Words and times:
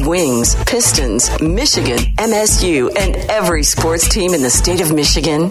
Wings, 0.00 0.54
Pistons, 0.64 1.30
Michigan, 1.40 1.98
MSU, 2.16 2.88
and 2.98 3.16
every 3.30 3.62
sports 3.62 4.08
team 4.08 4.34
in 4.34 4.42
the 4.42 4.50
state 4.50 4.80
of 4.80 4.92
Michigan. 4.92 5.50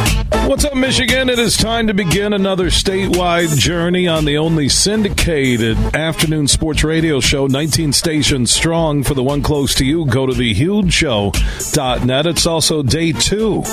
What's 0.47 0.65
up, 0.65 0.75
Michigan? 0.75 1.29
It 1.29 1.39
is 1.39 1.55
time 1.55 1.87
to 1.87 1.93
begin 1.93 2.33
another 2.33 2.65
statewide 2.65 3.57
journey 3.57 4.07
on 4.07 4.25
the 4.25 4.37
only 4.37 4.67
syndicated 4.67 5.77
afternoon 5.95 6.47
sports 6.47 6.83
radio 6.83 7.19
show, 7.21 7.47
19 7.47 7.93
stations 7.93 8.51
strong. 8.51 9.03
For 9.03 9.13
the 9.13 9.23
one 9.23 9.41
close 9.41 9.73
to 9.75 9.85
you, 9.85 10.05
go 10.05 10.25
to 10.25 10.33
thehugeshow.net. 10.33 12.25
It's 12.25 12.45
also 12.45 12.83
day 12.83 13.13
two 13.13 13.63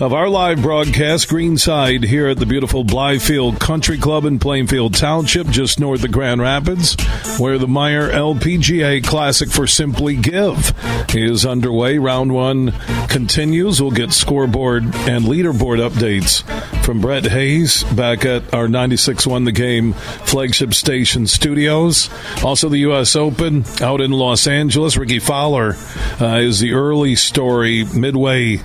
of 0.00 0.14
our 0.14 0.30
live 0.30 0.62
broadcast, 0.62 1.28
Greenside, 1.28 2.04
here 2.04 2.28
at 2.28 2.38
the 2.38 2.46
beautiful 2.46 2.84
Blythefield 2.84 3.60
Country 3.60 3.98
Club 3.98 4.24
in 4.24 4.38
Plainfield 4.38 4.94
Township, 4.94 5.46
just 5.48 5.78
north 5.78 6.02
of 6.02 6.10
Grand 6.10 6.40
Rapids, 6.40 6.96
where 7.38 7.58
the 7.58 7.66
Meijer 7.66 8.10
LPGA 8.10 9.04
Classic 9.04 9.50
for 9.50 9.66
Simply 9.66 10.16
Give 10.16 10.72
is 11.14 11.44
underway. 11.44 11.98
Round 11.98 12.32
one 12.32 12.72
continues. 13.08 13.82
We'll 13.82 13.90
get 13.90 14.12
scoreboard 14.12 14.84
and 14.84 15.26
leaderboard 15.26 15.86
updates 15.86 16.44
from 16.82 17.02
Brett 17.02 17.26
Hayes 17.26 17.84
back 17.84 18.24
at 18.24 18.54
our 18.54 18.68
96 18.68 19.26
Won 19.26 19.44
the 19.44 19.52
Game 19.52 19.92
flagship 19.92 20.72
station 20.72 21.26
studios. 21.26 22.08
Also, 22.42 22.70
the 22.70 22.78
U.S. 22.78 23.14
Open 23.16 23.66
out 23.82 24.00
in 24.00 24.12
Los 24.12 24.46
Angeles. 24.46 24.96
Rickie 24.96 25.18
Fowler 25.18 25.76
uh, 26.20 26.38
is 26.38 26.58
the 26.60 26.72
early 26.72 27.16
story 27.16 27.84
midway 27.84 28.62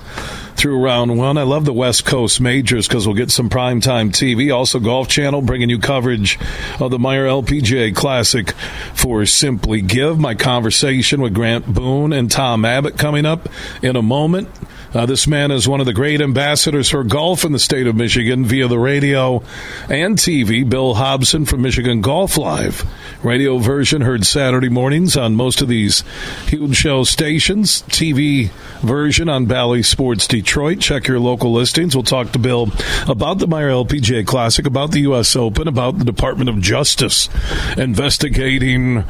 through 0.56 0.78
round 0.82 1.16
one. 1.18 1.38
I 1.38 1.42
love 1.42 1.64
the 1.64 1.72
West 1.72 2.04
Coast 2.04 2.40
majors 2.40 2.88
because 2.88 3.06
we'll 3.06 3.16
get 3.16 3.30
some 3.30 3.50
primetime 3.50 4.10
TV. 4.10 4.54
Also, 4.54 4.80
Golf 4.80 5.08
Channel 5.08 5.42
bringing 5.42 5.70
you 5.70 5.78
coverage 5.78 6.38
of 6.80 6.90
the 6.90 6.98
Meijer 6.98 7.44
LPGA 7.44 7.94
Classic 7.94 8.50
for 8.94 9.26
Simply 9.26 9.80
Give. 9.82 10.18
My 10.18 10.34
conversation 10.34 11.20
with 11.20 11.34
Grant 11.34 11.66
Boone 11.66 12.12
and 12.12 12.30
Tom 12.30 12.64
Abbott 12.64 12.98
coming 12.98 13.26
up 13.26 13.48
in 13.82 13.96
a 13.96 14.02
moment. 14.02 14.48
Uh, 14.96 15.04
this 15.04 15.26
man 15.26 15.50
is 15.50 15.68
one 15.68 15.78
of 15.78 15.84
the 15.84 15.92
great 15.92 16.22
ambassadors 16.22 16.88
for 16.88 17.04
golf 17.04 17.44
in 17.44 17.52
the 17.52 17.58
state 17.58 17.86
of 17.86 17.94
Michigan 17.94 18.46
via 18.46 18.66
the 18.66 18.78
radio 18.78 19.42
and 19.90 20.16
TV. 20.16 20.66
Bill 20.66 20.94
Hobson 20.94 21.44
from 21.44 21.60
Michigan 21.60 22.00
Golf 22.00 22.38
Live. 22.38 22.82
Radio 23.22 23.58
version 23.58 24.00
heard 24.00 24.24
Saturday 24.24 24.70
mornings 24.70 25.14
on 25.14 25.34
most 25.34 25.60
of 25.60 25.68
these 25.68 26.02
huge 26.46 26.76
show 26.76 27.04
stations. 27.04 27.82
TV 27.82 28.48
version 28.80 29.28
on 29.28 29.44
Bally 29.44 29.82
Sports 29.82 30.26
Detroit. 30.26 30.80
Check 30.80 31.08
your 31.08 31.20
local 31.20 31.52
listings. 31.52 31.94
We'll 31.94 32.02
talk 32.02 32.32
to 32.32 32.38
Bill 32.38 32.70
about 33.06 33.38
the 33.38 33.46
Meijer 33.46 33.84
LPGA 33.84 34.26
Classic, 34.26 34.66
about 34.66 34.92
the 34.92 35.00
U.S. 35.00 35.36
Open, 35.36 35.68
about 35.68 35.98
the 35.98 36.06
Department 36.06 36.48
of 36.48 36.62
Justice 36.62 37.28
investigating 37.76 39.04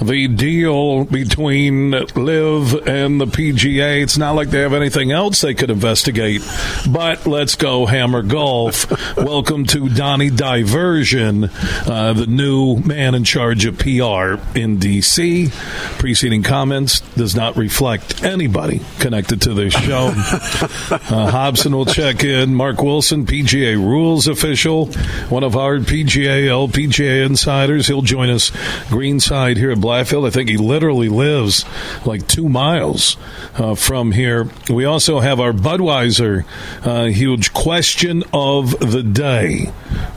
the 0.00 0.28
deal 0.28 1.04
between 1.04 1.90
LIV 1.90 2.86
and 2.86 3.20
the 3.20 3.26
PGA. 3.26 4.02
It's 4.02 4.16
not 4.16 4.34
like 4.34 4.50
they 4.50 4.60
have 4.60 4.72
anything 4.72 5.10
else 5.10 5.40
they 5.40 5.54
could 5.54 5.70
investigate. 5.70 6.42
But 6.88 7.26
let's 7.26 7.56
go 7.56 7.86
hammer 7.86 8.22
golf. 8.22 8.88
Welcome 9.16 9.64
to 9.66 9.88
Donnie 9.88 10.30
Diversion, 10.30 11.44
uh, 11.44 12.12
the 12.12 12.26
new 12.26 12.76
man 12.78 13.14
in 13.14 13.24
charge 13.24 13.64
of 13.64 13.78
PR 13.78 14.38
in 14.56 14.78
DC. 14.78 15.50
Preceding 15.98 16.42
comments 16.42 17.00
does 17.00 17.34
not 17.34 17.56
reflect 17.56 18.22
anybody 18.22 18.80
connected 19.00 19.42
to 19.42 19.54
this 19.54 19.74
show. 19.74 20.12
uh, 20.90 21.30
Hobson 21.30 21.74
will 21.74 21.86
check 21.86 22.22
in. 22.22 22.54
Mark 22.54 22.82
Wilson, 22.82 23.26
PGA 23.26 23.76
rules 23.76 24.28
official, 24.28 24.86
one 25.28 25.42
of 25.42 25.56
our 25.56 25.78
PGA 25.78 26.46
LPGA 26.46 27.26
insiders. 27.26 27.88
He'll 27.88 28.02
join 28.02 28.30
us 28.30 28.52
greenside 28.88 29.56
here 29.56 29.72
at 29.72 29.78
Blythefield. 29.88 30.26
I 30.26 30.30
think 30.30 30.50
he 30.50 30.58
literally 30.58 31.08
lives 31.08 31.64
like 32.04 32.28
two 32.28 32.48
miles 32.48 33.16
uh, 33.56 33.74
from 33.74 34.12
here. 34.12 34.48
We 34.68 34.84
also 34.84 35.20
have 35.20 35.40
our 35.40 35.52
Budweiser 35.52 36.44
uh, 36.84 37.04
huge 37.06 37.54
question 37.54 38.22
of 38.34 38.78
the 38.78 39.02
day. 39.02 39.66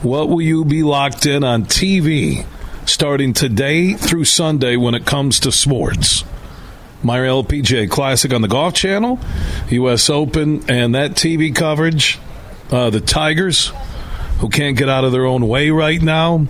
What 0.02 0.28
will 0.28 0.42
you 0.42 0.66
be 0.66 0.82
locked 0.82 1.24
in 1.24 1.42
on 1.42 1.64
TV 1.64 2.44
starting 2.84 3.32
today 3.32 3.94
through 3.94 4.24
Sunday 4.24 4.76
when 4.76 4.94
it 4.94 5.06
comes 5.06 5.40
to 5.40 5.50
sports? 5.52 6.24
Meijer 7.02 7.42
LPGA 7.42 7.90
Classic 7.90 8.32
on 8.32 8.42
the 8.42 8.48
Golf 8.48 8.74
Channel, 8.74 9.18
U.S. 9.70 10.10
Open, 10.10 10.70
and 10.70 10.94
that 10.94 11.12
TV 11.12 11.54
coverage. 11.54 12.18
Uh, 12.70 12.90
the 12.90 13.00
Tigers, 13.00 13.72
who 14.38 14.48
can't 14.48 14.76
get 14.76 14.88
out 14.88 15.04
of 15.04 15.12
their 15.12 15.26
own 15.26 15.48
way 15.48 15.70
right 15.70 16.00
now. 16.00 16.46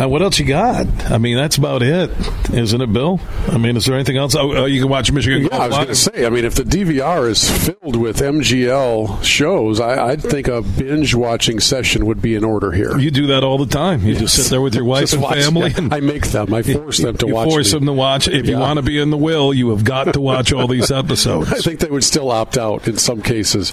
Uh, 0.00 0.08
what 0.08 0.22
else 0.22 0.38
you 0.38 0.44
got? 0.44 0.86
I 1.10 1.18
mean, 1.18 1.36
that's 1.36 1.56
about 1.56 1.82
it, 1.82 2.10
isn't 2.52 2.80
it, 2.80 2.92
Bill? 2.92 3.20
I 3.48 3.58
mean, 3.58 3.76
is 3.76 3.84
there 3.84 3.96
anything 3.96 4.16
else? 4.16 4.36
Oh, 4.36 4.62
uh, 4.62 4.64
you 4.66 4.80
can 4.80 4.88
watch 4.88 5.10
Michigan. 5.10 5.48
Yeah, 5.50 5.58
I 5.58 5.66
was 5.66 5.76
going 5.76 5.88
to 5.88 5.94
say. 5.96 6.24
I 6.24 6.30
mean, 6.30 6.44
if 6.44 6.54
the 6.54 6.62
DVR 6.62 7.28
is 7.28 7.50
filled 7.66 7.96
with 7.96 8.18
MGL 8.18 9.24
shows, 9.24 9.80
I, 9.80 10.10
would 10.10 10.22
think 10.22 10.46
a 10.46 10.62
binge 10.62 11.16
watching 11.16 11.58
session 11.58 12.06
would 12.06 12.22
be 12.22 12.36
in 12.36 12.44
order 12.44 12.70
here. 12.70 12.96
You 12.96 13.10
do 13.10 13.26
that 13.28 13.42
all 13.42 13.58
the 13.58 13.66
time. 13.66 14.02
You 14.02 14.12
yes. 14.12 14.20
just 14.20 14.36
sit 14.36 14.50
there 14.50 14.60
with 14.60 14.76
your 14.76 14.84
wife 14.84 15.12
and 15.12 15.22
watch, 15.22 15.38
family. 15.38 15.70
Yeah, 15.70 15.88
I 15.90 15.98
make 15.98 16.28
them. 16.28 16.54
I 16.54 16.62
force 16.62 16.98
them 16.98 17.16
to 17.16 17.26
you 17.26 17.34
watch. 17.34 17.48
Force 17.48 17.72
me. 17.72 17.78
them 17.80 17.86
to 17.86 17.92
watch. 17.92 18.28
If 18.28 18.46
yeah. 18.46 18.52
you 18.52 18.58
want 18.58 18.76
to 18.76 18.82
be 18.82 19.00
in 19.00 19.10
the 19.10 19.16
will, 19.16 19.52
you 19.52 19.70
have 19.70 19.82
got 19.82 20.12
to 20.12 20.20
watch 20.20 20.52
all 20.52 20.68
these 20.68 20.92
episodes. 20.92 21.52
I 21.52 21.58
think 21.58 21.80
they 21.80 21.90
would 21.90 22.04
still 22.04 22.30
opt 22.30 22.56
out 22.56 22.86
in 22.86 22.98
some 22.98 23.20
cases. 23.20 23.72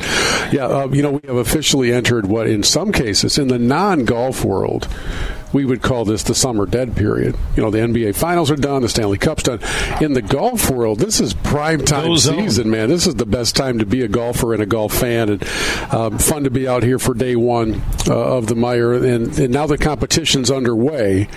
Yeah, 0.52 0.66
uh, 0.66 0.88
you 0.88 1.04
know, 1.04 1.12
we 1.12 1.28
have 1.28 1.38
officially 1.38 1.94
entered 1.94 2.26
what, 2.26 2.48
in 2.48 2.64
some 2.64 2.92
cases, 2.92 3.38
in 3.38 3.48
the 3.50 3.60
non 3.60 4.06
golf 4.06 4.44
world 4.44 4.88
we 5.56 5.64
would 5.64 5.82
call 5.82 6.04
this 6.04 6.24
the 6.24 6.36
summer 6.36 6.66
dead 6.66 6.98
period. 6.98 7.34
You 7.56 7.64
know, 7.64 7.72
the 7.72 7.78
NBA 7.78 8.14
finals 8.14 8.52
are 8.52 8.58
done, 8.58 8.82
the 8.82 8.90
Stanley 8.90 9.18
Cup's 9.18 9.44
done. 9.44 9.62
In 10.02 10.12
the 10.12 10.22
golf 10.22 10.70
world, 10.70 11.00
this 11.00 11.22
is 11.22 11.34
prime 11.34 11.86
time 11.86 12.18
season, 12.18 12.70
man. 12.70 12.90
This 12.90 13.08
is 13.08 13.16
the 13.16 13.26
best 13.26 13.56
time 13.56 13.80
to 13.80 13.86
be 13.86 14.02
a 14.02 14.10
golfer 14.10 14.54
and 14.54 14.62
a 14.62 14.66
golf 14.66 14.94
fan, 14.94 15.30
and 15.30 15.44
um, 15.94 16.18
fun 16.18 16.44
to 16.44 16.50
be 16.50 16.68
out 16.68 16.84
here 16.84 17.00
for 17.00 17.14
day 17.14 17.38
one 17.38 17.82
uh, 18.06 18.36
of 18.36 18.48
the 18.48 18.54
Meijer. 18.54 19.02
And, 19.16 19.40
and 19.40 19.54
now 19.54 19.66
the 19.66 19.78
competition's 19.78 20.52
underway 20.52 21.30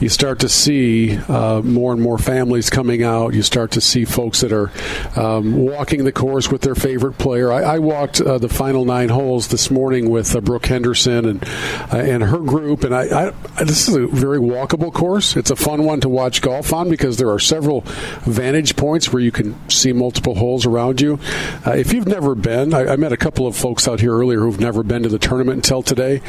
you 0.00 0.08
start 0.08 0.40
to 0.40 0.48
see 0.48 1.16
uh, 1.16 1.60
more 1.62 1.92
and 1.92 2.00
more 2.00 2.18
families 2.18 2.70
coming 2.70 3.02
out. 3.02 3.34
You 3.34 3.42
start 3.42 3.72
to 3.72 3.80
see 3.80 4.04
folks 4.04 4.40
that 4.40 4.52
are 4.52 4.70
um, 5.14 5.56
walking 5.56 6.04
the 6.04 6.12
course 6.12 6.50
with 6.50 6.62
their 6.62 6.74
favorite 6.74 7.18
player. 7.18 7.52
I, 7.52 7.62
I 7.62 7.78
walked 7.78 8.20
uh, 8.20 8.38
the 8.38 8.48
final 8.48 8.84
nine 8.84 9.10
holes 9.10 9.48
this 9.48 9.70
morning 9.70 10.10
with 10.10 10.34
uh, 10.34 10.40
Brooke 10.40 10.66
Henderson 10.66 11.26
and 11.26 11.44
uh, 11.92 11.96
and 11.96 12.22
her 12.22 12.38
group, 12.38 12.84
and 12.84 12.94
I, 12.94 13.32
I, 13.56 13.64
this 13.64 13.88
is 13.88 13.94
a 13.94 14.06
very 14.06 14.38
walkable 14.38 14.92
course. 14.92 15.36
It's 15.36 15.50
a 15.50 15.56
fun 15.56 15.84
one 15.84 16.00
to 16.00 16.08
watch 16.08 16.40
golf 16.40 16.72
on 16.72 16.88
because 16.88 17.18
there 17.18 17.30
are 17.30 17.38
several 17.38 17.82
vantage 18.22 18.76
points 18.76 19.12
where 19.12 19.22
you 19.22 19.30
can 19.30 19.56
see 19.68 19.92
multiple 19.92 20.34
holes 20.34 20.66
around 20.66 21.00
you. 21.00 21.18
Uh, 21.66 21.72
if 21.72 21.92
you've 21.92 22.08
never 22.08 22.34
been, 22.34 22.72
I, 22.74 22.92
I 22.92 22.96
met 22.96 23.12
a 23.12 23.16
couple 23.16 23.46
of 23.46 23.56
folks 23.56 23.86
out 23.86 24.00
here 24.00 24.16
earlier 24.16 24.40
who've 24.40 24.60
never 24.60 24.82
been 24.82 25.02
to 25.02 25.08
the 25.08 25.18
tournament 25.18 25.58
until 25.58 25.82
today, 25.82 26.22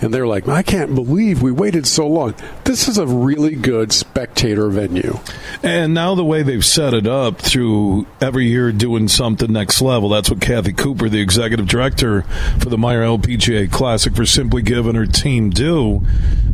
and 0.00 0.12
they're 0.12 0.26
like, 0.26 0.48
"I 0.48 0.62
can't 0.62 0.94
believe 0.94 1.42
we 1.42 1.52
waited 1.52 1.86
so 1.86 2.06
long." 2.06 2.34
This 2.64 2.88
is 2.88 2.98
a 2.98 3.06
really 3.06 3.54
good 3.54 3.92
spectator 3.92 4.68
venue. 4.68 5.18
And 5.62 5.94
now 5.94 6.14
the 6.14 6.24
way 6.24 6.42
they've 6.42 6.64
set 6.64 6.94
it 6.94 7.06
up 7.06 7.40
through 7.40 8.06
every 8.20 8.46
year 8.46 8.72
doing 8.72 9.08
something 9.08 9.52
next 9.52 9.80
level, 9.80 10.08
that's 10.08 10.30
what 10.30 10.40
Kathy 10.40 10.72
Cooper, 10.72 11.08
the 11.08 11.20
executive 11.20 11.66
director 11.66 12.22
for 12.58 12.68
the 12.68 12.76
Meijer 12.76 13.18
LPGA 13.18 13.70
Classic 13.70 14.14
for 14.14 14.26
Simply 14.26 14.62
Give 14.62 14.86
and 14.86 14.96
her 14.96 15.06
team 15.06 15.50
do. 15.50 16.02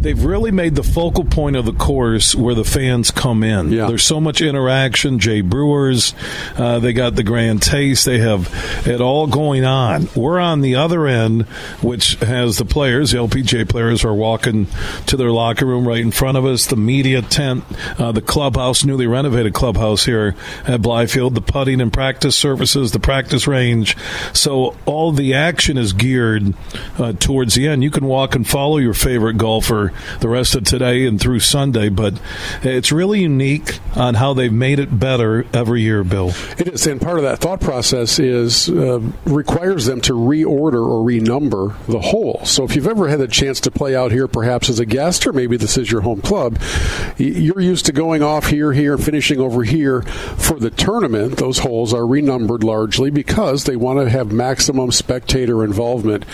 They've 0.01 0.23
really 0.23 0.51
made 0.51 0.75
the 0.77 0.83
focal 0.83 1.25
point 1.25 1.57
of 1.57 1.65
the 1.65 1.73
course 1.73 2.35
where 2.35 2.55
the 2.55 2.65
fans 2.65 3.11
come 3.11 3.43
in. 3.43 3.73
Yeah. 3.73 3.87
There's 3.87 4.05
so 4.05 4.21
much 4.21 4.41
interaction. 4.41 5.19
Jay 5.19 5.41
Brewers, 5.41 6.15
uh, 6.57 6.79
they 6.79 6.93
got 6.93 7.17
the 7.17 7.23
Grand 7.23 7.63
Taste. 7.63 8.05
They 8.05 8.19
have 8.19 8.49
it 8.87 9.01
all 9.01 9.27
going 9.27 9.65
on. 9.65 10.09
We're 10.15 10.39
on 10.39 10.61
the 10.61 10.77
other 10.77 11.07
end, 11.07 11.43
which 11.83 12.15
has 12.17 12.57
the 12.59 12.65
players, 12.65 13.11
the 13.11 13.19
LPGA 13.31 13.69
players, 13.69 14.05
are 14.05 14.15
walking 14.15 14.67
to 15.07 15.17
their 15.17 15.31
locker 15.31 15.67
room 15.67 15.87
right 15.87 16.01
in 16.01 16.11
front 16.11 16.37
of 16.37 16.45
us. 16.45 16.67
The 16.67 16.77
media 16.77 17.23
tent, 17.23 17.65
uh, 17.99 18.13
the 18.13 18.23
clubhouse, 18.23 18.85
newly 18.85 19.07
renovated 19.07 19.55
clubhouse 19.55 20.05
here 20.05 20.35
at 20.67 20.81
Blythefield, 20.81 21.35
the 21.35 21.41
putting 21.41 21.81
and 21.81 21.93
practice 21.93 22.37
surfaces, 22.37 22.93
the 22.93 23.01
practice 23.01 23.47
range. 23.47 23.97
So 24.33 24.77
all 24.87 25.13
the 25.13 25.35
action 25.35 25.79
is 25.79 25.93
geared 25.93 26.55
uh, 26.99 27.13
towards 27.13 27.55
the 27.55 27.69
end. 27.69 27.83
You 27.85 27.91
can 27.91 28.05
walk 28.05 28.35
and 28.35 28.47
follow 28.47 28.79
your 28.79 28.95
favorite 28.95 29.39
golfer 29.39 29.93
the 30.21 30.29
rest 30.29 30.55
of 30.55 30.65
today 30.65 31.07
and 31.07 31.21
through 31.21 31.41
Sunday, 31.41 31.89
but 31.89 32.21
it's 32.63 32.93
really 32.93 33.21
unique 33.21 33.79
on 33.95 34.15
how 34.15 34.35
they've 34.35 34.53
made 34.53 34.79
it 34.79 34.99
better 34.99 35.47
every 35.53 35.83
year, 35.83 36.03
Bill. 36.05 36.33
It 36.59 36.69
is, 36.69 36.87
and 36.87 37.01
part 37.01 37.19
of 37.19 37.25
that 37.25 37.39
thought 37.39 37.61
process 37.61 38.19
is 38.19 38.69
uh, 38.69 39.01
requires 39.25 39.87
them 39.87 40.01
to 40.03 40.15
reorder 40.15 40.87
or 40.87 41.05
renumber 41.05 41.75
the 41.87 42.01
hole. 42.01 42.41
So 42.45 42.65
if 42.65 42.75
you've 42.77 42.87
ever 42.87 43.09
had 43.09 43.20
a 43.21 43.29
chance 43.29 43.61
to 43.61 43.71
play 43.71 43.95
out 43.95 44.13
here, 44.13 44.29
perhaps 44.29 44.69
as 44.69 44.79
a 44.79 44.87
guest, 44.87 45.27
or 45.27 45.33
maybe 45.33 45.57
this 45.57 45.77
is 45.77 45.91
your 45.91 46.01
home 46.01 46.21
club, 46.21 46.59
you're 47.17 47.61
used 47.61 47.87
to 47.87 47.93
going 47.93 48.23
off 48.23 48.47
here, 48.47 48.73
here, 48.73 48.97
finishing 48.99 49.41
over 49.41 49.63
here. 49.63 50.03
For 50.03 50.59
the 50.59 50.71
tournament, 50.71 51.37
those 51.37 51.59
holes 51.59 51.93
are 51.95 52.07
renumbered 52.07 52.65
largely 52.65 53.11
because 53.11 53.65
they 53.65 53.77
want 53.77 54.01
to 54.01 54.09
have 54.09 54.33
maximum 54.33 54.93
spectator 54.93 55.65
involvement. 55.65 56.25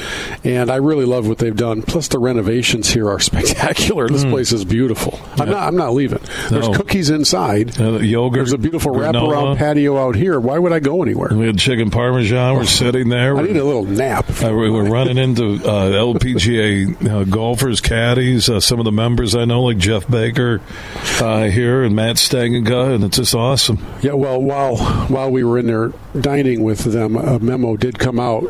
And 0.45 0.71
I 0.71 0.77
really 0.77 1.05
love 1.05 1.29
what 1.29 1.39
they've 1.39 1.57
done. 1.57 1.83
Plus, 1.83 2.09
the 2.09 2.19
renovations 2.19 2.91
here 2.91 3.09
are 3.09 3.21
spectacular. 3.27 4.09
This 4.09 4.25
mm. 4.25 4.31
place 4.31 4.53
is 4.53 4.65
beautiful. 4.65 5.19
Yeah. 5.37 5.43
I'm 5.43 5.51
not. 5.51 5.63
I'm 5.67 5.77
not 5.77 5.93
leaving. 5.93 6.21
There's 6.51 6.69
cookies 6.77 7.11
inside. 7.11 7.81
Uh, 7.81 7.99
yogurt. 7.99 8.37
There's 8.37 8.53
a 8.53 8.59
beautiful 8.59 8.93
wraparound 8.93 9.57
patio 9.59 9.99
out 9.99 10.15
here. 10.15 10.39
Why 10.39 10.59
would 10.59 10.73
I 10.73 10.81
go 10.81 11.03
anywhere? 11.03 11.31
We 11.33 11.47
had 11.47 11.59
chicken 11.59 11.91
parmesan. 11.91 12.55
We're 12.55 12.65
sitting 12.65 13.09
there. 13.09 13.37
I 13.37 13.43
need 13.43 13.57
a 13.57 13.65
little 13.65 13.85
nap. 13.85 14.29
Uh, 14.43 14.53
we're 14.53 14.89
running 14.89 15.19
into 15.19 15.55
uh, 15.55 15.91
LPGA 15.91 16.76
uh, 16.85 17.25
golfers, 17.25 17.81
caddies, 17.81 18.49
uh, 18.49 18.61
some 18.61 18.79
of 18.79 18.85
the 18.85 18.93
members 18.93 19.35
I 19.35 19.45
know, 19.45 19.63
like 19.63 19.79
Jeff 19.79 20.09
Baker 20.09 20.61
uh, 21.21 21.45
here 21.45 21.83
and 21.83 21.97
Matt 21.97 22.17
Stangenga, 22.17 22.95
and 22.95 23.05
it's 23.05 23.17
just 23.17 23.35
awesome. 23.35 23.85
Yeah, 24.03 24.13
well, 24.13 24.41
while 24.41 24.77
while 24.77 25.31
we 25.31 25.45
were 25.45 25.59
in 25.59 25.67
there 25.67 25.93
dining 26.21 26.63
with 26.63 26.81
them, 26.81 27.17
a 27.17 27.39
memo 27.39 27.77
did 27.77 27.99
come 27.99 28.21
out 28.21 28.45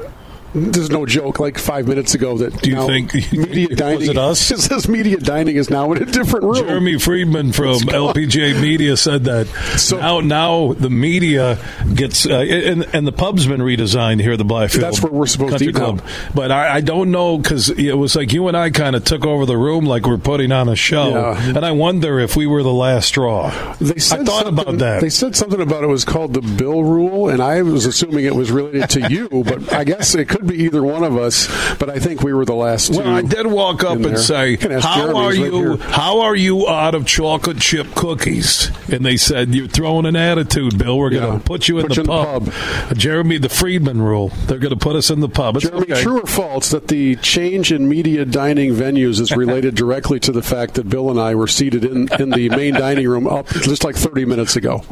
there's 0.57 0.91
no 0.91 1.05
joke. 1.05 1.39
Like 1.39 1.59
five 1.59 1.87
minutes 1.87 2.15
ago, 2.15 2.39
that 2.39 2.63
do 2.63 2.71
you 2.71 2.87
think 2.87 3.15
media 3.33 3.69
dining? 3.69 3.99
Was 3.99 4.09
it 4.09 4.19
us? 4.19 4.51
It 4.57 4.61
says 4.61 4.89
media 4.89 5.19
dining 5.19 5.57
is 5.57 5.69
now 5.69 5.93
in 5.93 6.03
a 6.03 6.07
different 6.07 6.45
room. 6.45 6.67
Jeremy 6.67 6.99
Friedman 6.99 7.53
from 7.53 7.77
LPGA 7.81 8.61
Media 8.61 8.97
said 8.97 9.25
that. 9.25 9.47
So 9.79 9.99
now, 9.99 10.21
now 10.21 10.73
the 10.73 10.89
media 10.89 11.59
gets 11.95 12.27
uh, 12.27 12.39
and, 12.39 12.87
and 12.95 13.07
the 13.07 13.13
pub's 13.13 13.47
been 13.47 13.61
redesigned 13.61 14.23
here 14.23 14.33
at 14.33 14.39
the 14.39 14.45
Blythefield. 14.45 14.81
That's 14.81 15.03
where 15.03 15.13
we're 15.13 15.27
supposed 15.27 15.51
Country 15.51 15.67
to 15.69 15.73
Club. 15.73 15.99
Now. 15.99 16.31
But 16.35 16.53
I, 16.53 16.77
I 16.77 16.81
don't 16.81 17.11
know 17.11 17.37
because 17.37 17.69
it 17.69 17.93
was 17.93 18.17
like 18.17 18.33
you 18.33 18.49
and 18.49 18.57
I 18.57 18.71
kind 18.71 18.97
of 18.97 19.05
took 19.05 19.27
over 19.27 19.45
the 19.45 19.57
room 19.57 19.85
like 19.85 20.07
we're 20.07 20.17
putting 20.17 20.53
on 20.53 20.69
a 20.69 20.77
show, 20.77 21.11
yeah. 21.11 21.49
and 21.49 21.65
I 21.65 21.73
wonder 21.73 22.19
if 22.19 22.35
we 22.35 22.47
were 22.47 22.63
the 22.63 22.73
last 22.73 23.09
straw. 23.09 23.51
They 23.79 23.99
said 23.99 24.21
I 24.21 24.25
thought 24.25 24.47
about 24.47 24.79
that. 24.79 25.01
They 25.03 25.11
said 25.11 25.37
something 25.37 25.61
about 25.61 25.85
it 25.85 25.89
was 25.89 26.05
called 26.05 26.33
the 26.33 26.41
Bill 26.41 26.83
Rule, 26.83 27.29
and 27.29 27.43
I 27.43 27.63
was 27.63 27.85
assuming 27.85 28.25
it 28.25 28.35
was 28.35 28.51
related 28.51 28.89
to 28.91 29.13
you, 29.13 29.29
but 29.29 29.73
I 29.73 29.85
guess 29.85 30.15
it 30.15 30.29
could 30.29 30.46
be 30.47 30.65
either 30.65 30.83
one 30.83 31.05
of 31.05 31.17
us, 31.17 31.49
but 31.77 31.91
I 31.91 31.99
think 31.99 32.23
we 32.23 32.33
were 32.33 32.45
the 32.45 32.55
last 32.55 32.93
two. 32.93 32.99
Well, 32.99 33.17
I 33.17 33.23
did 33.23 33.47
walk 33.47 33.85
up 33.85 33.99
and 33.99 34.19
say, 34.19 34.57
"How 34.57 35.17
are 35.17 35.35
you? 35.35 35.75
Right 35.75 35.81
how 35.81 36.21
are 36.23 36.37
you 36.37 36.69
out 36.69 36.95
of 36.95 37.07
chocolate 37.07 37.59
chip 37.59 37.95
cookies?" 37.95 38.71
And 38.91 39.05
they 39.05 39.17
said, 39.17 39.55
"You're 39.55 39.69
throwing 39.69 40.07
an 40.07 40.17
attitude, 40.17 40.79
Bill. 40.79 40.99
We're 40.99 41.11
going 41.11 41.39
to 41.39 41.45
put 41.45 41.69
you 41.69 41.79
in, 41.79 41.89
put 41.89 41.97
the, 41.97 42.03
you 42.03 42.09
pub. 42.09 42.43
in 42.43 42.45
the 42.45 42.51
pub." 42.51 42.99
Jeremy, 42.99 43.39
the 43.39 43.49
Friedman 43.49 44.01
rule. 44.03 44.29
They're 44.47 44.59
going 44.59 44.75
to 44.75 44.79
put 44.79 44.97
us 44.97 45.11
in 45.11 45.21
the 45.21 45.29
pub. 45.29 45.57
It's 45.57 45.67
Jeremy, 45.67 45.93
okay. 45.93 46.03
true 46.03 46.21
or 46.21 46.27
false 46.27 46.71
that 46.71 46.89
the 46.89 47.17
change 47.17 47.73
in 47.73 47.89
media 47.89 48.25
dining 48.25 48.75
venues 48.75 49.21
is 49.21 49.33
related 49.33 49.75
directly 49.87 50.21
to 50.21 50.33
the 50.33 50.43
fact 50.43 50.75
that 50.75 50.89
Bill 50.89 51.11
and 51.11 51.21
I 51.21 51.35
were 51.35 51.47
seated 51.47 51.85
in, 51.85 52.09
in 52.21 52.31
the 52.31 52.49
main 52.51 52.75
dining 52.87 53.09
room 53.09 53.27
up 53.27 53.49
just 53.49 53.85
like 53.85 53.97
30 53.97 54.25
minutes 54.25 54.57
ago? 54.57 54.85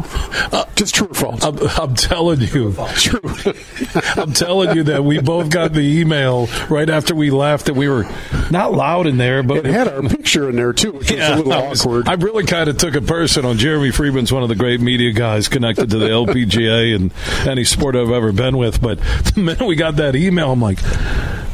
Uh, 0.53 0.65
just 0.77 0.95
true 0.95 1.09
or 1.09 1.15
false? 1.15 1.45
I'm, 1.45 1.59
I'm 1.79 1.95
telling 1.95 2.41
you, 2.41 2.75
true. 2.97 3.21
I'm 4.17 4.33
telling 4.33 4.77
you 4.77 4.85
that 4.85 5.05
we 5.05 5.21
both 5.21 5.44
got 5.51 5.73
the 5.73 5.81
email 5.81 6.49
right 6.69 6.89
after 6.89 7.15
we 7.15 7.31
left 7.31 7.67
that 7.67 7.75
we 7.75 7.89
were 7.89 8.07
not 8.51 8.73
loud 8.73 9.07
in 9.07 9.17
there, 9.17 9.43
but 9.43 9.59
it 9.59 9.67
had 9.67 9.89
our 9.89 10.03
picture 10.03 10.49
in 10.49 10.57
there 10.57 10.73
too, 10.73 10.93
which 10.93 11.11
yeah, 11.11 11.31
was 11.31 11.41
a 11.41 11.43
little 11.43 11.53
I 11.53 11.69
was, 11.69 11.81
awkward. 11.81 12.09
I 12.09 12.15
really 12.15 12.45
kind 12.45 12.69
of 12.69 12.79
took 12.79 12.95
it 12.95 13.07
personal. 13.07 13.55
Jeremy 13.55 13.91
Friedman's 13.91 14.33
one 14.33 14.43
of 14.43 14.49
the 14.49 14.55
great 14.55 14.81
media 14.81 15.13
guys 15.13 15.49
connected 15.49 15.91
to 15.91 15.99
the 15.99 16.09
LPGA 16.11 16.95
and 16.95 17.13
any 17.47 17.65
sport 17.65 17.97
I've 17.97 18.11
ever 18.11 18.33
been 18.33 18.57
with. 18.57 18.81
But 18.81 18.99
the 19.35 19.41
minute 19.41 19.67
we 19.67 19.77
got 19.77 19.97
that 19.97 20.17
email, 20.17 20.53
I'm 20.53 20.61
like, 20.61 20.79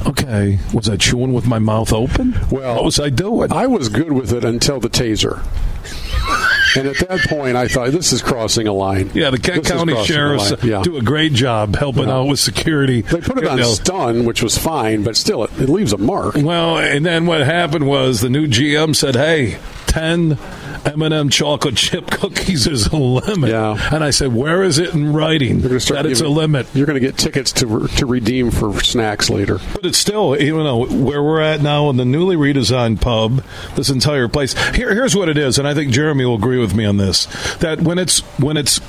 okay, 0.06 0.58
was 0.72 0.88
I 0.88 0.96
chewing 0.96 1.32
with 1.32 1.46
my 1.46 1.58
mouth 1.58 1.92
open? 1.92 2.38
Well, 2.50 2.76
what 2.76 2.84
was 2.84 3.00
I 3.00 3.10
doing? 3.10 3.52
I 3.52 3.66
was 3.66 3.88
good 3.88 4.12
with 4.12 4.32
it 4.32 4.44
until 4.44 4.80
the 4.80 4.90
taser. 4.90 5.44
And 6.76 6.86
at 6.86 6.96
that 7.08 7.20
point, 7.28 7.56
I 7.56 7.68
thought 7.68 7.90
this 7.90 8.12
is 8.12 8.22
crossing 8.22 8.66
a 8.66 8.72
line. 8.72 9.10
Yeah, 9.14 9.30
the 9.30 9.38
Kent 9.38 9.64
this 9.64 9.72
County 9.72 10.02
sheriffs 10.04 10.52
yeah. 10.62 10.82
do 10.82 10.96
a 10.96 11.02
great 11.02 11.32
job 11.32 11.74
helping 11.76 12.08
yeah. 12.08 12.14
out 12.14 12.28
with 12.28 12.38
security. 12.38 13.02
They 13.02 13.20
put 13.20 13.38
it 13.38 13.46
on 13.46 13.58
know. 13.58 13.64
stun, 13.64 14.24
which 14.24 14.42
was 14.42 14.56
fine, 14.56 15.02
but 15.02 15.16
still, 15.16 15.44
it, 15.44 15.50
it 15.58 15.68
leaves 15.68 15.92
a 15.92 15.98
mark. 15.98 16.36
Well, 16.36 16.78
and 16.78 17.04
then 17.04 17.26
what 17.26 17.40
happened 17.40 17.86
was 17.86 18.20
the 18.20 18.30
new 18.30 18.46
GM 18.46 18.94
said, 18.94 19.16
"Hey, 19.16 19.58
ten 19.86 20.38
M&M 20.84 21.28
chocolate 21.28 21.76
chip 21.76 22.06
cookies 22.10 22.66
is 22.66 22.86
a 22.88 22.96
limit. 22.96 23.50
Yeah. 23.50 23.76
And 23.92 24.02
I 24.02 24.10
said, 24.10 24.34
where 24.34 24.62
is 24.62 24.78
it 24.78 24.94
in 24.94 25.12
writing 25.12 25.60
that 25.60 25.68
giving, 25.68 26.10
it's 26.10 26.20
a 26.20 26.28
limit? 26.28 26.66
You're 26.74 26.86
going 26.86 27.00
to 27.00 27.06
get 27.06 27.16
tickets 27.16 27.52
to 27.52 27.86
to 27.88 28.06
redeem 28.06 28.50
for 28.50 28.80
snacks 28.82 29.30
later. 29.30 29.58
But 29.74 29.86
it's 29.86 29.98
still, 29.98 30.36
even 30.40 30.64
though 30.64 30.86
where 30.86 31.22
we're 31.22 31.40
at 31.40 31.60
now 31.60 31.90
in 31.90 31.96
the 31.96 32.04
newly 32.04 32.36
redesigned 32.36 33.00
pub, 33.00 33.44
this 33.76 33.90
entire 33.90 34.28
place. 34.28 34.52
Here, 34.74 34.94
here's 34.94 35.14
what 35.16 35.28
it 35.28 35.38
is, 35.38 35.58
and 35.58 35.66
I 35.66 35.74
think 35.74 35.92
Jeremy 35.92 36.24
will 36.24 36.36
agree 36.36 36.58
with 36.58 36.74
me 36.74 36.84
on 36.84 36.96
this: 36.96 37.26
that 37.56 37.80
when 37.80 37.98
it's 37.98 38.20
when 38.38 38.56
it's 38.56 38.80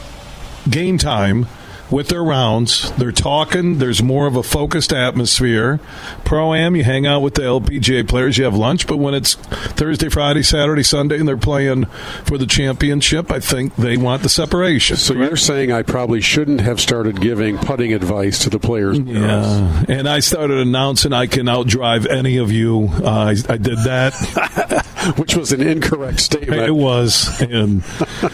game 0.70 0.98
time 0.98 1.48
with 1.92 2.08
their 2.08 2.24
rounds. 2.24 2.92
They're 2.94 3.12
talking. 3.12 3.78
There's 3.78 4.02
more 4.02 4.26
of 4.26 4.36
a 4.36 4.44
focused 4.44 4.94
atmosphere. 4.94 5.80
Pro 6.24 6.54
am, 6.54 6.76
you 6.76 6.84
hang 6.84 7.06
out 7.06 7.20
with 7.20 7.36
the 7.36 7.42
LPGA 7.44 8.08
players. 8.08 8.38
You 8.38 8.46
have 8.46 8.56
lunch. 8.56 8.88
But 8.88 8.98
when 8.98 9.14
it's 9.14 9.36
Thursday, 9.36 10.10
Friday, 10.10 10.44
Saturday, 10.44 10.84
Sunday, 10.84 11.20
and 11.20 11.28
they're 11.28 11.38
playing 11.38 11.86
for 12.26 12.38
the 12.38 12.48
championship, 12.48 13.32
I 13.32 13.40
think 13.40 13.76
they 13.76 13.98
want 13.98 14.24
the 14.24 14.30
separation. 14.30 14.96
So 14.98 15.14
you're 15.14 15.36
saying 15.36 15.72
I 15.72 15.84
probably 15.84 16.22
shouldn't 16.22 16.62
have 16.62 16.80
started 16.80 17.20
giving 17.22 17.58
putting 17.58 17.94
advice 17.94 18.40
to 18.40 18.50
the 18.50 18.60
players? 18.60 18.98
Yeah, 19.00 19.84
and 19.88 20.08
I 20.08 20.20
started 20.20 20.60
announcing 20.60 21.14
I 21.14 21.28
can 21.28 21.48
outdrive 21.48 22.08
any 22.10 22.38
of 22.38 22.52
you. 22.52 22.90
Uh, 22.92 23.10
I, 23.10 23.54
I 23.54 23.58
did 23.58 23.78
that. 23.80 24.88
which 25.18 25.36
was 25.36 25.52
an 25.52 25.62
incorrect 25.62 26.20
statement. 26.20 26.62
It 26.62 26.76
was, 26.76 27.42
and 27.42 27.84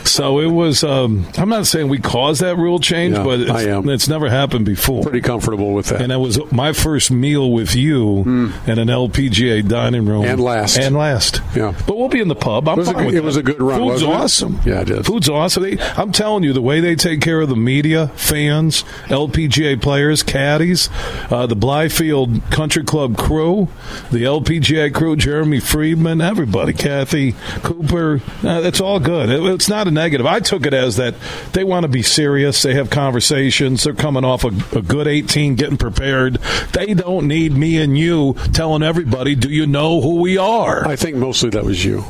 so 0.03 0.39
it 0.39 0.47
was. 0.47 0.83
Um, 0.83 1.27
I'm 1.37 1.49
not 1.49 1.65
saying 1.65 1.87
we 1.87 1.99
caused 1.99 2.41
that 2.41 2.57
rule 2.57 2.79
change, 2.79 3.15
yeah, 3.15 3.23
but 3.23 3.39
it's, 3.41 3.87
it's, 3.89 4.07
never 4.07 4.29
happened 4.29 4.65
before. 4.65 5.03
Pretty 5.03 5.21
comfortable 5.21 5.73
with 5.73 5.87
that. 5.87 6.01
And 6.01 6.11
that 6.11 6.19
was 6.19 6.39
my 6.51 6.73
first 6.73 7.11
meal 7.11 7.51
with 7.51 7.75
you 7.75 8.23
mm. 8.25 8.67
in 8.67 8.79
an 8.79 8.87
LPGA 8.87 9.67
dining 9.67 10.05
room, 10.05 10.25
and 10.25 10.41
last, 10.41 10.77
and 10.77 10.95
last. 10.95 11.41
Yeah, 11.55 11.73
but 11.87 11.97
we'll 11.97 12.09
be 12.09 12.19
in 12.19 12.27
the 12.27 12.35
pub. 12.35 12.67
I'm 12.67 12.75
it 12.75 12.79
was, 12.79 12.91
fine 12.91 13.03
a, 13.03 13.05
with 13.07 13.15
it 13.15 13.23
was 13.23 13.37
a 13.37 13.43
good 13.43 13.61
run. 13.61 13.79
Food's 13.79 14.03
awesome. 14.03 14.59
It? 14.59 14.67
Yeah, 14.67 14.81
it 14.81 14.89
is. 14.89 15.07
Food's 15.07 15.29
awesome. 15.29 15.63
They, 15.63 15.79
I'm 15.79 16.11
telling 16.11 16.43
you, 16.43 16.53
the 16.53 16.61
way 16.61 16.79
they 16.79 16.95
take 16.95 17.21
care 17.21 17.39
of 17.39 17.49
the 17.49 17.55
media, 17.55 18.09
fans, 18.15 18.83
LPGA 19.05 19.81
players, 19.81 20.21
caddies, 20.23 20.89
uh, 21.31 21.45
the 21.45 21.55
Blythefield 21.55 22.51
Country 22.51 22.83
Club 22.83 23.17
crew, 23.17 23.69
the 24.11 24.23
LPGA 24.23 24.93
crew, 24.93 25.15
Jeremy 25.15 25.59
Friedman, 25.59 26.19
everybody 26.19 26.56
everybody. 26.57 26.73
Kathy 26.73 27.33
Cooper, 27.63 28.21
uh, 28.43 28.61
it's 28.63 28.81
all 28.81 28.99
good. 28.99 29.29
It, 29.29 29.43
it's 29.53 29.69
not 29.69 29.87
a 29.87 29.91
negative. 29.91 30.25
I 30.25 30.39
took 30.39 30.65
it 30.65 30.73
as 30.73 30.97
that 30.97 31.15
they 31.53 31.63
want 31.63 31.83
to 31.83 31.87
be 31.87 32.01
serious. 32.01 32.61
They 32.63 32.73
have 32.73 32.89
conversations. 32.89 33.83
They're 33.83 33.93
coming 33.93 34.25
off 34.25 34.43
a, 34.43 34.51
a 34.77 34.81
good 34.81 35.07
18, 35.07 35.55
getting 35.55 35.77
prepared. 35.77 36.35
They 36.73 36.93
don't 36.93 37.27
need 37.27 37.53
me 37.53 37.77
and 37.77 37.97
you 37.97 38.35
telling 38.53 38.83
everybody, 38.83 39.35
do 39.35 39.49
you 39.49 39.67
know 39.67 40.01
who 40.01 40.15
we 40.21 40.37
are? 40.37 40.87
I 40.87 40.95
think 40.95 41.17
mostly 41.17 41.49
that 41.51 41.63
was 41.63 41.83
you. 41.83 42.03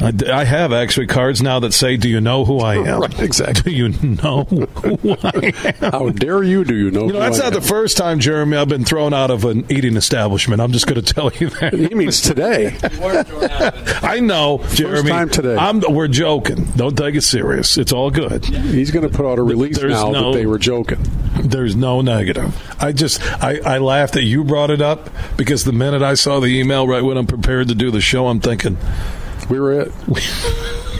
I, 0.00 0.12
I 0.40 0.44
have 0.44 0.72
actually 0.72 1.06
cards 1.06 1.42
now 1.42 1.60
that 1.60 1.72
say, 1.74 1.96
"Do 1.96 2.08
you 2.08 2.20
know 2.20 2.44
who 2.44 2.60
I 2.60 2.76
am?" 2.86 3.00
Right, 3.00 3.20
exactly. 3.20 3.72
Do 3.72 3.76
you 3.76 3.88
know 3.90 4.44
who 4.44 5.16
I 5.22 5.52
am? 5.82 5.92
How 5.92 6.08
dare 6.10 6.42
you? 6.42 6.64
Do 6.64 6.74
you 6.74 6.90
know? 6.90 7.06
You 7.06 7.12
know, 7.12 7.20
that's 7.20 7.38
not 7.38 7.52
the 7.52 7.60
first 7.60 7.96
time, 7.96 8.18
Jeremy, 8.20 8.56
I've 8.56 8.68
been 8.68 8.84
thrown 8.84 9.12
out 9.12 9.30
of 9.30 9.44
an 9.44 9.64
eating 9.70 9.96
establishment. 9.96 10.60
I'm 10.60 10.72
just 10.72 10.86
going 10.86 11.00
to 11.02 11.14
tell 11.14 11.30
you 11.34 11.50
that. 11.50 11.74
He 11.74 11.94
means 11.94 12.20
today. 12.20 12.76
I 14.02 14.20
know, 14.20 14.64
Jeremy. 14.72 15.10
time 15.10 15.28
today. 15.28 15.56
I'm, 15.56 15.80
we're 15.80 16.08
joking. 16.08 16.64
Don't 16.76 16.96
take 16.96 17.14
it 17.14 17.22
serious. 17.22 17.76
It's 17.78 17.92
all 17.92 18.10
good. 18.10 18.44
He's 18.44 18.90
going 18.90 19.08
to 19.08 19.14
put 19.14 19.26
out 19.30 19.38
a 19.38 19.42
release 19.42 19.78
There's 19.78 19.92
now 19.92 20.10
no- 20.10 20.32
that 20.32 20.38
they 20.38 20.46
were 20.46 20.58
joking. 20.58 20.98
There's 21.42 21.74
no 21.76 22.00
negative. 22.00 22.54
I 22.82 22.92
just 22.92 23.22
I, 23.42 23.60
I 23.64 23.78
laughed 23.78 24.14
that 24.14 24.24
you 24.24 24.44
brought 24.44 24.70
it 24.70 24.80
up 24.82 25.08
because 25.36 25.64
the 25.64 25.72
minute 25.72 26.02
I 26.02 26.14
saw 26.14 26.40
the 26.40 26.48
email 26.48 26.86
right 26.86 27.02
when 27.02 27.16
I'm 27.16 27.26
prepared 27.26 27.68
to 27.68 27.74
do 27.74 27.90
the 27.90 28.00
show, 28.00 28.26
I'm 28.28 28.40
thinking, 28.40 28.76
We 29.50 29.58
were 29.58 29.80
it. 29.80 29.92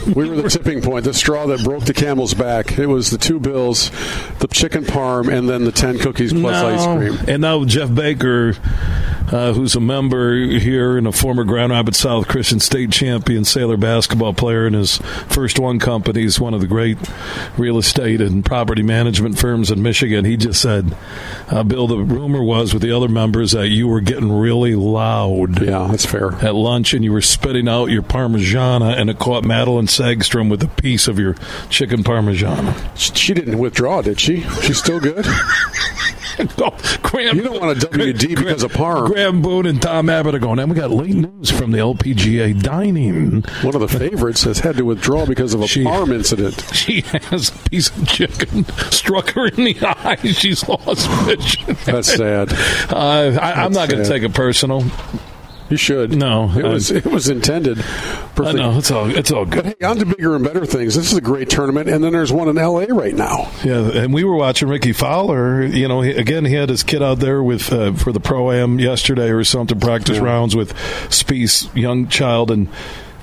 We 0.07 0.29
were 0.29 0.35
the 0.35 0.49
tipping 0.49 0.81
point, 0.81 1.05
the 1.05 1.13
straw 1.13 1.45
that 1.47 1.63
broke 1.63 1.85
the 1.85 1.93
camel's 1.93 2.33
back. 2.33 2.77
It 2.77 2.87
was 2.87 3.11
the 3.11 3.17
two 3.17 3.39
bills, 3.39 3.91
the 4.39 4.47
chicken 4.47 4.83
parm, 4.83 5.31
and 5.31 5.47
then 5.47 5.63
the 5.63 5.71
ten 5.71 5.99
cookies 5.99 6.33
plus 6.33 6.61
no. 6.61 6.67
ice 6.67 6.85
cream. 6.97 7.29
And 7.29 7.41
now 7.41 7.63
Jeff 7.65 7.93
Baker, 7.93 8.55
uh, 9.31 9.53
who's 9.53 9.75
a 9.75 9.79
member 9.79 10.35
here 10.35 10.97
and 10.97 11.07
a 11.07 11.11
former 11.11 11.43
Grand 11.43 11.71
Rapids 11.71 11.99
South 11.99 12.27
Christian 12.27 12.59
State 12.59 12.91
champion 12.91 13.45
sailor 13.45 13.77
basketball 13.77 14.33
player 14.33 14.67
in 14.67 14.73
his 14.73 14.97
first 15.27 15.59
one 15.59 15.79
company, 15.79 16.23
is 16.23 16.39
one 16.39 16.53
of 16.53 16.61
the 16.61 16.67
great 16.67 16.97
real 17.57 17.77
estate 17.77 18.21
and 18.21 18.43
property 18.45 18.83
management 18.83 19.37
firms 19.37 19.71
in 19.71 19.81
Michigan. 19.81 20.25
He 20.25 20.37
just 20.37 20.61
said, 20.61 20.95
uh, 21.49 21.63
Bill, 21.63 21.87
the 21.87 21.97
rumor 21.97 22.43
was 22.43 22.73
with 22.73 22.81
the 22.81 22.95
other 22.95 23.07
members 23.07 23.51
that 23.51 23.69
you 23.69 23.87
were 23.87 24.01
getting 24.01 24.31
really 24.31 24.75
loud. 24.75 25.61
Yeah, 25.61 25.87
that's 25.89 26.05
fair. 26.05 26.33
at 26.43 26.55
lunch 26.55 26.93
and 26.93 27.03
you 27.03 27.11
were 27.11 27.21
spitting 27.21 27.67
out 27.67 27.85
your 27.85 28.01
parmigiana 28.01 28.97
and 28.97 29.09
it 29.09 29.19
caught 29.19 29.43
Madelene 29.43 29.89
Sagstrom 29.97 30.49
with 30.49 30.63
a 30.63 30.67
piece 30.67 31.07
of 31.07 31.19
your 31.19 31.35
chicken 31.69 32.03
parmesan. 32.03 32.73
She 32.95 33.33
didn't 33.33 33.57
withdraw, 33.59 34.01
did 34.01 34.19
she? 34.19 34.41
She's 34.61 34.77
still 34.77 34.99
good. 34.99 35.25
Graham, 37.03 37.35
You 37.35 37.43
don't 37.43 37.59
want 37.61 37.83
a 37.83 37.87
WD 37.87 38.35
because 38.37 38.63
of 38.63 38.71
parm. 38.71 39.07
Grant 39.07 39.43
Boone 39.43 39.65
and 39.67 39.81
Tom 39.81 40.09
Abbott 40.09 40.33
are 40.33 40.39
going, 40.39 40.57
and 40.59 40.71
we 40.71 40.75
got 40.77 40.89
late 40.89 41.13
news 41.13 41.51
from 41.51 41.71
the 41.71 41.77
LPGA 41.77 42.59
dining. 42.61 43.43
One 43.61 43.75
of 43.75 43.81
the 43.81 43.87
favorites 43.87 44.43
has 44.43 44.59
had 44.59 44.77
to 44.77 44.85
withdraw 44.85 45.25
because 45.25 45.53
of 45.53 45.61
a 45.61 45.67
She- 45.67 45.83
parm 45.83 46.11
incident. 46.13 46.63
She 46.73 47.01
has 47.01 47.49
a 47.49 47.69
piece 47.69 47.89
of 47.95 48.07
chicken 48.07 48.65
struck 48.91 49.31
her 49.31 49.47
in 49.47 49.63
the 49.65 49.77
eye. 49.81 50.15
She's 50.23 50.67
lost 50.67 51.07
vision. 51.25 51.75
That's 51.85 52.11
sad. 52.15 52.51
Uh, 52.91 53.37
I, 53.39 53.63
I'm 53.65 53.73
not 53.73 53.89
going 53.89 54.01
to 54.03 54.09
take 54.09 54.23
it 54.23 54.33
personal. 54.33 54.83
You 55.71 55.77
should. 55.77 56.11
No, 56.15 56.51
it 56.55 56.65
I- 56.65 56.67
was 56.69 56.91
it 56.91 57.05
was 57.05 57.29
intended. 57.29 57.83
I 58.37 58.51
know 58.51 58.77
it's 58.77 58.91
all 58.91 59.09
it's 59.09 59.31
all 59.31 59.45
good. 59.45 59.63
But 59.63 59.75
hey, 59.79 59.85
on 59.87 59.97
to 59.97 60.05
bigger 60.05 60.35
and 60.35 60.43
better 60.43 60.65
things. 60.65 60.95
This 60.95 61.11
is 61.11 61.17
a 61.17 61.21
great 61.21 61.49
tournament, 61.49 61.87
and 61.89 62.03
then 62.03 62.11
there's 62.11 62.31
one 62.31 62.47
in 62.49 62.57
L.A. 62.57 62.87
right 62.93 63.15
now. 63.15 63.49
Yeah, 63.63 63.89
and 64.03 64.13
we 64.13 64.23
were 64.23 64.35
watching 64.35 64.67
Rickie 64.67 64.91
Fowler. 64.93 65.63
You 65.63 65.87
know, 65.87 66.01
he, 66.01 66.11
again, 66.11 66.45
he 66.45 66.53
had 66.55 66.69
his 66.69 66.83
kid 66.83 67.01
out 67.01 67.19
there 67.19 67.41
with 67.41 67.71
uh, 67.71 67.93
for 67.93 68.11
the 68.11 68.19
pro 68.19 68.51
am 68.51 68.79
yesterday 68.79 69.29
or 69.29 69.43
something, 69.43 69.79
practice 69.79 70.17
Yeah. 70.17 70.23
rounds 70.23 70.55
with 70.55 70.73
Speece, 71.09 71.73
young 71.75 72.07
child, 72.07 72.51
and 72.51 72.67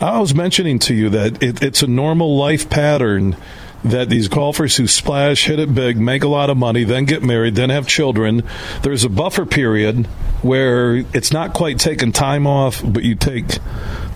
I 0.00 0.18
was 0.20 0.34
mentioning 0.34 0.78
to 0.80 0.94
you 0.94 1.10
that 1.10 1.42
it, 1.42 1.62
it's 1.62 1.82
a 1.82 1.86
normal 1.86 2.36
life 2.36 2.70
pattern 2.70 3.36
that 3.84 4.08
these 4.08 4.28
golfers 4.28 4.76
who 4.76 4.86
splash, 4.86 5.46
hit 5.46 5.58
it 5.58 5.74
big, 5.74 5.98
make 5.98 6.24
a 6.24 6.28
lot 6.28 6.50
of 6.50 6.56
money, 6.56 6.84
then 6.84 7.04
get 7.04 7.22
married, 7.22 7.54
then 7.54 7.70
have 7.70 7.86
children. 7.86 8.42
There's 8.82 9.04
a 9.04 9.08
buffer 9.08 9.46
period 9.46 10.06
where 10.42 10.96
it's 10.96 11.32
not 11.32 11.52
quite 11.52 11.78
taking 11.78 12.12
time 12.12 12.46
off, 12.46 12.82
but 12.84 13.04
you 13.04 13.14
take 13.14 13.58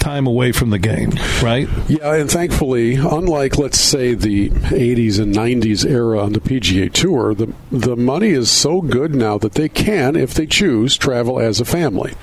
time 0.03 0.27
away 0.27 0.51
from 0.51 0.71
the 0.71 0.79
game, 0.79 1.11
right? 1.43 1.69
Yeah, 1.89 2.15
and 2.15 2.31
thankfully, 2.31 2.97
unlike 2.97 3.57
let's 3.57 3.79
say 3.79 4.15
the 4.15 4.51
80s 4.51 5.21
and 5.21 5.33
90s 5.33 5.89
era 5.89 6.21
on 6.21 6.33
the 6.33 6.41
PGA 6.41 6.93
Tour, 6.93 7.35
the 7.35 7.53
the 7.71 7.97
money 7.97 8.31
is 8.31 8.51
so 8.51 8.81
good 8.81 9.15
now 9.15 9.39
that 9.39 9.53
they 9.53 9.69
can, 9.69 10.17
if 10.17 10.35
they 10.35 10.47
choose, 10.47 10.97
travel 10.97 11.39
as 11.39 11.61
a 11.61 11.65
family. 11.65 12.15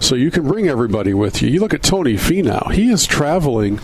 So 0.00 0.14
you 0.14 0.30
can 0.30 0.48
bring 0.48 0.66
everybody 0.66 1.12
with 1.12 1.42
you. 1.42 1.48
You 1.50 1.60
look 1.60 1.74
at 1.74 1.82
Tony 1.82 2.14
Finau; 2.14 2.72
he 2.72 2.90
is 2.90 3.06
traveling 3.06 3.80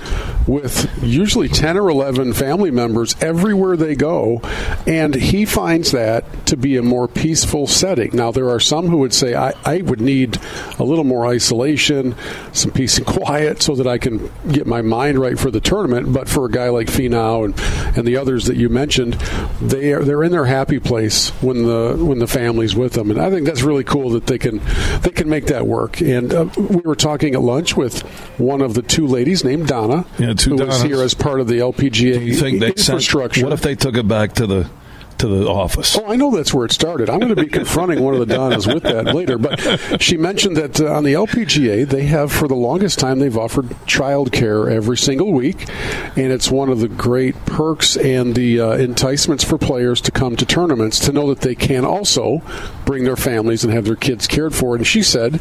with 0.46 0.88
usually 1.02 1.48
10 1.48 1.76
or 1.76 1.90
11 1.90 2.32
family 2.32 2.70
members 2.70 3.16
everywhere 3.20 3.76
they 3.76 3.94
go, 3.94 4.40
and 4.86 5.14
he 5.14 5.44
finds 5.44 5.90
that 5.90 6.46
to 6.46 6.56
be 6.56 6.76
a 6.76 6.82
more 6.82 7.08
peaceful 7.08 7.66
setting. 7.66 8.10
Now, 8.14 8.30
there 8.30 8.48
are 8.48 8.60
some 8.60 8.86
who 8.86 8.98
would 8.98 9.12
say, 9.12 9.34
I, 9.34 9.52
I 9.64 9.82
would 9.82 10.00
need 10.00 10.38
a 10.78 10.84
little 10.84 11.04
more 11.04 11.26
isolation, 11.26 12.14
some 12.52 12.70
peace 12.70 12.96
and 12.98 13.06
quiet, 13.16 13.25
so 13.58 13.74
that 13.76 13.86
I 13.86 13.98
can 13.98 14.30
get 14.50 14.66
my 14.66 14.82
mind 14.82 15.18
right 15.18 15.38
for 15.38 15.50
the 15.50 15.60
tournament. 15.60 16.12
But 16.12 16.28
for 16.28 16.46
a 16.46 16.50
guy 16.50 16.68
like 16.68 16.88
Finau 16.88 17.44
and, 17.44 17.96
and 17.96 18.06
the 18.06 18.16
others 18.16 18.46
that 18.46 18.56
you 18.56 18.68
mentioned, 18.68 19.14
they 19.60 19.92
are 19.92 20.04
they're 20.04 20.22
in 20.22 20.32
their 20.32 20.44
happy 20.44 20.78
place 20.78 21.30
when 21.42 21.64
the 21.64 21.96
when 21.98 22.18
the 22.18 22.26
family's 22.26 22.76
with 22.76 22.92
them, 22.92 23.10
and 23.10 23.20
I 23.20 23.30
think 23.30 23.46
that's 23.46 23.62
really 23.62 23.84
cool 23.84 24.10
that 24.10 24.26
they 24.26 24.38
can 24.38 24.60
they 25.02 25.10
can 25.10 25.28
make 25.28 25.46
that 25.46 25.66
work. 25.66 26.00
And 26.00 26.32
uh, 26.32 26.46
we 26.56 26.82
were 26.82 26.96
talking 26.96 27.34
at 27.34 27.40
lunch 27.40 27.76
with 27.76 28.02
one 28.38 28.60
of 28.60 28.74
the 28.74 28.82
two 28.82 29.06
ladies 29.06 29.44
named 29.44 29.68
Donna, 29.68 30.06
Yeah, 30.18 30.34
who 30.34 30.56
was 30.56 30.82
here 30.82 31.02
as 31.02 31.14
part 31.14 31.40
of 31.40 31.48
the 31.48 31.58
LPGA 31.58 32.24
You 32.24 32.34
think 32.34 32.60
they 32.60 32.68
sent, 32.76 32.96
infrastructure. 32.96 33.44
What 33.44 33.52
if 33.52 33.62
they 33.62 33.74
took 33.74 33.96
it 33.96 34.06
back 34.06 34.34
to 34.34 34.46
the 34.46 34.70
to 35.18 35.28
the 35.28 35.48
office? 35.48 35.96
Oh, 35.96 36.06
I 36.06 36.16
know 36.16 36.34
that's 36.34 36.52
where 36.52 36.64
it 36.64 36.72
started. 36.72 37.08
I'm 37.08 37.20
going 37.20 37.34
to 37.34 37.40
be 37.40 37.46
confronting 37.50 38.02
one 38.02 38.14
of 38.14 38.20
the 38.20 38.26
Donnas 38.26 38.66
with 38.66 38.82
that 38.84 39.14
later. 39.14 39.38
But 39.38 40.00
she 40.02 40.16
mentioned 40.16 40.56
that 40.56 40.80
uh, 40.80 40.92
on 40.92 41.04
the 41.04 41.14
LPGA, 41.14 41.88
they 41.88 42.04
have, 42.04 42.32
for 42.32 42.48
the 42.48 42.54
longest 42.54 42.98
time, 42.98 43.18
they've 43.18 43.36
offered 43.36 43.74
child 43.86 44.32
care 44.32 44.68
every 44.68 44.96
single 44.96 45.32
week. 45.32 45.68
And 46.16 46.32
it's 46.32 46.50
one 46.50 46.68
of 46.68 46.80
the 46.80 46.88
great 46.88 47.34
perks 47.46 47.96
and 47.96 48.34
the 48.34 48.60
uh, 48.60 48.76
enticements 48.76 49.44
for 49.44 49.58
players 49.58 50.00
to 50.02 50.10
come 50.10 50.36
to 50.36 50.46
tournaments 50.46 50.98
to 51.00 51.12
know 51.12 51.28
that 51.28 51.40
they 51.40 51.54
can 51.54 51.84
also 51.84 52.42
bring 52.84 53.04
their 53.04 53.16
families 53.16 53.64
and 53.64 53.72
have 53.72 53.84
their 53.84 53.96
kids 53.96 54.26
cared 54.26 54.54
for. 54.54 54.76
And 54.76 54.86
she 54.86 55.02
said 55.02 55.40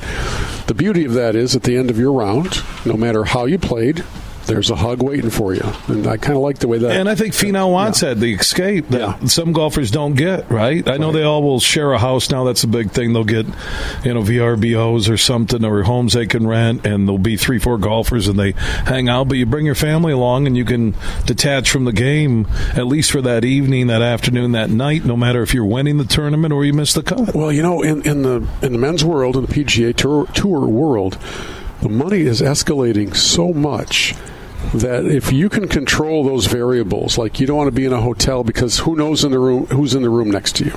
the 0.67 0.74
beauty 0.75 1.05
of 1.05 1.13
that 1.13 1.36
is 1.36 1.55
at 1.55 1.63
the 1.63 1.77
end 1.77 1.89
of 1.89 2.00
your 2.00 2.12
round, 2.12 2.63
no 2.86 2.94
matter 2.94 3.25
how 3.25 3.46
you 3.46 3.60
played, 3.60 4.03
there's 4.48 4.70
a 4.70 4.75
hug 4.75 5.02
waiting 5.04 5.30
for 5.30 5.54
you. 5.54 5.64
And 5.88 6.06
I 6.08 6.18
kind 6.18 6.36
of 6.36 6.42
like 6.44 6.60
the 6.60 6.68
way 6.68 6.78
that. 6.78 6.92
And 6.92 7.10
I 7.10 7.16
think 7.16 7.34
Finau 7.34 7.72
wants 7.72 8.02
Yeah. 8.02 8.10
that 8.10 8.20
the 8.20 8.34
escape 8.34 8.90
that 8.90 9.00
Yeah. 9.02 9.25
some 9.25 9.52
golfers 9.54 9.92
don't 9.92 10.16
get. 10.16 10.50
Right? 10.52 10.88
I 10.88 10.98
know 10.98 11.12
they 11.12 11.24
all 11.24 11.44
will 11.44 11.60
share 11.60 11.92
a 11.94 11.98
house 12.00 12.30
now. 12.30 12.44
That's 12.44 12.64
a 12.64 12.68
big 12.68 12.92
thing. 12.92 13.14
They'll 13.14 13.24
get 13.24 13.46
you 14.04 14.14
know 14.14 14.22
VRBOs 14.22 15.10
or 15.10 15.18
something 15.18 15.64
or 15.66 15.84
homes 15.84 16.14
they 16.14 16.25
can 16.25 16.46
rent, 16.48 16.86
and 16.86 17.08
there'll 17.08 17.18
be 17.18 17.38
three, 17.38 17.60
four 17.60 17.78
golfers, 17.78 18.28
and 18.28 18.38
they 18.40 18.54
hang 18.86 19.10
out. 19.10 19.28
But 19.28 19.38
you 19.38 19.46
bring 19.46 19.66
your 19.66 19.75
family 19.75 20.14
along, 20.14 20.48
and 20.48 20.56
you 20.58 20.66
can 20.66 20.96
detach 21.25 21.70
from 21.70 21.86
the 21.86 21.94
game 21.94 22.48
at 22.75 22.88
least 22.88 23.12
for 23.12 23.22
that 23.22 23.44
evening, 23.46 23.88
that 23.88 24.02
afternoon, 24.02 24.52
that 24.54 24.70
night. 24.70 25.06
No 25.06 25.16
matter 25.18 25.42
if 25.42 25.54
you're 25.54 25.66
winning 25.66 25.98
the 25.98 26.06
tournament 26.06 26.54
or 26.54 26.64
you 26.66 26.74
miss 26.74 26.94
the 26.94 27.04
cut. 27.04 27.34
Well, 27.34 27.52
you 27.52 27.62
know, 27.62 27.82
in, 27.82 28.02
in 28.04 28.22
the 28.22 28.48
in 28.62 28.72
the 28.74 28.78
men's 28.80 29.04
world, 29.04 29.36
in 29.36 29.46
the 29.46 29.52
PGA 29.54 29.94
Tour, 29.96 30.25
tour 30.34 30.68
world, 30.68 31.18
the 31.82 31.90
money 31.90 32.22
is 32.22 32.42
escalating 32.42 33.16
so 33.16 33.54
much 33.54 34.14
that 34.74 35.06
if 35.06 35.32
you 35.32 35.50
can 35.50 35.68
control 35.68 36.24
those 36.24 36.48
variables, 36.48 37.18
like 37.18 37.40
you 37.40 37.48
don't 37.48 37.58
want 37.58 37.68
to 37.68 37.72
be 37.76 37.86
in 37.86 37.94
a 37.94 38.02
hotel 38.02 38.44
because 38.44 38.80
who 38.80 38.96
knows 38.96 39.24
in 39.24 39.32
the 39.32 39.40
room 39.40 39.66
who's 39.68 39.94
in 39.96 40.02
the 40.02 40.10
room 40.10 40.32
next 40.32 40.56
to 40.58 40.66
you. 40.66 40.74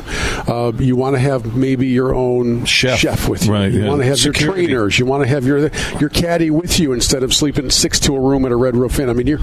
Uh, 0.52 0.72
you 0.78 0.96
want 0.96 1.14
to 1.14 1.20
have 1.20 1.56
maybe 1.56 1.86
your 1.88 2.14
own 2.14 2.64
Chef. 2.64 3.28
with 3.28 3.46
you. 3.46 3.52
Right, 3.52 3.72
you 3.72 3.82
yeah. 3.82 3.88
want 3.88 4.00
to 4.02 4.06
have 4.06 4.18
Security. 4.18 4.62
your 4.62 4.68
trainers. 4.68 4.98
You 4.98 5.06
want 5.06 5.22
to 5.24 5.28
have 5.28 5.44
your 5.44 5.70
your 5.98 6.10
caddy 6.10 6.50
with 6.50 6.78
you 6.78 6.92
instead 6.92 7.22
of 7.22 7.34
sleeping 7.34 7.70
six 7.70 7.98
to 8.00 8.14
a 8.16 8.20
room 8.20 8.44
at 8.44 8.52
a 8.52 8.56
Red 8.56 8.76
Roof 8.76 8.98
Inn. 8.98 9.08
I 9.08 9.12
mean, 9.12 9.26
you're 9.26 9.38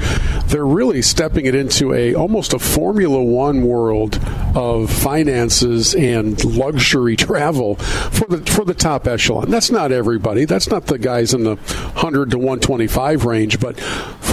they're 0.48 0.66
really 0.66 1.02
stepping 1.02 1.46
it 1.46 1.56
into 1.56 1.94
a 1.94 2.14
almost 2.16 2.54
a 2.54 2.60
Formula 2.60 3.22
One 3.24 3.64
world 3.66 4.20
of 4.56 4.92
finances 4.92 5.96
and 5.96 6.44
luxury 6.46 7.16
travel 7.18 7.76
for 7.76 8.28
the 8.28 8.52
for 8.52 8.66
the 8.66 8.74
top 8.74 9.08
echelon. 9.08 9.50
That's 9.50 9.72
not 9.72 9.92
everybody. 9.92 10.46
That's 10.46 10.70
not 10.70 10.86
the 10.88 10.98
guys 10.98 11.34
in 11.34 11.44
the 11.44 11.56
hundred 11.96 12.32
to 12.32 12.38
one 12.40 12.60
twenty 12.60 12.88
five 12.88 13.26
range, 13.26 13.60
but 13.60 13.80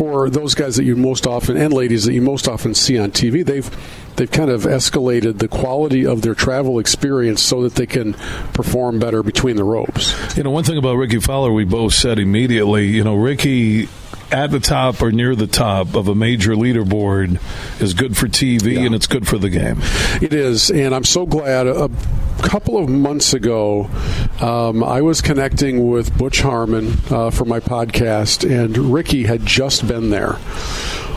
for 0.02 0.28
those 0.28 0.56
guys 0.56 0.74
that 0.74 0.82
you 0.82 0.96
most 0.96 1.28
often 1.28 1.56
and 1.56 1.72
ladies 1.72 2.06
that 2.06 2.12
you 2.12 2.20
most 2.20 2.48
often 2.48 2.74
see 2.74 2.98
on 2.98 3.12
TV, 3.12 3.46
they've 3.46 3.70
they've 4.16 4.32
kind 4.32 4.50
of 4.50 4.62
escalated 4.62 5.38
the 5.38 5.46
quality 5.46 6.04
of 6.04 6.22
their 6.22 6.34
travel 6.34 6.80
experience 6.80 7.40
so 7.40 7.62
that 7.62 7.76
they 7.76 7.86
can 7.86 8.14
perform 8.52 8.98
better 8.98 9.22
between 9.22 9.54
the 9.54 9.62
ropes. 9.62 10.36
You 10.36 10.42
know, 10.42 10.50
one 10.50 10.64
thing 10.64 10.76
about 10.76 10.96
Rickie 10.96 11.20
Fowler, 11.20 11.52
we 11.52 11.64
both 11.64 11.94
said 11.94 12.18
immediately, 12.18 12.88
you 12.88 13.04
know, 13.04 13.14
Rickie 13.14 13.88
at 14.32 14.50
the 14.50 14.60
top 14.60 15.02
or 15.02 15.12
near 15.12 15.36
the 15.36 15.46
top 15.46 15.94
of 15.94 16.08
a 16.08 16.14
major 16.14 16.52
leaderboard 16.54 17.38
is 17.80 17.94
good 17.94 18.16
for 18.16 18.26
TV 18.26 18.74
Yeah. 18.74 18.80
and 18.86 18.94
it's 18.94 19.06
good 19.06 19.28
for 19.28 19.38
the 19.38 19.50
game. 19.50 19.80
It 20.20 20.32
is, 20.32 20.70
and 20.70 20.94
I'm 20.94 21.04
so 21.04 21.26
glad. 21.26 21.66
A 21.66 21.90
couple 22.42 22.76
of 22.78 22.88
months 22.88 23.34
ago, 23.34 23.88
um, 24.40 24.82
I 24.82 25.02
was 25.02 25.20
connecting 25.20 25.88
with 25.90 26.16
Butch 26.16 26.40
Harmon 26.40 26.94
uh, 27.10 27.30
for 27.30 27.44
my 27.44 27.60
podcast, 27.60 28.48
and 28.48 28.76
Rickie 28.92 29.24
had 29.24 29.44
just 29.46 29.86
been 29.86 30.10
there. 30.10 30.38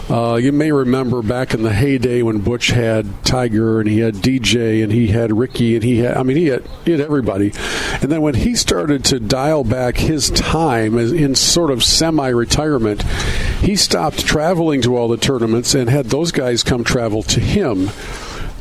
Uh, 0.08 0.36
you 0.36 0.52
may 0.52 0.72
remember 0.72 1.24
back 1.24 1.56
in 1.56 1.64
the 1.64 1.74
heyday 1.74 2.22
when 2.22 2.40
Butch 2.40 2.68
had 2.68 3.26
Tiger 3.26 3.80
and 3.80 3.90
he 3.90 4.00
had 4.00 4.16
DJ 4.16 4.84
and 4.84 4.92
he 4.92 5.08
had 5.08 5.36
Rickie 5.36 5.74
and 5.74 5.84
he 5.84 5.98
had, 5.98 6.16
I 6.16 6.22
mean, 6.22 6.38
he 6.38 6.46
had, 6.46 6.64
he 6.86 6.92
had 6.92 7.02
everybody. 7.02 7.54
And 8.02 8.12
then 8.12 8.22
when 8.22 8.36
he 8.36 8.56
started 8.56 9.04
to 9.06 9.20
dial 9.20 9.64
back 9.64 9.98
his 9.98 10.30
time 10.30 11.00
in 11.00 11.34
sort 11.34 11.72
of 11.72 11.84
semi 11.84 12.28
retirement, 12.30 13.02
he 13.62 13.76
stopped 13.76 14.26
traveling 14.28 14.82
to 14.84 14.96
all 14.96 15.08
the 15.08 15.18
tournaments 15.18 15.74
and 15.74 15.90
had 15.90 16.06
those 16.06 16.32
guys 16.32 16.62
come 16.62 16.84
travel 16.84 17.24
to 17.24 17.40
him. 17.40 17.90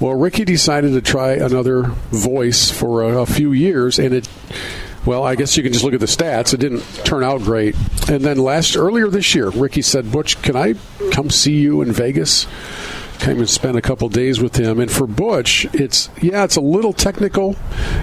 Well, 0.00 0.14
Rickie 0.14 0.46
decided 0.46 0.92
to 0.92 1.02
try 1.02 1.32
another 1.32 1.82
voice 2.10 2.70
for 2.70 3.02
a, 3.02 3.18
a 3.20 3.26
few 3.26 3.52
years, 3.52 3.98
and 3.98 4.14
it 4.14 4.28
well, 5.06 5.25
I 5.25 5.34
guess 5.34 5.56
you 5.56 5.62
can 5.62 5.73
just 5.73 5.84
look 5.84 5.94
at 5.94 6.00
the 6.00 6.06
stats. 6.06 6.54
It 6.54 6.61
didn't 6.61 6.82
turn 7.04 7.23
out 7.23 7.42
great. 7.42 7.75
And 8.08 8.23
then 8.23 8.38
last 8.38 8.76
earlier 8.76 9.08
this 9.08 9.34
year, 9.34 9.50
Rickie 9.50 9.82
said, 9.82 10.11
"Butch, 10.11 10.40
can 10.42 10.56
I 10.56 10.75
come 11.11 11.30
see 11.30 11.54
you 11.54 11.82
in 11.82 11.92
Vegas?" 11.92 12.46
Came 13.18 13.38
and 13.38 13.49
spent 13.49 13.76
a 13.76 13.83
couple 13.83 14.09
days 14.09 14.40
with 14.40 14.56
him. 14.56 14.80
And 14.80 14.90
for 14.90 15.06
Butch, 15.06 15.66
it's 15.75 16.11
yeah, 16.21 16.44
it's 16.44 16.56
a 16.56 16.61
little 16.61 16.92
technical, 16.92 17.56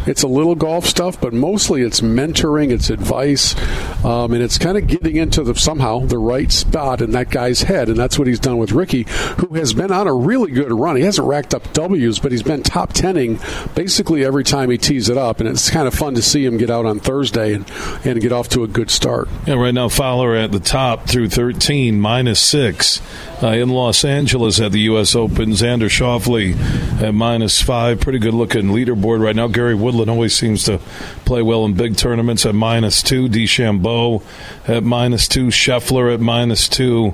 it's 0.07 0.23
a 0.23 0.27
little 0.27 0.55
golf 0.55 0.85
stuff, 0.85 1.19
but 1.19 1.33
mostly 1.33 1.81
it's 1.81 2.01
mentoring, 2.01 2.71
it's 2.71 2.89
advice, 2.89 3.55
um, 4.03 4.33
and 4.33 4.41
it's 4.41 4.57
kind 4.57 4.77
of 4.77 4.87
getting 4.87 5.17
into 5.17 5.43
the, 5.43 5.55
somehow 5.55 5.99
the 5.99 6.17
right 6.17 6.51
spot 6.51 7.01
in 7.01 7.11
that 7.11 7.29
guy's 7.29 7.63
head. 7.63 7.89
And 7.89 7.97
that's 7.97 8.17
what 8.17 8.27
he's 8.27 8.39
done 8.39 8.57
with 8.57 8.71
Rickie, 8.71 9.05
who 9.37 9.55
has 9.55 9.73
been 9.73 9.91
on 9.91 10.07
a 10.07 10.13
really 10.13 10.51
good 10.51 10.71
run. 10.71 10.95
He 10.95 11.03
hasn't 11.03 11.27
racked 11.27 11.53
up 11.53 11.71
W's, 11.73 12.19
but 12.19 12.31
he's 12.31 12.43
been 12.43 12.63
top 12.63 12.93
tenning 12.93 13.39
basically 13.75 14.25
every 14.25 14.43
time 14.43 14.69
he 14.69 14.77
tees 14.77 15.09
it 15.09 15.17
up, 15.17 15.39
and 15.39 15.47
it's 15.47 15.69
kind 15.69 15.87
of 15.87 15.93
fun 15.93 16.15
to 16.15 16.21
see 16.21 16.45
him 16.45 16.57
get 16.57 16.69
out 16.69 16.85
on 16.85 16.99
Thursday 16.99 17.53
and 17.53 17.69
and 18.03 18.21
get 18.21 18.31
off 18.31 18.49
to 18.49 18.63
a 18.63 18.67
good 18.67 18.89
start. 18.89 19.29
Yeah, 19.45 19.55
right 19.55 19.73
now 19.73 19.89
Fowler 19.89 20.35
at 20.35 20.51
the 20.51 20.59
top 20.59 21.07
through 21.07 21.29
13, 21.29 21.99
minus 21.99 22.39
six 22.39 23.01
uh, 23.41 23.47
in 23.47 23.69
Los 23.69 24.05
Angeles 24.05 24.59
at 24.59 24.71
the 24.71 24.81
U.S. 24.81 25.00
Open. 25.15 25.51
Xander 25.51 25.89
Schauffele 25.89 26.55
at 27.01 27.13
minus 27.13 27.61
five. 27.61 27.99
Pretty 27.99 28.19
good 28.19 28.33
looking 28.33 28.67
leaderboard 28.67 29.21
right 29.21 29.35
now. 29.35 29.47
Gary 29.47 29.75
Woodland 29.75 30.09
always 30.09 30.35
seems 30.35 30.63
to 30.65 30.77
play 31.25 31.41
well 31.41 31.65
in 31.65 31.73
big 31.73 31.97
tournaments 31.97 32.45
at 32.45 32.55
minus 32.55 33.01
two. 33.01 33.27
DeChambeau 33.27 34.23
at 34.67 34.83
minus 34.83 35.27
two. 35.27 35.47
Scheffler 35.47 36.13
at 36.13 36.19
minus 36.19 36.69
two. 36.69 37.13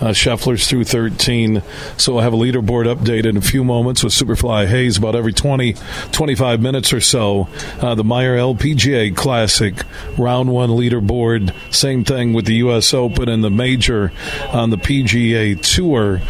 Uh, 0.00 0.12
Scheffler's 0.12 0.66
through 0.68 0.84
13. 0.84 1.62
So 1.96 2.14
we'll 2.14 2.22
have 2.22 2.34
a 2.34 2.36
leaderboard 2.36 2.92
update 2.94 3.24
in 3.24 3.36
a 3.36 3.40
few 3.40 3.64
moments 3.64 4.04
with 4.04 4.12
Superfly 4.12 4.66
Hayes 4.66 4.98
about 4.98 5.14
every 5.14 5.32
20, 5.32 5.74
25 6.12 6.60
minutes 6.60 6.92
or 6.92 7.00
so. 7.00 7.48
Uh, 7.80 7.94
the 7.94 8.04
Meijer 8.04 8.56
LPGA 8.56 9.16
Classic 9.16 9.74
round 10.18 10.50
one 10.50 10.70
leaderboard. 10.70 11.54
Same 11.72 12.04
thing 12.04 12.32
with 12.32 12.44
the 12.44 12.56
U.S. 12.56 12.92
Open 12.92 13.28
and 13.28 13.42
the 13.42 13.50
major 13.50 14.12
on 14.52 14.70
the 14.70 14.76
PGA 14.76 15.60
Tour. 15.60 16.20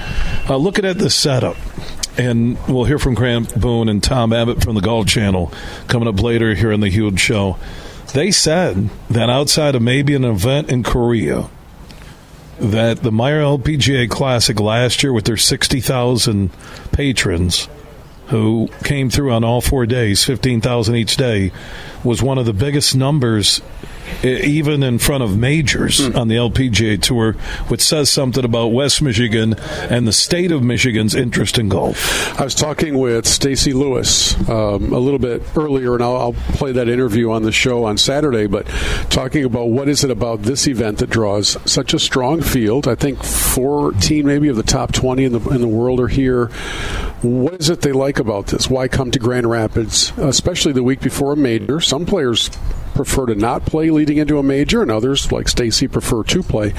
Uh, 0.49 0.57
looking 0.57 0.85
at 0.85 0.99
the 0.99 1.11
setup 1.11 1.57
and 2.19 2.57
we'll 2.67 2.85
hear 2.85 2.99
from 2.99 3.15
Grant 3.15 3.59
Boone 3.61 3.89
and 3.89 4.03
Tom 4.03 4.33
Abbott 4.33 4.63
from 4.63 4.75
the 4.75 4.81
Golf 4.81 5.07
Channel 5.07 5.53
coming 5.89 6.09
up 6.09 6.21
later 6.21 6.55
here 6.55 6.73
in 6.73 6.81
the 6.81 6.89
Huge 6.89 7.21
Show. 7.21 7.59
They 8.15 8.31
said 8.31 8.89
that 9.11 9.29
outside 9.29 9.75
of 9.75 9.83
maybe 9.83 10.15
an 10.15 10.25
event 10.25 10.71
in 10.71 10.83
Korea, 10.83 11.51
that 12.59 13.03
the 13.03 13.11
Meijer 13.11 13.59
LPGA 13.59 14.09
Classic 14.11 14.59
last 14.59 15.03
year 15.03 15.13
with 15.13 15.25
their 15.25 15.37
60,000 15.37 16.51
patrons 16.93 17.69
who 18.29 18.69
came 18.83 19.11
through 19.11 19.33
on 19.33 19.45
all 19.45 19.61
four 19.61 19.87
days, 19.87 20.25
15,000 20.25 20.97
each 20.97 21.17
day, 21.17 21.53
was 22.03 22.23
one 22.23 22.39
of 22.39 22.47
the 22.47 22.53
biggest 22.53 22.97
numbers 22.97 23.61
even 24.23 24.83
in 24.83 24.99
front 24.99 25.23
of 25.23 25.37
majors 25.37 26.01
mm. 26.01 26.17
on 26.17 26.29
the 26.29 26.37
LPGA 26.37 27.01
Tour, 27.01 27.33
which 27.69 27.83
says 27.83 28.11
something 28.11 28.45
about 28.45 28.69
West 28.69 29.03
Michigan 29.03 29.55
and 29.91 30.07
the 30.07 30.13
state 30.13 30.53
of 30.53 30.63
Michigan's 30.63 31.15
interest 31.15 31.59
in 31.59 31.69
golf. 31.69 32.39
I 32.39 32.45
was 32.45 32.55
talking 32.55 32.99
with 32.99 33.27
Stacy 33.27 33.73
Lewis 33.73 34.35
um, 34.49 34.93
a 34.93 34.99
little 34.99 35.19
bit 35.19 35.43
earlier, 35.57 35.95
and 35.95 36.03
I'll, 36.03 36.17
I'll, 36.17 36.37
play 36.57 36.73
that 36.73 36.89
interview 36.89 37.31
on 37.33 37.43
the 37.43 37.53
show 37.53 37.85
on 37.85 37.99
Saturday. 37.99 38.47
But 38.47 38.67
talking 39.11 39.45
about 39.45 39.67
what 39.69 39.89
is 39.89 40.05
it 40.05 40.11
about 40.11 40.43
this 40.43 40.67
event 40.69 40.99
that 40.99 41.11
draws 41.11 41.57
such 41.71 41.93
a 41.93 41.99
strong 41.99 42.41
field? 42.41 42.87
I 42.89 42.95
think 42.95 43.23
14 43.23 44.27
maybe 44.27 44.49
of 44.49 44.57
the 44.57 44.63
top 44.63 44.93
20 44.93 45.25
in 45.25 45.33
the 45.33 45.41
in 45.51 45.61
the 45.61 45.69
world 45.69 46.01
are 46.01 46.09
here. 46.09 46.47
What 47.23 47.55
is 47.55 47.71
it 47.71 47.81
they 47.81 47.93
like 47.93 48.19
about 48.19 48.47
this? 48.47 48.71
Why 48.71 48.89
come 48.89 49.11
to 49.11 49.19
Grand 49.19 49.49
Rapids, 49.49 50.13
especially 50.19 50.73
the 50.73 50.83
week 50.83 51.01
before 51.01 51.33
a 51.33 51.37
major? 51.37 51.81
Some 51.81 52.07
players 52.07 52.51
prefer 52.97 53.27
to 53.27 53.35
not 53.35 53.67
play 53.67 53.91
leading 53.91 54.17
into 54.17 54.39
a 54.39 54.43
major, 54.43 54.83
and 54.83 54.91
others, 54.91 55.31
like 55.31 55.49
Stacy, 55.49 55.87
prefer 55.87 56.25
to 56.25 56.43
play. 56.43 56.73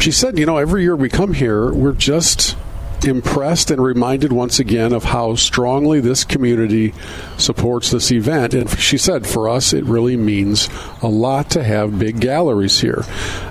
She 0.00 0.10
said, 0.10 0.38
you 0.38 0.46
know, 0.46 0.56
every 0.56 0.82
year 0.82 0.96
we 0.96 1.08
come 1.08 1.34
here, 1.34 1.72
we're 1.72 1.92
just 1.92 2.56
impressed 3.04 3.70
and 3.70 3.82
reminded 3.82 4.32
once 4.32 4.58
again 4.58 4.92
of 4.92 5.04
how 5.04 5.34
strongly 5.34 6.00
this 6.00 6.24
community 6.24 6.94
supports 7.36 7.90
this 7.90 8.10
event. 8.10 8.54
And 8.54 8.70
she 8.78 8.96
said, 8.96 9.26
for 9.26 9.48
us, 9.48 9.72
it 9.72 9.84
really 9.84 10.16
means 10.16 10.68
a 11.02 11.08
lot 11.08 11.50
to 11.50 11.62
have 11.62 11.98
big 11.98 12.20
galleries 12.20 12.80
here. 12.80 13.04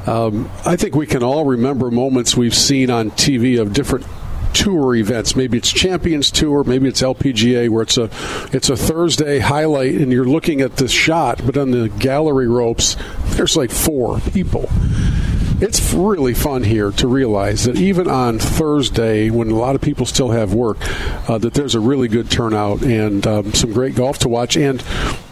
Um, 0.07 0.49
I 0.65 0.75
think 0.75 0.95
we 0.95 1.05
can 1.05 1.23
all 1.23 1.45
remember 1.45 1.91
moments 1.91 2.35
we've 2.35 2.55
seen 2.55 2.89
on 2.89 3.11
TV 3.11 3.61
of 3.61 3.73
different 3.73 4.05
tour 4.53 4.95
events. 4.95 5.35
Maybe 5.35 5.57
it's 5.57 5.71
Champions 5.71 6.31
Tour, 6.31 6.63
maybe 6.63 6.87
it's 6.87 7.01
LPGA, 7.01 7.69
where 7.69 7.83
it's 7.83 7.97
a 7.97 8.09
it's 8.51 8.69
a 8.69 8.77
Thursday 8.77 9.39
highlight, 9.39 9.95
and 9.95 10.11
you're 10.11 10.25
looking 10.25 10.61
at 10.61 10.77
this 10.77 10.91
shot, 10.91 11.41
but 11.45 11.57
on 11.57 11.71
the 11.71 11.89
gallery 11.89 12.47
ropes, 12.47 12.95
there's 13.35 13.57
like 13.57 13.71
four 13.71 14.19
people 14.19 14.69
it's 15.63 15.93
really 15.93 16.33
fun 16.33 16.61
here 16.61 16.91
to 16.91 17.07
realize 17.07 17.63
that 17.63 17.77
even 17.77 18.09
on 18.09 18.37
Thursday, 18.37 19.29
when 19.29 19.49
a 19.49 19.55
lot 19.55 19.75
of 19.75 19.81
people 19.81 20.05
still 20.05 20.31
have 20.31 20.53
work, 20.53 20.77
uh, 21.29 21.37
that 21.37 21.53
there's 21.53 21.73
a 21.73 21.79
really 21.79 22.09
good 22.09 22.29
turnout 22.29 22.81
and 22.81 23.25
um, 23.25 23.53
some 23.53 23.71
great 23.71 23.95
golf 23.95 24.19
to 24.19 24.27
watch. 24.27 24.57
And 24.57 24.83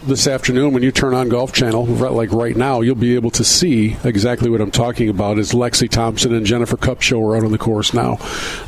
this 0.02 0.26
afternoon, 0.26 0.72
when 0.72 0.82
you 0.82 0.90
turn 0.90 1.14
on 1.14 1.28
Golf 1.28 1.52
Channel, 1.52 1.86
like 1.86 2.32
right 2.32 2.56
now, 2.56 2.80
you'll 2.80 2.94
be 2.94 3.14
able 3.14 3.30
to 3.32 3.44
see 3.44 3.96
exactly 4.04 4.50
what 4.50 4.60
I'm 4.60 4.70
talking 4.70 5.08
about. 5.08 5.38
As 5.38 5.52
Lexi 5.52 5.88
Thompson 5.88 6.34
and 6.34 6.44
Jennifer 6.44 6.76
Kupcho 6.76 7.22
are 7.22 7.36
out 7.36 7.44
on 7.44 7.52
the 7.52 7.58
course 7.58 7.94
now. 7.94 8.18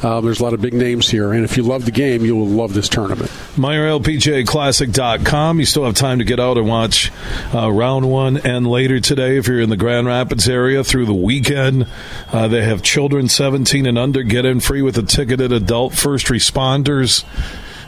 Um, 0.02 0.24
there's 0.24 0.40
a 0.40 0.42
lot 0.42 0.54
of 0.54 0.60
big 0.60 0.74
names 0.74 1.10
here, 1.10 1.32
and 1.32 1.44
if 1.44 1.56
you 1.56 1.62
love 1.62 1.84
the 1.84 1.90
game, 1.90 2.24
you 2.24 2.36
will 2.36 2.46
love 2.46 2.74
this 2.74 2.88
tournament. 2.88 3.30
MeijerLPGAClassic.com. 3.56 5.60
You 5.60 5.66
still 5.66 5.84
have 5.84 5.94
time 5.94 6.18
to 6.18 6.24
get 6.24 6.38
out 6.38 6.56
and 6.56 6.68
watch 6.68 7.10
uh, 7.52 7.70
round 7.70 8.10
one 8.10 8.38
and 8.38 8.66
later 8.66 9.00
today 9.00 9.36
if 9.36 9.48
you're 9.48 9.60
in 9.60 9.70
the 9.70 9.76
Grand 9.76 10.06
Rapids 10.06 10.48
area 10.48 10.84
through 10.84 11.06
the 11.06 11.14
weekend. 11.14 11.86
Uh, 12.32 12.48
they 12.48 12.64
have 12.64 12.82
children 12.82 13.28
17 13.28 13.86
and 13.86 13.98
under 13.98 14.22
get 14.22 14.44
in 14.44 14.60
free 14.60 14.82
with 14.82 14.96
a 14.98 15.02
ticketed 15.02 15.52
adult 15.52 15.94
first 15.94 16.26
responders 16.26 17.24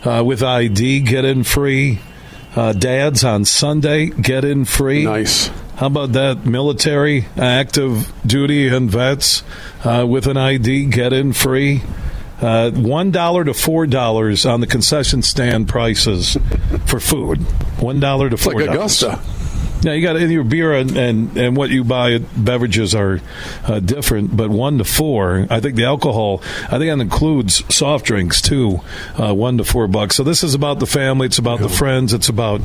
uh, 0.04 0.24
with 0.24 0.42
ID 0.42 1.00
get 1.00 1.24
in 1.24 1.44
free. 1.44 2.00
Uh, 2.56 2.72
dads 2.72 3.22
on 3.22 3.44
Sunday 3.44 4.06
get 4.06 4.44
in 4.44 4.64
free. 4.64 5.04
Nice. 5.04 5.48
How 5.76 5.88
about 5.88 6.12
that? 6.12 6.46
Military, 6.46 7.26
active 7.36 8.10
duty, 8.26 8.68
and 8.68 8.90
vets 8.90 9.42
uh, 9.84 10.06
with 10.08 10.26
an 10.26 10.38
ID 10.38 10.86
get 10.86 11.12
in 11.12 11.34
free. 11.34 11.82
Uh, 12.40 12.70
one 12.70 13.10
dollar 13.10 13.44
to 13.44 13.52
four 13.52 13.86
dollars 13.86 14.46
on 14.46 14.60
the 14.60 14.66
concession 14.66 15.20
stand 15.22 15.68
prices 15.68 16.38
for 16.86 16.98
food. 16.98 17.38
One 17.78 18.00
dollar 18.00 18.30
to 18.30 18.38
four. 18.38 18.54
Like 18.54 18.70
Augusta. 18.70 19.20
Now 19.82 19.92
you 19.92 20.02
got 20.02 20.16
in 20.16 20.30
your 20.30 20.44
beer 20.44 20.72
and, 20.72 20.96
and, 20.96 21.36
and 21.36 21.56
what 21.56 21.70
you 21.70 21.84
buy 21.84 22.18
beverages 22.18 22.94
are 22.94 23.20
uh, 23.64 23.80
different, 23.80 24.36
but 24.36 24.50
one 24.50 24.78
to 24.78 24.84
four. 24.84 25.46
I 25.50 25.60
think 25.60 25.76
the 25.76 25.84
alcohol. 25.84 26.42
I 26.64 26.78
think 26.78 26.90
that 26.90 27.00
includes 27.00 27.62
soft 27.74 28.06
drinks 28.06 28.40
too. 28.40 28.80
Uh, 29.18 29.34
one 29.34 29.58
to 29.58 29.64
four 29.64 29.86
bucks. 29.86 30.16
So 30.16 30.24
this 30.24 30.42
is 30.42 30.54
about 30.54 30.80
the 30.80 30.86
family. 30.86 31.26
It's 31.26 31.38
about 31.38 31.60
the 31.60 31.68
friends. 31.68 32.12
It's 32.12 32.28
about 32.28 32.60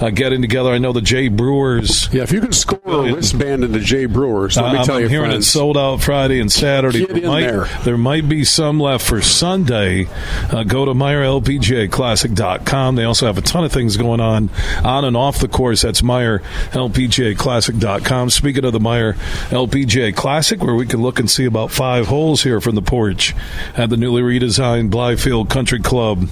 uh, 0.00 0.10
getting 0.10 0.42
together. 0.42 0.70
I 0.70 0.78
know 0.78 0.92
the 0.92 1.00
Jay 1.00 1.28
Brewers. 1.28 2.12
Yeah, 2.12 2.22
if 2.22 2.32
you 2.32 2.40
can 2.40 2.52
score 2.52 3.08
a 3.08 3.14
wristband 3.14 3.64
into 3.64 3.80
Jay 3.80 4.06
Brewers, 4.06 4.56
let 4.56 4.72
me 4.72 4.84
tell 4.84 4.96
I'm 4.96 5.02
you, 5.02 5.08
hearing 5.08 5.30
friends, 5.30 5.46
it 5.46 5.50
sold 5.50 5.76
out 5.76 6.02
Friday 6.02 6.40
and 6.40 6.52
Saturday. 6.52 7.06
Get 7.06 7.10
in 7.10 7.26
might, 7.26 7.40
there. 7.42 7.64
there 7.84 7.98
might 7.98 8.28
be 8.28 8.44
some 8.44 8.78
left 8.78 9.06
for 9.06 9.22
Sunday. 9.22 10.06
Uh, 10.50 10.64
go 10.64 10.84
to 10.84 10.92
MeijerLPGAClassic.com. 10.92 12.96
They 12.96 13.04
also 13.04 13.26
have 13.26 13.38
a 13.38 13.42
ton 13.42 13.64
of 13.64 13.72
things 13.72 13.96
going 13.96 14.20
on 14.20 14.50
on 14.84 15.04
and 15.04 15.16
off 15.16 15.38
the 15.38 15.48
course. 15.48 15.82
That's 15.82 16.02
Meijer 16.02 16.42
LPGAClassic.com. 16.70 18.30
Speaking 18.30 18.64
of 18.64 18.72
the 18.72 18.78
Meijer 18.78 19.14
LPGA 19.50 20.14
Classic, 20.14 20.62
where 20.62 20.74
we 20.74 20.86
can 20.86 21.02
look 21.02 21.18
and 21.18 21.30
see 21.30 21.44
about 21.44 21.70
five 21.70 22.06
holes 22.06 22.42
here 22.42 22.60
from 22.60 22.74
the 22.74 22.82
porch 22.82 23.34
at 23.76 23.90
the 23.90 23.96
newly 23.96 24.22
redesigned 24.22 24.90
Blythefield 24.90 25.48
Country 25.48 25.80
Club 25.80 26.28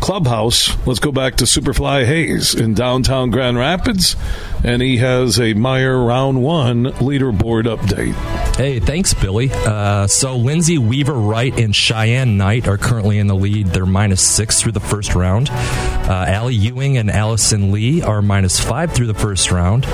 clubhouse. 0.00 0.76
Let's 0.86 1.00
go 1.00 1.12
back 1.12 1.36
to 1.36 1.44
Superfly 1.44 2.04
Hayes 2.04 2.54
in 2.54 2.74
downtown 2.74 3.30
Grand 3.30 3.56
Rapids, 3.56 4.16
and 4.64 4.82
he 4.82 4.98
has 4.98 5.38
a 5.38 5.54
Meijer 5.54 6.06
Round 6.06 6.42
One 6.42 6.84
leaderboard 6.84 7.64
update. 7.64 8.14
Hey, 8.56 8.80
thanks, 8.80 9.14
Billy. 9.14 9.50
Uh, 9.52 10.06
so 10.06 10.36
Lindsay 10.36 10.78
Weaver 10.78 11.14
Wright 11.14 11.56
and 11.58 11.74
Cheyenne 11.74 12.36
Knight 12.36 12.68
are 12.68 12.78
currently 12.78 13.18
in 13.18 13.26
the 13.26 13.36
lead. 13.36 13.68
They're 13.68 13.86
minus 13.86 14.22
six 14.22 14.60
through 14.60 14.72
the 14.72 14.80
first 14.80 15.14
round. 15.14 15.50
Uh, 15.50 16.24
Ally 16.28 16.50
Ewing 16.50 16.96
and 16.98 17.10
Allison 17.10 17.72
Lee 17.72 18.02
are 18.02 18.22
minus 18.22 18.60
five 18.60 18.92
through 18.92 19.06
the 19.06 19.14
first 19.14 19.50
round. 19.50 19.86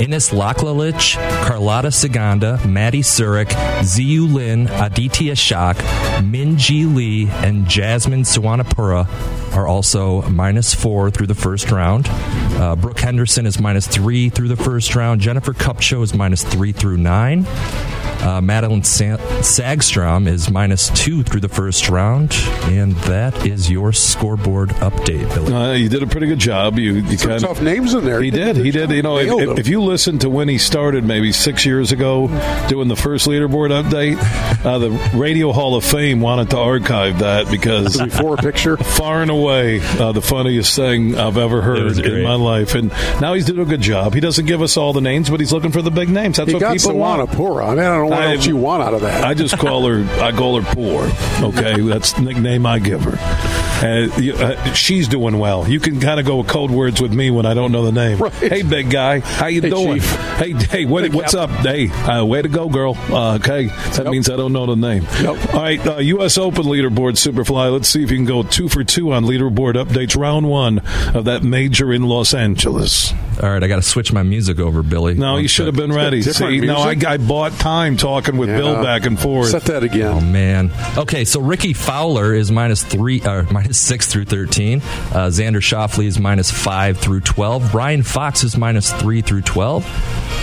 Ines 0.00 0.30
Laklalech, 0.30 1.16
Carlota 1.44 1.88
Ciganda, 1.88 2.64
Maddie 2.64 3.02
Szeryk, 3.02 3.48
Xiyu 3.80 4.32
Lin, 4.32 4.66
Aditi 4.68 5.26
Ashok, 5.26 5.74
Minjee 6.22 6.92
Lee, 6.92 7.28
and 7.28 7.68
Jasmine 7.68 8.22
Suwannapura 8.22 9.06
are 9.54 9.66
also 9.66 10.22
minus 10.22 10.72
four 10.72 11.10
through 11.10 11.26
the 11.26 11.34
first 11.34 11.70
round. 11.70 12.06
Uh, 12.08 12.76
Brooke 12.76 13.00
Henderson 13.00 13.44
is 13.44 13.60
minus 13.60 13.86
three 13.86 14.30
through 14.30 14.48
the 14.48 14.56
first 14.56 14.94
round. 14.94 15.20
Jennifer 15.20 15.52
Kupcho 15.52 16.02
is 16.02 16.14
minus 16.14 16.44
three 16.44 16.72
through 16.72 16.96
nine. 16.96 17.44
Uh, 18.20 18.40
Madelene 18.40 18.84
Sa- 18.84 19.16
Sagstrom 19.40 20.26
is 20.26 20.50
minus 20.50 20.90
two 20.90 21.22
through 21.22 21.40
the 21.40 21.48
first 21.48 21.88
round, 21.88 22.32
and 22.64 22.92
that 23.02 23.46
is 23.46 23.70
your 23.70 23.92
scoreboard 23.92 24.70
update, 24.80 25.26
Billy. 25.34 25.52
Uh, 25.52 25.72
you 25.72 25.88
did 25.88 26.02
a 26.02 26.06
pretty 26.06 26.26
good 26.26 26.38
job. 26.38 26.78
You, 26.78 26.94
you 26.96 27.16
Some 27.16 27.30
kind 27.30 27.40
tough 27.42 27.62
names 27.62 27.94
in 27.94 28.04
there. 28.04 28.20
He 28.20 28.30
did. 28.30 28.56
He 28.56 28.70
did. 28.70 28.90
You 28.90 29.02
know, 29.02 29.16
Nailed 29.16 29.42
if, 29.42 29.58
if 29.60 29.68
you 29.68 29.80
listen 29.82 30.18
to 30.20 30.28
when 30.30 30.48
he 30.48 30.58
started, 30.58 31.04
maybe 31.04 31.32
six 31.32 31.64
years 31.64 31.92
ago, 31.92 32.28
doing 32.68 32.88
the 32.88 32.96
first 32.96 33.26
leaderboard 33.26 33.70
update, 33.70 34.18
uh, 34.66 34.78
the 34.78 34.90
Radio 35.16 35.52
Hall 35.52 35.74
of 35.74 35.84
Fame 35.84 36.20
wanted 36.20 36.50
to 36.50 36.58
archive 36.58 37.20
that 37.20 37.50
because 37.50 37.94
The 37.94 38.04
before 38.04 38.36
picture. 38.36 38.76
far 39.00 39.22
and 39.22 39.30
away 39.30 39.80
uh, 39.98 40.12
the 40.12 40.22
funniest 40.22 40.76
thing 40.76 41.16
I've 41.16 41.38
ever 41.38 41.62
heard 41.62 41.98
in 41.98 42.22
my 42.22 42.34
life. 42.34 42.74
And 42.74 42.90
now 43.20 43.32
he's 43.34 43.46
doing 43.46 43.60
a 43.60 43.64
good 43.64 43.80
job. 43.80 44.12
He 44.14 44.20
doesn't 44.20 44.44
give 44.46 44.60
us 44.62 44.76
all 44.76 44.92
the 44.92 45.00
names, 45.00 45.30
but 45.30 45.40
he's 45.40 45.52
looking 45.52 45.72
for 45.72 45.80
the 45.82 45.90
big 45.90 46.10
names. 46.10 46.36
That's 46.36 46.48
He 46.48 46.54
what 46.54 46.60
got 46.60 46.72
people 46.76 46.92
Sawana 46.92 47.18
want. 47.26 47.32
Pura. 47.32 47.66
I 47.66 47.70
mean, 47.70 47.78
I 47.80 47.96
don't 47.96 48.09
know 48.09 48.09
what 48.10 48.22
I- 48.22 48.34
else 48.34 48.46
you 48.46 48.56
want 48.56 48.82
out 48.82 48.94
of 48.94 49.00
that. 49.02 49.24
I 49.24 49.34
just 49.34 49.56
call 49.58 49.86
her. 49.86 50.04
I 50.22 50.32
call 50.32 50.60
her 50.60 50.74
poor. 50.74 51.10
Okay, 51.42 51.80
that's 51.80 52.12
the 52.12 52.22
nickname 52.22 52.66
I 52.66 52.78
give 52.78 53.02
her. 53.02 53.18
Uh, 53.82 54.08
you- 54.20 54.34
uh, 54.34 54.74
she's 54.74 55.08
doing 55.08 55.38
well. 55.38 55.66
You 55.68 55.80
can 55.80 56.00
kind 56.00 56.20
of 56.20 56.26
go 56.26 56.36
with 56.36 56.48
code 56.48 56.70
words 56.70 57.00
with 57.00 57.12
me 57.14 57.30
when 57.30 57.46
I 57.46 57.54
don't 57.54 57.72
know 57.72 57.84
the 57.84 57.92
name. 57.92 58.18
Right. 58.18 58.32
Hey, 58.34 58.62
big 58.62 58.90
guy, 58.90 59.20
how 59.20 59.46
you 59.46 59.62
Hey, 59.62 59.70
doing? 59.70 59.94
Chief. 60.00 60.16
Hey, 60.36 60.52
hey, 60.52 60.84
what, 60.84 61.04
Hey, 61.04 61.10
what's 61.10 61.34
up? 61.34 61.48
Hey, 61.50 61.88
uh, 61.88 62.24
way 62.26 62.42
to 62.42 62.48
go, 62.48 62.68
girl. 62.68 62.96
Uh, 63.10 63.36
okay, 63.36 63.66
that 63.66 64.04
Yep. 64.04 64.06
means 64.08 64.28
I 64.30 64.36
don't 64.36 64.52
know 64.52 64.66
the 64.66 64.76
name. 64.76 65.06
Yep. 65.22 65.54
All 65.54 65.62
right, 65.62 65.86
uh, 65.86 65.96
U.S. 65.98 66.36
Open 66.36 66.64
leaderboard, 66.64 67.12
Superfly. 67.16 67.72
Let's 67.72 67.88
see 67.88 68.02
if 68.02 68.10
you 68.10 68.16
can 68.18 68.26
go 68.26 68.42
two 68.42 68.68
for 68.68 68.84
two 68.84 69.12
on 69.12 69.24
leaderboard 69.24 69.74
updates. 69.74 70.14
Round 70.16 70.46
one 70.48 70.80
of 71.14 71.24
that 71.24 71.42
major 71.42 71.92
in 71.92 72.02
Los 72.02 72.34
Angeles. 72.34 73.12
All 73.42 73.48
right, 73.50 73.62
I 73.62 73.68
got 73.68 73.76
to 73.76 73.82
switch 73.82 74.12
my 74.12 74.22
music 74.22 74.58
over, 74.58 74.82
Billy. 74.82 75.14
No, 75.14 75.34
One 75.34 75.42
you 75.42 75.48
should 75.48 75.66
have 75.66 75.76
been 75.76 75.92
ready. 75.92 76.20
different 76.22 76.60
See, 76.60 76.66
no, 76.66 76.76
I. 76.76 76.96
I 77.06 77.16
bought 77.16 77.52
time 77.52 77.96
talking 78.00 78.36
with 78.36 78.48
Bill 78.48 78.82
back 78.82 79.04
and 79.06 79.18
forth. 79.18 79.50
Set 79.50 79.64
that 79.64 79.82
again. 79.82 80.12
Oh 80.12 80.20
man. 80.20 80.70
Okay, 80.96 81.24
so 81.24 81.40
Rickie 81.40 81.74
Fowler 81.74 82.34
is 82.34 82.50
minus 82.50 82.82
three, 82.82 83.20
uh, 83.22 83.42
minus 83.52 83.78
six 83.78 84.06
through 84.06 84.24
thirteen. 84.24 84.80
Uh, 84.80 85.28
Xander 85.28 85.60
Schauffele 85.60 86.06
is 86.06 86.18
minus 86.18 86.50
five 86.50 86.98
through 86.98 87.20
twelve. 87.20 87.70
Brian 87.70 88.02
Fox 88.02 88.42
is 88.42 88.56
minus 88.56 88.92
three 88.92 89.20
through 89.22 89.42
twelve. 89.42 89.84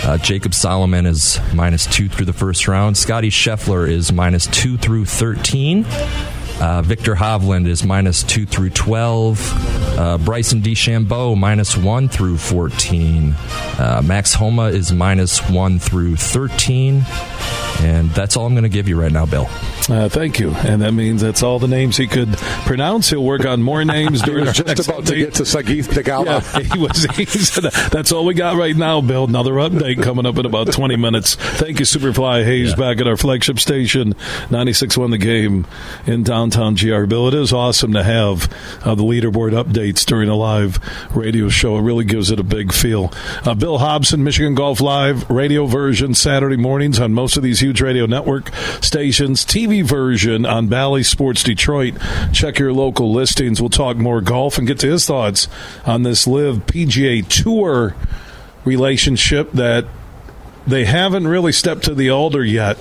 Uh, 0.04 0.18
Jacob 0.18 0.54
Solomon 0.54 1.06
is 1.06 1.38
minus 1.54 1.86
two 1.86 2.08
through 2.08 2.26
the 2.26 2.32
first 2.32 2.68
round. 2.68 2.96
Scottie 2.96 3.30
Scheffler 3.30 3.88
is 3.88 4.12
minus 4.12 4.46
two 4.46 4.78
through 4.78 5.04
thirteen. 5.04 5.84
Uh, 6.60 6.82
Viktor 6.82 7.14
Hovland 7.14 7.66
is 7.66 7.84
minus 7.84 8.22
two 8.22 8.46
through 8.46 8.70
twelve. 8.70 9.40
Uh, 9.98 10.18
Bryson 10.18 10.60
DeChambeau 10.60 11.36
minus 11.36 11.76
one 11.76 12.08
through 12.08 12.38
fourteen. 12.38 13.34
Uh, 13.78 14.02
Max 14.04 14.34
Homa 14.34 14.64
is 14.64 14.92
minus 14.92 15.38
one 15.48 15.78
through 15.78 16.16
thirteen. 16.16 17.04
And 17.80 18.10
that's 18.10 18.36
all 18.36 18.44
I'm 18.44 18.54
going 18.54 18.64
to 18.64 18.68
give 18.68 18.88
you 18.88 19.00
right 19.00 19.12
now, 19.12 19.24
Bill. 19.24 19.46
Uh, 19.88 20.08
thank 20.08 20.40
you. 20.40 20.50
And 20.50 20.82
that 20.82 20.92
means 20.92 21.20
that's 21.22 21.44
all 21.44 21.60
the 21.60 21.68
names 21.68 21.96
he 21.96 22.08
could 22.08 22.36
pronounce. 22.66 23.08
He'll 23.08 23.22
work 23.22 23.46
on 23.46 23.62
more 23.62 23.84
names 23.84 24.20
He 24.20 24.26
during 24.26 24.46
was 24.46 24.48
our 24.48 24.64
just 24.64 24.66
next 24.66 24.88
about 24.88 25.06
to 25.06 25.14
get 25.14 25.34
to 25.34 25.44
Sahith 25.44 25.84
Theegala. 25.84 26.26
Yeah, 26.26 26.60
he 26.74 26.78
was. 26.78 27.04
He 27.04 27.24
said, 27.26 27.70
that's 27.90 28.10
all 28.10 28.24
we 28.24 28.34
got 28.34 28.56
right 28.56 28.74
now, 28.76 29.00
Bill. 29.00 29.24
Another 29.24 29.52
update 29.52 30.02
coming 30.02 30.26
up 30.26 30.36
in 30.38 30.46
about 30.46 30.72
20 30.72 30.96
minutes. 30.96 31.36
Thank 31.36 31.78
you, 31.78 31.84
Superfly 31.84 32.44
Hayes, 32.44 32.74
back 32.74 32.98
at 33.00 33.06
our 33.06 33.16
flagship 33.16 33.60
station, 33.60 34.14
96.1 34.48 35.10
The 35.12 35.18
Game 35.18 35.66
in 36.06 36.24
downtown 36.48 36.74
GR. 36.74 37.04
Bill, 37.04 37.28
it 37.28 37.34
is 37.34 37.52
awesome 37.52 37.92
to 37.92 38.02
have 38.02 38.50
uh, 38.84 38.94
the 38.94 39.02
leaderboard 39.02 39.52
updates 39.52 40.06
during 40.06 40.28
a 40.28 40.34
live 40.34 40.78
radio 41.14 41.48
show. 41.48 41.76
It 41.76 41.82
really 41.82 42.04
gives 42.04 42.30
it 42.30 42.40
a 42.40 42.44
big 42.44 42.72
feel. 42.72 43.12
Uh, 43.44 43.54
Bill 43.54 43.78
Hobson, 43.78 44.24
Michigan 44.24 44.54
Golf 44.54 44.80
LIV, 44.80 45.28
radio 45.28 45.66
version 45.66 46.14
Saturday 46.14 46.56
mornings 46.56 46.98
on 46.98 47.12
most 47.12 47.36
of 47.36 47.42
these 47.42 47.60
huge 47.60 47.82
radio 47.82 48.06
network 48.06 48.50
stations, 48.80 49.44
TV 49.44 49.84
version 49.84 50.46
on 50.46 50.68
Bally 50.68 51.02
Sports 51.02 51.42
Detroit. 51.42 51.94
Check 52.32 52.58
your 52.58 52.72
local 52.72 53.12
listings. 53.12 53.60
We'll 53.60 53.68
talk 53.70 53.98
more 53.98 54.22
golf 54.22 54.56
and 54.56 54.66
get 54.66 54.78
to 54.80 54.90
his 54.90 55.06
thoughts 55.06 55.48
on 55.84 56.02
this 56.02 56.26
Live 56.26 56.66
PGA 56.66 57.26
Tour 57.28 57.94
relationship 58.64 59.52
that 59.52 59.84
they 60.66 60.86
haven't 60.86 61.26
really 61.26 61.52
stepped 61.52 61.84
to 61.84 61.94
the 61.94 62.10
altar 62.10 62.44
yet. 62.44 62.78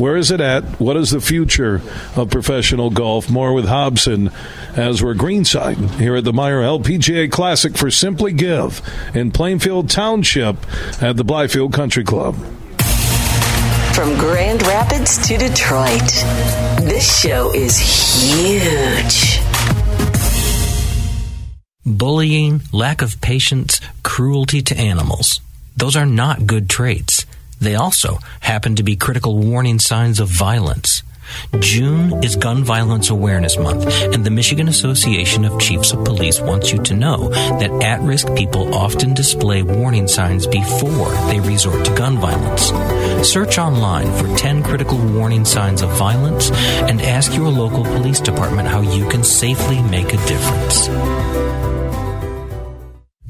Where 0.00 0.16
is 0.16 0.30
it 0.30 0.40
at? 0.40 0.64
What 0.80 0.96
is 0.96 1.10
the 1.10 1.20
future 1.20 1.82
of 2.16 2.30
professional 2.30 2.88
golf? 2.88 3.28
More 3.28 3.52
with 3.52 3.66
Hobson 3.66 4.30
as 4.74 5.02
we're 5.02 5.12
greenside 5.12 5.76
here 5.76 6.16
at 6.16 6.24
the 6.24 6.32
Meijer 6.32 6.80
LPGA 6.80 7.30
Classic 7.30 7.76
for 7.76 7.90
Simply 7.90 8.32
Give 8.32 8.80
in 9.14 9.30
Plainfield 9.30 9.90
Township 9.90 10.56
at 11.02 11.18
the 11.18 11.22
Blythefield 11.22 11.74
Country 11.74 12.02
Club. 12.02 12.34
From 13.94 14.16
Grand 14.16 14.62
Rapids 14.62 15.18
to 15.28 15.36
Detroit, 15.36 16.00
this 16.80 17.20
show 17.20 17.52
is 17.52 17.76
huge. 17.76 19.38
Bullying, 21.84 22.62
lack 22.72 23.02
of 23.02 23.20
patience, 23.20 23.82
cruelty 24.02 24.62
to 24.62 24.78
animals. 24.78 25.42
Those 25.76 25.94
are 25.94 26.06
not 26.06 26.46
good 26.46 26.70
traits. 26.70 27.19
They 27.60 27.74
also 27.74 28.18
happen 28.40 28.76
to 28.76 28.82
be 28.82 28.96
critical 28.96 29.36
warning 29.36 29.78
signs 29.78 30.18
of 30.18 30.28
violence. 30.28 31.02
June 31.60 32.24
is 32.24 32.36
Gun 32.36 32.64
Violence 32.64 33.10
Awareness 33.10 33.56
Month, 33.56 33.86
and 34.12 34.24
the 34.24 34.30
Michigan 34.30 34.66
Association 34.66 35.44
of 35.44 35.60
Chiefs 35.60 35.92
of 35.92 36.04
Police 36.04 36.40
wants 36.40 36.72
you 36.72 36.82
to 36.82 36.94
know 36.94 37.28
that 37.28 37.70
at 37.82 38.00
risk 38.00 38.34
people 38.34 38.74
often 38.74 39.14
display 39.14 39.62
warning 39.62 40.08
signs 40.08 40.46
before 40.46 41.10
they 41.28 41.40
resort 41.40 41.84
to 41.84 41.94
gun 41.94 42.18
violence. 42.18 42.72
Search 43.28 43.58
online 43.58 44.12
for 44.16 44.34
10 44.36 44.62
critical 44.62 44.98
warning 44.98 45.44
signs 45.44 45.82
of 45.82 45.90
violence 45.90 46.50
and 46.50 47.00
ask 47.00 47.34
your 47.34 47.48
local 47.48 47.84
police 47.84 48.20
department 48.20 48.68
how 48.68 48.80
you 48.80 49.08
can 49.08 49.22
safely 49.22 49.80
make 49.82 50.12
a 50.12 50.26
difference. 50.26 51.79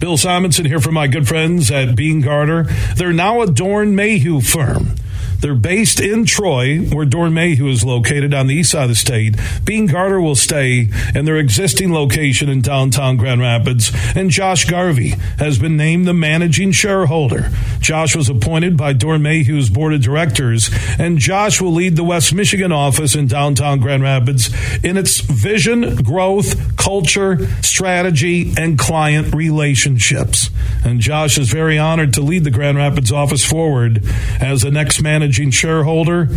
Bill 0.00 0.16
Simonson 0.16 0.64
here 0.64 0.80
from 0.80 0.94
my 0.94 1.08
good 1.08 1.28
friends 1.28 1.70
at 1.70 1.94
Beene 1.94 2.22
Garter. 2.22 2.62
They're 2.96 3.12
now 3.12 3.42
a 3.42 3.46
Doeren 3.46 3.92
Mayhew 3.92 4.40
firm. 4.40 4.94
They're 5.40 5.55
based 5.55 6.00
in 6.00 6.24
Troy, 6.24 6.79
where 6.79 7.07
Doeren 7.07 7.33
Mayhew 7.33 7.68
is 7.68 7.85
located 7.85 8.35
on 8.35 8.46
the 8.46 8.55
east 8.55 8.72
side 8.72 8.85
of 8.85 8.88
the 8.90 8.94
state. 8.94 9.37
Beene 9.64 9.87
Garter 9.87 10.20
will 10.20 10.35
stay 10.35 10.88
in 11.14 11.24
their 11.24 11.37
existing 11.37 11.92
location 11.92 12.48
in 12.48 12.61
downtown 12.61 13.16
Grand 13.16 13.40
Rapids, 13.40 13.90
and 14.14 14.31
Josh 14.31 14.64
Garvey 14.64 15.11
has 15.38 15.59
been 15.59 15.76
named 15.76 16.07
the 16.07 16.14
managing 16.14 16.72
shareholder. 16.72 17.50
Josh 17.81 18.14
was 18.14 18.29
appointed 18.29 18.76
by 18.76 18.92
Doeren 18.92 19.22
Mayhew's 19.22 19.70
board 19.70 19.94
of 19.94 20.03
directors, 20.03 20.70
and 20.98 21.18
Josh 21.18 21.61
will 21.61 21.72
lead 21.72 21.96
the 21.96 22.05
West 22.05 22.35
Michigan 22.35 22.72
office 22.72 23.14
in 23.14 23.26
downtown 23.26 23.81
Grand 23.81 24.03
Rapids 24.03 24.50
in 24.85 24.96
its 24.96 25.20
vision, 25.20 25.96
growth, 25.96 26.76
culture, 26.76 27.46
strategy, 27.62 28.53
and 28.57 28.79
client 28.79 29.35
relationships. 29.35 30.50
And 30.85 31.00
Josh 31.00 31.38
is 31.38 31.50
very 31.50 31.79
honored 31.79 32.14
to 32.14 32.20
lead 32.20 32.44
the 32.44 32.50
Grand 32.50 32.76
Rapids 32.76 33.12
office 33.12 33.44
forward 33.44 34.05
as 34.40 34.62
the 34.62 34.70
next 34.70 35.00
managing 35.30 35.52
shareholder. 35.52 36.28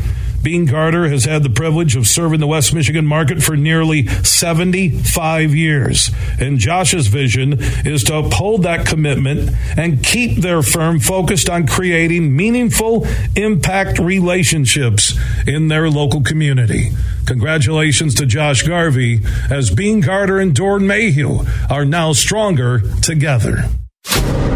Beene 0.44 0.68
Garter 0.68 1.08
has 1.08 1.26
had 1.26 1.42
the 1.42 1.50
privilege 1.50 1.96
of 1.96 2.06
serving 2.06 2.40
the 2.40 2.46
West 2.46 2.76
Michigan 2.76 3.08
market 3.08 3.42
for 3.42 3.58
nearly 3.58 4.06
75 4.06 5.56
years. 5.56 6.12
And 6.40 6.60
Josh's 6.60 7.08
vision 7.08 7.58
is 7.88 8.04
to 8.04 8.18
uphold 8.18 8.64
that 8.64 8.86
commitment 8.86 9.50
and 9.76 10.04
keep 10.04 10.38
their 10.38 10.62
firm 10.62 11.00
focused 11.00 11.50
on 11.50 11.66
creating 11.66 12.36
meaningful 12.36 13.08
impact 13.36 13.98
relationships 13.98 15.18
in 15.48 15.70
their 15.70 15.90
local 15.90 16.22
community. 16.22 16.92
Congratulations 17.26 18.14
to 18.16 18.28
Josh 18.28 18.62
Garvey 18.62 19.22
as 19.50 19.72
Beene 19.72 20.02
Garter 20.02 20.38
and 20.38 20.54
Doeren 20.54 20.86
Mayhew 20.86 21.40
are 21.68 21.86
now 21.86 22.14
stronger 22.14 22.82
together. 23.02 23.70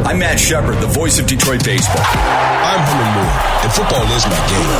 I'm 0.08 0.24
Matt 0.24 0.40
Shepard, 0.40 0.80
the 0.80 0.88
voice 0.88 1.20
of 1.20 1.28
Detroit 1.28 1.68
baseball. 1.68 2.00
I'm 2.00 2.80
Herman 2.80 3.12
Moore, 3.12 3.36
and 3.60 3.72
football 3.76 4.08
is 4.16 4.24
my 4.24 4.40
game. 4.48 4.72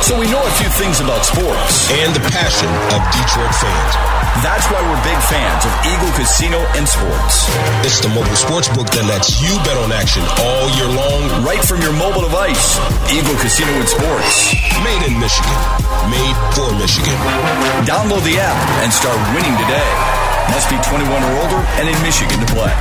So 0.00 0.16
we 0.16 0.24
know 0.32 0.40
a 0.40 0.54
few 0.56 0.72
things 0.80 0.96
about 1.04 1.28
sports. 1.28 1.92
And 1.92 2.16
the 2.16 2.24
passion 2.32 2.72
of 2.88 3.04
Detroit 3.12 3.52
fans. 3.52 3.92
That's 4.40 4.64
why 4.72 4.80
we're 4.80 4.96
big 5.04 5.20
fans 5.28 5.60
of 5.60 5.72
Eagle 5.84 6.08
Casino 6.16 6.56
and 6.72 6.88
Sports. 6.88 7.52
It's 7.84 8.00
the 8.00 8.08
mobile 8.16 8.32
sports 8.32 8.72
book 8.72 8.88
that 8.96 9.04
lets 9.04 9.44
you 9.44 9.52
bet 9.60 9.76
on 9.76 9.92
action 9.92 10.24
all 10.40 10.72
year 10.72 10.88
long. 10.88 11.44
Right 11.44 11.60
from 11.60 11.84
your 11.84 11.92
mobile 11.92 12.24
device. 12.24 12.80
Eagle 13.12 13.36
Casino 13.44 13.76
and 13.76 13.88
Sports. 13.92 14.56
Made 14.80 15.04
in 15.04 15.20
Michigan. 15.20 15.58
Made 16.08 16.36
for 16.56 16.72
Michigan. 16.80 17.12
Download 17.84 18.24
the 18.24 18.40
app 18.40 18.56
and 18.80 18.88
start 18.88 19.20
winning 19.36 19.52
today. 19.68 19.90
Must 20.48 20.64
be 20.72 20.80
21 20.80 21.12
or 21.12 21.32
older 21.44 21.60
and 21.76 21.92
in 21.92 21.98
Michigan 22.00 22.40
to 22.40 22.48
play. 22.56 22.72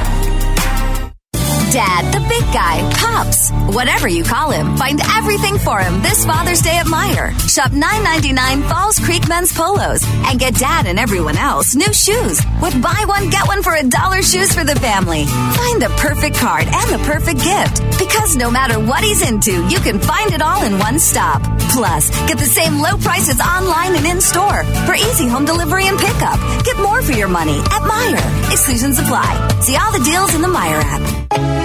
Dad, 1.76 2.08
the 2.14 2.22
big 2.30 2.44
guy, 2.54 2.80
Pops, 2.96 3.52
whatever 3.76 4.08
you 4.08 4.24
call 4.24 4.50
him, 4.50 4.78
find 4.78 5.02
everything 5.18 5.58
for 5.58 5.78
him 5.82 6.02
this 6.02 6.26
Father's 6.26 6.62
Day 6.62 6.78
at 6.78 6.86
Meijer. 6.86 7.36
Shop 7.54 7.72
$9.99 7.72 8.70
Falls 8.70 8.98
Creek 8.98 9.28
men's 9.28 9.52
polos 9.52 10.02
and 10.08 10.40
get 10.40 10.56
dad 10.56 10.88
and 10.88 10.98
everyone 10.98 11.38
else 11.38 11.76
new 11.76 11.92
shoes 11.92 12.40
with 12.62 12.82
buy 12.82 13.04
one, 13.08 13.30
get 13.30 13.46
one 13.46 13.62
for 13.62 13.76
a 13.76 13.84
dollar 13.84 14.22
shoes 14.22 14.56
for 14.56 14.64
the 14.64 14.80
family. 14.80 15.26
Find 15.26 15.82
the 15.82 15.94
perfect 15.98 16.38
card 16.38 16.64
and 16.66 16.90
the 16.96 17.04
perfect 17.04 17.44
gift 17.44 17.84
because 18.00 18.38
no 18.38 18.50
matter 18.50 18.80
what 18.80 19.04
he's 19.04 19.22
into, 19.22 19.68
you 19.68 19.80
can 19.80 20.00
find 20.00 20.32
it 20.32 20.42
all 20.42 20.64
in 20.64 20.80
one 20.80 20.98
stop. 20.98 21.42
Plus, 21.76 22.10
get 22.26 22.38
the 22.38 22.46
same 22.46 22.80
low 22.80 22.96
prices 23.00 23.42
online 23.42 23.98
and 23.98 24.06
in 24.06 24.22
store 24.22 24.64
for 24.88 24.96
easy 24.96 25.28
home 25.28 25.44
delivery 25.44 25.88
and 25.88 26.00
pickup. 26.00 26.40
Get 26.64 26.78
more 26.78 27.02
for 27.02 27.12
your 27.12 27.28
money 27.28 27.60
at 27.60 27.82
Meijer. 27.84 28.52
Exclusions 28.54 28.98
apply. 28.98 29.60
See 29.60 29.76
all 29.76 29.92
the 29.92 30.06
deals 30.06 30.34
in 30.36 30.42
the 30.42 30.48
Meijer 30.48 30.80
app. 30.82 31.65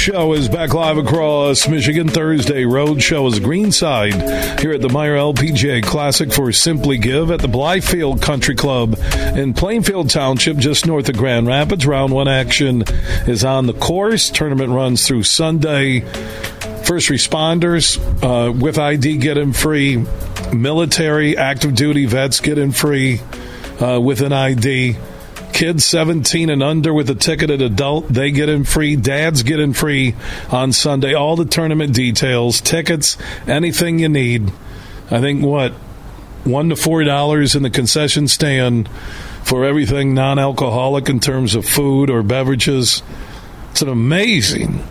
Show 0.00 0.32
is 0.32 0.48
back 0.48 0.72
live 0.72 0.96
across 0.96 1.68
Michigan 1.68 2.08
Thursday. 2.08 2.64
Road 2.64 3.02
Show 3.02 3.26
is 3.26 3.38
Greenside 3.38 4.58
here 4.58 4.72
at 4.72 4.80
the 4.80 4.88
Meijer 4.88 5.34
LPGA 5.34 5.82
Classic 5.82 6.32
for 6.32 6.50
Simply 6.52 6.96
Give 6.96 7.30
at 7.30 7.40
the 7.40 7.48
Blythefield 7.48 8.22
Country 8.22 8.54
Club 8.54 8.98
in 9.36 9.52
Plainfield 9.52 10.08
Township, 10.08 10.56
just 10.56 10.86
north 10.86 11.10
of 11.10 11.18
Grand 11.18 11.46
Rapids. 11.46 11.86
Round 11.86 12.14
one 12.14 12.28
action 12.28 12.82
is 13.26 13.44
on 13.44 13.66
the 13.66 13.74
course. 13.74 14.30
Tournament 14.30 14.70
runs 14.70 15.06
through 15.06 15.24
Sunday. 15.24 16.00
First 16.00 17.10
responders 17.10 17.98
uh, 18.24 18.52
with 18.52 18.78
ID 18.78 19.18
get 19.18 19.36
in 19.36 19.52
free. 19.52 20.02
Military, 20.50 21.36
active 21.36 21.74
duty 21.74 22.06
vets 22.06 22.40
get 22.40 22.56
in 22.56 22.72
free 22.72 23.20
uh, 23.82 24.00
with 24.00 24.22
an 24.22 24.32
ID. 24.32 24.96
Kids 25.60 25.84
17 25.84 26.48
and 26.48 26.62
under 26.62 26.94
with 26.94 27.10
a 27.10 27.14
ticketed 27.14 27.60
adult, 27.60 28.08
they 28.08 28.30
get 28.30 28.48
in 28.48 28.64
free. 28.64 28.96
Dads 28.96 29.42
get 29.42 29.60
in 29.60 29.74
free 29.74 30.14
on 30.48 30.72
Sunday. 30.72 31.12
All 31.12 31.36
the 31.36 31.44
tournament 31.44 31.94
details, 31.94 32.62
tickets, 32.62 33.18
anything 33.46 33.98
you 33.98 34.08
need. 34.08 34.50
I 35.10 35.20
think 35.20 35.44
what? 35.44 35.72
One 36.44 36.70
to 36.70 36.76
four 36.76 37.04
dollars 37.04 37.54
in 37.54 37.62
the 37.62 37.68
concession 37.68 38.26
stand 38.26 38.88
for 39.44 39.66
everything 39.66 40.14
non 40.14 40.38
alcoholic 40.38 41.10
in 41.10 41.20
terms 41.20 41.54
of 41.54 41.66
food 41.66 42.08
or 42.08 42.22
beverages. 42.22 43.02
It's 43.72 43.82
an 43.82 43.90
amazing 43.90 44.82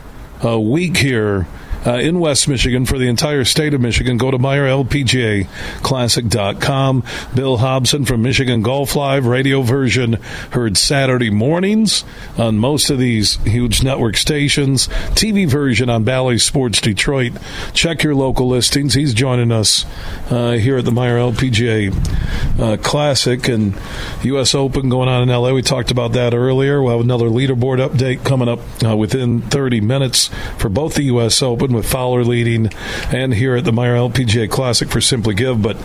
uh, 0.45 0.59
week 0.59 0.97
here 0.97 1.47
uh, 1.85 1.93
in 1.93 2.19
West 2.19 2.47
Michigan 2.47 2.85
for 2.85 2.97
the 2.97 3.07
entire 3.07 3.45
state 3.45 3.73
of 3.73 3.81
Michigan. 3.81 4.17
Go 4.17 4.31
to 4.31 4.37
MeijerLPGAClassic.com. 4.37 7.03
Bill 7.33 7.57
Hobson 7.57 8.05
from 8.05 8.21
Michigan 8.21 8.61
Golf 8.61 8.95
Live 8.95 9.25
radio 9.25 9.61
version 9.61 10.13
heard 10.51 10.77
Saturday 10.77 11.29
mornings 11.29 12.03
on 12.37 12.57
most 12.57 12.89
of 12.89 12.99
these 12.99 13.35
huge 13.45 13.83
network 13.83 14.17
stations. 14.17 14.87
TV 14.87 15.47
version 15.47 15.89
on 15.89 16.03
Bally 16.03 16.37
Sports 16.37 16.81
Detroit. 16.81 17.33
Check 17.73 18.03
your 18.03 18.15
local 18.15 18.47
listings. 18.47 18.93
He's 18.93 19.13
joining 19.13 19.51
us 19.51 19.85
uh, 20.29 20.53
here 20.53 20.77
at 20.77 20.85
the 20.85 20.91
Meijer 20.91 21.33
LPGA 21.33 22.59
uh, 22.59 22.77
Classic 22.77 23.47
and 23.47 23.75
U.S. 24.23 24.53
Open 24.53 24.89
going 24.89 25.09
on 25.09 25.23
in 25.23 25.29
LA. 25.29 25.53
We 25.53 25.61
talked 25.61 25.91
about 25.91 26.13
that 26.13 26.33
earlier. 26.33 26.81
We'll 26.81 26.97
have 26.97 27.05
another 27.05 27.27
leaderboard 27.27 27.87
update 27.87 28.23
coming 28.23 28.49
up 28.49 28.59
uh, 28.83 28.95
within 28.95 29.41
30 29.41 29.81
minutes 29.81 30.29
for 30.57 30.69
both 30.69 30.95
the 30.95 31.03
U.S. 31.03 31.41
Open 31.41 31.68
with 31.73 31.89
Fowler 31.89 32.23
leading 32.23 32.71
and 33.11 33.33
here 33.33 33.55
at 33.55 33.65
the 33.65 33.71
Meijer 33.71 34.11
LPGA 34.11 34.49
Classic 34.49 34.89
for 34.89 35.01
Simply 35.01 35.33
Give. 35.33 35.61
But 35.61 35.77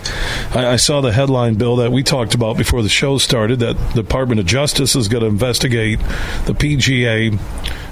I, 0.55 0.73
I 0.73 0.77
saw 0.77 1.01
the 1.01 1.12
headline, 1.12 1.55
Bill, 1.55 1.77
that 1.77 1.92
we 1.92 2.03
talked 2.03 2.35
about 2.35 2.57
before 2.57 2.83
the 2.83 2.88
show 2.88 3.18
started 3.18 3.61
that 3.61 3.77
the 3.94 4.03
Department 4.03 4.40
of 4.40 4.47
Justice 4.47 4.97
is 4.97 5.09
going 5.09 5.23
to 5.23 5.29
investigate 5.29 5.99
the 6.47 6.55
PGA 6.55 7.38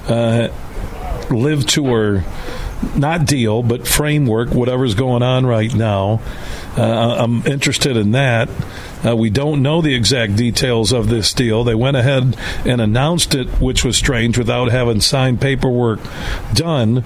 uh, 0.07 0.49
LIV 1.33 1.65
tour 1.65 2.23
not 2.95 3.25
deal, 3.25 3.63
but 3.63 3.87
framework, 3.87 4.49
whatever's 4.49 4.95
going 4.95 5.23
on 5.23 5.45
right 5.45 5.73
now. 5.73 6.21
Uh, 6.77 7.17
I'm 7.19 7.45
interested 7.45 7.97
in 7.97 8.11
that. 8.11 8.49
Uh, 9.05 9.15
we 9.15 9.29
don't 9.29 9.61
know 9.61 9.81
the 9.81 9.93
exact 9.93 10.35
details 10.35 10.93
of 10.93 11.09
this 11.09 11.33
deal. 11.33 11.63
They 11.63 11.75
went 11.75 11.97
ahead 11.97 12.37
and 12.65 12.79
announced 12.79 13.35
it, 13.35 13.47
which 13.61 13.83
was 13.83 13.97
strange, 13.97 14.37
without 14.37 14.71
having 14.71 15.01
signed 15.01 15.41
paperwork 15.41 15.99
done. 16.53 16.99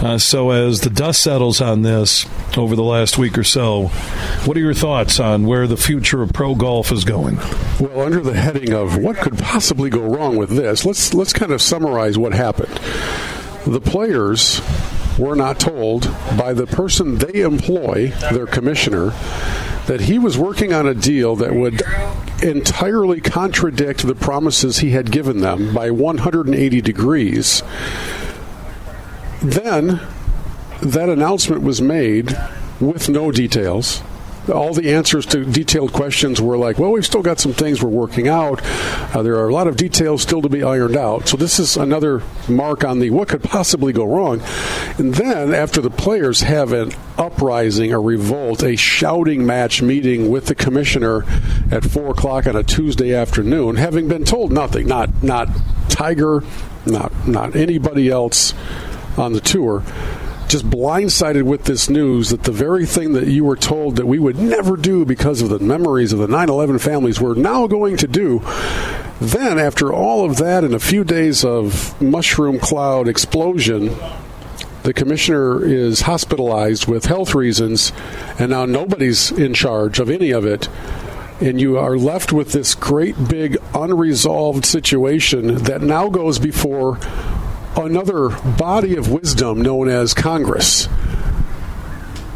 Uh, 0.00 0.18
so, 0.18 0.50
as 0.50 0.80
the 0.80 0.90
dust 0.90 1.22
settles 1.22 1.60
on 1.60 1.82
this 1.82 2.26
over 2.56 2.74
the 2.74 2.82
last 2.82 3.18
week 3.18 3.36
or 3.36 3.44
so, 3.44 3.88
what 4.44 4.56
are 4.56 4.60
your 4.60 4.74
thoughts 4.74 5.20
on 5.20 5.46
where 5.46 5.66
the 5.66 5.76
future 5.76 6.22
of 6.22 6.32
pro 6.32 6.54
golf 6.54 6.90
is 6.90 7.04
going? 7.04 7.36
Well, 7.78 8.00
under 8.00 8.20
the 8.20 8.34
heading 8.34 8.72
of 8.72 8.96
what 8.96 9.16
could 9.16 9.38
possibly 9.38 9.90
go 9.90 10.00
wrong 10.00 10.36
with 10.36 10.50
this, 10.50 10.86
let's 10.86 11.12
let's 11.12 11.32
kind 11.34 11.52
of 11.52 11.60
summarize 11.60 12.16
what 12.16 12.32
happened. 12.32 12.80
The 13.66 13.80
players 13.80 14.60
were 15.18 15.36
not 15.36 15.60
told 15.60 16.10
by 16.36 16.52
the 16.52 16.66
person 16.66 17.18
they 17.18 17.40
employ, 17.40 18.08
their 18.32 18.46
commissioner, 18.46 19.10
that 19.86 20.02
he 20.02 20.18
was 20.18 20.38
working 20.38 20.72
on 20.72 20.86
a 20.86 20.94
deal 20.94 21.36
that 21.36 21.54
would 21.54 21.82
entirely 22.42 23.20
contradict 23.20 24.06
the 24.06 24.14
promises 24.14 24.78
he 24.78 24.90
had 24.90 25.10
given 25.10 25.40
them 25.40 25.74
by 25.74 25.90
180 25.90 26.80
degrees. 26.80 27.62
Then 29.42 30.00
that 30.80 31.08
announcement 31.08 31.62
was 31.62 31.80
made 31.80 32.36
with 32.80 33.08
no 33.08 33.30
details 33.30 34.02
all 34.48 34.74
the 34.74 34.92
answers 34.92 35.26
to 35.26 35.44
detailed 35.44 35.92
questions 35.92 36.40
were 36.40 36.56
like, 36.56 36.78
well, 36.78 36.90
we've 36.90 37.06
still 37.06 37.22
got 37.22 37.38
some 37.38 37.52
things 37.52 37.82
we're 37.82 37.88
working 37.88 38.28
out. 38.28 38.60
Uh, 39.14 39.22
there 39.22 39.36
are 39.36 39.48
a 39.48 39.54
lot 39.54 39.66
of 39.66 39.76
details 39.76 40.22
still 40.22 40.42
to 40.42 40.48
be 40.48 40.62
ironed 40.62 40.96
out. 40.96 41.28
So 41.28 41.36
this 41.36 41.58
is 41.58 41.76
another 41.76 42.22
mark 42.48 42.84
on 42.84 42.98
the 42.98 43.10
what 43.10 43.28
could 43.28 43.42
possibly 43.42 43.92
go 43.92 44.04
wrong. 44.04 44.40
And 44.98 45.14
then 45.14 45.54
after 45.54 45.80
the 45.80 45.90
players 45.90 46.40
have 46.42 46.72
an 46.72 46.92
uprising, 47.16 47.92
a 47.92 48.00
revolt, 48.00 48.62
a 48.62 48.76
shouting 48.76 49.46
match 49.46 49.82
meeting 49.82 50.30
with 50.30 50.46
the 50.46 50.54
commissioner 50.54 51.24
at 51.70 51.84
four 51.84 52.10
o'clock 52.10 52.46
on 52.46 52.56
a 52.56 52.62
Tuesday 52.62 53.14
afternoon, 53.14 53.76
having 53.76 54.08
been 54.08 54.24
told 54.24 54.52
nothing, 54.52 54.86
not 54.86 55.22
not 55.22 55.48
Tiger, 55.88 56.42
not 56.86 57.28
not 57.28 57.54
anybody 57.54 58.08
else 58.08 58.54
on 59.16 59.34
the 59.34 59.40
tour 59.40 59.84
just 60.52 60.68
blindsided 60.68 61.44
with 61.44 61.64
this 61.64 61.88
news 61.88 62.28
that 62.28 62.42
the 62.42 62.52
very 62.52 62.84
thing 62.84 63.14
that 63.14 63.26
you 63.26 63.42
were 63.42 63.56
told 63.56 63.96
that 63.96 64.06
we 64.06 64.18
would 64.18 64.38
never 64.38 64.76
do 64.76 65.02
because 65.02 65.40
of 65.40 65.48
the 65.48 65.58
memories 65.58 66.12
of 66.12 66.18
the 66.18 66.28
9 66.28 66.50
11 66.50 66.78
families, 66.78 67.18
we're 67.18 67.34
now 67.34 67.66
going 67.66 67.96
to 67.96 68.06
do. 68.06 68.40
Then, 69.18 69.58
after 69.58 69.94
all 69.94 70.26
of 70.26 70.36
that 70.36 70.62
and 70.62 70.74
a 70.74 70.78
few 70.78 71.04
days 71.04 71.42
of 71.42 71.98
mushroom 72.02 72.58
cloud 72.58 73.08
explosion, 73.08 73.96
the 74.82 74.92
commissioner 74.92 75.64
is 75.64 76.02
hospitalized 76.02 76.86
with 76.86 77.06
health 77.06 77.34
reasons, 77.34 77.90
and 78.38 78.50
now 78.50 78.66
nobody's 78.66 79.30
in 79.30 79.54
charge 79.54 79.98
of 80.00 80.10
any 80.10 80.32
of 80.32 80.44
it. 80.44 80.68
And 81.40 81.62
you 81.62 81.78
are 81.78 81.96
left 81.96 82.30
with 82.30 82.52
this 82.52 82.74
great 82.74 83.16
big 83.26 83.56
unresolved 83.74 84.66
situation 84.66 85.64
that 85.64 85.80
now 85.80 86.10
goes 86.10 86.38
before 86.38 86.98
another 87.76 88.28
body 88.58 88.96
of 88.96 89.10
wisdom 89.10 89.62
known 89.62 89.88
as 89.88 90.14
Congress 90.14 90.88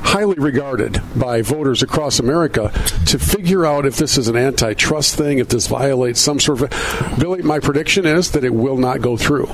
highly 0.06 0.36
regarded 0.38 1.02
by 1.14 1.42
voters 1.42 1.82
across 1.82 2.18
America 2.18 2.70
to 3.06 3.18
figure 3.18 3.66
out 3.66 3.84
if 3.84 3.96
this 3.96 4.16
is 4.16 4.28
an 4.28 4.36
antitrust 4.36 5.16
thing, 5.16 5.38
if 5.38 5.48
this 5.48 5.66
violates 5.66 6.20
some 6.20 6.40
sort 6.40 6.62
of. 6.62 7.18
Billy, 7.18 7.42
my 7.42 7.58
prediction 7.58 8.06
is 8.06 8.30
that 8.30 8.44
it 8.44 8.54
will 8.54 8.78
not 8.78 9.00
go 9.00 9.16
through. 9.16 9.48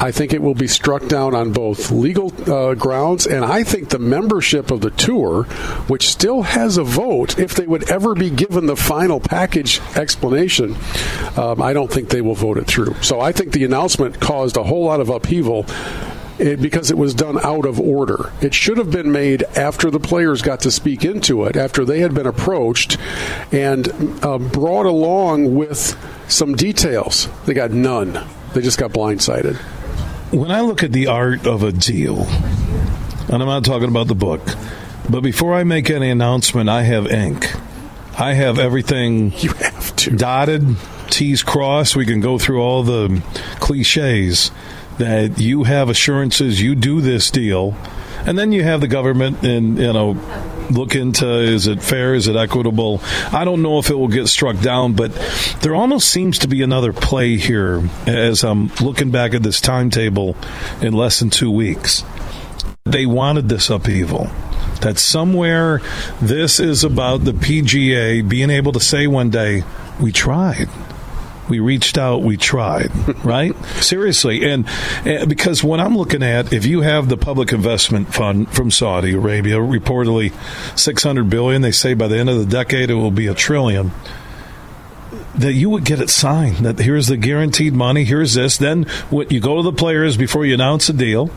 I 0.00 0.12
think 0.12 0.32
it 0.32 0.42
will 0.42 0.54
be 0.54 0.68
struck 0.68 1.08
down 1.08 1.34
on 1.34 1.52
both 1.52 1.90
legal 1.90 2.32
uh, 2.50 2.74
grounds, 2.74 3.26
and 3.26 3.44
I 3.44 3.64
think 3.64 3.88
the 3.88 3.98
membership 3.98 4.70
of 4.70 4.80
the 4.80 4.90
tour, 4.90 5.44
which 5.88 6.08
still 6.08 6.42
has 6.42 6.76
a 6.76 6.84
vote, 6.84 7.38
if 7.38 7.54
they 7.54 7.66
would 7.66 7.90
ever 7.90 8.14
be 8.14 8.30
given 8.30 8.66
the 8.66 8.76
final 8.76 9.18
package 9.18 9.80
explanation, 9.96 10.76
um, 11.36 11.60
I 11.60 11.72
don't 11.72 11.90
think 11.90 12.10
they 12.10 12.20
will 12.20 12.36
vote 12.36 12.58
it 12.58 12.66
through. 12.66 12.94
So 13.02 13.20
I 13.20 13.32
think 13.32 13.52
the 13.52 13.64
announcement 13.64 14.20
caused 14.20 14.56
a 14.56 14.62
whole 14.62 14.84
lot 14.84 15.00
of 15.00 15.08
upheaval. 15.08 15.66
it, 16.38 16.60
because 16.60 16.90
it 16.90 16.96
was 16.96 17.14
done 17.14 17.38
out 17.44 17.66
of 17.66 17.80
order. 17.80 18.32
It 18.40 18.54
should 18.54 18.78
have 18.78 18.90
been 18.90 19.10
made 19.10 19.42
after 19.56 19.90
the 19.90 20.00
players 20.00 20.42
got 20.42 20.60
to 20.60 20.70
speak 20.70 21.04
into 21.04 21.44
it, 21.44 21.56
after 21.56 21.84
they 21.84 22.00
had 22.00 22.14
been 22.14 22.26
approached 22.26 22.96
and 23.52 23.88
uh, 24.24 24.38
brought 24.38 24.86
along 24.86 25.54
with 25.54 25.96
some 26.28 26.54
details. 26.54 27.28
They 27.46 27.54
got 27.54 27.72
none. 27.72 28.24
They 28.54 28.60
just 28.60 28.78
got 28.78 28.92
blindsided. 28.92 29.58
When 30.30 30.50
I 30.50 30.60
look 30.60 30.82
at 30.82 30.92
the 30.92 31.06
art 31.06 31.46
of 31.46 31.62
a 31.62 31.72
deal, 31.72 32.24
and 32.24 33.42
I'm 33.42 33.46
not 33.46 33.64
talking 33.64 33.88
about 33.88 34.08
the 34.08 34.14
book, 34.14 34.42
but 35.08 35.22
before 35.22 35.54
I 35.54 35.64
make 35.64 35.88
any 35.88 36.10
announcement, 36.10 36.68
I 36.68 36.82
have 36.82 37.06
ink. 37.10 37.50
I 38.18 38.34
have 38.34 38.58
everything 38.58 39.32
You 39.38 39.52
have 39.54 39.96
to. 39.96 40.10
dotted, 40.16 40.76
T's 41.08 41.42
crossed. 41.42 41.96
We 41.96 42.04
can 42.04 42.20
go 42.20 42.38
through 42.38 42.60
all 42.60 42.82
the 42.82 43.22
cliches 43.58 44.50
that 44.98 45.38
you 45.38 45.64
have 45.64 45.88
assurances 45.88 46.60
you 46.60 46.74
do 46.74 47.00
this 47.00 47.30
deal, 47.30 47.74
and 48.26 48.38
then 48.38 48.52
you 48.52 48.62
have 48.64 48.82
the 48.82 48.88
government 48.88 49.42
and 49.44 49.78
you 49.78 49.92
know 49.92 50.14
look 50.70 50.94
into 50.94 51.26
is 51.26 51.66
it 51.66 51.82
fair, 51.82 52.14
is 52.14 52.28
it 52.28 52.36
equitable. 52.36 53.00
I 53.32 53.44
don't 53.44 53.62
know 53.62 53.78
if 53.78 53.90
it 53.90 53.94
will 53.94 54.08
get 54.08 54.28
struck 54.28 54.60
down, 54.60 54.94
but 54.94 55.12
there 55.60 55.74
almost 55.74 56.10
seems 56.10 56.38
to 56.40 56.48
be 56.48 56.62
another 56.62 56.92
play 56.92 57.36
here 57.36 57.82
as 58.06 58.44
I'm 58.44 58.68
looking 58.80 59.10
back 59.10 59.34
at 59.34 59.42
this 59.42 59.60
timetable 59.60 60.36
in 60.80 60.92
less 60.92 61.20
than 61.20 61.30
two 61.30 61.50
weeks. 61.50 62.04
They 62.84 63.06
wanted 63.06 63.48
this 63.48 63.70
upheaval 63.70 64.30
that 64.80 64.98
somewhere 64.98 65.80
this 66.20 66.60
is 66.60 66.84
about 66.84 67.24
the 67.24 67.32
PGA 67.32 68.26
being 68.26 68.50
able 68.50 68.72
to 68.72 68.80
say 68.80 69.06
one 69.06 69.30
day, 69.30 69.64
we 70.00 70.12
tried. 70.12 70.68
We 71.48 71.60
reached 71.60 71.98
out, 71.98 72.22
we 72.22 72.36
tried, 72.36 72.90
right? 73.24 73.54
Seriously. 73.80 74.48
And, 74.50 74.66
and 75.04 75.28
because 75.28 75.64
what 75.64 75.80
I'm 75.80 75.96
looking 75.96 76.22
at, 76.22 76.52
if 76.52 76.66
you 76.66 76.82
have 76.82 77.08
the 77.08 77.16
public 77.16 77.52
investment 77.52 78.14
fund 78.14 78.50
from 78.50 78.70
Saudi 78.70 79.14
Arabia, 79.14 79.56
reportedly 79.56 80.32
600 80.78 81.30
billion, 81.30 81.62
they 81.62 81.72
say 81.72 81.94
by 81.94 82.08
the 82.08 82.18
end 82.18 82.28
of 82.28 82.38
the 82.38 82.46
decade 82.46 82.90
it 82.90 82.94
will 82.94 83.10
be 83.10 83.26
a 83.26 83.34
trillion 83.34 83.92
that 85.38 85.52
you 85.52 85.70
would 85.70 85.84
get 85.84 86.00
it 86.00 86.10
signed 86.10 86.56
that 86.58 86.78
here's 86.78 87.06
the 87.06 87.16
guaranteed 87.16 87.72
money 87.72 88.04
here's 88.04 88.34
this 88.34 88.56
then 88.56 88.82
what 89.08 89.30
you 89.30 89.40
go 89.40 89.56
to 89.56 89.62
the 89.62 89.72
players 89.72 90.16
before 90.16 90.44
you 90.44 90.52
announce 90.52 90.88
a 90.88 90.92
deal 90.92 91.30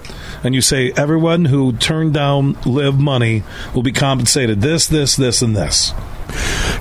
and 0.43 0.55
you 0.55 0.61
say 0.61 0.91
everyone 0.97 1.45
who 1.45 1.71
turned 1.73 2.13
down 2.13 2.57
LIV 2.65 2.99
money 2.99 3.43
will 3.75 3.83
be 3.83 3.91
compensated 3.91 4.61
this 4.61 4.87
this 4.87 5.15
this 5.15 5.41
and 5.41 5.55
this 5.55 5.93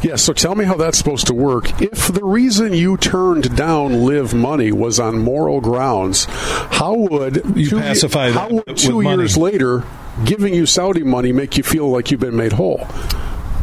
Yeah, 0.02 0.16
so 0.16 0.32
tell 0.32 0.54
me 0.54 0.64
how 0.64 0.74
that's 0.76 0.98
supposed 0.98 1.26
to 1.28 1.34
work. 1.34 1.80
If 1.80 2.08
the 2.08 2.24
reason 2.24 2.72
you 2.72 2.96
turned 2.96 3.56
down 3.56 4.02
LIV 4.04 4.34
money 4.34 4.72
was 4.72 4.98
on 4.98 5.18
moral 5.18 5.60
grounds, 5.60 6.24
how 6.28 6.94
would 6.94 7.42
You 7.54 7.70
two, 7.70 7.78
pacify 7.80 8.30
how 8.30 8.48
that 8.48 8.52
would 8.66 8.76
two 8.76 9.02
money. 9.02 9.22
years 9.22 9.36
later 9.36 9.84
giving 10.24 10.54
you 10.54 10.66
Saudi 10.66 11.02
money 11.02 11.32
make 11.32 11.56
you 11.56 11.62
feel 11.62 11.90
like 11.90 12.10
you've 12.10 12.20
been 12.20 12.36
made 12.36 12.52
whole? 12.52 12.86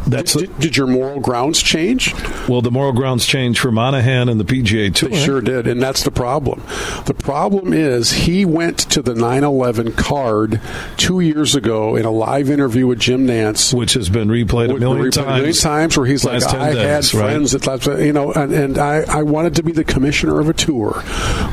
That's 0.08 0.32
Did, 0.34 0.58
did 0.58 0.76
your 0.76 0.86
moral 0.86 1.20
grounds 1.20 1.62
change? 1.62 2.14
well 2.48 2.62
the 2.62 2.70
moral 2.70 2.92
grounds 2.92 3.26
change 3.26 3.58
for 3.60 3.70
Monahan 3.70 4.28
and 4.28 4.40
the 4.40 4.44
PGA 4.44 4.94
Tour 4.94 5.10
They 5.10 5.16
sure 5.24 5.40
did, 5.40 5.66
and 5.66 5.82
that's 5.82 6.02
the 6.02 6.10
problem. 6.10 6.62
The 7.06 7.14
problem 7.14 7.72
is 7.72 8.12
he 8.12 8.44
went 8.44 8.78
to 8.90 9.02
the 9.02 9.14
9/11 9.14 9.96
card 9.96 10.60
two 10.96 11.20
years 11.20 11.54
ago 11.54 11.94
in 11.96 12.04
a 12.04 12.10
live 12.10 12.48
interview 12.50 12.86
with 12.86 12.98
Jim 13.00 13.26
Nantz. 13.26 13.74
which 13.74 13.94
has 13.94 14.08
been 14.08 14.28
replayed 14.28 14.74
a 14.74 14.78
million 14.78 15.06
replayed 15.06 15.12
times 15.12 15.26
a 15.28 15.36
million 15.36 15.54
times 15.54 15.96
where 15.96 16.06
he's 16.06 16.24
like, 16.24 16.34
last 16.42 16.50
10 16.50 16.60
I 16.60 16.64
had 16.66 16.74
days, 16.74 17.14
right? 17.14 17.22
friends 17.24 17.52
that, 17.52 17.66
left- 17.66 17.86
you 17.86 18.12
know, 18.12 18.32
and, 18.32 18.52
and 18.52 18.78
I, 18.78 19.04
I 19.08 19.22
wanted 19.22 19.54
to 19.56 19.62
be 19.62 19.72
the 19.72 19.84
commissioner 19.84 20.40
of 20.40 20.48
a 20.48 20.54
tour 20.54 21.00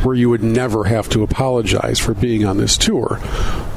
where 0.03 0.15
you 0.15 0.29
would 0.29 0.43
never 0.43 0.85
have 0.85 1.09
to 1.09 1.23
apologize 1.23 1.99
for 1.99 2.13
being 2.13 2.45
on 2.45 2.57
this 2.57 2.77
tour. 2.77 3.19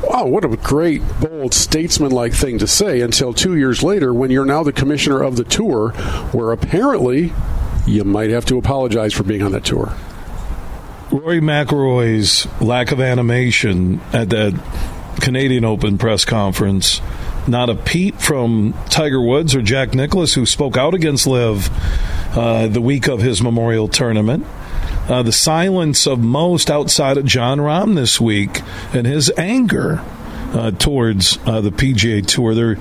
Wow, 0.03 0.27
what 0.27 0.45
a 0.45 0.49
great, 0.57 1.03
bold, 1.21 1.53
statesman-like 1.53 2.33
thing 2.33 2.59
to 2.59 2.67
say 2.67 3.01
until 3.01 3.35
two 3.35 3.57
years 3.57 3.83
later 3.83 4.14
when 4.14 4.31
you're 4.31 4.45
now 4.45 4.62
the 4.68 4.72
commissioner 4.72 5.22
of 5.22 5.37
the 5.37 5.44
tour 5.44 5.90
where 6.33 6.52
apparently 6.52 7.33
you 7.87 8.04
might 8.04 8.28
have 8.28 8.44
to 8.44 8.59
apologize 8.59 9.14
for 9.14 9.22
being 9.22 9.42
on 9.42 9.52
that 9.52 9.64
tour. 9.64 9.96
Rory 11.11 11.40
McIlroy's 11.40 12.46
lack 12.61 12.92
of 12.92 13.00
animation 13.00 13.98
at 14.12 14.28
that 14.28 14.52
Canadian 15.22 15.64
Open 15.64 15.96
press 15.96 16.26
conference. 16.26 17.00
Not 17.46 17.70
a 17.70 17.74
peep 17.74 18.16
from 18.16 18.74
Tiger 18.90 19.22
Woods 19.22 19.54
or 19.54 19.62
Jack 19.62 19.94
Nicklaus, 19.94 20.35
who 20.35 20.44
spoke 20.44 20.76
out 20.76 20.92
against 20.92 21.26
LIV 21.26 21.70
uh, 22.37 22.68
the 22.68 22.83
week 22.83 23.09
of 23.09 23.20
his 23.20 23.40
Memorial 23.40 23.88
Tournament. 23.88 24.44
Uh, 25.09 25.22
the 25.22 25.33
silence 25.33 26.07
of 26.07 26.18
most 26.18 26.70
outside 26.70 27.16
of 27.16 27.24
Jon 27.24 27.59
Rahm 27.59 27.94
this 27.94 28.20
week 28.20 28.61
and 28.92 29.07
his 29.07 29.33
anger 29.38 30.04
uh, 30.52 30.72
towards 30.72 31.38
uh, 31.46 31.62
the 31.62 31.70
PGA 31.70 32.26
Tour. 32.26 32.54
They're, 32.54 32.76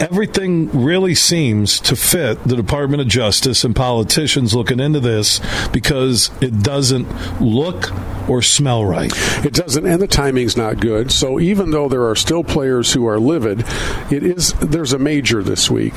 everything 0.00 0.70
really 0.84 1.14
seems 1.14 1.78
to 1.80 1.94
fit 1.94 2.42
the 2.44 2.56
Department 2.56 3.02
of 3.02 3.08
Justice 3.08 3.64
and 3.64 3.76
politicians 3.76 4.54
looking 4.54 4.80
into 4.80 4.98
this 5.00 5.40
because 5.68 6.30
it 6.40 6.62
doesn't 6.62 7.06
look 7.40 7.92
or 8.28 8.42
smell 8.42 8.84
right. 8.84 9.12
It 9.44 9.52
doesn't, 9.52 9.86
and 9.86 10.00
the 10.00 10.06
timing's 10.06 10.56
not 10.56 10.80
good. 10.80 11.10
So 11.12 11.38
even 11.38 11.70
though 11.70 11.88
there 11.88 12.06
are 12.08 12.16
still 12.16 12.44
players 12.44 12.92
who 12.92 13.06
are 13.06 13.18
livid, 13.18 13.64
it 14.10 14.22
is 14.22 14.52
there's 14.54 14.92
a 14.92 14.98
major 14.98 15.42
this 15.42 15.70
week, 15.70 15.94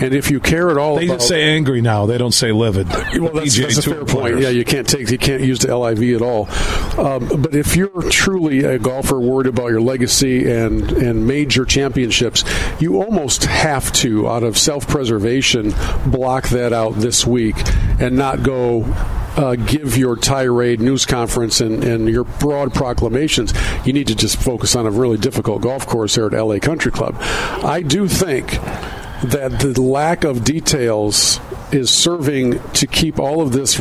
and 0.00 0.14
if 0.14 0.30
you 0.30 0.40
care 0.40 0.70
at 0.70 0.78
all, 0.78 0.96
They 0.96 1.06
about, 1.06 1.18
just 1.18 1.28
say 1.28 1.44
angry 1.44 1.80
now. 1.80 2.06
They 2.06 2.18
don't 2.18 2.32
say 2.32 2.52
livid. 2.52 2.88
Well, 2.88 3.32
that's, 3.32 3.56
that's 3.56 3.78
a 3.78 3.82
fair 3.82 4.04
players. 4.04 4.32
point. 4.32 4.38
Yeah, 4.40 4.48
you 4.48 4.64
can't 4.64 4.88
take 4.88 5.10
you 5.10 5.18
can't 5.18 5.42
use 5.42 5.60
the 5.60 5.76
LIV 5.76 6.16
at 6.16 6.22
all. 6.22 6.48
Um, 6.98 7.42
but 7.42 7.54
if 7.54 7.76
you're 7.76 8.10
truly 8.10 8.64
a 8.64 8.78
golfer 8.78 9.20
worried 9.20 9.46
about 9.46 9.68
your 9.68 9.80
legacy 9.80 10.50
and 10.50 10.90
and 10.92 11.26
major 11.26 11.64
championships, 11.64 12.44
you 12.80 13.02
almost 13.02 13.43
have 13.44 13.92
to, 13.94 14.28
out 14.28 14.42
of 14.42 14.58
self 14.58 14.86
preservation, 14.88 15.72
block 16.06 16.48
that 16.48 16.72
out 16.72 16.94
this 16.94 17.26
week 17.26 17.56
and 18.00 18.16
not 18.16 18.42
go. 18.42 18.84
Uh, 19.36 19.56
give 19.56 19.96
your 19.96 20.14
tirade 20.14 20.80
news 20.80 21.04
conference 21.04 21.60
and, 21.60 21.82
and 21.82 22.08
your 22.08 22.22
broad 22.22 22.72
proclamations. 22.72 23.52
You 23.84 23.92
need 23.92 24.06
to 24.06 24.14
just 24.14 24.40
focus 24.40 24.76
on 24.76 24.86
a 24.86 24.92
really 24.92 25.18
difficult 25.18 25.60
golf 25.60 25.88
course 25.88 26.14
here 26.14 26.26
at 26.26 26.32
LA 26.32 26.60
Country 26.60 26.92
Club. 26.92 27.16
I 27.18 27.82
do 27.82 28.06
think 28.06 28.52
that 28.52 29.58
the 29.58 29.82
lack 29.82 30.22
of 30.22 30.44
details 30.44 31.40
is 31.74 31.90
serving 31.90 32.60
to 32.72 32.86
keep 32.86 33.18
all 33.18 33.42
of 33.42 33.52
this 33.52 33.80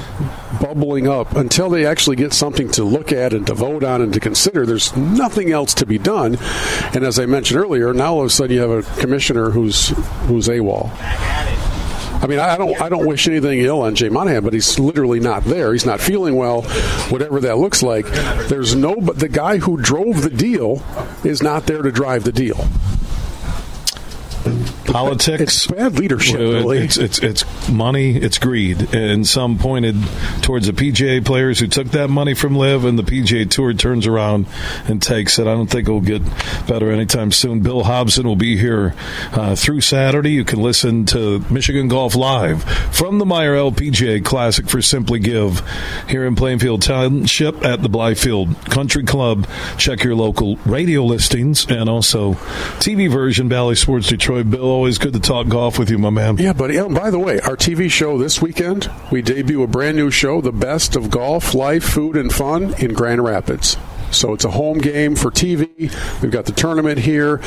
bubbling 0.62 1.08
up 1.08 1.36
until 1.36 1.70
they 1.70 1.86
actually 1.86 2.16
get 2.16 2.34
something 2.34 2.70
to 2.72 2.84
look 2.84 3.12
at 3.12 3.34
and 3.34 3.46
to 3.48 3.54
vote 3.54 3.84
on 3.84 4.02
and 4.02 4.14
to 4.14 4.20
consider. 4.20 4.66
There's 4.66 4.96
nothing 4.96 5.52
else 5.52 5.74
to 5.76 5.86
be 5.86 5.98
done. 5.98 6.38
And 6.94 7.04
as 7.04 7.20
I 7.20 7.26
mentioned 7.26 7.60
earlier, 7.60 7.94
now 7.94 8.16
all 8.16 8.22
of 8.22 8.28
a 8.28 8.30
sudden 8.30 8.56
you 8.56 8.62
have 8.62 8.72
a 8.72 9.02
commissioner 9.02 9.52
who's 9.52 9.90
who's 10.28 10.48
AWOL. 10.48 10.90
I 12.24 12.26
mean, 12.26 12.40
I 12.40 12.58
don't, 12.58 12.82
I 12.82 12.88
don't 12.88 13.06
wish 13.06 13.28
anything 13.28 13.60
ill 13.60 13.82
on 13.82 13.96
Jay 13.96 14.08
Monahan, 14.08 14.46
but 14.46 14.54
he's 14.54 14.80
literally 14.80 15.20
not 15.20 15.44
there. 15.44 15.74
He's 15.74 15.86
not 15.86 16.00
feeling 16.00 16.38
well, 16.38 16.62
whatever 17.10 17.42
that 17.42 17.58
looks 17.58 17.84
like. 17.84 18.06
There's 18.48 18.76
no, 18.76 18.96
but 18.96 19.20
the 19.20 19.28
guy 19.28 19.58
who 19.58 19.76
drove 19.76 20.22
the 20.22 20.30
deal 20.30 20.82
is 21.26 21.44
not 21.44 21.66
there 21.66 21.82
to 21.82 21.92
drive 21.92 22.24
the 22.24 22.32
deal. 22.32 22.66
Politics. 24.94 25.42
It's 25.42 25.68
bad 25.68 25.98
leadership, 25.98 26.38
Billy. 26.38 26.78
It's, 26.78 26.98
it's 26.98 27.18
it's 27.20 27.70
money, 27.70 28.16
it's 28.16 28.38
greed, 28.38 28.94
and 28.94 29.26
some 29.28 29.58
pointed 29.58 29.96
towards 30.44 30.68
the 30.68 30.72
PGA 30.72 31.26
players 31.26 31.60
who 31.60 31.66
took 31.66 31.88
that 31.90 32.10
money 32.10 32.36
from 32.36 32.56
LIV, 32.56 32.86
and 32.86 33.00
the 33.00 33.04
PGA 33.04 33.50
Tour 33.50 33.74
turns 33.74 34.06
around 34.06 34.46
and 34.86 35.02
takes 35.02 35.40
it. 35.40 35.48
I 35.48 35.56
don't 35.56 35.66
think 35.66 35.88
it 35.88 35.92
will 35.92 36.00
get 36.00 36.22
better 36.68 36.92
anytime 36.92 37.32
soon. 37.32 37.62
Bill 37.62 37.84
Hobson 37.84 38.28
will 38.28 38.36
be 38.36 38.56
here 38.56 38.94
uh, 39.32 39.56
through 39.56 39.82
Saturday. 39.82 40.32
You 40.32 40.46
can 40.46 40.62
listen 40.62 41.06
to 41.08 41.40
Michigan 41.52 41.88
Golf 41.88 42.14
live 42.14 42.64
from 42.94 43.18
the 43.18 43.26
Meijer 43.26 43.72
LPGA 43.72 44.24
Classic 44.24 44.70
for 44.70 44.84
Simply 44.84 45.18
Give 45.18 45.60
here 46.08 46.24
in 46.24 46.36
Plainfield 46.36 46.84
Township 46.84 47.66
at 47.66 47.82
the 47.82 47.90
Blythefield 47.90 48.70
Country 48.70 49.04
Club. 49.04 49.48
Check 49.80 50.04
your 50.04 50.14
local 50.14 50.58
radio 50.66 51.04
listings 51.04 51.66
and 51.68 51.90
also 51.90 52.34
TV 52.80 53.10
version 53.10 53.50
Bally 53.50 53.74
Sports 53.74 54.08
Detroit. 54.08 54.52
Bill, 54.52 54.83
always 54.84 54.98
good 54.98 55.14
to 55.14 55.20
talk 55.22 55.48
golf 55.48 55.80
with 55.80 55.90
you, 55.90 55.98
my 55.98 56.10
man. 56.10 56.36
Yeah, 56.36 56.52
buddy. 56.52 56.78
Oh, 56.78 56.90
by 56.90 57.10
the 57.10 57.18
way, 57.18 57.40
our 57.40 57.56
TV 57.56 57.90
show 57.90 58.18
this 58.18 58.42
weekend, 58.42 58.92
we 59.14 59.22
debut 59.22 59.64
a 59.64 59.68
brand 59.68 59.96
new 59.96 60.12
show, 60.12 60.42
The 60.42 60.52
Best 60.52 60.98
of 60.98 61.10
Golf, 61.10 61.54
Life, 61.54 61.86
Food, 61.86 62.18
and 62.18 62.34
Fun 62.34 62.74
in 62.74 62.92
Grand 62.94 63.24
Rapids. 63.24 63.78
So 64.12 64.34
it's 64.34 64.44
a 64.44 64.52
home 64.52 64.80
game 64.80 65.16
for 65.16 65.32
TV. 65.32 65.70
We've 66.22 66.32
got 66.32 66.48
the 66.48 66.52
tournament 66.52 67.00
here. 67.00 67.40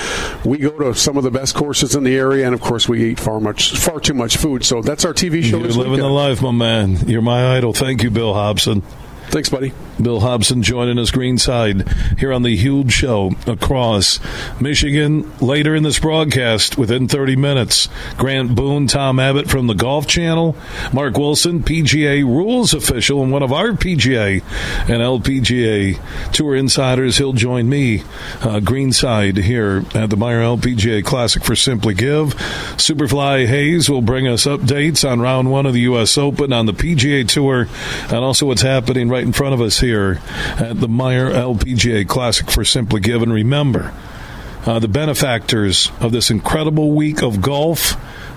We 0.47 0.57
go 0.57 0.71
to 0.79 0.95
some 0.95 1.19
of 1.19 1.25
the 1.25 1.31
best 1.31 1.55
courses 1.55 1.95
in 1.95 2.05
the 2.05 2.17
area, 2.17 2.47
and 2.47 2.55
of 2.55 2.63
course, 2.63 2.89
we 2.89 3.05
eat 3.05 3.21
far 3.21 3.39
much, 3.39 3.77
far 3.77 4.01
too 4.01 4.15
much 4.15 4.39
food. 4.39 4.65
So 4.65 4.81
that's 4.81 5.05
our 5.05 5.13
TV 5.13 5.43
show. 5.43 5.59
You're 5.59 5.67
this 5.67 5.77
living 5.77 5.93
weekend. 5.93 6.09
the 6.09 6.15
life, 6.15 6.41
my 6.41 6.53
man. 6.53 7.07
You're 7.07 7.21
my 7.21 7.55
idol. 7.59 7.75
Thank 7.75 8.03
you, 8.03 8.11
Bill 8.11 8.33
Hobson. 8.33 8.83
Thanks, 9.29 9.49
buddy. 9.49 9.73
Bill 10.01 10.21
Hobson 10.21 10.63
joining 10.63 10.99
us 10.99 11.11
greenside 11.11 11.89
here 12.19 12.33
on 12.33 12.43
the 12.43 12.55
huge 12.55 12.93
show 12.93 13.33
across 13.47 14.21
Michigan. 14.61 15.33
Later 15.39 15.75
in 15.75 15.85
this 15.85 15.99
broadcast, 15.99 16.77
within 16.77 17.09
30 17.09 17.37
minutes, 17.37 17.89
Grant 18.19 18.55
Boone, 18.55 18.87
Tom 18.87 19.19
Abbott 19.19 19.49
from 19.49 19.69
the 19.69 19.75
Golf 19.75 20.07
Channel, 20.07 20.55
Mark 20.93 21.17
Wilson, 21.17 21.63
PGA 21.63 22.23
rules 22.23 22.75
official, 22.75 23.23
and 23.23 23.33
one 23.33 23.43
of 23.43 23.53
our 23.53 23.69
PGA 23.69 24.43
and 24.81 25.03
LPGA 25.03 25.99
Tour 26.33 26.57
insiders. 26.57 27.17
He'll 27.17 27.33
join 27.33 27.69
me 27.69 28.03
uh, 28.43 28.61
greenside 28.61 29.39
here 29.39 29.79
at 29.95 30.11
the 30.11 30.17
Meijer 30.17 30.59
LPGA 30.59 31.05
Classic 31.05 31.43
for 31.43 31.57
Simply 31.57 31.95
Give. 31.95 32.35
Superfly 32.77 33.47
Hayes 33.47 33.89
will 33.89 34.03
bring 34.03 34.29
us 34.29 34.45
updates 34.45 35.09
on 35.09 35.21
round 35.21 35.51
one 35.51 35.65
of 35.65 35.73
the 35.73 35.81
U.S. 35.81 36.19
Open 36.19 36.53
on 36.53 36.67
the 36.67 36.75
PGA 36.75 37.27
Tour 37.27 37.67
and 38.05 38.25
also 38.25 38.47
what's 38.47 38.63
happening 38.63 39.09
right 39.09 39.16
in 39.23 39.33
front 39.33 39.55
of 39.55 39.61
us 39.61 39.81
here 39.81 40.21
at 40.59 40.81
the 40.81 40.89
Meijer 40.89 41.33
LPGA 41.33 42.07
Classic 42.09 42.51
for 42.51 42.65
Simply 42.65 43.01
Give. 43.01 43.23
And 43.23 43.33
remember, 43.33 43.93
uh, 44.67 44.79
the 44.81 44.89
benefactors 44.89 45.91
of 46.01 46.13
this 46.13 46.31
incredible 46.31 46.93
week 46.93 47.23
of 47.23 47.41
golf, 47.41 47.95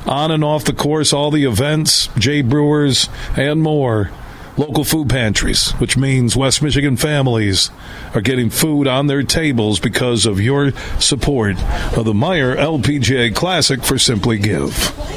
on 0.08 0.32
and 0.32 0.44
off 0.44 0.64
the 0.64 0.74
course, 0.74 1.12
all 1.12 1.32
the 1.32 1.46
events, 1.46 2.08
Jay 2.18 2.42
Brewers, 2.42 3.10
and 3.36 3.62
more. 3.62 4.12
Local 4.58 4.84
food 4.84 5.10
pantries, 5.10 5.72
which 5.74 5.96
means 5.96 6.36
West 6.36 6.62
Michigan 6.62 6.98
families 6.98 7.72
are 8.14 8.20
getting 8.20 8.50
food 8.50 8.88
on 8.88 9.08
their 9.08 9.24
tables 9.24 9.80
because 9.80 10.26
of 10.26 10.42
your 10.42 10.72
support 11.00 11.52
of 11.96 12.04
the 12.04 12.12
Meijer 12.12 12.58
LPGA 12.58 13.34
Classic 13.34 13.82
for 13.82 13.98
Simply 13.98 14.38
Give. 14.38 14.74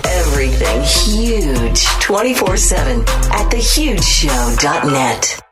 Everything 0.06 0.82
huge 0.82 1.84
24 2.00 2.56
7 2.56 3.00
at 3.00 3.50
thehugeshow.net. 3.50 5.51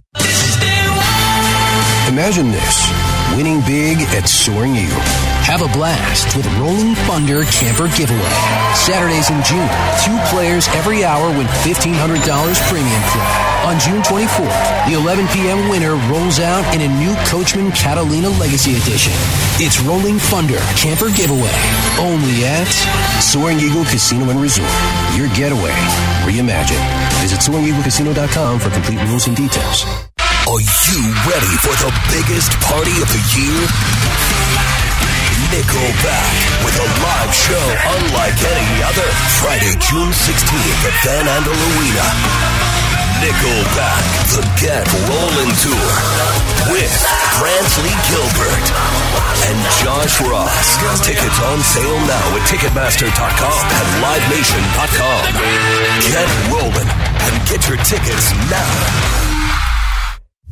Imagine 2.11 2.51
this 2.51 2.91
winning 3.37 3.61
big 3.61 4.03
at 4.11 4.27
Soaring 4.27 4.75
Eagle. 4.75 4.99
Have 5.47 5.61
a 5.63 5.71
blast 5.71 6.35
with 6.35 6.45
Rolling 6.59 6.93
Thunder 7.07 7.45
Camper 7.45 7.87
Giveaway. 7.95 8.35
Saturdays 8.75 9.31
in 9.31 9.39
June, 9.47 9.71
two 10.03 10.19
players 10.27 10.67
every 10.75 11.05
hour 11.05 11.31
win 11.31 11.47
$1,500 11.63 11.87
premium 12.67 13.03
play. 13.15 13.31
On 13.63 13.79
June 13.79 14.03
24th, 14.03 14.91
the 14.91 14.99
11 14.99 15.25
p.m. 15.29 15.69
winner 15.69 15.95
rolls 16.11 16.41
out 16.41 16.67
in 16.75 16.81
a 16.81 16.89
new 16.99 17.15
Coachmen 17.31 17.71
Catalina 17.71 18.27
Legacy 18.27 18.75
Edition. 18.75 19.13
It's 19.61 19.77
Rolling 19.85 20.17
Thunder 20.17 20.57
Camper 20.73 21.13
Giveaway, 21.13 21.53
only 22.01 22.49
at 22.49 22.65
Soaring 23.21 23.61
Eagle 23.61 23.85
Casino 23.85 24.25
and 24.33 24.41
Resort. 24.41 24.73
Your 25.13 25.29
getaway 25.37 25.69
reimagined. 26.25 26.81
Visit 27.21 27.45
SoaringEagleCasino.com 27.45 28.57
for 28.57 28.73
complete 28.73 28.97
rules 29.05 29.29
and 29.29 29.37
details. 29.37 29.85
Are 30.49 30.57
you 30.57 31.01
ready 31.29 31.53
for 31.61 31.77
the 31.77 31.93
biggest 32.09 32.49
party 32.65 32.97
of 33.05 33.07
the 33.13 33.21
year? 33.37 33.61
Nickelback 35.53 36.65
with 36.65 36.81
a 36.81 36.87
live 37.05 37.29
show 37.29 37.67
unlike 38.01 38.41
any 38.41 38.81
other. 38.81 39.05
Friday, 39.45 39.77
June 39.77 40.09
16th 40.09 40.89
at 40.89 40.95
Van 41.05 41.29
Andel 41.29 41.53
Arena. 41.53 42.90
Nickelback, 43.21 44.03
the 44.33 44.41
Get 44.57 44.81
Rollin' 45.05 45.53
Tour 45.61 45.89
with 46.73 46.89
Brantley 47.37 47.93
Gilbert 48.09 48.65
and 49.45 49.57
Josh 49.77 50.19
Ross. 50.21 51.05
Tickets 51.05 51.39
on 51.43 51.59
sale 51.61 51.99
now 52.09 52.35
at 52.35 52.43
Ticketmaster.com 52.49 53.61
and 53.77 53.87
LiveNation.com. 54.01 55.21
Get 56.09 56.29
rolling 56.49 56.89
and 56.89 57.47
get 57.47 57.67
your 57.69 57.77
tickets 57.85 58.33
now. 58.49 59.30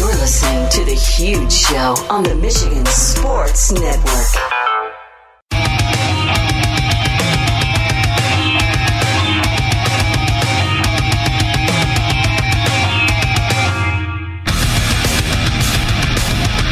You're 0.00 0.08
listening 0.08 0.66
to 0.70 0.84
The 0.86 0.94
Huge 0.94 1.52
Show 1.52 1.94
on 2.08 2.22
the 2.22 2.34
Michigan 2.34 2.86
Sports 2.86 3.70
Network. 3.70 4.00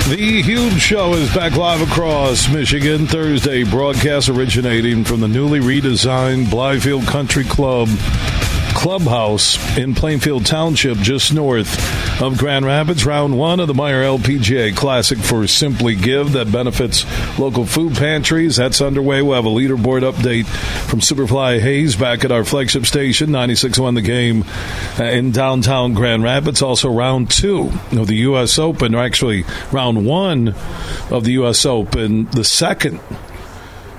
The 0.08 0.42
Huge 0.42 0.80
Show 0.80 1.12
is 1.12 1.34
back 1.34 1.54
live 1.54 1.82
across 1.82 2.48
Michigan 2.48 3.06
Thursday. 3.06 3.62
Broadcast 3.62 4.30
originating 4.30 5.04
from 5.04 5.20
the 5.20 5.28
newly 5.28 5.60
redesigned 5.60 6.46
Blythefield 6.46 7.06
Country 7.06 7.44
Club 7.44 7.90
clubhouse 8.78 9.76
in 9.76 9.92
Plainfield 9.92 10.46
Township, 10.46 10.98
just 10.98 11.34
north 11.34 12.22
of 12.22 12.38
Grand 12.38 12.64
Rapids. 12.64 13.04
Round 13.04 13.36
one 13.36 13.58
of 13.58 13.66
the 13.66 13.74
Meijer 13.74 14.18
LPGA 14.18 14.76
Classic 14.76 15.18
for 15.18 15.48
Simply 15.48 15.96
Give 15.96 16.30
that 16.32 16.52
benefits 16.52 17.04
local 17.40 17.66
food 17.66 17.96
pantries. 17.96 18.54
That's 18.54 18.80
underway. 18.80 19.20
We'll 19.20 19.34
have 19.34 19.46
a 19.46 19.48
leaderboard 19.48 20.08
update 20.08 20.46
from 20.88 21.00
Superfly 21.00 21.58
Hayes 21.58 21.96
back 21.96 22.24
at 22.24 22.30
our 22.30 22.44
flagship 22.44 22.86
station, 22.86 23.30
96.1 23.30 23.96
The 23.96 24.00
Game 24.00 24.44
uh, 25.00 25.10
in 25.10 25.32
downtown 25.32 25.92
Grand 25.94 26.22
Rapids. 26.22 26.62
Also, 26.62 26.88
round 26.88 27.32
two 27.32 27.72
of 27.90 28.06
the 28.06 28.16
U.S. 28.18 28.60
Open, 28.60 28.94
or 28.94 29.02
actually, 29.02 29.44
round 29.72 30.06
one 30.06 30.54
of 31.10 31.24
the 31.24 31.32
U.S. 31.32 31.66
Open, 31.66 32.26
the 32.26 32.44
second 32.44 33.00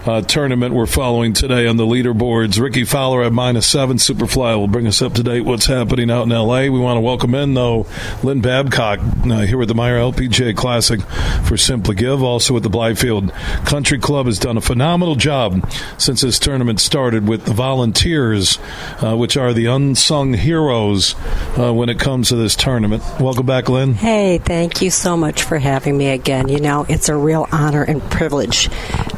uh, 0.09 0.21
tournament 0.21 0.73
we're 0.73 0.87
following 0.87 1.33
today 1.33 1.67
on 1.67 1.77
the 1.77 1.85
leaderboards. 1.85 2.59
Rickie 2.59 2.83
Fowler 2.83 3.21
at 3.21 3.31
minus 3.31 3.67
seven. 3.67 3.97
Superfly 3.97 4.57
will 4.57 4.67
bring 4.67 4.87
us 4.87 5.03
up 5.03 5.13
to 5.13 5.23
date 5.23 5.41
what's 5.41 5.67
happening 5.67 6.09
out 6.09 6.23
in 6.23 6.31
L.A. 6.31 6.69
We 6.69 6.79
want 6.79 6.97
to 6.97 7.01
welcome 7.01 7.35
in, 7.35 7.53
though, 7.53 7.85
Lynn 8.23 8.41
Babcock 8.41 8.99
uh, 8.99 9.41
here 9.41 9.59
with 9.59 9.67
the 9.67 9.75
Meijer 9.75 10.11
LPGA 10.11 10.57
Classic 10.57 10.99
for 11.47 11.57
Simply 11.57 11.93
Give. 11.93 12.23
Also 12.23 12.55
with 12.55 12.63
the 12.63 12.71
Blythefield 12.71 13.31
Country 13.67 13.99
Club 13.99 14.25
has 14.25 14.39
done 14.39 14.57
a 14.57 14.61
phenomenal 14.61 15.13
job 15.13 15.69
since 15.99 16.21
this 16.21 16.39
tournament 16.39 16.79
started 16.79 17.27
with 17.27 17.45
the 17.45 17.53
volunteers, 17.53 18.57
uh, 19.03 19.15
which 19.15 19.37
are 19.37 19.53
the 19.53 19.67
unsung 19.67 20.33
heroes 20.33 21.13
uh, 21.59 21.71
when 21.71 21.87
it 21.87 21.99
comes 21.99 22.29
to 22.29 22.35
this 22.35 22.55
tournament. 22.55 23.03
Welcome 23.19 23.45
back, 23.45 23.69
Lynn. 23.69 23.93
Hey, 23.93 24.39
thank 24.39 24.81
you 24.81 24.89
so 24.89 25.15
much 25.15 25.43
for 25.43 25.59
having 25.59 25.95
me 25.95 26.07
again. 26.07 26.47
You 26.47 26.59
know, 26.59 26.87
it's 26.89 27.09
a 27.09 27.15
real 27.15 27.47
honor 27.51 27.83
and 27.83 28.01
privilege 28.09 28.69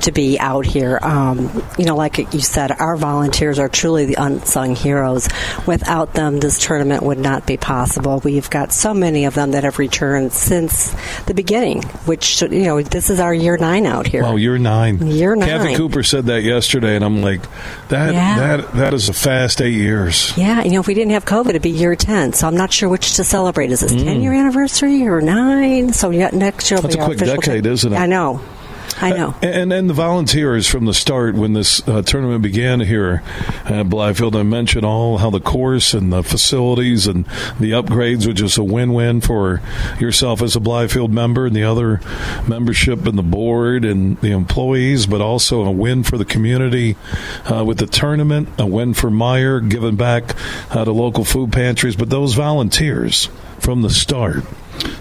to 0.02 0.12
be 0.12 0.38
out 0.38 0.66
here. 0.66 0.81
Um, 1.04 1.64
you 1.78 1.86
know, 1.86 1.96
like 1.96 2.18
you 2.34 2.40
said, 2.42 2.72
our 2.72 2.96
volunteers 2.98 3.60
are 3.60 3.70
truly 3.70 4.06
the 4.06 4.16
unsung 4.16 4.76
heroes. 4.76 5.28
Without 5.68 6.14
them, 6.14 6.40
this 6.40 6.58
tournament 6.60 7.04
would 7.04 7.18
not 7.20 7.46
be 7.46 7.58
possible. 7.58 8.20
We've 8.24 8.50
got 8.50 8.72
so 8.72 8.94
many 8.94 9.26
of 9.26 9.34
them 9.36 9.52
that 9.52 9.64
have 9.64 9.80
returned 9.80 10.34
since 10.34 10.94
the 11.26 11.34
beginning, 11.34 11.84
which, 12.06 12.42
you 12.42 12.64
know, 12.64 12.82
this 12.82 13.10
is 13.10 13.20
our 13.20 13.34
year 13.34 13.58
nine 13.58 13.86
out 13.86 14.08
here. 14.08 14.24
Wow, 14.24 14.36
year 14.36 14.58
nine. 14.58 15.06
Year 15.08 15.36
nine. 15.36 15.48
Kathy 15.50 15.76
Cooper 15.76 16.04
said 16.04 16.26
that 16.28 16.44
yesterday, 16.44 16.96
and 16.96 17.06
I'm 17.06 17.22
like, 17.22 17.42
that 17.90 18.14
Yeah. 18.14 18.58
that 18.58 18.74
that 18.74 18.94
is 18.94 19.10
a 19.10 19.14
fast 19.14 19.62
eight 19.62 19.74
years. 19.74 20.34
Yeah, 20.38 20.64
you 20.64 20.72
know, 20.72 20.80
if 20.80 20.88
we 20.88 20.94
didn't 20.94 21.12
have 21.12 21.26
COVID, 21.26 21.50
it'd 21.50 21.62
be 21.62 21.70
year 21.70 21.96
10. 21.96 22.34
So 22.34 22.48
I'm 22.48 22.56
not 22.58 22.72
sure 22.74 22.90
which 22.90 23.16
to 23.16 23.24
celebrate. 23.24 23.72
Is 23.72 23.82
this 23.82 23.92
10 23.92 24.22
year 24.22 24.34
anniversary 24.34 25.08
or 25.08 25.22
9? 25.22 25.94
So 25.94 26.10
yet 26.10 26.34
next 26.34 26.70
year 26.72 26.80
Mm. 26.80 26.84
That's 26.84 26.96
be 26.96 27.02
a 27.02 27.06
quick 27.06 27.18
decade, 27.20 27.64
10. 27.64 27.74
isn't 27.74 27.94
it? 27.94 27.98
I 27.98 28.06
know. 28.08 28.42
I 29.00 29.12
know. 29.12 29.36
And 29.42 29.72
and 29.72 29.89
the 29.89 29.94
volunteers 29.94 30.68
from 30.68 30.86
the 30.86 30.94
start 30.94 31.36
when 31.36 31.54
this 31.54 31.88
uh, 31.88 32.02
tournament 32.02 32.42
began 32.42 32.80
here 32.80 33.24
at 33.66 33.88
Blythefield, 33.88 34.39
I 34.39 34.44
mentioned 34.44 34.86
all 34.86 35.18
how 35.18 35.30
the 35.30 35.39
course 35.39 35.94
and 35.94 36.12
the 36.12 36.24
facilities 36.24 37.08
and 37.08 37.26
the 37.60 37.72
upgrades 37.72 38.28
were 38.28 38.34
just 38.34 38.58
a 38.58 38.64
win-win 38.64 39.22
for 39.22 39.62
yourself 40.00 40.42
as 40.42 40.56
a 40.56 40.60
Blythefield 40.60 41.10
member 41.10 41.46
and 41.46 41.56
the 41.56 41.64
other 41.64 42.02
membership 42.48 43.06
and 43.06 43.18
the 43.18 43.24
board 43.24 43.86
and 43.86 44.20
the 44.22 44.32
employees, 44.32 45.06
but 45.06 45.22
also 45.22 45.64
a 45.64 45.72
win 45.72 46.04
for 46.04 46.18
the 46.18 46.26
community 46.26 46.96
uh, 47.52 47.64
with 47.64 47.78
the 47.78 47.88
tournament, 47.88 48.50
a 48.58 48.66
win 48.66 48.94
for 48.94 49.10
Meijer, 49.10 49.68
giving 49.70 49.96
back 49.96 50.36
uh, 50.72 50.86
to 50.86 50.92
local 50.92 51.24
food 51.24 51.52
pantries. 51.52 51.96
But 51.96 52.10
those 52.10 52.34
volunteers 52.34 53.30
from 53.60 53.82
the 53.82 53.89
start. 53.89 54.44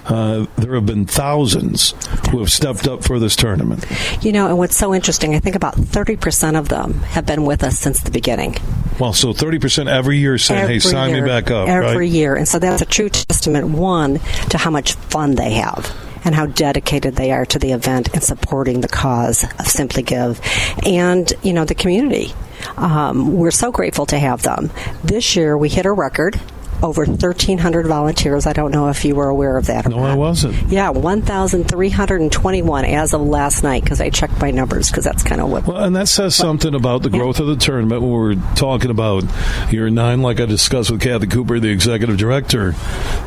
Uh, 0.06 0.46
there 0.56 0.74
have 0.74 0.86
been 0.86 1.06
thousands 1.06 1.94
who 2.30 2.38
have 2.40 2.50
stepped 2.50 2.86
up 2.86 3.04
for 3.04 3.18
this 3.18 3.36
tournament. 3.36 3.84
You 4.22 4.32
know, 4.32 4.48
and 4.48 4.58
what's 4.58 4.76
so 4.76 4.94
interesting, 4.94 5.34
I 5.34 5.40
think 5.40 5.56
about 5.56 5.74
30% 5.76 6.58
of 6.58 6.68
them 6.68 6.94
have 7.00 7.26
been 7.26 7.44
with 7.44 7.62
us 7.62 7.78
since 7.78 8.00
the 8.00 8.10
beginning. 8.10 8.56
Well, 8.98 9.12
so 9.12 9.32
30% 9.32 9.88
every 9.88 10.18
year 10.18 10.36
saying, 10.38 10.66
hey, 10.66 10.78
sign 10.78 11.10
year, 11.10 11.22
me 11.22 11.28
back 11.28 11.50
up, 11.50 11.68
Every 11.68 11.96
right? 11.96 12.08
year. 12.08 12.36
And 12.36 12.46
so 12.46 12.58
that's 12.58 12.82
a 12.82 12.86
true 12.86 13.08
testament, 13.08 13.68
one, 13.70 14.18
to 14.50 14.58
how 14.58 14.70
much 14.70 14.94
fun 14.94 15.34
they 15.36 15.52
have 15.54 15.96
and 16.24 16.34
how 16.34 16.46
dedicated 16.46 17.16
they 17.16 17.32
are 17.32 17.46
to 17.46 17.58
the 17.58 17.72
event 17.72 18.10
and 18.12 18.22
supporting 18.22 18.82
the 18.82 18.88
cause 18.88 19.44
of 19.58 19.66
Simply 19.66 20.02
Give 20.02 20.38
and, 20.84 21.32
you 21.42 21.52
know, 21.54 21.64
the 21.64 21.74
community. 21.74 22.32
Um, 22.76 23.36
we're 23.36 23.50
so 23.50 23.72
grateful 23.72 24.04
to 24.06 24.18
have 24.18 24.42
them. 24.42 24.70
This 25.02 25.34
year 25.34 25.56
we 25.56 25.70
hit 25.70 25.86
a 25.86 25.92
record. 25.92 26.38
Over 26.82 27.04
1,300 27.04 27.86
volunteers. 27.86 28.46
I 28.46 28.52
don't 28.52 28.70
know 28.70 28.88
if 28.88 29.04
you 29.04 29.14
were 29.14 29.28
aware 29.28 29.56
of 29.56 29.66
that. 29.66 29.86
Or 29.86 29.90
No, 29.90 29.98
I 29.98 30.14
wasn't. 30.14 30.70
Yeah, 30.70 30.90
1,321 30.90 32.84
as 32.84 33.12
of 33.12 33.20
last 33.20 33.62
night 33.62 33.82
because 33.84 34.00
I 34.00 34.10
checked 34.10 34.40
my 34.40 34.50
numbers 34.50 34.90
because 34.90 35.04
that's 35.04 35.22
kind 35.22 35.40
of 35.40 35.50
what. 35.50 35.66
Well, 35.66 35.84
and 35.84 35.94
that 35.96 36.08
says 36.08 36.34
something 36.34 36.74
about 36.74 37.02
the 37.02 37.10
growth 37.10 37.38
of 37.40 37.46
the 37.48 37.56
tournament. 37.56 38.02
When 38.02 38.10
we're 38.10 38.34
talking 38.54 38.90
about 38.90 39.24
year 39.70 39.90
nine, 39.90 40.22
like 40.22 40.40
I 40.40 40.46
discussed 40.46 40.90
with 40.90 41.00
Kathy 41.02 41.26
Cooper, 41.26 41.60
the 41.60 41.68
executive 41.68 42.16
director 42.16 42.74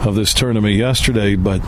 of 0.02 0.16
this 0.16 0.34
tournament 0.34 0.76
yesterday. 0.76 1.36
But 1.36 1.60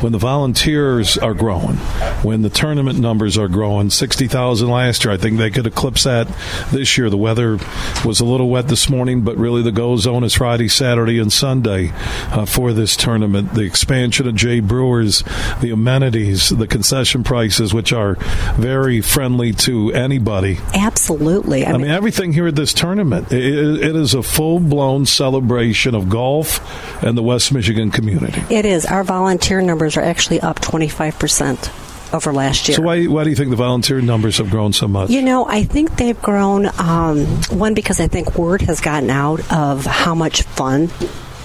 when 0.00 0.12
the 0.12 0.18
volunteers 0.18 1.18
are 1.18 1.34
growing, 1.34 1.76
when 2.22 2.42
the 2.42 2.50
tournament 2.50 2.98
numbers 2.98 3.36
are 3.36 3.48
growing, 3.48 3.90
60,000 3.90 4.68
last 4.68 5.04
year, 5.04 5.14
I 5.14 5.16
think 5.16 5.38
they 5.38 5.50
could 5.50 5.66
eclipse 5.66 6.04
that 6.04 6.28
this 6.70 6.96
year. 6.96 7.10
The 7.10 7.16
weather 7.16 7.58
was 8.04 8.20
a 8.20 8.24
little 8.24 8.48
wet 8.48 8.68
this 8.68 8.88
morning, 8.88 9.22
but 9.22 9.36
really 9.36 9.62
the 9.62 9.72
go 9.72 9.96
zone 9.96 10.24
is 10.24 10.34
Friday, 10.34 10.68
Saturday, 10.68 11.18
and 11.18 11.31
Sunday 11.32 11.92
uh, 12.30 12.46
for 12.46 12.72
this 12.72 12.96
tournament. 12.96 13.54
The 13.54 13.62
expansion 13.62 14.26
of 14.28 14.34
Jay 14.34 14.60
Brewers, 14.60 15.24
the 15.60 15.70
amenities, 15.72 16.50
the 16.50 16.66
concession 16.66 17.24
prices, 17.24 17.74
which 17.74 17.92
are 17.92 18.16
very 18.56 19.00
friendly 19.00 19.52
to 19.52 19.92
anybody. 19.92 20.58
Absolutely. 20.74 21.66
I 21.66 21.76
mean, 21.76 21.90
everything 21.90 22.32
here 22.32 22.46
at 22.46 22.56
this 22.56 22.72
tournament, 22.72 23.32
it, 23.32 23.42
it 23.42 23.96
is 23.96 24.14
a 24.14 24.22
full 24.22 24.60
blown 24.60 25.06
celebration 25.06 25.94
of 25.94 26.08
golf 26.08 26.60
and 27.02 27.16
the 27.16 27.22
West 27.22 27.52
Michigan 27.52 27.90
community. 27.90 28.42
It 28.54 28.64
is. 28.64 28.86
Our 28.86 29.04
volunteer 29.04 29.60
numbers 29.60 29.96
are 29.96 30.02
actually 30.02 30.40
up 30.40 30.60
25% 30.60 31.91
over 32.12 32.32
last 32.32 32.68
year. 32.68 32.76
So, 32.76 32.82
why, 32.82 33.04
why 33.06 33.24
do 33.24 33.30
you 33.30 33.36
think 33.36 33.50
the 33.50 33.56
volunteer 33.56 34.00
numbers 34.00 34.38
have 34.38 34.50
grown 34.50 34.72
so 34.72 34.88
much? 34.88 35.10
You 35.10 35.22
know, 35.22 35.46
I 35.46 35.64
think 35.64 35.96
they've 35.96 36.20
grown, 36.20 36.66
um, 36.78 37.26
one, 37.50 37.74
because 37.74 38.00
I 38.00 38.08
think 38.08 38.36
word 38.36 38.62
has 38.62 38.80
gotten 38.80 39.10
out 39.10 39.40
of 39.52 39.84
how 39.86 40.14
much 40.14 40.42
fun 40.42 40.90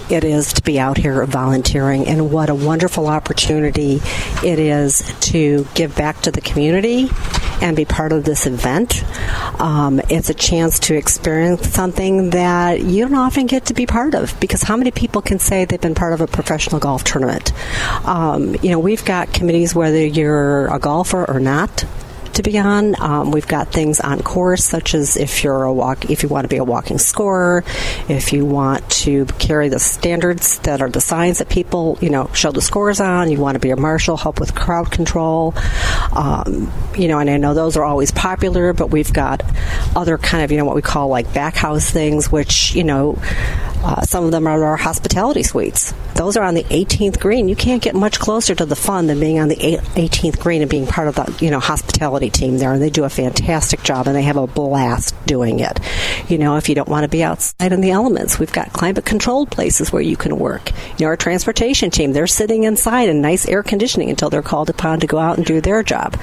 it 0.10 0.24
is 0.24 0.54
to 0.54 0.64
be 0.64 0.80
out 0.80 0.98
here 0.98 1.26
volunteering 1.26 2.08
and 2.08 2.32
what 2.32 2.50
a 2.50 2.56
wonderful 2.56 3.08
opportunity 3.08 4.00
it 4.44 4.60
is 4.60 5.14
to 5.20 5.68
give 5.74 5.96
back 5.96 6.22
to 6.22 6.32
the 6.32 6.42
community 6.42 7.10
and 7.62 7.76
be 7.76 7.86
part 7.86 8.12
of 8.12 8.24
this 8.24 8.46
event. 8.46 9.04
Um, 9.60 10.00
it's 10.10 10.30
a 10.30 10.34
chance 10.34 10.80
to 10.80 10.96
experience 10.96 11.70
something 11.70 12.30
that 12.32 12.82
you 12.82 13.08
don't 13.08 13.16
often 13.16 13.48
get 13.48 13.66
to 13.66 13.74
be 13.74 13.86
part 13.86 14.14
of 14.14 14.40
because 14.40 14.62
how 14.62 14.78
many 14.78 14.92
people 14.92 15.22
can 15.22 15.40
say 15.40 15.66
they've 15.66 15.82
been 15.82 15.96
part 15.96 16.14
of 16.14 16.22
a 16.22 16.28
professional 16.28 16.80
golf 16.80 17.04
tournament? 17.04 17.52
Um, 18.06 18.56
you 18.62 18.70
know, 18.70 18.80
we've 18.80 19.04
got 19.04 19.34
committees 19.34 19.74
whether 19.74 20.06
you're 20.06 20.68
a 20.74 20.80
golfer 20.80 21.26
or 21.26 21.40
not 21.40 21.86
to 22.38 22.44
be 22.44 22.58
on. 22.58 23.00
Um, 23.00 23.32
we've 23.32 23.48
got 23.48 23.72
things 23.72 24.00
on 24.00 24.22
course, 24.22 24.64
such 24.64 24.96
as 24.96 25.18
if 25.18 25.44
you're 25.44 25.64
a 25.64 25.74
walk, 25.74 26.10
if 26.10 26.24
you 26.24 26.30
want 26.30 26.46
to 26.46 26.48
be 26.48 26.58
a 26.58 26.64
walking 26.64 26.98
scorer, 26.98 27.64
if 28.08 28.34
you 28.34 28.46
want 28.46 28.90
to 28.90 29.26
carry 29.26 29.70
the 29.70 29.80
standards 29.80 30.60
that 30.60 30.82
are 30.82 30.90
the 30.90 31.02
signs 31.02 31.40
that 31.40 31.50
people, 31.50 31.98
you 32.02 32.10
know, 32.10 32.30
show 32.34 32.52
the 32.52 32.62
scores 32.62 33.00
on. 33.00 33.30
You 33.30 33.40
want 33.40 33.56
to 33.56 33.60
be 33.60 33.72
a 33.72 33.76
marshal, 33.76 34.18
help 34.18 34.40
with 34.40 34.56
crowd 34.56 34.92
control. 34.92 35.54
Um, 36.14 36.72
you 36.98 37.08
know, 37.08 37.20
and 37.20 37.30
I 37.30 37.38
know 37.38 37.54
those 37.54 37.78
are 37.78 37.84
always 37.84 38.12
popular, 38.12 38.74
but 38.74 38.90
we've 38.90 39.12
got 39.12 39.44
other 39.96 40.18
kind 40.18 40.44
of, 40.44 40.52
you 40.52 40.58
know, 40.58 40.66
what 40.66 40.76
we 40.76 40.82
call 40.82 41.10
like 41.10 41.34
back 41.34 41.56
house 41.56 41.90
things, 41.90 42.32
which 42.32 42.74
you 42.74 42.84
know. 42.84 43.20
Uh, 43.80 44.02
some 44.02 44.26
of 44.26 44.32
them 44.32 44.48
are 44.48 44.64
our 44.64 44.76
hospitality 44.76 45.44
suites. 45.44 45.94
Those 46.16 46.36
are 46.36 46.44
on 46.44 46.56
the 46.56 46.64
18th 46.64 47.20
green. 47.20 47.48
You 47.48 47.56
can't 47.56 47.82
get 47.82 47.94
much 47.94 48.20
closer 48.20 48.56
to 48.56 48.66
the 48.66 48.76
fun 48.76 49.06
than 49.06 49.20
being 49.20 49.40
on 49.40 49.50
the 49.50 49.56
18th 49.56 50.40
green 50.40 50.64
and 50.64 50.70
being 50.70 50.88
part 50.88 51.08
of 51.08 51.16
the 51.16 51.46
you 51.46 51.52
know 51.52 51.60
hospitality 51.60 52.27
team 52.30 52.58
there. 52.58 52.74
And 52.74 52.82
they 52.82 52.90
do 52.90 53.04
a 53.04 53.10
fantastic 53.10 53.84
job, 53.84 54.08
and 54.08 54.16
they 54.16 54.24
have 54.24 54.38
a 54.38 54.48
blast 54.48 55.16
doing 55.26 55.60
it. 55.60 55.80
You 56.28 56.38
know, 56.38 56.58
if 56.58 56.70
you 56.70 56.76
don't 56.76 56.90
want 56.90 57.04
to 57.04 57.10
be 57.10 57.24
outside 57.24 57.72
in 57.72 57.82
the 57.82 57.92
elements, 57.92 58.40
we've 58.40 58.52
got 58.52 58.74
climate 58.74 59.06
controlled 59.06 59.52
places 59.52 59.92
where 59.92 60.02
you 60.02 60.18
can 60.18 60.38
work. 60.38 60.72
You 60.98 61.06
know, 61.06 61.08
our 61.08 61.18
transportation 61.18 61.90
team 61.90 62.14
they're 62.14 62.28
sitting 62.28 62.64
inside 62.64 63.10
in 63.10 63.22
nice 63.22 63.48
air 63.48 63.64
conditioning 63.64 64.10
until 64.10 64.30
they're 64.30 64.42
called 64.42 64.70
upon 64.70 65.00
to 65.02 65.08
go 65.08 65.18
out 65.18 65.38
and 65.38 65.46
do 65.46 65.62
their 65.62 65.84
job. 65.84 66.18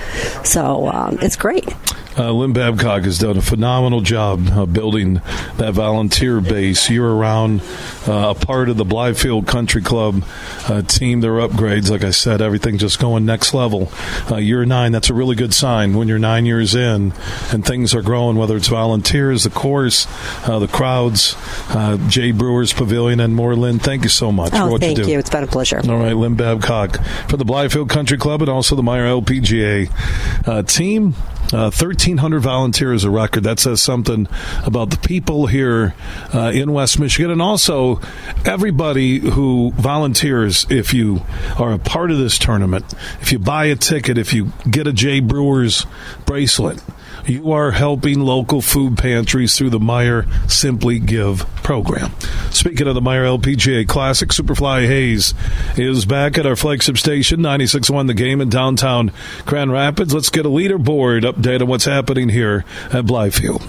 So 0.45 0.89
um, 0.89 1.19
it's 1.21 1.37
great. 1.37 1.69
Uh, 2.17 2.31
Lynn 2.31 2.53
Babcock 2.53 3.03
has 3.03 3.19
done 3.19 3.37
a 3.37 3.43
phenomenal 3.43 4.01
job 4.01 4.47
uh, 4.53 4.67
building 4.67 5.15
that 5.57 5.73
volunteer 5.75 6.41
base 6.41 6.89
year 6.89 7.07
around. 7.07 7.61
Uh, 8.07 8.35
a 8.37 8.47
part 8.47 8.69
of 8.69 8.77
the 8.77 8.85
Blythefield 8.85 9.47
Country 9.49 9.83
Club 9.83 10.23
uh, 10.69 10.83
team, 10.83 11.21
their 11.23 11.33
upgrades, 11.33 11.91
like 11.91 12.05
I 12.05 12.11
said, 12.11 12.41
everything 12.41 12.79
just 12.79 13.01
going 13.01 13.25
next 13.25 13.53
level. 13.55 13.91
Uh, 14.31 14.37
year 14.37 14.65
nine, 14.65 14.93
that's 14.93 15.11
a 15.11 15.15
really 15.15 15.35
good 15.35 15.53
sign 15.55 15.95
when 15.97 16.07
you're 16.07 16.19
nine 16.21 16.47
years 16.47 16.75
in 16.75 17.13
and 17.51 17.65
things 17.65 17.95
are 17.95 18.03
growing, 18.03 18.37
whether 18.37 18.57
it's 18.57 18.69
volunteers, 18.69 19.43
the 19.45 19.51
course, 19.51 20.07
uh, 20.49 20.59
the 20.59 20.69
crowds, 20.69 21.35
uh, 21.71 21.97
Jay 22.09 22.31
Brewers 22.31 22.73
Pavilion, 22.73 23.19
and 23.21 23.35
more. 23.35 23.57
Lynn, 23.57 23.79
thank 23.79 24.03
you 24.05 24.09
so 24.09 24.31
much 24.31 24.51
for 24.51 24.57
Oh, 24.59 24.71
what 24.71 24.83
you 24.83 24.91
do. 24.91 24.95
Thank 24.97 25.09
you. 25.09 25.19
It's 25.19 25.31
been 25.31 25.45
a 25.45 25.49
pleasure. 25.49 25.81
All 25.89 25.97
right, 25.99 26.13
Lynn 26.17 26.35
Babcock 26.37 27.03
for 27.29 27.37
the 27.37 27.45
Blythefield 27.45 27.89
Country 27.89 28.19
Club 28.19 28.41
and 28.43 28.49
also 28.51 28.77
the 28.77 28.83
Meijer 28.83 29.21
LPGA 29.23 30.47
uh, 30.49 30.63
team. 30.63 31.15
Uh, 31.53 31.71
1,300 31.71 32.41
volunteers 32.41 33.05
a 33.05 33.11
record. 33.11 33.45
That 33.45 33.61
says 33.61 33.83
something 33.83 34.27
about 34.65 34.91
the 34.91 34.97
people 34.97 35.47
here 35.47 35.95
uh, 36.33 36.51
in 36.55 36.73
West 36.73 36.99
Michigan 36.99 37.31
and 37.31 37.43
also 37.43 38.01
everybody 38.45 39.19
who 39.19 39.73
volunteers. 39.73 40.67
If 40.71 40.95
you 40.95 41.23
are 41.59 41.73
a 41.73 41.79
part 41.79 42.11
of 42.11 42.19
this 42.19 42.39
tournament, 42.39 42.93
if 43.21 43.31
you 43.31 43.39
buy 43.39 43.67
a 43.67 43.77
ticket, 43.77 44.19
if 44.19 44.33
you 44.33 44.53
get 44.69 44.87
a 44.87 44.93
Jay 44.93 45.21
Brewers 45.21 45.87
bracelet, 46.27 46.83
you 47.27 47.53
are 47.53 47.71
helping 47.71 48.21
local 48.21 48.61
food 48.61 48.99
pantries 48.99 49.57
through 49.57 49.71
the 49.71 49.79
Meijer 49.79 50.29
Simply 50.51 50.99
Give 50.99 51.47
program. 51.63 52.13
Speaking 52.51 52.87
of 52.87 52.95
the 52.95 53.01
Meijer 53.01 53.39
LPGA 53.39 53.89
Classic, 53.89 54.29
Superfly 54.29 54.87
Hayes 54.87 55.35
is 55.77 56.05
back 56.05 56.39
at 56.39 56.47
our 56.47 56.57
flagship 56.57 56.99
station, 56.99 57.41
96.1 57.41 58.07
The 58.07 58.15
Game 58.15 58.41
in 58.41 58.49
downtown 58.49 59.13
Grand 59.47 59.73
Rapids. 59.73 60.15
Let's 60.15 60.31
get 60.31 60.47
a 60.47 60.51
leaderboard 60.51 61.23
update 61.23 61.61
on 61.61 61.69
what's 61.69 61.85
happening 61.85 62.29
here 62.29 62.65
at 62.87 63.05
Blythefield. 63.05 63.63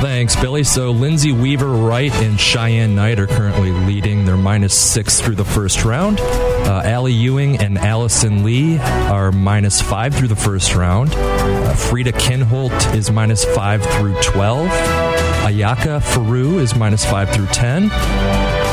Thanks, 0.00 0.34
Billy. 0.34 0.64
So 0.64 0.90
Lindsey 0.90 1.32
Weaver 1.32 1.68
Wright 1.68 2.12
and 2.14 2.38
Cheyenne 2.38 2.96
Knight 2.96 3.20
are 3.20 3.28
currently 3.28 3.70
leading. 3.70 4.24
They're 4.24 4.36
minus 4.36 4.76
six 4.76 5.20
through 5.20 5.36
the 5.36 5.44
first 5.44 5.84
round. 5.84 6.18
Uh, 6.64 6.82
Ally 6.84 7.10
Ewing 7.10 7.58
and 7.58 7.76
Allison 7.76 8.44
Lee 8.44 8.78
are 8.78 9.32
minus 9.32 9.80
five 9.80 10.14
through 10.14 10.28
the 10.28 10.36
first 10.36 10.74
round. 10.74 11.12
Uh, 11.14 11.74
Frida 11.74 12.12
Kinhult 12.12 12.94
is 12.94 13.10
minus 13.10 13.44
five 13.44 13.82
through 13.82 14.14
12. 14.22 14.68
Ayaka 14.68 16.00
Furue 16.00 16.60
is 16.60 16.74
minus 16.74 17.04
five 17.04 17.30
through 17.30 17.46
10. 17.46 17.84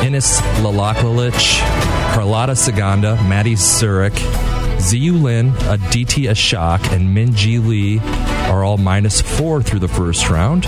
Ines 0.05 0.39
Laklalech, 0.61 1.59
Carlota 2.13 2.53
Ciganda, 2.53 3.15
Maddie 3.27 3.55
Szeryk, 3.55 4.13
Xiyu 4.77 5.21
Lin, 5.21 5.49
Aditi 5.67 6.23
Ashok, 6.23 6.93
and 6.93 7.15
Minjee 7.15 7.65
Lee 7.65 7.99
are 8.49 8.63
all 8.63 8.77
minus 8.77 9.19
four 9.19 9.61
through 9.61 9.79
the 9.79 9.87
first 9.87 10.29
round. 10.29 10.65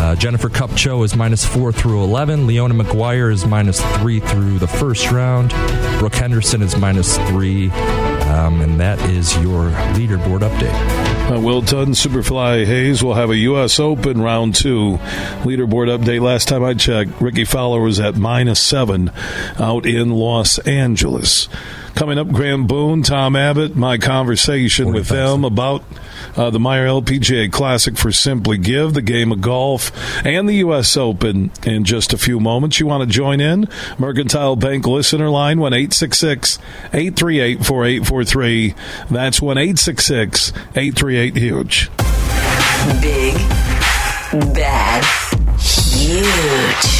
Uh, 0.00 0.14
Jennifer 0.16 0.48
Kupcho 0.48 1.04
is 1.04 1.14
minus 1.14 1.44
four 1.44 1.72
through 1.72 2.02
11. 2.02 2.46
Leona 2.46 2.72
Maguire 2.72 3.28
is 3.28 3.44
minus 3.44 3.82
three 3.98 4.18
through 4.18 4.58
the 4.58 4.66
first 4.66 5.10
round. 5.10 5.50
Brooke 5.98 6.14
Henderson 6.14 6.62
is 6.62 6.74
minus 6.74 7.18
three. 7.28 7.68
Um, 7.68 8.62
and 8.62 8.80
that 8.80 8.98
is 9.10 9.36
your 9.42 9.64
leaderboard 9.92 10.40
update. 10.40 11.30
Uh, 11.30 11.38
Will 11.38 11.60
Dunn, 11.60 11.88
Superfly 11.88 12.64
Hayes 12.64 13.04
will 13.04 13.12
have 13.12 13.28
a 13.28 13.36
U.S. 13.36 13.78
Open 13.78 14.22
round 14.22 14.54
two 14.54 14.98
leaderboard 15.42 15.94
update. 15.94 16.22
Last 16.22 16.48
time 16.48 16.64
I 16.64 16.72
checked, 16.72 17.20
Rickie 17.20 17.44
Fowler 17.44 17.82
was 17.82 18.00
at 18.00 18.16
minus 18.16 18.58
seven 18.58 19.10
out 19.58 19.84
in 19.84 20.12
Los 20.12 20.58
Angeles. 20.60 21.46
Coming 21.94 22.18
up, 22.18 22.28
Grant 22.28 22.66
Boone, 22.66 23.02
Tom 23.02 23.36
Abbott, 23.36 23.76
my 23.76 23.98
conversation 23.98 24.92
with 24.92 25.08
them 25.08 25.44
about 25.44 25.84
uh, 26.36 26.48
the 26.48 26.58
Meijer 26.58 27.02
LPGA 27.02 27.52
Classic 27.52 27.96
for 27.96 28.10
Simply 28.10 28.56
Give, 28.56 28.94
the 28.94 29.02
game 29.02 29.32
of 29.32 29.40
golf, 29.40 29.92
and 30.24 30.48
the 30.48 30.54
U.S. 30.54 30.96
Open 30.96 31.50
in 31.64 31.84
just 31.84 32.12
a 32.12 32.18
few 32.18 32.40
moments. 32.40 32.80
You 32.80 32.86
want 32.86 33.02
to 33.02 33.14
join 33.14 33.40
in? 33.40 33.68
Mercantile 33.98 34.56
Bank 34.56 34.86
listener 34.86 35.28
line 35.28 35.60
1 35.60 35.74
866 35.74 36.58
838 36.92 37.66
4843. 37.66 38.74
That's 39.10 39.42
1 39.42 39.58
866 39.58 40.52
838 40.74 41.36
Huge. 41.36 41.90
Big, 43.02 43.34
bad, 44.54 45.04
huge. 45.60 46.99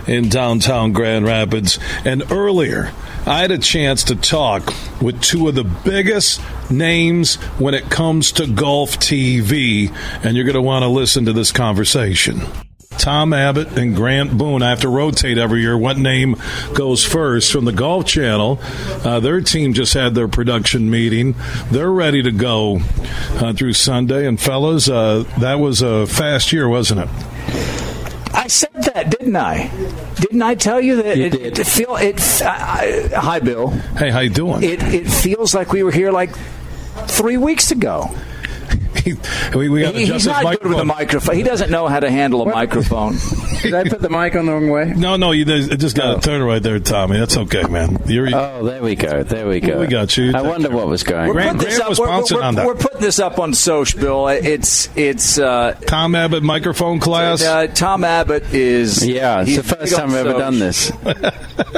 in 0.08 0.30
downtown 0.30 0.94
Grand 0.94 1.26
Rapids. 1.26 1.80
And 2.06 2.32
earlier, 2.32 2.92
I 3.26 3.40
had 3.40 3.52
a 3.52 3.58
chance 3.58 4.04
to 4.06 4.16
talk 4.16 4.74
with 5.02 5.22
two 5.22 5.48
of 5.48 5.56
the 5.56 5.64
biggest 5.64 6.42
names 6.72 7.36
when 7.58 7.74
it 7.74 7.90
comes 7.90 8.32
to 8.34 8.48
golf 8.48 9.00
TV, 9.00 9.94
and 10.24 10.36
you're 10.36 10.46
going 10.46 10.56
to 10.56 10.62
want 10.62 10.84
to 10.84 10.90
listen 10.90 11.26
to 11.26 11.34
this 11.34 11.52
conversation. 11.52 12.42
Tom 13.00 13.32
Abbott 13.32 13.78
and 13.78 13.96
Grant 13.96 14.38
Boone. 14.38 14.62
I 14.62 14.70
have 14.70 14.82
to 14.82 14.90
rotate 14.90 15.38
every 15.38 15.62
year 15.62 15.78
what 15.78 15.98
name 15.98 16.36
goes 16.74 17.04
first 17.04 17.52
from 17.52 17.64
the 17.64 17.72
Golf 17.72 18.06
Channel. 18.06 18.60
Uh, 19.04 19.22
their 19.22 19.40
team 19.40 19.74
just 19.74 19.94
had 19.94 20.16
their 20.16 20.28
production 20.28 20.90
meeting. 20.90 21.36
They're 21.72 21.92
ready 21.92 22.22
to 22.22 22.32
go 22.32 22.82
uh, 23.32 23.54
through 23.54 23.74
Sunday. 23.74 24.28
And 24.28 24.40
fellas, 24.40 24.90
uh, 24.90 25.24
that 25.40 25.60
was 25.60 25.82
a 25.82 26.08
fast 26.08 26.52
year, 26.52 26.68
wasn't 26.68 27.02
it? 27.02 27.10
That, 29.00 29.18
didn't 29.18 29.36
I? 29.38 29.70
Didn't 30.16 30.42
I 30.42 30.56
tell 30.56 30.82
you 30.82 31.02
that? 31.02 31.16
You 31.16 31.26
it, 31.28 31.32
did. 31.32 31.60
it 31.60 31.66
feel 31.66 31.96
it. 31.96 32.42
I, 32.42 33.10
hi, 33.16 33.40
Bill. 33.40 33.70
Hey, 33.70 34.10
how 34.10 34.20
you 34.20 34.30
doing? 34.30 34.62
It 34.62 34.84
it 34.84 35.08
feels 35.08 35.56
like 35.56 35.72
we 35.72 35.84
were 35.84 35.92
here 35.92 36.12
like 36.12 36.36
three 37.08 37.38
weeks 37.38 37.72
ago. 37.72 38.14
we, 39.56 39.70
we 39.70 39.82
got 39.82 39.96
He- 39.96 40.06
he's 40.06 40.26
not 40.26 40.44
good 40.60 40.70
with 40.70 40.80
a 40.80 40.86
microphone. 40.86 41.36
He 41.36 41.44
doesn't 41.44 41.70
know 41.72 41.88
how 41.88 42.00
to 42.00 42.10
handle 42.10 42.42
a 42.42 42.46
microphone. 42.52 43.18
Did 43.62 43.74
I 43.74 43.84
put 43.88 44.02
the 44.02 44.10
mic 44.10 44.36
on 44.36 44.46
the 44.46 44.54
wrong 44.54 44.70
way? 44.70 44.94
No, 44.96 45.16
no, 45.18 45.32
you 45.32 45.46
just 45.46 45.78
just 45.80 45.96
got 45.96 46.16
to 46.16 46.22
turn 46.22 46.42
it 46.42 46.46
right 46.46 46.62
there, 46.64 46.80
Tommy. 46.80 47.18
That's 47.20 47.38
okay, 47.38 47.64
man. 47.64 48.02
You're, 48.06 48.30
Oh, 48.34 48.64
there 48.64 48.82
we 48.82 48.96
go. 48.96 49.24
There 49.24 49.48
we 49.48 49.60
go. 49.60 49.80
We 49.80 49.88
got 49.88 50.16
you. 50.18 50.32
I 50.36 50.42
wonder 50.42 50.70
what 50.70 50.88
was 50.88 51.04
going. 51.04 51.28
We're 51.34 51.42
on. 51.42 51.58
Grant- 51.58 51.60
Grant 51.60 51.82
up. 51.82 51.90
was 51.90 52.00
We're, 52.00 52.08
bouncing 52.08 52.38
we're- 52.38 52.48
on 52.48 52.56
that. 52.56 52.66
we're 52.66 52.76
putting 52.76 53.02
this 53.02 53.20
up 53.20 53.40
on 53.40 53.52
Soch, 53.54 53.96
Bill. 54.00 54.28
It's 54.30 54.90
it's 54.98 55.38
uh, 55.40 55.74
Tom 55.88 56.16
Abbott 56.16 56.44
microphone 56.44 57.00
class. 57.00 57.42
uh, 57.44 57.68
Tom 57.68 58.04
Abbott 58.04 58.54
is 58.54 59.06
Yeah, 59.06 59.42
it's 59.42 59.56
the 59.58 59.64
first 59.64 59.96
time 59.96 60.06
on 60.10 60.16
we've 60.16 60.26
ever 60.26 60.40
done 60.40 60.60
this. 60.60 60.92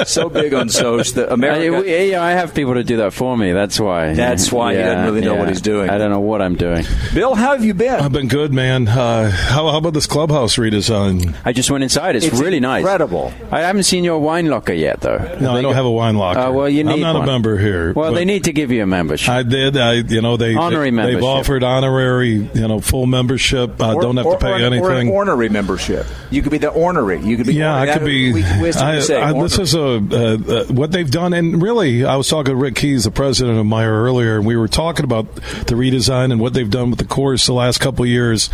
So 0.05 0.29
big 0.29 0.53
on 0.53 0.67
Soch 0.69 1.13
that 1.15 1.31
I, 1.31 1.35
we, 1.69 2.11
yeah, 2.11 2.23
I 2.23 2.31
have 2.31 2.53
people 2.53 2.75
to 2.75 2.83
do 2.83 2.97
that 2.97 3.13
for 3.13 3.35
me. 3.37 3.51
That's 3.51 3.79
why. 3.79 4.13
That's 4.13 4.51
why 4.51 4.73
he 4.75 4.79
doesn't 4.81 5.05
really 5.05 5.21
know 5.21 5.35
what 5.35 5.49
he's 5.49 5.61
doing. 5.61 5.89
I 5.89 5.97
don't 5.97 6.11
know 6.11 6.19
what 6.19 6.41
I'm 6.41 6.55
doing. 6.55 6.85
Bill, 7.13 7.20
how 7.35 7.51
have 7.51 7.63
you 7.63 7.73
been? 7.73 7.99
I've 7.99 8.11
been 8.11 8.27
good, 8.27 8.53
man. 8.53 8.87
Uh, 8.87 9.29
how, 9.29 9.69
how 9.69 9.77
about 9.77 9.93
this 9.93 10.07
clubhouse 10.07 10.55
redesign? 10.55 11.35
I 11.45 11.53
just 11.53 11.69
went 11.69 11.83
inside. 11.83 12.15
It's, 12.15 12.25
It's 12.25 12.39
really 12.39 12.59
nice. 12.59 12.81
incredible. 12.81 13.31
I 13.51 13.61
haven't 13.61 13.83
seen 13.83 14.03
your 14.03 14.19
wine 14.19 14.47
locker 14.47 14.73
yet, 14.73 15.01
though. 15.01 15.17
No, 15.39 15.53
I 15.55 15.61
don't 15.61 15.73
have 15.73 15.85
a 15.85 15.91
wine 15.91 16.15
locker. 16.17 16.39
Oh, 16.39 16.51
well, 16.51 16.69
you 16.69 16.83
need 16.83 16.93
I'm 16.93 16.99
not 17.01 17.15
one. 17.15 17.23
a 17.23 17.31
member 17.31 17.57
here. 17.57 17.93
Well, 17.93 18.13
they 18.13 18.25
need 18.25 18.45
to 18.45 18.53
give 18.53 18.71
you 18.71 18.83
a 18.83 18.87
membership. 18.87 19.29
I 19.29 19.43
did. 19.43 19.77
I, 19.77 19.93
you 19.93 20.21
know, 20.21 20.35
they 20.37 20.55
Honorary 20.55 20.87
they, 20.87 20.95
membership. 20.95 21.19
They've 21.21 21.29
offered 21.29 21.63
honorary, 21.63 22.49
you 22.53 22.67
know, 22.67 22.79
full 22.81 23.05
membership. 23.05 23.81
I 23.81 23.93
Or- 23.93 24.01
don't 24.01 24.17
have 24.17 24.25
or- 24.25 24.37
to 24.37 24.39
pay 24.45 24.51
or 24.51 24.55
an- 24.55 24.73
anything. 24.73 24.83
Or 24.83 24.91
an 24.91 25.07
ornery 25.09 25.49
membership. 25.49 26.05
You 26.31 26.41
could 26.41 26.51
be 26.51 26.57
the 26.57 26.69
ornery. 26.69 27.21
You 27.21 27.37
could 27.37 27.45
be. 27.47 27.53
yeah, 27.53 27.75
I 27.75 27.93
could 27.93 28.05
be. 28.05 28.33
We, 28.33 28.41
we, 28.43 28.61
we 28.61 28.67
I, 28.69 28.99
say 28.99 29.21
I, 29.21 29.33
this 29.41 29.59
is 29.59 29.75
a 29.75 29.81
uh, 29.81 29.97
uh, 29.97 30.65
what 30.65 30.91
they've 30.91 31.09
done, 31.11 31.33
and 31.33 31.61
really, 31.61 32.05
I 32.05 32.15
was 32.15 32.27
talking 32.29 32.51
to 32.53 32.55
Rick 32.55 32.75
Keyes, 32.75 33.03
the 33.03 33.11
president 33.11 33.59
of 33.59 33.65
Meijer, 33.65 33.87
earlier, 33.89 34.37
and 34.37 34.45
we 34.45 34.55
were 34.55 34.67
talking 34.67 35.03
about 35.03 35.33
the 35.35 35.75
redesign 35.75 36.31
and 36.31 36.39
what 36.39 36.53
they've 36.53 36.69
done 36.69 36.89
with 36.89 36.99
the 36.99 37.05
course 37.11 37.45
the 37.45 37.53
last 37.53 37.79
couple 37.79 38.03
years. 38.07 38.49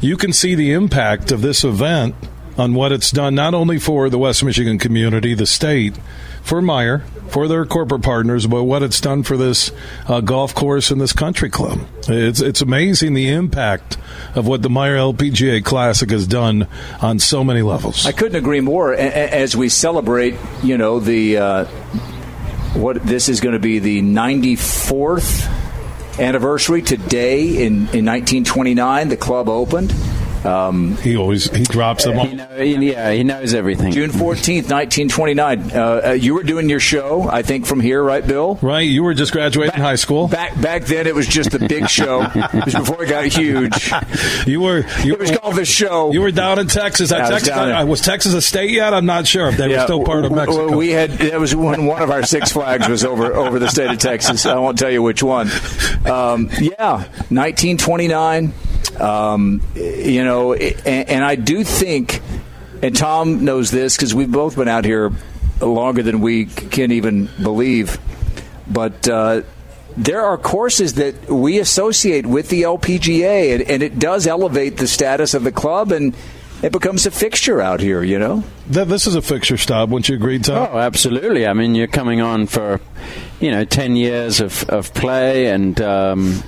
You 0.00 0.16
can 0.16 0.32
see 0.32 0.54
the 0.54 0.72
impact 0.72 1.30
of 1.30 1.42
this 1.42 1.64
event 1.64 2.14
on 2.56 2.72
what 2.72 2.92
it's 2.92 3.10
done, 3.10 3.34
not 3.34 3.52
only 3.52 3.78
for 3.78 4.08
the 4.08 4.16
West 4.18 4.42
Michigan 4.42 4.78
community, 4.78 5.34
the 5.34 5.44
state, 5.44 5.94
for 6.42 6.62
Meijer, 6.62 7.02
for 7.28 7.48
their 7.48 7.66
corporate 7.66 8.02
partners, 8.02 8.46
but 8.46 8.62
what 8.62 8.82
it's 8.82 9.00
done 9.00 9.24
for 9.24 9.36
this 9.36 9.72
uh, 10.06 10.20
golf 10.20 10.54
course 10.54 10.90
and 10.90 11.00
this 11.00 11.12
country 11.12 11.50
club. 11.50 11.80
It's 12.08 12.40
it's 12.40 12.62
amazing 12.62 13.14
the 13.14 13.28
impact 13.28 13.98
of 14.34 14.46
what 14.46 14.62
the 14.62 14.68
Meijer 14.68 15.12
LPGA 15.12 15.64
Classic 15.64 16.08
has 16.10 16.26
done 16.26 16.68
on 17.02 17.18
so 17.18 17.42
many 17.42 17.62
levels. 17.62 18.06
I 18.06 18.12
couldn't 18.12 18.36
agree 18.36 18.60
more. 18.60 18.94
As 18.94 19.56
we 19.56 19.68
celebrate, 19.68 20.36
you 20.62 20.78
know, 20.78 21.00
the 21.00 21.36
uh, 21.36 21.64
what 22.74 23.02
this 23.02 23.28
is 23.28 23.40
going 23.40 23.54
to 23.54 23.58
be 23.58 23.80
the 23.80 24.00
94th 24.02 25.65
anniversary 26.18 26.82
today 26.82 27.64
in, 27.64 27.74
in 27.92 28.04
1929. 28.04 29.08
The 29.08 29.16
club 29.16 29.48
opened. 29.48 29.92
Um, 30.46 30.96
he 30.98 31.16
always 31.16 31.50
he 31.50 31.64
drops 31.64 32.04
them 32.04 32.18
all. 32.18 32.26
He 32.26 32.34
know, 32.36 32.46
he- 32.56 32.90
yeah, 32.92 33.12
he 33.12 33.24
knows 33.24 33.52
everything. 33.54 33.92
June 33.92 34.10
14th, 34.10 34.70
1929. 34.70 35.70
Uh, 35.72 36.00
uh, 36.08 36.12
you 36.12 36.34
were 36.34 36.42
doing 36.42 36.68
your 36.68 36.80
show, 36.80 37.28
I 37.28 37.42
think, 37.42 37.66
from 37.66 37.80
here, 37.80 38.02
right, 38.02 38.26
Bill? 38.26 38.58
Right, 38.62 38.80
you 38.88 39.02
were 39.02 39.14
just 39.14 39.32
graduating 39.32 39.80
high 39.80 39.96
school. 39.96 40.28
Back 40.28 40.60
back 40.60 40.84
then, 40.84 41.06
it 41.06 41.14
was 41.14 41.26
just 41.26 41.52
a 41.54 41.58
big 41.58 41.88
show. 41.90 42.22
it 42.34 42.64
was 42.64 42.74
before 42.74 43.02
it 43.04 43.08
got 43.08 43.24
huge. 43.26 43.92
You 44.46 44.60
were 44.60 44.84
you 45.02 45.14
It 45.14 45.18
was 45.18 45.30
called 45.36 45.56
the 45.56 45.64
show. 45.64 46.12
You 46.12 46.20
were 46.20 46.30
down 46.30 46.58
in 46.58 46.68
Texas. 46.68 47.10
Yeah, 47.10 47.16
I 47.18 47.20
was 47.22 47.30
Texas 47.30 47.48
down 47.48 47.68
there. 47.68 47.76
uh, 47.78 47.84
was 47.86 48.00
Texas 48.00 48.34
a 48.34 48.40
state 48.42 48.70
yet? 48.70 48.94
I'm 48.94 49.06
not 49.06 49.26
sure 49.26 49.48
if 49.48 49.56
they 49.56 49.68
were 49.68 49.80
still 49.80 50.04
part 50.04 50.24
of 50.24 50.30
w- 50.30 50.46
w- 50.46 50.58
Mexico. 50.60 50.76
We 50.78 50.90
had 50.90 51.10
that 51.12 51.40
was 51.40 51.54
when 51.56 51.86
one 51.86 52.02
of 52.02 52.10
our 52.10 52.22
Six 52.22 52.52
Flags 52.52 52.86
was 52.88 53.04
over 53.04 53.34
over 53.34 53.58
the 53.58 53.68
state 53.68 53.90
of 53.90 53.98
Texas. 53.98 54.46
I 54.46 54.58
won't 54.58 54.78
tell 54.78 54.90
you 54.90 55.02
which 55.02 55.22
one. 55.22 55.48
Um, 56.04 56.48
yeah, 56.60 57.04
1929. 57.30 58.52
Um, 59.00 59.62
you 59.74 60.24
know, 60.24 60.52
and, 60.54 61.08
and 61.08 61.24
I 61.24 61.34
do 61.36 61.64
think, 61.64 62.20
and 62.82 62.94
Tom 62.96 63.44
knows 63.44 63.70
this 63.70 63.96
because 63.96 64.14
we've 64.14 64.30
both 64.30 64.56
been 64.56 64.68
out 64.68 64.84
here 64.84 65.12
longer 65.60 66.02
than 66.02 66.20
we 66.20 66.46
can 66.46 66.92
even 66.92 67.28
believe. 67.42 67.98
But 68.68 69.08
uh, 69.08 69.42
there 69.96 70.22
are 70.22 70.36
courses 70.36 70.94
that 70.94 71.28
we 71.30 71.58
associate 71.58 72.26
with 72.26 72.48
the 72.48 72.62
LPGA, 72.62 73.54
and, 73.54 73.62
and 73.62 73.82
it 73.82 73.98
does 73.98 74.26
elevate 74.26 74.76
the 74.76 74.86
status 74.86 75.34
of 75.34 75.44
the 75.44 75.52
club, 75.52 75.92
and 75.92 76.14
it 76.62 76.72
becomes 76.72 77.06
a 77.06 77.10
fixture 77.10 77.60
out 77.60 77.80
here. 77.80 78.02
You 78.02 78.18
know, 78.18 78.44
Th- 78.72 78.86
This 78.88 79.06
is 79.06 79.14
a 79.14 79.22
fixture 79.22 79.56
stop. 79.56 79.88
Wouldn't 79.88 80.08
you 80.08 80.16
agree, 80.16 80.38
Tom? 80.38 80.68
Oh, 80.72 80.78
absolutely. 80.78 81.46
I 81.46 81.52
mean, 81.52 81.74
you're 81.74 81.86
coming 81.86 82.20
on 82.20 82.46
for, 82.46 82.80
you 83.40 83.50
know, 83.50 83.64
10 83.64 83.96
years 83.96 84.40
of, 84.40 84.64
of 84.68 84.92
play 84.94 85.46
and. 85.48 85.80
Um, 85.80 86.42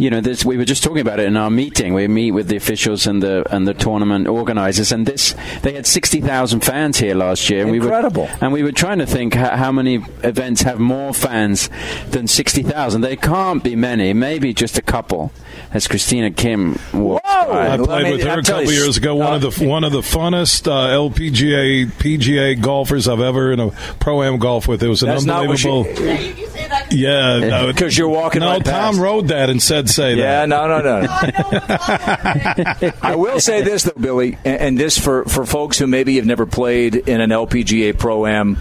you 0.00 0.08
know, 0.08 0.22
this, 0.22 0.46
we 0.46 0.56
were 0.56 0.64
just 0.64 0.82
talking 0.82 1.00
about 1.00 1.20
it 1.20 1.26
in 1.26 1.36
our 1.36 1.50
meeting. 1.50 1.92
We 1.92 2.08
meet 2.08 2.30
with 2.30 2.48
the 2.48 2.56
officials 2.56 3.06
and 3.06 3.22
the 3.22 3.44
and 3.54 3.68
the 3.68 3.74
tournament 3.74 4.28
organizers, 4.28 4.92
and 4.92 5.04
this 5.04 5.34
they 5.60 5.74
had 5.74 5.86
sixty 5.86 6.22
thousand 6.22 6.60
fans 6.60 6.98
here 6.98 7.14
last 7.14 7.50
year. 7.50 7.66
And 7.66 7.74
Incredible. 7.76 8.22
We 8.22 8.28
were, 8.28 8.38
and 8.40 8.52
we 8.52 8.62
were 8.62 8.72
trying 8.72 8.98
to 8.98 9.06
think 9.06 9.34
how, 9.34 9.56
how 9.56 9.72
many 9.72 9.96
events 10.22 10.62
have 10.62 10.78
more 10.78 11.12
fans 11.12 11.68
than 12.08 12.26
sixty 12.26 12.62
thousand. 12.62 13.02
They 13.02 13.16
can't 13.16 13.62
be 13.62 13.76
many. 13.76 14.14
Maybe 14.14 14.54
just 14.54 14.78
a 14.78 14.82
couple. 14.82 15.32
As 15.72 15.86
Christina 15.86 16.30
Kim 16.30 16.78
walked 16.92 17.24
by. 17.24 17.68
I 17.70 17.76
played 17.76 18.12
with 18.12 18.22
her 18.26 18.38
a 18.40 18.42
couple 18.42 18.72
years 18.72 18.96
ago. 18.96 19.14
One 19.14 19.34
of 19.34 19.40
the 19.56 19.64
one 19.68 19.84
of 19.84 19.92
the 19.92 20.00
funnest 20.00 20.66
uh, 20.66 20.88
LPGA 20.88 21.86
PGA 21.86 22.60
golfers 22.60 23.06
I've 23.08 23.20
ever 23.20 23.52
in 23.52 23.60
a 23.60 23.70
pro 24.00 24.22
am 24.22 24.38
golf 24.38 24.66
with. 24.66 24.82
It 24.82 24.88
was 24.88 25.02
an 25.02 25.10
That's 25.10 25.28
unbelievable. 25.28 25.86
you- 25.86 26.46
yeah, 26.90 27.38
no, 27.38 27.66
because 27.72 27.96
you're 27.96 28.08
walking. 28.08 28.40
No, 28.40 28.48
right 28.50 28.64
Tom 28.64 28.94
past. 28.94 28.98
rode 28.98 29.28
that 29.28 29.48
and 29.50 29.60
said, 29.62 29.88
"Say 29.88 30.14
Yeah, 30.14 30.46
that." 30.46 30.48
Yeah, 30.48 30.66
no, 30.66 30.78
no, 30.80 31.00
no. 31.02 32.92
I 33.02 33.14
will 33.16 33.40
say 33.40 33.62
this 33.62 33.84
though, 33.84 34.00
Billy, 34.00 34.38
and, 34.44 34.60
and 34.60 34.78
this 34.78 34.98
for 34.98 35.24
for 35.24 35.44
folks 35.46 35.78
who 35.78 35.86
maybe 35.86 36.16
have 36.16 36.26
never 36.26 36.46
played 36.46 36.94
in 36.96 37.20
an 37.20 37.30
LPGA 37.30 37.98
Pro 37.98 38.26
Am. 38.26 38.58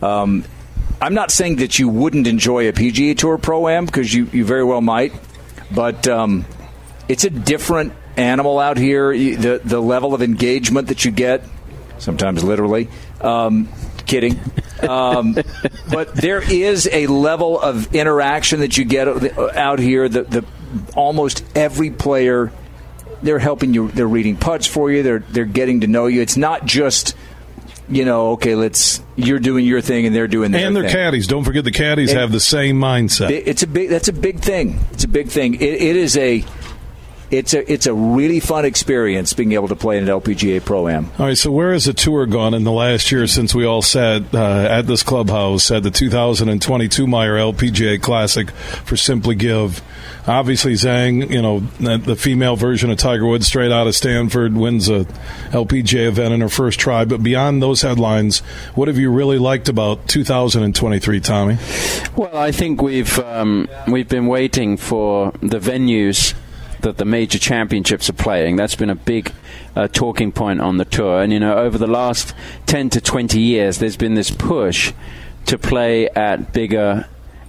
Um, 0.00 0.44
I'm 1.00 1.14
not 1.14 1.30
saying 1.30 1.56
that 1.56 1.78
you 1.78 1.88
wouldn't 1.88 2.26
enjoy 2.26 2.68
a 2.68 2.72
PGA 2.72 3.16
Tour 3.16 3.38
Pro 3.38 3.68
Am 3.68 3.86
because 3.86 4.12
you 4.12 4.28
you 4.32 4.44
very 4.44 4.64
well 4.64 4.80
might, 4.80 5.12
but 5.74 6.06
um, 6.08 6.44
it's 7.08 7.24
a 7.24 7.30
different 7.30 7.92
animal 8.16 8.58
out 8.58 8.76
here. 8.76 9.16
The 9.16 9.60
the 9.62 9.80
level 9.80 10.14
of 10.14 10.22
engagement 10.22 10.88
that 10.88 11.04
you 11.04 11.10
get, 11.10 11.42
sometimes 11.98 12.44
literally. 12.44 12.88
Um, 13.20 13.68
kidding. 14.06 14.38
Um, 14.80 15.36
but 15.90 16.14
there 16.14 16.42
is 16.42 16.88
a 16.90 17.06
level 17.06 17.60
of 17.60 17.94
interaction 17.94 18.60
that 18.60 18.76
you 18.76 18.84
get 18.84 19.08
out 19.56 19.78
here. 19.78 20.08
The, 20.08 20.22
the 20.22 20.44
almost 20.94 21.44
every 21.56 21.90
player 21.90 22.52
they're 23.22 23.38
helping 23.38 23.72
you. 23.72 23.88
They're 23.88 24.08
reading 24.08 24.36
putts 24.36 24.66
for 24.66 24.90
you. 24.90 25.02
They're 25.02 25.20
they're 25.20 25.44
getting 25.44 25.82
to 25.82 25.86
know 25.86 26.06
you. 26.06 26.20
It's 26.20 26.36
not 26.36 26.66
just 26.66 27.16
you 27.94 28.04
know 28.04 28.30
okay, 28.32 28.54
let's 28.54 29.02
you're 29.16 29.38
doing 29.38 29.64
your 29.64 29.80
thing 29.80 30.06
and 30.06 30.14
they're 30.14 30.26
doing 30.28 30.50
their 30.52 30.66
And 30.66 30.74
their 30.74 30.84
thing. 30.84 30.92
caddies. 30.92 31.26
Don't 31.26 31.44
forget 31.44 31.64
the 31.64 31.70
caddies 31.70 32.10
It- 32.12 32.16
have 32.16 32.32
the 32.32 32.40
same 32.40 32.80
mindset. 32.80 33.30
It's 33.30 33.62
a 33.62 33.66
big. 33.66 33.88
That's 33.90 34.08
a 34.08 34.12
big 34.12 34.40
thing. 34.40 34.80
It's 34.92 35.04
a 35.04 35.08
big 35.08 35.28
thing. 35.28 35.54
It, 35.54 35.62
it 35.62 35.96
is 35.96 36.16
a. 36.16 36.44
It's 37.32 37.54
a 37.54 37.72
it's 37.72 37.86
a 37.86 37.94
really 37.94 38.40
fun 38.40 38.66
experience 38.66 39.32
being 39.32 39.52
able 39.52 39.68
to 39.68 39.74
play 39.74 39.96
in 39.96 40.06
an 40.06 40.20
LPGA 40.20 40.62
Pro 40.62 40.86
Am. 40.86 41.10
All 41.18 41.26
right, 41.26 41.38
so 41.38 41.50
where 41.50 41.72
has 41.72 41.86
the 41.86 41.94
tour 41.94 42.26
gone 42.26 42.52
in 42.52 42.64
the 42.64 42.70
last 42.70 43.10
year 43.10 43.26
since 43.26 43.54
we 43.54 43.64
all 43.64 43.80
sat 43.80 44.34
uh, 44.34 44.66
at 44.68 44.86
this 44.86 45.02
clubhouse 45.02 45.70
at 45.70 45.82
the 45.82 45.90
2022 45.90 47.06
Meijer 47.06 47.54
LPGA 47.54 48.02
Classic 48.02 48.50
for 48.50 48.98
Simply 48.98 49.34
Give? 49.34 49.80
Obviously, 50.26 50.74
Zhang, 50.74 51.30
you 51.30 51.40
know, 51.40 51.60
the 51.80 51.96
the 51.96 52.16
female 52.16 52.54
version 52.54 52.90
of 52.90 52.98
Tiger 52.98 53.24
Woods, 53.26 53.46
straight 53.46 53.72
out 53.72 53.86
of 53.86 53.94
Stanford, 53.94 54.54
wins 54.54 54.90
a 54.90 55.06
LPGA 55.52 56.08
event 56.08 56.34
in 56.34 56.42
her 56.42 56.50
first 56.50 56.78
try. 56.78 57.06
But 57.06 57.22
beyond 57.22 57.62
those 57.62 57.80
headlines, 57.80 58.40
what 58.74 58.88
have 58.88 58.98
you 58.98 59.10
really 59.10 59.38
liked 59.38 59.70
about 59.70 60.06
2023, 60.06 61.20
Tommy? 61.20 61.56
Well, 62.14 62.36
I 62.36 62.52
think 62.52 62.82
we've 62.82 63.18
um, 63.20 63.70
we've 63.88 64.08
been 64.08 64.26
waiting 64.26 64.76
for 64.76 65.32
the 65.40 65.58
venues 65.58 66.34
that 66.82 66.98
the 66.98 67.04
major 67.04 67.38
championships 67.38 68.08
are 68.08 68.14
playing. 68.14 68.56
That's 68.56 68.74
been 68.74 68.90
a 68.90 68.94
big 68.94 69.32
uh, 69.74 69.88
talking 69.88 70.32
point 70.32 70.60
on 70.60 70.76
the 70.76 70.84
tour. 70.84 71.22
And 71.22 71.32
you 71.32 71.40
know, 71.40 71.56
over 71.56 71.78
the 71.78 71.86
last 71.86 72.34
ten 72.66 72.90
to 72.90 73.00
twenty 73.00 73.40
years, 73.40 73.78
there's 73.78 73.96
been 73.96 74.14
this 74.14 74.30
push 74.30 74.92
to 75.46 75.58
play 75.58 76.08
at 76.10 76.52
bigger 76.52 77.08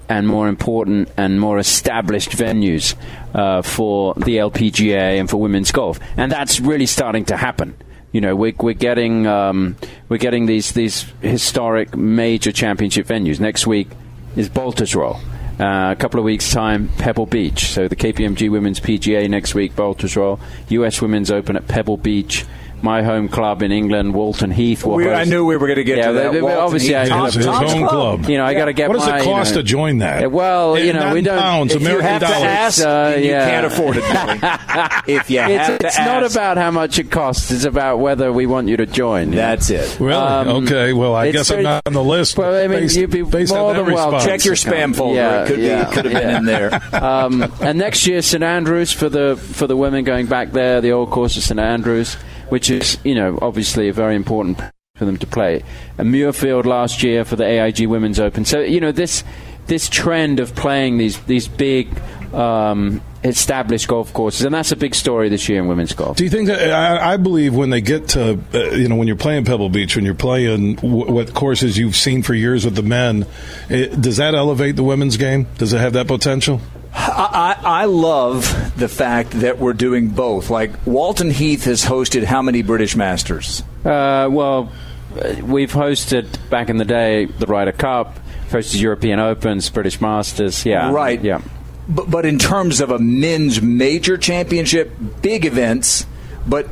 and 0.10 0.28
more 0.28 0.48
important 0.48 1.10
and 1.18 1.40
more 1.40 1.60
established 1.60 2.32
venues 2.32 2.96
uh, 3.34 3.62
for 3.62 4.14
the 4.16 4.38
LPGA 4.38 5.20
and 5.20 5.30
for 5.30 5.38
women's 5.38 5.72
golf, 5.72 6.00
and 6.18 6.32
that's 6.32 6.60
really 6.60 6.86
starting 6.86 7.26
to 7.26 7.38
happen. 7.38 7.76
You 8.12 8.22
know, 8.22 8.36
we're, 8.36 8.54
we're 8.60 8.74
getting 8.76 9.26
um, 9.26 9.76
we're 10.08 10.18
getting 10.18 10.46
these 10.46 10.72
these 10.74 11.06
historic 11.22 11.96
major 11.96 12.52
championship 12.52 13.08
venues. 13.08 13.40
Next 13.40 13.66
week 13.66 13.90
is 14.36 14.50
Baltusrol. 14.50 15.20
Uh, 15.60 15.92
a 15.92 15.96
couple 15.96 16.20
of 16.20 16.24
weeks' 16.24 16.52
time, 16.52 16.90
Pebble 16.98 17.28
Beach. 17.28 17.66
So 17.68 17.88
the 17.88 17.96
KPMG 17.96 18.50
Women's 18.50 18.80
PGA 18.80 19.30
next 19.30 19.54
week, 19.54 19.76
Baltusrol. 19.76 20.40
US 20.70 21.02
Women's 21.02 21.30
Open 21.30 21.56
at 21.56 21.68
Pebble 21.68 21.98
Beach. 21.98 22.46
My 22.84 23.02
home 23.02 23.30
club 23.30 23.64
in 23.64 23.72
England, 23.72 24.14
Walton 24.14 24.52
Heath. 24.52 24.84
will 24.86 24.96
We- 24.96 25.10
I 25.10 25.24
knew 25.24 25.46
we 25.46 25.56
were 25.56 25.68
gonna 25.70 25.84
get 25.86 25.98
yeah, 25.98 26.08
to 26.08 26.14
that. 26.14 26.24
but- 26.26 26.34
but 26.34 26.42
Walton 26.44 26.60
obviously, 26.64 26.90
Heath. 26.90 26.98
I 26.98 27.08
Tom's- 27.08 27.34
His 27.36 27.46
Tom's 27.46 27.72
own 27.74 27.80
club. 27.88 27.90
club. 28.20 28.30
You 28.30 28.38
know, 28.38 28.46
I 28.46 28.54
got 28.54 28.66
to 28.66 28.74
get. 28.74 28.90
What 28.90 29.00
does 29.00 29.08
it 29.08 29.12
my, 29.12 29.18
you 29.20 29.24
cost 29.24 29.56
know- 29.56 29.62
to 29.62 29.64
join 29.64 29.98
that? 30.00 30.32
Well, 30.32 30.78
you 30.78 30.92
know, 30.92 31.14
we 31.14 31.22
don't. 31.22 31.40
pounds, 31.40 31.74
if 31.74 31.82
you 31.82 31.88
American 31.88 32.10
have 32.12 32.22
to 32.22 32.28
dollars. 32.28 32.44
ask, 32.44 32.86
uh, 32.86 33.10
then 33.12 33.24
you 33.24 33.30
yeah. 33.30 33.50
can't 33.50 33.66
afford 33.66 33.96
it, 33.98 34.04
if 35.08 35.30
you 35.32 35.40
it's, 35.40 35.68
have 35.68 35.80
to 35.80 35.88
it's 35.88 35.98
not 36.00 36.30
about 36.30 36.58
how 36.58 36.72
much 36.72 37.00
it 37.00 37.10
costs. 37.10 37.52
It's 37.52 37.64
about 37.64 38.00
whether 38.00 38.34
we 38.34 38.46
want 38.48 38.68
you 38.68 38.76
to 38.76 38.86
join. 38.86 39.32
That's 39.32 39.70
it. 39.70 39.98
Really? 40.02 40.14
Um, 40.14 40.48
okay. 40.66 40.92
Well, 40.92 41.16
I 41.16 41.28
it's 41.28 41.38
guess 41.38 41.52
I'm 41.52 41.64
not 41.64 41.84
on 41.86 41.94
the 41.94 42.04
list. 42.04 42.38
Well, 42.38 42.54
I 42.54 42.68
mean, 42.68 42.82
based, 42.82 42.98
you'd 42.98 43.10
be 43.12 43.22
based 43.22 43.54
more 43.54 43.74
than 43.74 43.94
welcome. 43.94 44.20
Check 44.20 44.44
your 44.44 44.56
spam 44.56 44.94
folder. 44.94 45.16
Yeah, 45.16 45.44
It 45.44 45.48
could 45.48 45.56
be- 45.56 45.62
yeah, 45.64 45.88
it 45.88 45.94
could 45.94 46.06
have 46.06 46.14
been 46.22 46.36
in 46.36 46.46
there. 46.46 46.82
um, 47.02 47.50
and 47.62 47.78
next 47.80 48.06
year, 48.08 48.22
St 48.22 48.44
Andrews 48.44 48.92
for 48.92 49.08
the 49.08 49.38
for 49.38 49.68
the 49.68 49.78
women 49.78 50.04
going 50.04 50.26
back 50.26 50.52
there, 50.52 50.82
the 50.82 50.92
old 50.92 51.10
course 51.12 51.38
of 51.38 51.44
St 51.44 51.60
Andrews, 51.62 52.18
which 52.54 52.70
is 52.70 53.00
you 53.04 53.16
know 53.16 53.40
obviously 53.42 53.90
a 53.90 53.94
very 53.94 54.16
important 54.16 54.62
for 54.96 55.06
them 55.06 55.18
to 55.18 55.26
play. 55.26 55.64
And 55.98 56.14
Muirfield 56.14 56.66
last 56.66 57.02
year 57.02 57.26
for 57.26 57.36
the 57.36 57.44
AIG 57.44 57.88
Women's 57.88 58.20
Open. 58.20 58.46
So 58.46 58.60
you 58.60 58.80
know 58.80 58.92
this 58.92 59.24
this 59.66 59.90
trend 59.90 60.40
of 60.40 60.54
playing 60.56 61.00
these 61.00 61.20
these 61.24 61.48
big. 61.48 61.90
Um, 62.32 63.02
established 63.24 63.88
golf 63.88 64.14
courses, 64.14 64.46
and 64.46 64.54
that's 64.54 64.72
a 64.72 64.76
big 64.76 64.94
story 64.96 65.30
this 65.30 65.48
year 65.48 65.60
in 65.60 65.68
women's 65.68 65.94
golf. 65.94 66.18
Do 66.18 66.24
you 66.24 66.30
think 66.30 66.48
that 66.48 66.72
I, 66.74 67.14
I 67.14 67.18
believe 67.18 67.56
when 67.56 67.70
they 67.70 67.82
get 67.82 68.10
to 68.10 68.40
uh, 68.54 68.58
you 68.72 68.88
know 68.88 68.96
when 68.96 69.08
you're 69.08 69.16
playing 69.16 69.46
Pebble 69.46 69.70
Beach, 69.70 69.96
when 69.96 70.06
you're 70.06 70.14
playing 70.16 70.76
w- 70.76 71.12
what 71.12 71.34
courses 71.34 71.78
you've 71.78 71.96
seen 71.96 72.22
for 72.24 72.34
years 72.34 72.66
with 72.66 72.76
the 72.76 72.84
men, 72.84 73.26
it, 73.70 74.00
does 74.02 74.18
that 74.18 74.36
elevate 74.36 74.76
the 74.76 74.84
women's 74.84 75.18
game? 75.18 75.48
Does 75.58 75.74
it 75.74 75.80
have 75.80 75.94
that 75.94 76.08
potential? 76.08 76.60
I, 76.96 77.58
I 77.64 77.82
I 77.82 77.86
love 77.86 78.44
the 78.78 78.88
fact 78.88 79.32
that 79.32 79.58
we're 79.58 79.74
doing 79.74 80.10
both. 80.10 80.50
Like 80.50 80.72
Walton 80.86 81.32
Heath 81.32 81.64
has 81.66 81.84
hosted 81.84 82.24
how 82.24 82.42
many 82.42 82.62
British 82.62 82.96
Masters? 82.96 83.64
Uh, 83.84 84.28
well, 84.32 84.72
uh, 85.20 85.36
we've 85.44 85.72
hosted 85.72 86.28
back 86.50 86.70
in 86.70 86.78
the 86.78 86.86
day 86.86 87.26
the 87.26 87.48
Ryder 87.48 87.72
Cup, 87.72 88.20
hosted 88.50 88.80
European 88.82 89.20
Opens, 89.20 89.70
British 89.70 90.02
Masters. 90.02 90.66
Yeah, 90.66 90.92
Right. 90.92 91.20
Yeah. 91.24 91.42
But, 91.88 92.10
but 92.10 92.26
in 92.26 92.40
terms 92.40 92.80
of 92.82 92.92
a 92.92 93.00
men's 93.00 93.62
major 93.62 94.18
championship, 94.18 94.92
big 95.22 95.46
events, 95.46 96.06
but 96.48 96.68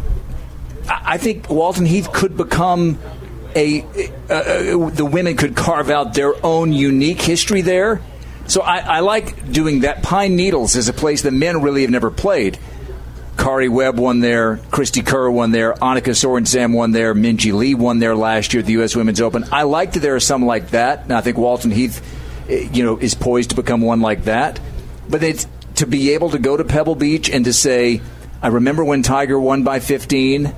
I 0.87 1.17
think 1.17 1.49
Walton 1.49 1.85
Heath 1.85 2.11
could 2.11 2.37
become 2.37 2.99
a. 3.55 3.81
The 4.27 5.09
women 5.09 5.35
could 5.37 5.55
carve 5.55 5.89
out 5.89 6.13
their 6.13 6.33
own 6.45 6.73
unique 6.73 7.21
history 7.21 7.61
there. 7.61 8.01
So 8.47 8.61
I, 8.61 8.77
I 8.79 8.99
like 8.99 9.51
doing 9.51 9.81
that. 9.81 10.03
Pine 10.03 10.35
Needles 10.35 10.75
is 10.75 10.89
a 10.89 10.93
place 10.93 11.21
the 11.21 11.31
men 11.31 11.61
really 11.61 11.83
have 11.83 11.91
never 11.91 12.11
played. 12.11 12.57
Karrie 13.37 13.69
Webb 13.69 13.97
won 13.97 14.19
there, 14.19 14.57
Cristie 14.71 15.05
Kerr 15.05 15.31
won 15.31 15.51
there, 15.51 15.73
Annika 15.73 16.13
Sorenstam 16.13 16.75
won 16.75 16.91
there, 16.91 17.15
Minjee 17.15 17.53
Lee 17.53 17.73
won 17.73 17.97
there 17.97 18.15
last 18.15 18.53
year 18.53 18.59
at 18.59 18.67
the 18.67 18.73
U.S. 18.73 18.95
Women's 18.95 19.19
Open. 19.19 19.45
I 19.51 19.63
like 19.63 19.93
that 19.93 20.01
there 20.01 20.15
are 20.15 20.19
some 20.19 20.45
like 20.45 20.71
that, 20.71 21.03
and 21.03 21.13
I 21.13 21.21
think 21.21 21.37
Walton 21.37 21.71
Heath, 21.71 22.05
eh, 22.49 22.69
you 22.71 22.83
know, 22.83 22.97
is 22.97 23.15
poised 23.15 23.51
to 23.51 23.55
become 23.55 23.81
one 23.81 24.01
like 24.01 24.25
that. 24.25 24.59
But 25.09 25.23
it's 25.23 25.47
to 25.75 25.85
be 25.85 26.11
able 26.11 26.29
to 26.31 26.39
go 26.39 26.55
to 26.55 26.63
Pebble 26.63 26.95
Beach 26.95 27.29
and 27.29 27.45
to 27.45 27.53
say, 27.53 28.01
I 28.41 28.47
remember 28.47 28.83
when 28.83 29.03
Tiger 29.03 29.39
won 29.39 29.63
by 29.63 29.79
15. 29.79 30.53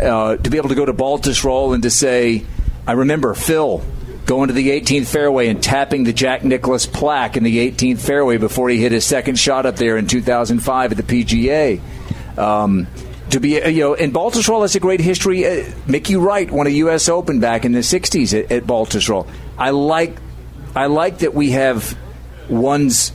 Uh, 0.00 0.36
to 0.36 0.50
be 0.50 0.56
able 0.56 0.68
to 0.68 0.76
go 0.76 0.84
to 0.84 0.92
Baltusrol 0.92 1.74
and 1.74 1.82
to 1.82 1.90
say, 1.90 2.44
I 2.86 2.92
remember 2.92 3.34
Phil 3.34 3.82
going 4.26 4.48
to 4.48 4.54
the 4.54 4.68
18th 4.68 5.06
fairway 5.06 5.48
and 5.48 5.62
tapping 5.62 6.04
the 6.04 6.12
Jack 6.12 6.44
Nicklaus 6.44 6.86
plaque 6.86 7.36
in 7.36 7.42
the 7.42 7.70
18th 7.70 7.98
fairway 7.98 8.36
before 8.36 8.68
he 8.68 8.80
hit 8.80 8.92
his 8.92 9.04
second 9.04 9.38
shot 9.38 9.66
up 9.66 9.76
there 9.76 9.96
in 9.96 10.06
2005 10.06 10.92
at 10.92 10.96
the 10.96 11.02
PGA. 11.02 11.80
Um, 12.38 12.86
to 13.30 13.40
be, 13.40 13.54
you 13.54 13.80
know, 13.80 13.94
and 13.94 14.12
Baltusrol 14.12 14.62
has 14.62 14.74
a 14.74 14.80
great 14.80 15.00
history. 15.00 15.46
Uh, 15.46 15.70
Mickey 15.86 16.16
Wright 16.16 16.50
won 16.50 16.66
a 16.66 16.70
U.S. 16.70 17.08
Open 17.08 17.40
back 17.40 17.64
in 17.64 17.72
the 17.72 17.80
'60s 17.80 18.38
at, 18.38 18.50
at 18.52 18.64
Baltusrol. 18.64 19.28
I 19.58 19.70
like, 19.70 20.16
I 20.74 20.86
like 20.86 21.18
that 21.18 21.34
we 21.34 21.50
have 21.50 21.98
ones 22.48 23.12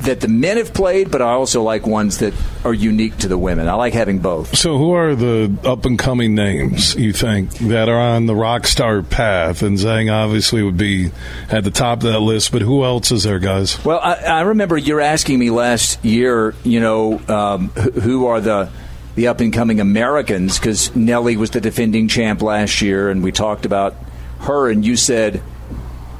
that 0.00 0.20
the 0.20 0.28
men 0.28 0.56
have 0.56 0.74
played, 0.74 1.10
but 1.10 1.22
I 1.22 1.30
also 1.30 1.62
like 1.62 1.86
ones 1.86 2.18
that 2.18 2.34
are 2.64 2.74
unique 2.74 3.16
to 3.18 3.28
the 3.28 3.38
women. 3.38 3.68
I 3.68 3.74
like 3.74 3.94
having 3.94 4.18
both. 4.18 4.56
So, 4.56 4.76
who 4.76 4.92
are 4.92 5.14
the 5.14 5.56
up 5.64 5.84
and 5.84 5.98
coming 5.98 6.34
names 6.34 6.94
you 6.94 7.12
think 7.12 7.52
that 7.58 7.88
are 7.88 7.98
on 7.98 8.26
the 8.26 8.34
rock 8.34 8.66
star 8.66 9.02
path? 9.02 9.62
And 9.62 9.76
Zhang 9.76 10.12
obviously 10.12 10.62
would 10.62 10.76
be 10.76 11.10
at 11.50 11.64
the 11.64 11.70
top 11.70 11.98
of 11.98 12.12
that 12.12 12.20
list, 12.20 12.52
but 12.52 12.62
who 12.62 12.84
else 12.84 13.12
is 13.12 13.22
there, 13.22 13.38
guys? 13.38 13.82
Well, 13.84 14.00
I, 14.00 14.14
I 14.14 14.40
remember 14.42 14.76
you're 14.76 15.00
asking 15.00 15.38
me 15.38 15.50
last 15.50 16.04
year, 16.04 16.54
you 16.64 16.80
know, 16.80 17.20
um, 17.28 17.68
who 17.68 18.26
are 18.26 18.40
the 18.40 18.70
the 19.14 19.26
up 19.26 19.40
and 19.40 19.52
coming 19.52 19.80
Americans 19.80 20.58
because 20.58 20.94
Nelly 20.94 21.36
was 21.36 21.50
the 21.50 21.60
defending 21.60 22.06
champ 22.06 22.40
last 22.40 22.80
year, 22.80 23.10
and 23.10 23.22
we 23.22 23.32
talked 23.32 23.66
about 23.66 23.96
her, 24.40 24.70
and 24.70 24.84
you 24.84 24.96
said, 24.96 25.42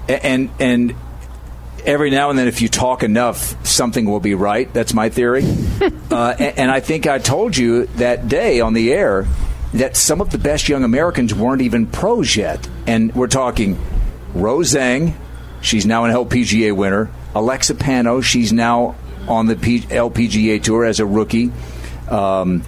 and 0.09 0.51
and 0.59 0.95
every 1.85 2.11
now 2.11 2.31
and 2.31 2.39
then, 2.39 2.49
if 2.49 2.63
you 2.63 2.69
talk 2.69 3.03
enough, 3.03 3.67
something 3.67 4.05
will 4.05 4.21
be 4.21 4.35
right. 4.35 4.73
That's 4.73 4.95
my 4.95 5.09
theory. 5.09 5.45
uh, 6.11 6.35
and, 6.39 6.59
and 6.59 6.71
I 6.71 6.81
think 6.81 7.07
I 7.07 7.19
told 7.19 7.57
you 7.57 7.87
that 7.97 8.29
day 8.29 8.61
on 8.61 8.75
the 8.75 8.93
air 8.93 9.27
that 9.75 9.97
some 9.97 10.21
of 10.21 10.31
the 10.31 10.39
best 10.39 10.69
young 10.69 10.85
Americans 10.85 11.35
weren't 11.35 11.63
even 11.63 11.87
pros 11.87 12.37
yet, 12.37 12.69
and 12.87 13.15
we're 13.15 13.27
talking 13.27 13.79
Rose 14.35 14.73
Zhang, 14.75 15.15
she's 15.61 15.87
now 15.87 16.05
an 16.05 16.13
LPGA 16.15 16.75
winner. 16.75 17.11
Alexa 17.35 17.75
Pano, 17.75 18.23
she's 18.23 18.53
now 18.53 18.97
on 19.27 19.47
the 19.47 19.57
P- 19.57 19.81
LPGA 19.81 20.63
tour 20.63 20.85
as 20.85 21.01
a 21.01 21.07
rookie. 21.07 21.53
Um, 22.09 22.63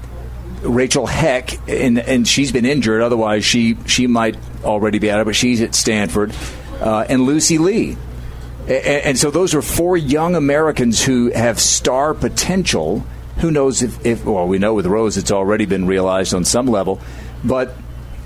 Rachel 0.63 1.07
Heck, 1.07 1.69
and 1.69 1.99
and 1.99 2.29
she's 2.29 2.53
been 2.53 2.67
injured. 2.67 3.01
Otherwise, 3.01 3.45
she 3.45 3.79
she 3.87 4.07
might 4.07 4.37
already 4.63 4.99
be 4.99 5.11
out 5.11 5.21
of 5.21 5.27
it. 5.27 5.31
But 5.31 5.37
she's 5.37 5.63
at 5.63 5.75
Stanford, 5.75 6.35
uh, 6.81 7.07
and 7.09 7.23
Lucy 7.23 7.57
Li. 7.59 7.97
And, 8.69 9.19
so 9.19 9.31
those 9.31 9.55
are 9.55 9.63
four 9.63 9.97
young 9.97 10.35
Americans 10.35 11.03
who 11.03 11.31
have 11.31 11.59
star 11.59 12.15
potential. 12.15 13.01
Who 13.39 13.51
knows 13.51 13.83
if, 13.83 14.05
if 14.05 14.25
well, 14.25 14.47
we 14.47 14.59
know 14.59 14.75
with 14.75 14.87
Rose 14.87 15.17
it's 15.17 15.33
already 15.33 15.67
been 15.67 15.87
realized 15.87 16.35
on 16.35 16.45
some 16.45 16.67
level, 16.67 17.01
but 17.45 17.75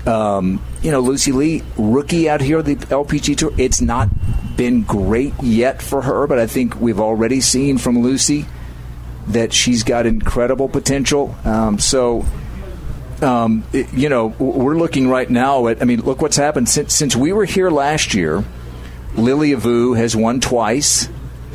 um, 0.05 0.61
you 0.81 0.91
know, 0.91 0.99
Lucy 0.99 1.31
Li, 1.31 1.63
rookie 1.77 2.29
out 2.29 2.41
here 2.41 2.61
the 2.61 2.75
LPG 2.75 3.37
Tour, 3.37 3.51
it's 3.57 3.81
not 3.81 4.09
been 4.55 4.83
great 4.83 5.33
yet 5.41 5.81
for 5.81 6.01
her, 6.03 6.27
but 6.27 6.37
I 6.37 6.47
think 6.47 6.79
we've 6.79 6.99
already 6.99 7.41
seen 7.41 7.77
from 7.77 7.99
Lucy 7.99 8.45
that 9.27 9.51
she's 9.51 9.83
got 9.83 10.05
incredible 10.05 10.69
potential. 10.69 11.35
Um, 11.43 11.79
so, 11.79 12.23
um, 13.21 13.63
you 13.71 14.09
know, 14.09 14.27
we're 14.27 14.77
looking 14.77 15.07
right 15.07 15.29
now 15.29 15.67
at. 15.67 15.81
I 15.81 15.85
mean, 15.85 16.01
look 16.01 16.21
what's 16.21 16.37
happened 16.37 16.69
since 16.69 16.93
since 16.93 17.15
we 17.15 17.33
were 17.33 17.45
here 17.45 17.71
last 17.71 18.13
year. 18.13 18.43
Lilia 19.17 19.57
Vu 19.57 19.93
has 19.93 20.15
won 20.15 20.39
twice. 20.39 21.09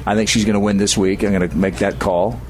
I 0.07 0.15
think 0.15 0.29
she's 0.29 0.45
going 0.45 0.55
to 0.55 0.61
win 0.61 0.79
this 0.79 0.97
week. 0.97 1.23
I'm 1.23 1.33
going 1.33 1.49
to 1.49 1.57
make 1.57 1.77
that 1.77 1.99
call. 1.99 2.41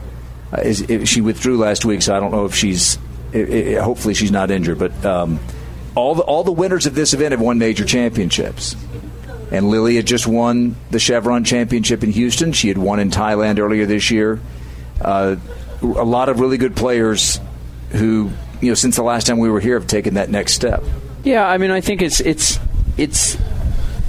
Uh, 0.52 0.62
is, 0.62 1.08
she 1.08 1.20
withdrew 1.20 1.58
last 1.58 1.84
week, 1.84 2.02
so 2.02 2.16
I 2.16 2.20
don't 2.20 2.32
know 2.32 2.44
if 2.44 2.54
she's. 2.54 2.98
It, 3.32 3.48
it, 3.48 3.80
hopefully, 3.80 4.14
she's 4.14 4.32
not 4.32 4.50
injured. 4.50 4.78
But 4.78 5.04
um, 5.04 5.38
all 5.94 6.14
the 6.14 6.22
all 6.22 6.44
the 6.44 6.52
winners 6.52 6.86
of 6.86 6.94
this 6.94 7.14
event 7.14 7.32
have 7.32 7.40
won 7.40 7.58
major 7.58 7.84
championships. 7.84 8.76
And 9.52 9.68
Lily 9.68 9.96
had 9.96 10.06
just 10.06 10.28
won 10.28 10.76
the 10.90 11.00
Chevron 11.00 11.42
Championship 11.42 12.04
in 12.04 12.10
Houston. 12.12 12.52
She 12.52 12.68
had 12.68 12.78
won 12.78 13.00
in 13.00 13.10
Thailand 13.10 13.58
earlier 13.58 13.84
this 13.84 14.10
year 14.10 14.40
uh, 15.00 15.36
a 15.82 15.86
lot 15.86 16.28
of 16.28 16.40
really 16.40 16.58
good 16.58 16.76
players 16.76 17.40
who, 17.90 18.30
you 18.60 18.68
know, 18.68 18.74
since 18.74 18.96
the 18.96 19.02
last 19.02 19.26
time 19.26 19.38
we 19.38 19.48
were 19.48 19.60
here, 19.60 19.78
have 19.78 19.88
taken 19.88 20.14
that 20.14 20.30
next 20.30 20.52
step. 20.52 20.82
Yeah, 21.24 21.46
I 21.46 21.58
mean, 21.58 21.70
I 21.70 21.80
think 21.80 22.02
it's 22.02 22.20
it's 22.20 22.58
it's 22.96 23.36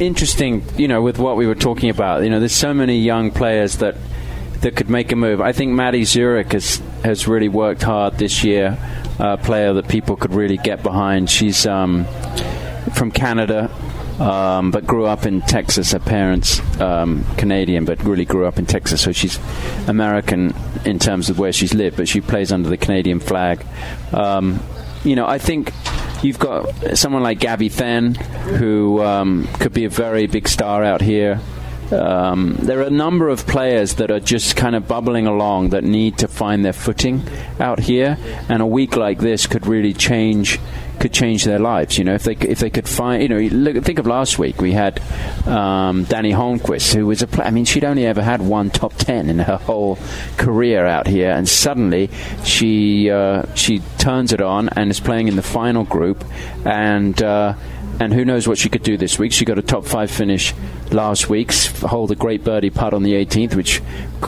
interesting, 0.02 0.64
you 0.78 0.88
know, 0.88 1.02
with 1.02 1.20
what 1.20 1.38
we 1.38 1.48
were 1.48 1.56
talking 1.56 1.90
about. 1.90 2.24
You 2.24 2.30
know, 2.30 2.40
there's 2.40 2.56
so 2.56 2.74
many 2.74 3.00
young 3.00 3.32
players 3.32 3.78
that 3.78 3.96
that 4.62 4.76
could 4.76 4.90
make 4.90 5.12
a 5.12 5.16
move. 5.16 5.42
I 5.42 5.54
think 5.54 5.72
Maddie 5.72 6.04
Szeryk 6.04 6.52
has 6.52 6.82
has 7.04 7.28
really 7.28 7.50
worked 7.50 7.84
hard 7.84 8.18
this 8.18 8.44
year. 8.44 8.78
A 9.20 9.38
player 9.38 9.74
that 9.74 9.88
people 9.88 10.16
could 10.16 10.34
really 10.34 10.58
get 10.58 10.82
behind. 10.84 11.30
She's 11.30 11.66
um, 11.66 12.06
from 12.94 13.12
Canada 13.12 13.70
um, 14.22 14.70
but 14.72 14.86
grew 14.86 15.06
up 15.06 15.26
in 15.26 15.42
Texas. 15.42 15.92
Her 15.92 16.00
parents 16.00 16.60
um, 16.80 17.26
Canadian, 17.38 17.86
but 17.86 18.04
really 18.04 18.26
grew 18.26 18.46
up 18.46 18.60
in 18.60 18.66
Texas. 18.66 19.02
So 19.02 19.12
she's 19.12 19.40
American 19.88 20.54
in 20.86 21.00
terms 21.00 21.30
of 21.30 21.40
where 21.40 21.52
she's 21.52 21.74
lived, 21.74 21.98
but 21.98 22.08
she 22.08 22.22
plays 22.22 22.52
under 22.52 22.70
the 22.70 22.78
Canadian 22.78 23.20
flag. 23.20 23.66
Um, 24.14 24.60
you 25.04 25.16
know, 25.16 25.26
I 25.26 25.40
think 25.40 25.74
you've 26.24 26.40
got 26.40 26.98
someone 26.98 27.24
like 27.24 27.40
Gabby 27.40 27.70
Then, 27.70 28.16
who 28.16 29.02
um, 29.02 29.48
could 29.60 29.74
be 29.74 29.86
a 29.86 29.90
very 29.90 30.28
big 30.28 30.48
star 30.48 30.84
out 30.84 31.02
here. 31.02 31.40
Um, 31.92 32.56
there 32.60 32.80
are 32.80 32.84
a 32.84 32.90
number 32.90 33.30
of 33.30 33.46
players 33.48 33.96
that 33.96 34.12
are 34.12 34.20
just 34.20 34.56
kind 34.56 34.76
of 34.76 34.88
bubbling 34.88 35.28
along 35.28 35.70
that 35.70 35.84
need 35.84 36.18
to 36.20 36.28
find 36.28 36.64
their 36.64 36.74
footing 36.74 37.22
out 37.60 37.80
here, 37.80 38.18
and 38.50 38.62
a 38.62 38.66
week 38.66 38.96
like 38.96 39.20
this 39.20 39.48
could 39.48 39.68
really 39.68 39.94
change 39.94 40.60
could 41.02 41.12
change 41.12 41.44
their 41.46 41.60
lives. 41.60 41.98
You 41.98 42.04
know, 42.04 42.14
if 42.14 42.24
they 42.24 42.34
if 42.34 42.60
they 42.60 42.70
could 42.70 42.88
find, 42.88 43.24
you 43.24 43.30
know, 43.30 43.40
look, 43.40 43.84
think 43.84 44.00
of 44.00 44.08
last 44.08 44.38
week 44.40 44.62
we 44.62 44.72
had 44.72 45.00
um, 45.48 46.06
Dani 46.06 46.34
Holmqvist, 46.34 46.94
who 46.94 47.08
was 47.08 47.22
a 47.22 47.28
player. 47.28 47.48
I 47.48 47.52
mean, 47.52 47.66
she'd 47.66 47.84
only 47.84 48.06
ever 48.06 48.22
had 48.22 48.42
one 48.42 48.70
top 48.70 48.94
ten 48.94 49.30
in 49.30 49.40
her 49.40 49.58
whole 49.58 49.98
career 50.38 50.86
out 50.86 51.08
here, 51.08 51.32
and 51.32 51.50
suddenly 51.50 52.10
she 52.44 53.10
uh, 53.10 53.44
she 53.56 53.80
turns 53.98 54.32
it 54.32 54.42
on 54.42 54.70
and 54.70 54.92
is 54.92 55.00
playing 55.00 55.28
in 55.28 55.36
the 55.36 55.44
final 55.44 55.84
group, 55.84 56.24
and. 56.66 57.22
Uh, 57.22 57.56
and 58.02 58.16
who 58.16 58.26
knows 58.26 58.48
what 58.48 58.58
she 58.58 58.68
could 58.68 58.82
do 58.82 58.98
this 58.98 59.20
week? 59.20 59.32
She 59.32 59.46
got 59.46 59.60
a 59.60 59.62
top 59.62 59.86
five 59.86 60.10
finish 60.10 60.56
last 60.90 61.30
week, 61.30 61.54
hold 61.54 62.10
a 62.10 62.16
great 62.16 62.44
birdie 62.44 62.72
putt 62.72 62.96
on 62.96 63.04
the 63.04 63.14
18th, 63.14 63.54
which 63.54 63.80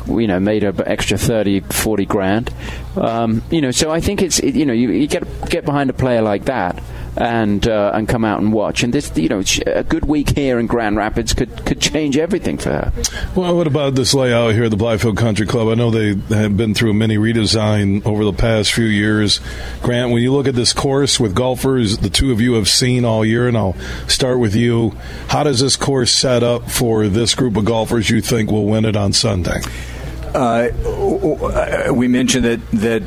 you 0.08 0.28
know 0.28 0.40
made 0.40 0.64
her 0.64 0.74
extra 0.86 1.18
30, 1.18 1.62
40 1.62 2.06
grand. 2.06 2.54
Um, 2.96 3.44
you 3.50 3.62
know, 3.62 3.72
so 3.72 3.92
I 3.92 4.00
think 4.00 4.22
it's 4.22 4.42
you 4.42 4.66
know 4.66 4.74
you, 4.74 4.92
you 4.92 5.08
get 5.08 5.24
get 5.50 5.66
behind 5.66 5.90
a 5.90 5.94
player 5.94 6.22
like 6.22 6.46
that 6.46 6.82
and 7.16 7.68
uh, 7.68 7.92
and 7.94 8.08
come 8.08 8.26
out 8.26 8.42
and 8.42 8.52
watch. 8.52 8.84
And 8.84 8.94
this, 8.94 9.16
you 9.16 9.30
know, 9.30 9.44
a 9.68 9.84
good 9.84 10.06
week 10.06 10.36
here 10.36 10.60
in 10.60 10.68
Grand 10.68 10.98
Rapids 10.98 11.34
could 11.34 11.66
could 11.66 11.80
change 11.80 12.18
everything 12.18 12.58
for 12.58 12.70
her. 12.70 12.94
Well, 13.36 13.56
what 13.56 13.68
about 13.68 13.96
this 13.96 14.14
layout 14.14 14.54
here 14.54 14.66
at 14.66 14.72
the 14.72 14.78
Blythefield 14.78 15.18
Country 15.18 15.46
Club? 15.46 15.68
I 15.68 15.76
know 15.76 15.92
they 15.92 16.16
have 16.36 16.58
been 16.58 16.74
through 16.74 16.94
mini 16.94 17.18
redesign 17.18 18.06
over 18.06 18.24
the 18.24 18.34
past 18.34 18.74
few 18.74 18.86
years. 18.86 19.40
Grant, 19.82 20.12
when 20.12 20.22
you 20.22 20.34
look 20.34 20.48
at 20.48 20.56
this 20.56 20.74
course 20.74 21.20
with 21.20 21.36
golfers, 21.36 22.00
the 22.00 22.10
two 22.10 22.32
of 22.32 22.42
you 22.42 22.54
have 22.54 22.68
seen 22.68 23.06
all 23.06 23.24
year, 23.24 23.48
and 23.48 23.58
I'll 23.58 23.76
start 24.08 24.40
with 24.40 24.56
you. 24.56 24.92
How 25.28 25.44
does 25.44 25.60
this 25.60 25.76
course 25.76 26.12
set 26.12 26.44
up 26.44 26.70
for 26.70 27.08
this 27.08 27.36
group 27.36 27.58
of 27.58 27.66
golfers 27.66 28.10
you 28.10 28.22
think 28.22 28.52
will 28.52 28.66
win 28.66 28.86
it 28.86 28.96
on 28.96 29.14
Sunday? 29.14 29.62
Uh, 30.34 31.92
we 31.94 32.08
mentioned 32.08 32.46
that 32.46 32.72
that 32.72 33.02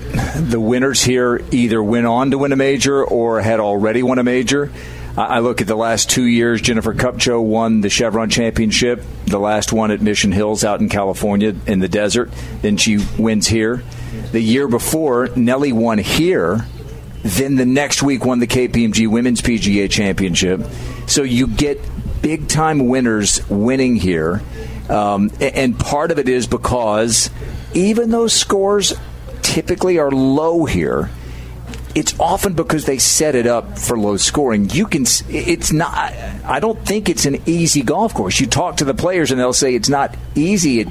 the 0.51 0.61
winners 0.61 1.03
here 1.03 1.43
either 1.51 1.83
went 1.83 2.07
on 2.07 2.31
to 2.31 2.39
win 2.39 2.53
a 2.53 2.57
major 2.57 3.05
or 3.05 3.41
had 3.41 3.61
already 3.61 4.03
won 4.03 4.19
a 4.19 4.25
major. 4.25 4.71
I 5.17 5.39
look 5.39 5.63
at 5.63 5.67
the 5.67 5.77
last 5.77 6.11
two 6.11 6.25
years. 6.25 6.61
Jennifer 6.61 6.93
Kupcho 6.93 7.43
won 7.43 7.81
the 7.81 7.89
Chevron 7.89 8.29
Championship, 8.29 9.03
the 9.25 9.39
last 9.39 9.73
one 9.73 9.91
at 9.91 10.03
Mission 10.03 10.31
Hills 10.31 10.63
out 10.63 10.81
in 10.81 10.91
California 10.91 11.55
in 11.67 11.79
the 11.79 11.89
desert. 11.89 12.31
Then 12.61 12.77
she 12.77 12.99
wins 13.19 13.47
here. 13.47 13.83
The 14.33 14.41
year 14.41 14.69
before, 14.69 15.31
Nelly 15.35 15.73
won 15.73 15.97
here. 15.97 16.67
Then 17.23 17.57
the 17.57 17.65
next 17.65 18.03
week 18.03 18.27
won 18.27 18.41
the 18.41 18.47
KPMG 18.47 19.09
Women's 19.09 19.41
PGA 19.41 19.91
Championship. 19.91 20.61
So 21.07 21.23
you 21.23 21.47
get 21.47 21.81
big 22.21 22.47
time 22.49 22.87
winners 22.87 23.41
winning 23.49 23.97
here. 23.97 24.43
Um, 24.89 25.31
and 25.41 25.79
part 25.79 26.11
of 26.11 26.19
it 26.19 26.29
is 26.29 26.47
because 26.47 27.31
even 27.75 28.11
though 28.11 28.29
scores 28.29 28.95
typically 29.43 29.99
are 29.99 30.11
low 30.11 30.65
here, 30.65 31.11
it's 31.95 32.19
often 32.21 32.53
because 32.53 32.85
they 32.85 32.99
set 32.99 33.35
it 33.35 33.47
up 33.47 33.79
for 33.79 33.99
low 33.99 34.17
scoring. 34.17 34.69
You 34.69 34.87
can, 34.87 35.07
it's 35.29 35.73
not, 35.73 36.13
I 36.45 36.61
don't 36.61 36.79
think 36.87 37.09
it's 37.09 37.25
an 37.25 37.43
easy 37.47 37.83
golf 37.83 38.13
course. 38.13 38.39
You 38.39 38.47
talk 38.47 38.77
to 38.77 38.85
the 38.85 38.95
players 38.95 39.31
and 39.31 39.41
they'll 39.41 39.53
say 39.55 39.75
it's 39.75 39.89
not 39.89 40.15
easy. 40.35 40.81
It, 40.81 40.89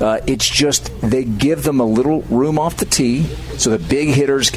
uh, 0.00 0.20
it's 0.26 0.48
just 0.48 0.90
they 1.00 1.24
give 1.24 1.62
them 1.62 1.80
a 1.80 1.84
little 1.84 2.22
room 2.22 2.58
off 2.58 2.76
the 2.76 2.84
tee. 2.84 3.22
So 3.56 3.70
the 3.70 3.78
big 3.78 4.08
hitters, 4.08 4.50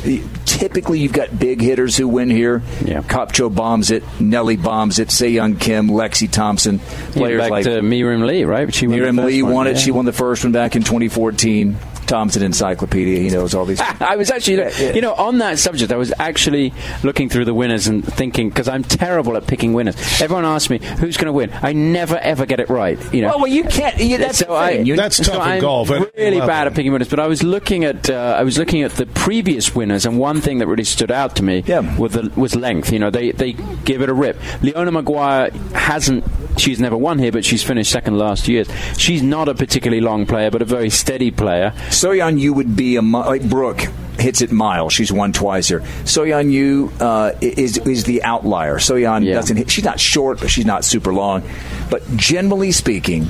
typically 0.46 1.00
you've 1.00 1.14
got 1.14 1.38
big 1.38 1.62
hitters 1.62 1.96
who 1.96 2.08
win 2.08 2.30
here. 2.30 2.62
Yeah. 2.84 3.02
Kupcho 3.02 3.54
bombs 3.54 3.92
it, 3.92 4.04
Nelly 4.20 4.58
bombs 4.58 5.00
it, 5.00 5.12
Sei 5.12 5.30
Young 5.30 5.56
Kim, 5.56 5.90
Lexi 5.90 6.32
Thompson, 6.32 6.80
players 6.80 7.38
yeah, 7.38 7.46
back 7.46 7.52
like 7.52 7.64
to 7.66 7.82
Mirim 7.82 8.26
Lee, 8.26 8.44
right? 8.44 8.74
She 8.74 8.88
Mirim 8.88 9.24
Lee 9.24 9.44
one, 9.44 9.54
won 9.54 9.68
it. 9.68 9.74
Yeah. 9.74 9.80
She 9.80 9.92
won 9.92 10.06
the 10.06 10.14
first 10.14 10.44
one 10.44 10.52
back 10.52 10.76
in 10.76 10.84
2014. 10.84 11.78
Tom's 12.08 12.36
an 12.36 12.44
encyclopedia. 12.44 13.20
He 13.20 13.30
knows 13.30 13.54
all 13.54 13.66
these. 13.66 13.80
I 14.00 14.16
was 14.16 14.32
actually, 14.32 14.72
you 14.96 15.02
know, 15.02 15.14
on 15.14 15.38
that 15.40 15.60
subject, 15.60 15.92
I 15.92 15.98
was 15.98 16.14
actually 16.20 16.74
looking 17.04 17.30
through 17.30 17.46
the 17.46 17.54
winners 17.54 17.88
and 17.88 18.04
thinking 18.04 18.50
because 18.50 18.68
I'm 18.68 18.84
terrible 18.84 19.38
at 19.38 19.46
picking 19.48 19.74
winners. 19.74 19.96
Everyone 20.22 20.46
asks 20.46 20.70
me 20.70 20.80
who's 20.80 21.18
going 21.18 21.28
to 21.28 21.34
win. 21.34 21.52
I 21.62 21.74
never 21.74 22.18
ever 22.18 22.46
get 22.46 22.60
it 22.60 22.70
right. 22.70 22.98
You 23.14 23.22
know, 23.22 23.30
well, 23.30 23.40
well 23.40 23.48
you 23.48 23.64
can't. 23.66 23.98
You, 23.98 24.18
that's 24.18 24.40
so 24.40 24.46
the 24.46 24.68
thing. 24.68 24.80
I, 24.80 24.84
You- 24.84 24.96
That's 24.96 25.18
so 25.18 25.24
tough 25.24 25.36
in 25.36 25.42
I'm 25.42 25.62
golf. 25.62 25.90
Really 25.90 26.12
level. 26.16 26.48
bad 26.48 26.68
at 26.68 26.74
picking 26.76 26.92
winners, 26.92 27.10
but 27.10 27.20
I 27.20 27.28
was 27.28 27.44
looking 27.44 27.84
at 27.84 28.10
uh, 28.10 28.36
I 28.38 28.44
was 28.44 28.58
looking 28.58 28.82
at 28.84 28.92
the 28.94 29.06
previous 29.06 29.76
winners, 29.76 30.06
and 30.06 30.18
one 30.18 30.42
thing 30.42 30.60
that 30.60 30.68
really 30.68 30.84
stood 30.84 31.12
out 31.12 31.36
to 31.38 31.44
me 31.44 31.64
was 31.98 32.14
the, 32.14 32.32
was 32.36 32.56
length. 32.56 32.92
You 32.92 33.00
know, 33.00 33.10
they 33.10 33.32
they 33.32 33.54
give 33.54 34.02
it 34.02 34.10
a 34.10 34.14
rip. 34.14 34.38
Leona 34.64 34.92
Maguire 34.92 35.52
hasn't. 35.74 36.24
She's 36.58 36.80
never 36.80 36.98
won 36.98 37.20
here, 37.20 37.32
but 37.32 37.46
she's 37.46 37.62
finished 37.64 37.92
second 37.92 38.18
last 38.18 38.48
year. 38.48 38.64
She's 38.98 39.22
not 39.22 39.48
a 39.48 39.54
particularly 39.54 40.02
long 40.02 40.26
player, 40.26 40.50
but 40.50 40.62
a 40.62 40.66
very 40.66 40.90
steady 40.90 41.30
player. 41.30 41.74
Soyeon 41.98 42.36
Ryu 42.36 42.54
would 42.54 42.76
be 42.76 42.96
a 42.96 43.02
like 43.02 43.48
Brooke 43.50 43.80
hits 44.20 44.42
it 44.42 44.52
mile. 44.52 44.90
She's 44.90 45.12
won 45.12 45.34
twice 45.34 45.68
here. 45.68 45.80
Soyeon 46.04 46.46
Ryu 46.46 46.92
uh, 47.00 47.34
is 47.42 47.80
is 47.80 48.04
the 48.04 48.24
outlier. 48.24 48.76
Soyeon 48.78 49.26
doesn't 49.34 49.58
hit. 49.58 49.72
She's 49.72 49.84
not 49.84 50.00
short, 50.00 50.40
but 50.40 50.50
she's 50.52 50.66
not 50.66 50.86
super 50.86 51.12
long. 51.12 51.42
But 51.90 52.04
generally 52.16 52.72
speaking, 52.72 53.28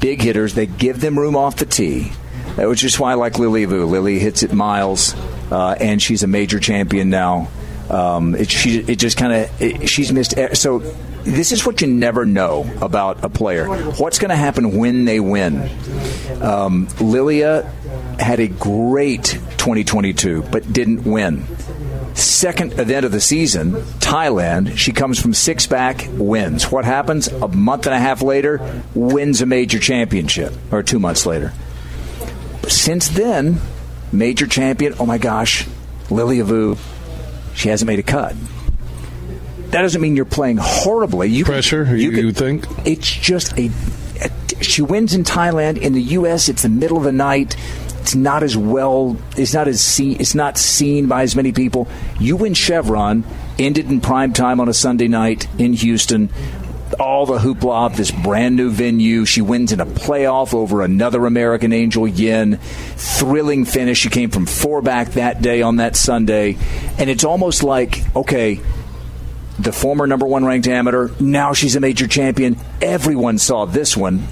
big 0.00 0.22
hitters 0.22 0.54
they 0.54 0.66
give 0.66 1.00
them 1.00 1.18
room 1.18 1.36
off 1.36 1.56
the 1.56 1.66
tee. 1.66 2.12
Which 2.56 2.82
is 2.82 2.98
why 2.98 3.12
I 3.12 3.14
like 3.14 3.38
Lily 3.38 3.66
Vu. 3.66 3.84
Lily 3.84 4.18
hits 4.18 4.42
it 4.42 4.52
miles, 4.52 5.14
uh, 5.52 5.76
and 5.78 6.02
she's 6.02 6.24
a 6.24 6.26
major 6.26 6.58
champion 6.58 7.08
now. 7.08 7.48
Um, 7.88 8.34
it, 8.34 8.50
she, 8.50 8.78
it 8.80 8.98
just 8.98 9.16
kind 9.16 9.32
of 9.32 9.88
she's 9.88 10.12
missed. 10.12 10.34
So 10.54 10.80
this 11.24 11.52
is 11.52 11.66
what 11.66 11.80
you 11.80 11.86
never 11.88 12.24
know 12.24 12.68
about 12.80 13.24
a 13.24 13.28
player. 13.28 13.66
What's 13.66 14.18
going 14.18 14.30
to 14.30 14.36
happen 14.36 14.76
when 14.76 15.04
they 15.04 15.20
win? 15.20 15.68
Um, 16.40 16.88
Lilia 17.00 17.62
had 18.18 18.40
a 18.40 18.48
great 18.48 19.24
2022, 19.24 20.42
but 20.50 20.72
didn't 20.72 21.04
win. 21.04 21.44
Second 22.14 22.72
event 22.80 23.06
of 23.06 23.12
the 23.12 23.20
season, 23.20 23.72
Thailand. 24.00 24.76
She 24.76 24.92
comes 24.92 25.20
from 25.20 25.34
six 25.34 25.66
back, 25.66 26.06
wins. 26.12 26.70
What 26.70 26.84
happens? 26.84 27.28
A 27.28 27.46
month 27.46 27.86
and 27.86 27.94
a 27.94 27.98
half 27.98 28.22
later, 28.22 28.82
wins 28.94 29.40
a 29.40 29.46
major 29.46 29.78
championship, 29.78 30.52
or 30.72 30.82
two 30.82 30.98
months 30.98 31.26
later. 31.26 31.52
Since 32.66 33.08
then, 33.08 33.60
major 34.10 34.46
champion. 34.46 34.94
Oh 34.98 35.06
my 35.06 35.18
gosh, 35.18 35.66
Lilia 36.10 36.44
Vu. 36.44 36.76
She 37.54 37.68
hasn't 37.68 37.86
made 37.86 37.98
a 37.98 38.04
cut. 38.04 38.34
That 39.70 39.82
doesn't 39.82 40.00
mean 40.00 40.16
you're 40.16 40.24
playing 40.24 40.58
horribly. 40.60 41.28
You 41.28 41.44
Pressure, 41.44 41.84
you, 41.96 42.10
you 42.10 42.32
think? 42.32 42.64
it's 42.86 43.10
just 43.10 43.52
a, 43.58 43.70
a- 44.20 44.62
She 44.64 44.82
wins 44.82 45.14
in 45.14 45.24
Thailand. 45.24 45.78
In 45.78 45.92
the 45.92 46.02
U.S., 46.02 46.48
it's 46.48 46.62
the 46.62 46.68
middle 46.68 46.96
of 46.96 47.04
the 47.04 47.12
night. 47.12 47.54
It's 48.00 48.14
not 48.14 48.42
as 48.42 48.56
well. 48.56 49.18
It's 49.36 49.52
not 49.52 49.68
as 49.68 49.82
seen. 49.82 50.18
It's 50.20 50.34
not 50.34 50.56
seen 50.56 51.06
by 51.08 51.22
as 51.22 51.36
many 51.36 51.52
people. 51.52 51.86
You 52.18 52.36
win 52.36 52.54
Chevron. 52.54 53.24
Ended 53.58 53.90
in 53.90 54.00
prime 54.00 54.32
time 54.32 54.60
on 54.60 54.68
a 54.68 54.72
Sunday 54.74 55.08
night 55.08 55.46
in 55.58 55.74
Houston. 55.74 56.30
All 56.98 57.26
the 57.26 57.36
hoopla 57.38 57.86
of 57.86 57.96
this 57.98 58.10
brand 58.10 58.56
new 58.56 58.70
venue. 58.70 59.26
She 59.26 59.42
wins 59.42 59.72
in 59.72 59.80
a 59.80 59.86
playoff 59.86 60.54
over 60.54 60.80
another 60.80 61.26
American 61.26 61.74
Angel 61.74 62.08
Yin. 62.08 62.56
Thrilling 62.96 63.66
finish. 63.66 63.98
She 63.98 64.08
came 64.08 64.30
from 64.30 64.46
four 64.46 64.80
back 64.80 65.08
that 65.12 65.42
day 65.42 65.60
on 65.60 65.76
that 65.76 65.94
Sunday, 65.96 66.56
and 66.96 67.10
it's 67.10 67.24
almost 67.24 67.62
like 67.62 68.02
okay 68.16 68.60
the 69.58 69.72
former 69.72 70.06
number 70.06 70.26
one 70.26 70.44
ranked 70.44 70.68
amateur. 70.68 71.10
Now 71.20 71.52
she's 71.52 71.76
a 71.76 71.80
major 71.80 72.06
champion. 72.06 72.56
Everyone 72.80 73.38
saw 73.38 73.64
this 73.64 73.96
one. 73.96 74.26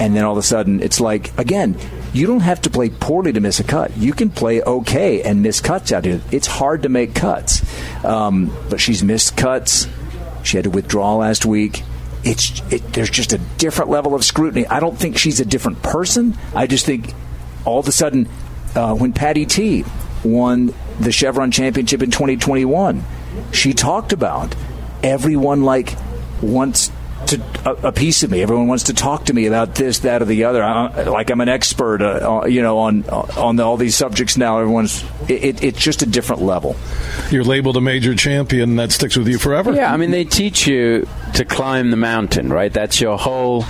And 0.00 0.14
then 0.14 0.24
all 0.24 0.32
of 0.32 0.38
a 0.38 0.42
sudden, 0.42 0.80
it's 0.80 1.00
like, 1.00 1.36
again, 1.38 1.76
you 2.12 2.26
don't 2.26 2.40
have 2.40 2.62
to 2.62 2.70
play 2.70 2.88
poorly 2.88 3.32
to 3.32 3.40
miss 3.40 3.58
a 3.58 3.64
cut. 3.64 3.96
You 3.96 4.12
can 4.12 4.30
play 4.30 4.62
okay 4.62 5.22
and 5.22 5.42
miss 5.42 5.60
cuts 5.60 5.90
out 5.90 6.04
here. 6.04 6.20
It's 6.30 6.46
hard 6.46 6.84
to 6.84 6.88
make 6.88 7.14
cuts. 7.14 7.64
Um, 8.04 8.56
but 8.70 8.80
she's 8.80 9.02
missed 9.02 9.36
cuts. 9.36 9.88
She 10.44 10.56
had 10.56 10.64
to 10.64 10.70
withdraw 10.70 11.16
last 11.16 11.44
week. 11.44 11.82
It's 12.22 12.62
it, 12.72 12.92
There's 12.92 13.10
just 13.10 13.32
a 13.32 13.38
different 13.58 13.90
level 13.90 14.14
of 14.14 14.24
scrutiny. 14.24 14.66
I 14.66 14.78
don't 14.78 14.96
think 14.96 15.18
she's 15.18 15.40
a 15.40 15.44
different 15.44 15.82
person. 15.82 16.38
I 16.54 16.66
just 16.68 16.86
think 16.86 17.12
all 17.64 17.80
of 17.80 17.88
a 17.88 17.92
sudden, 17.92 18.28
uh, 18.76 18.94
when 18.94 19.12
Patty 19.12 19.46
T 19.46 19.84
won 20.24 20.72
the 21.00 21.10
Chevron 21.10 21.50
Championship 21.50 22.02
in 22.02 22.10
2021, 22.10 23.04
she 23.52 23.72
talked 23.72 24.12
about 24.12 24.54
everyone 25.02 25.62
like 25.62 25.96
wants 26.42 26.90
to 27.26 27.42
a, 27.64 27.88
a 27.88 27.92
piece 27.92 28.22
of 28.22 28.30
me. 28.30 28.42
Everyone 28.42 28.68
wants 28.68 28.84
to 28.84 28.94
talk 28.94 29.26
to 29.26 29.34
me 29.34 29.46
about 29.46 29.74
this, 29.74 30.00
that, 30.00 30.22
or 30.22 30.24
the 30.24 30.44
other. 30.44 30.62
I, 30.62 31.02
like 31.04 31.30
I'm 31.30 31.40
an 31.40 31.48
expert, 31.48 32.00
uh, 32.00 32.42
uh, 32.42 32.46
you 32.46 32.62
know, 32.62 32.78
on 32.78 33.04
on 33.08 33.56
the, 33.56 33.64
all 33.64 33.76
these 33.76 33.96
subjects 33.96 34.36
now. 34.36 34.58
Everyone's 34.58 35.04
it, 35.28 35.44
it, 35.44 35.62
it's 35.62 35.78
just 35.78 36.02
a 36.02 36.06
different 36.06 36.42
level. 36.42 36.76
You're 37.30 37.44
labeled 37.44 37.76
a 37.76 37.80
major 37.80 38.14
champion. 38.14 38.76
That 38.76 38.92
sticks 38.92 39.16
with 39.16 39.28
you 39.28 39.38
forever. 39.38 39.72
Yeah, 39.72 39.92
I 39.92 39.96
mean, 39.96 40.10
they 40.10 40.24
teach 40.24 40.66
you 40.66 41.06
to 41.34 41.44
climb 41.44 41.90
the 41.90 41.96
mountain, 41.96 42.52
right? 42.52 42.72
That's 42.72 43.00
your 43.00 43.18
whole. 43.18 43.64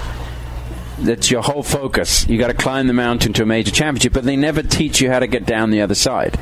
That's 1.00 1.30
your 1.30 1.42
whole 1.42 1.62
focus. 1.62 2.28
You 2.28 2.38
got 2.38 2.48
to 2.48 2.54
climb 2.54 2.86
the 2.86 2.92
mountain 2.92 3.32
to 3.34 3.42
a 3.44 3.46
major 3.46 3.70
championship, 3.70 4.12
but 4.12 4.24
they 4.24 4.36
never 4.36 4.62
teach 4.62 5.00
you 5.00 5.10
how 5.10 5.20
to 5.20 5.26
get 5.26 5.46
down 5.46 5.70
the 5.70 5.80
other 5.80 5.94
side. 5.94 6.38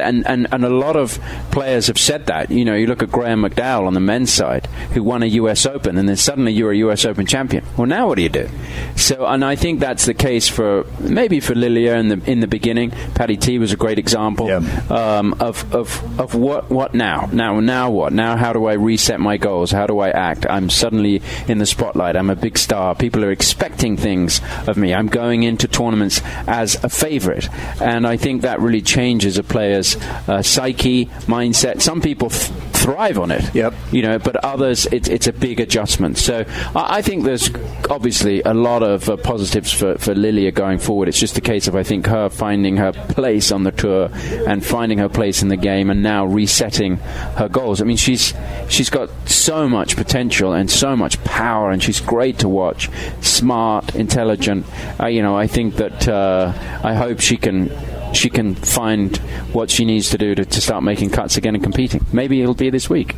And, 0.00 0.26
and 0.26 0.46
and 0.52 0.64
a 0.64 0.68
lot 0.68 0.96
of 0.96 1.18
players 1.50 1.88
have 1.88 1.98
said 1.98 2.26
that. 2.26 2.50
You 2.50 2.64
know, 2.64 2.74
you 2.74 2.86
look 2.86 3.02
at 3.02 3.10
Graeme 3.10 3.42
McDowell 3.42 3.86
on 3.86 3.94
the 3.94 4.00
men's 4.00 4.32
side, 4.32 4.66
who 4.92 5.02
won 5.02 5.22
a 5.22 5.26
U.S. 5.26 5.66
Open, 5.66 5.98
and 5.98 6.08
then 6.08 6.16
suddenly 6.16 6.52
you're 6.52 6.72
a 6.72 6.76
U.S. 6.78 7.04
Open 7.04 7.26
champion. 7.26 7.64
Well, 7.76 7.86
now 7.86 8.08
what 8.08 8.16
do 8.16 8.22
you 8.22 8.28
do? 8.28 8.48
So, 8.96 9.26
and 9.26 9.44
I 9.44 9.56
think 9.56 9.80
that's 9.80 10.06
the 10.06 10.14
case 10.14 10.48
for 10.48 10.86
maybe 11.00 11.40
for 11.40 11.54
Lilia 11.54 11.96
in 11.96 12.08
the 12.08 12.30
in 12.30 12.40
the 12.40 12.46
beginning. 12.46 12.90
Patty 13.14 13.36
T 13.36 13.58
was 13.58 13.72
a 13.72 13.76
great 13.76 13.98
example 13.98 14.50
um, 14.90 15.34
of 15.40 15.74
of 15.74 16.20
of 16.20 16.34
what 16.34 16.70
what 16.70 16.94
now? 16.94 17.28
Now 17.32 17.60
now 17.60 17.90
what? 17.90 18.12
Now 18.12 18.36
how 18.36 18.52
do 18.52 18.66
I 18.66 18.74
reset 18.74 19.20
my 19.20 19.36
goals? 19.36 19.72
How 19.72 19.86
do 19.86 19.98
I 19.98 20.10
act? 20.10 20.46
I'm 20.48 20.70
suddenly 20.70 21.22
in 21.48 21.58
the 21.58 21.66
spotlight. 21.66 22.16
I'm 22.16 22.30
a 22.30 22.36
big 22.36 22.58
star. 22.58 22.94
People 22.94 23.24
are 23.24 23.30
expecting 23.30 23.95
things 23.96 24.40
of 24.66 24.76
me. 24.76 24.94
I'm 24.94 25.08
going 25.08 25.42
into 25.42 25.68
tournaments 25.68 26.20
as 26.46 26.82
a 26.84 26.88
favorite, 26.88 27.48
and 27.80 28.06
I 28.06 28.16
think 28.16 28.42
that 28.42 28.60
really 28.60 28.82
changes 28.82 29.38
a 29.38 29.42
player's 29.42 29.96
uh, 30.28 30.42
psyche, 30.42 31.06
mindset. 31.26 31.80
Some 31.80 32.00
people 32.00 32.30
th- 32.30 32.50
thrive 32.72 33.18
on 33.18 33.30
it. 33.30 33.54
Yep. 33.54 33.74
You 33.90 34.02
know, 34.02 34.18
but 34.18 34.36
others, 34.44 34.86
it, 34.86 35.08
it's 35.08 35.26
a 35.26 35.32
big 35.32 35.60
adjustment. 35.60 36.18
So 36.18 36.44
I, 36.74 36.98
I 36.98 37.02
think 37.02 37.24
there's 37.24 37.50
obviously 37.90 38.42
a 38.42 38.54
lot 38.54 38.82
of 38.82 39.08
uh, 39.08 39.16
positives 39.16 39.72
for, 39.72 39.96
for 39.98 40.14
Lilia 40.14 40.52
going 40.52 40.78
forward. 40.78 41.08
It's 41.08 41.18
just 41.18 41.36
a 41.36 41.40
case 41.40 41.68
of 41.68 41.74
I 41.74 41.82
think 41.82 42.06
her 42.06 42.28
finding 42.28 42.76
her 42.76 42.92
place 42.92 43.50
on 43.50 43.64
the 43.64 43.72
tour 43.72 44.10
and 44.46 44.64
finding 44.64 44.98
her 44.98 45.08
place 45.08 45.42
in 45.42 45.48
the 45.48 45.56
game, 45.56 45.90
and 45.90 46.02
now 46.02 46.26
resetting 46.26 46.96
her 47.36 47.48
goals. 47.48 47.80
I 47.80 47.84
mean, 47.84 47.96
she's 47.96 48.34
she's 48.68 48.90
got 48.90 49.10
so 49.28 49.68
much 49.68 49.96
potential 49.96 50.52
and 50.52 50.70
so 50.70 50.96
much 50.96 51.22
power, 51.24 51.70
and 51.70 51.82
she's 51.82 52.00
great 52.00 52.38
to 52.40 52.48
watch. 52.48 52.90
Smart, 53.20 53.85
intelligent. 53.94 54.66
Uh, 55.00 55.06
you 55.06 55.22
know, 55.22 55.36
I 55.36 55.46
think 55.46 55.76
that 55.76 56.08
uh, 56.08 56.52
I 56.82 56.94
hope 56.94 57.20
she 57.20 57.36
can 57.36 57.70
she 58.14 58.30
can 58.30 58.54
find 58.54 59.16
what 59.52 59.70
she 59.70 59.84
needs 59.84 60.10
to 60.10 60.18
do 60.18 60.34
to, 60.34 60.44
to 60.44 60.60
start 60.60 60.82
making 60.82 61.10
cuts 61.10 61.36
again 61.36 61.54
and 61.54 61.62
competing. 61.62 62.04
Maybe 62.12 62.40
it'll 62.40 62.54
be 62.54 62.70
this 62.70 62.88
week. 62.88 63.14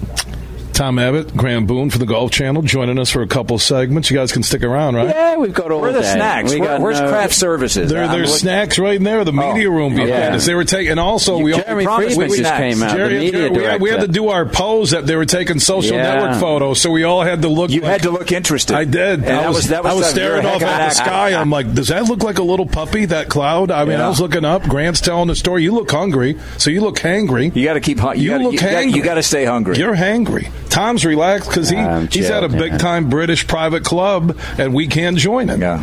Tom 0.79 0.97
Abbott, 1.01 1.37
Grant 1.37 1.67
Boone 1.67 1.91
for 1.91 1.99
the 1.99 2.07
Golf 2.07 2.31
Channel, 2.31 2.63
joining 2.63 3.01
us 3.01 3.11
for 3.11 3.21
a 3.21 3.27
couple 3.27 3.59
segments. 3.59 4.13
You 4.13 4.17
guys 4.17 4.31
can 4.31 4.45
stick 4.45 4.63
around, 4.63 4.95
right? 4.95 5.09
Yeah, 5.09 5.37
we've 5.37 5.53
got 5.53 5.73
all 5.73 5.81
Where 5.81 5.91
are 5.91 5.93
the 5.93 6.03
day. 6.03 6.13
snacks? 6.13 6.53
We 6.55 6.61
Where- 6.61 6.79
where's 6.79 7.01
no- 7.01 7.09
craft 7.09 7.35
services? 7.35 7.91
There, 7.91 8.05
I'm 8.05 8.13
there's 8.13 8.29
looking- 8.29 8.39
snacks 8.43 8.79
right 8.79 8.95
in 8.95 9.03
there. 9.03 9.25
The 9.25 9.33
media 9.33 9.69
oh, 9.69 9.73
room 9.75 9.95
behind 9.95 10.11
yeah. 10.11 10.37
us. 10.37 10.47
They 10.47 10.55
were 10.55 10.63
taking, 10.65 10.93
and 10.93 11.01
also 11.01 11.39
we 11.39 11.53
Jeremy 11.53 11.85
we 11.85 11.85
Friedman 11.93 12.29
we- 12.31 12.37
just 12.39 12.55
came 12.55 12.81
out, 12.85 12.97
the 12.97 13.09
media 13.09 13.33
Jerry- 13.33 13.51
we, 13.51 13.65
had, 13.65 13.81
we 13.81 13.91
had 13.91 14.01
to 14.03 14.07
do 14.07 14.29
our 14.29 14.47
pose 14.47 14.93
that 14.93 15.05
they 15.05 15.17
were 15.17 15.25
taking 15.27 15.59
social 15.59 15.97
Yeah. 15.97 16.15
network 16.15 16.39
photos, 16.41 16.81
so 16.81 16.93
we 16.93 17.03
all 17.03 17.23
had 17.23 17.43
to 17.43 17.49
look. 17.49 17.73
You 17.73 17.81
like- 17.81 17.91
had 17.91 18.03
to 18.03 18.13
look 18.13 18.31
interested. 18.31 18.77
I 18.77 18.85
did. 18.85 19.25
And 19.25 19.33
I 19.33 19.41
that 19.43 19.49
was, 19.49 19.57
was- 19.57 19.69
that 19.71 19.83
was 19.83 19.93
I 19.93 19.97
was 19.97 20.07
a- 20.07 20.11
staring 20.11 20.47
off 20.47 20.63
at 20.63 20.91
the 20.91 20.95
sky. 20.95 21.31
I'm 21.35 21.51
like, 21.51 21.75
does 21.75 21.89
that 21.89 22.05
look 22.05 22.23
like 22.23 22.39
a 22.39 22.45
little 22.45 22.67
puppy? 22.67 23.05
That 23.07 23.29
cloud? 23.29 23.73
I 23.73 23.85
mean, 23.85 23.99
I 24.01 24.09
was 24.09 24.21
looking 24.21 24.45
up. 24.45 24.63
Grant's 24.63 25.01
telling 25.01 25.27
the 25.27 25.35
story. 25.35 25.65
You 25.65 25.73
look 25.75 25.91
hungry, 25.91 26.39
so 26.57 26.71
you 26.71 26.83
look 26.83 26.99
hangry. 27.01 27.53
You 27.57 27.65
got 27.65 27.75
to 27.75 27.81
keep. 27.81 27.99
hu- 27.99 28.15
You, 28.15 28.23
You, 28.23 28.31
gotta, 28.31 28.45
look 28.45 28.53
you, 28.53 28.61
hangry. 28.61 28.95
you 28.95 29.03
got 29.03 29.15
to 29.15 29.25
stay 29.25 29.45
hungry. 29.45 29.77
You're 29.77 29.97
hangry. 29.97 30.53
Tom's 30.69 31.05
relaxed 31.05 31.49
because 31.49 31.69
he 31.69 31.77
I'm 31.77 32.09
he's 32.09 32.31
at 32.31 32.45
a 32.45 32.49
big 32.49 32.79
time 32.79 33.09
British 33.09 33.47
private 33.47 33.85
club, 33.85 34.39
and 34.59 34.75
we 34.75 34.87
can't 34.87 35.17
join 35.17 35.49
him. 35.49 35.61
Yeah. 35.61 35.83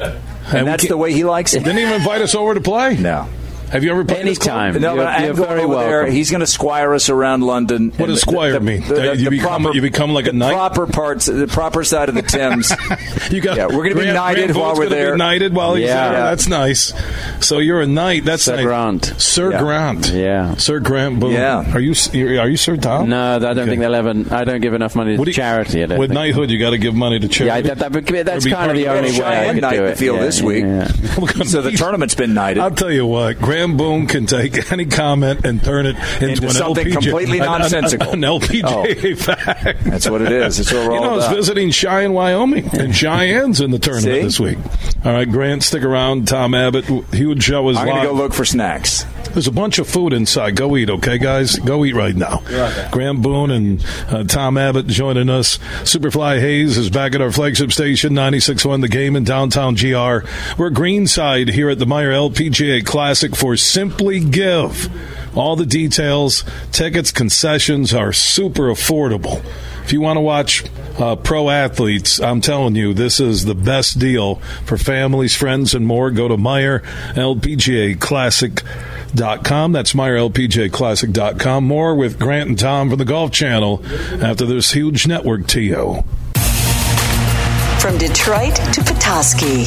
And, 0.00 0.58
and 0.58 0.66
that's 0.66 0.86
the 0.86 0.96
way 0.96 1.12
he 1.12 1.24
likes 1.24 1.54
it. 1.54 1.64
Didn't 1.64 1.78
even 1.78 1.94
invite 1.94 2.20
us 2.20 2.34
over 2.34 2.54
to 2.54 2.60
play. 2.60 2.96
No. 2.96 3.28
Have 3.74 3.82
you 3.82 3.90
ever 3.90 4.04
played 4.04 4.20
Anytime. 4.20 4.80
No, 4.80 4.94
You're- 4.94 5.04
but 5.04 5.08
I'm 5.08 5.34
going 5.34 5.48
very 5.48 5.60
over 5.62 5.74
there. 5.74 5.90
welcome. 6.02 6.14
He's 6.14 6.30
going 6.30 6.42
to 6.42 6.46
squire 6.46 6.94
us 6.94 7.10
around 7.10 7.42
London. 7.42 7.90
What 7.96 8.06
does 8.06 8.22
And 8.22 8.30
squire 8.30 8.60
mean? 8.60 8.82
You 9.18 9.30
become- 9.30 9.66
you 9.74 9.82
become 9.82 10.12
like 10.14 10.26
a 10.26 10.30
the 10.30 10.36
knight? 10.36 10.52
Proper 10.52 10.86
parts, 10.86 11.26
the 11.26 11.48
proper 11.48 11.82
side 11.82 12.08
of 12.08 12.14
the 12.14 12.22
Thames. 12.22 12.72
You 13.30 13.40
got. 13.40 13.56
Yeah, 13.56 13.66
we're 13.66 13.82
gonna 13.88 13.94
be 13.94 14.12
knighted 14.12 14.50
Grant 14.52 14.56
while 14.58 14.70
we're 14.76 14.84
gonna 14.84 14.90
be 14.90 14.94
there. 14.96 15.16
knighted 15.16 15.54
while 15.54 15.74
he's 15.74 15.86
Yeah. 15.86 16.10
there. 16.12 16.20
That's 16.24 16.46
nice. 16.46 16.92
So 17.40 17.58
you're 17.58 17.80
a 17.80 17.86
knight. 17.86 18.24
That's 18.26 18.42
Sir 18.44 18.56
nice. 18.56 18.64
Grant. 18.64 19.14
Sir 19.16 19.50
Yeah. 19.50 19.58
Grant. 19.60 20.08
Yeah. 20.10 20.54
Sir 20.56 20.78
Grant 20.78 21.18
Boone. 21.20 21.32
Yeah. 21.32 21.64
Are 21.74 21.80
you 21.80 21.94
are 22.38 22.48
you 22.48 22.56
Sir 22.58 22.76
Tom? 22.76 23.08
No, 23.08 23.36
I 23.36 23.38
don't 23.38 23.58
Okay. 23.58 23.70
think 23.70 23.80
they'll 23.80 23.94
ever. 23.94 24.14
I 24.30 24.44
don't 24.44 24.60
give 24.60 24.74
enough 24.74 24.94
money 24.94 25.16
to 25.16 25.24
you- 25.24 25.32
charity. 25.32 25.82
I 25.82 25.86
don't 25.86 25.98
With 25.98 26.12
knighthood, 26.12 26.50
you 26.50 26.58
got 26.60 26.70
to 26.70 26.78
give 26.78 26.94
money 26.94 27.18
to 27.18 27.26
Yeah, 27.26 27.32
charity. 27.62 27.68
that, 27.70 27.78
that, 27.78 28.24
that's 28.26 28.46
kind 28.46 28.70
of 28.70 28.76
the 28.76 28.88
only 28.88 29.10
way 29.10 29.24
I 29.24 29.44
Cheyenne 29.46 29.60
could 29.60 29.70
do 29.70 29.84
it. 29.86 29.98
field 29.98 30.20
this 30.20 30.42
week. 30.42 30.64
so 31.46 31.62
the 31.62 31.72
tournament's 31.72 32.14
been 32.14 32.34
knighted. 32.34 32.62
I'll 32.62 32.70
tell 32.70 32.92
you 32.92 33.06
what, 33.06 33.38
Grant 33.64 33.78
Boone 33.78 34.06
can 34.06 34.26
take 34.26 34.72
any 34.72 34.84
comment 34.84 35.44
and 35.44 35.62
turn 35.62 35.86
it 35.86 35.96
into, 35.96 36.28
Into 36.28 36.46
an 36.46 36.50
something 36.50 36.86
LPJ, 36.86 36.92
completely 36.92 37.38
an- 37.38 37.44
an- 37.44 37.60
nonsensical. 37.60 38.10
An, 38.10 38.20
LPGA 38.20 39.12
oh. 39.12 39.16
fact. 39.16 39.84
That's 39.84 40.08
what 40.08 40.22
it 40.22 40.32
is. 40.32 40.58
That's 40.58 40.72
what 40.72 40.86
we're 40.86 40.94
you 40.94 40.98
all 40.98 41.04
know, 41.04 41.12
I 41.12 41.16
was 41.16 41.28
visiting 41.28 41.70
Cheyenne, 41.70 42.12
Wyoming, 42.12 42.68
and 42.78 42.94
Cheyenne's 42.94 43.60
in 43.60 43.70
the 43.70 43.78
tournament 43.78 44.22
this 44.22 44.38
week. 44.38 44.58
All 45.04 45.12
right, 45.12 45.30
Grant, 45.30 45.62
stick 45.62 45.82
around. 45.82 46.28
Tom 46.28 46.54
Abbott, 46.54 46.84
huge 47.12 47.42
show 47.42 47.68
is 47.70 47.76
I'm 47.76 47.86
going 47.86 48.02
to 48.02 48.08
go 48.08 48.12
look 48.12 48.34
for 48.34 48.44
snacks. 48.44 49.04
There's 49.34 49.48
a 49.48 49.52
bunch 49.52 49.80
of 49.80 49.88
food 49.88 50.12
inside. 50.12 50.54
Go 50.54 50.76
eat, 50.76 50.88
okay, 50.88 51.18
guys? 51.18 51.56
Go 51.56 51.84
eat 51.84 51.96
right 51.96 52.14
now. 52.14 52.40
Grant 52.92 53.20
Boone 53.20 53.50
and 53.50 53.84
uh, 54.08 54.22
Tom 54.22 54.56
Abbott 54.56 54.86
joining 54.86 55.28
us. 55.28 55.58
Superfly 55.82 56.38
Hayes 56.38 56.78
is 56.78 56.88
back 56.88 57.16
at 57.16 57.20
our 57.20 57.32
flagship 57.32 57.72
station, 57.72 58.12
96.1 58.12 58.80
The 58.80 58.88
Game 58.88 59.16
in 59.16 59.24
downtown 59.24 59.74
GR. 59.74 60.24
We're 60.56 60.70
greenside 60.70 61.48
here 61.48 61.68
at 61.68 61.80
the 61.80 61.84
Meijer 61.84 62.30
LPGA 62.30 62.86
Classic 62.86 63.34
for 63.34 63.56
Simply 63.56 64.20
Give. 64.20 64.88
All 65.36 65.56
the 65.56 65.66
details, 65.66 66.44
tickets, 66.70 67.10
concessions 67.10 67.92
are 67.92 68.12
super 68.12 68.68
affordable. 68.68 69.44
If 69.82 69.92
you 69.92 70.00
want 70.00 70.16
to 70.16 70.20
watch 70.20 70.62
uh, 70.96 71.16
pro 71.16 71.50
athletes, 71.50 72.20
I'm 72.20 72.40
telling 72.40 72.76
you, 72.76 72.94
this 72.94 73.18
is 73.18 73.44
the 73.44 73.56
best 73.56 73.98
deal 73.98 74.36
for 74.64 74.78
families, 74.78 75.34
friends, 75.34 75.74
and 75.74 75.84
more. 75.88 76.12
Go 76.12 76.28
to 76.28 76.36
Meijer 76.36 76.84
LPGA 77.14 77.98
Classic.com. 77.98 78.93
That's 79.14 79.92
MeijerLPGAClassic.com. 79.92 81.64
More 81.64 81.94
with 81.94 82.18
Grant 82.18 82.48
and 82.48 82.58
Tom 82.58 82.90
from 82.90 82.98
the 82.98 83.04
Golf 83.04 83.30
Channel 83.32 83.84
after 84.22 84.44
this 84.44 84.72
huge 84.72 85.06
network 85.06 85.46
to 85.48 85.60
you. 85.60 86.04
From 87.78 87.98
Detroit 87.98 88.56
to 88.56 88.82
Petoskey, 88.82 89.64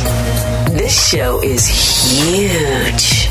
this 0.75 1.09
show 1.09 1.41
is 1.41 1.67
huge. 1.67 3.27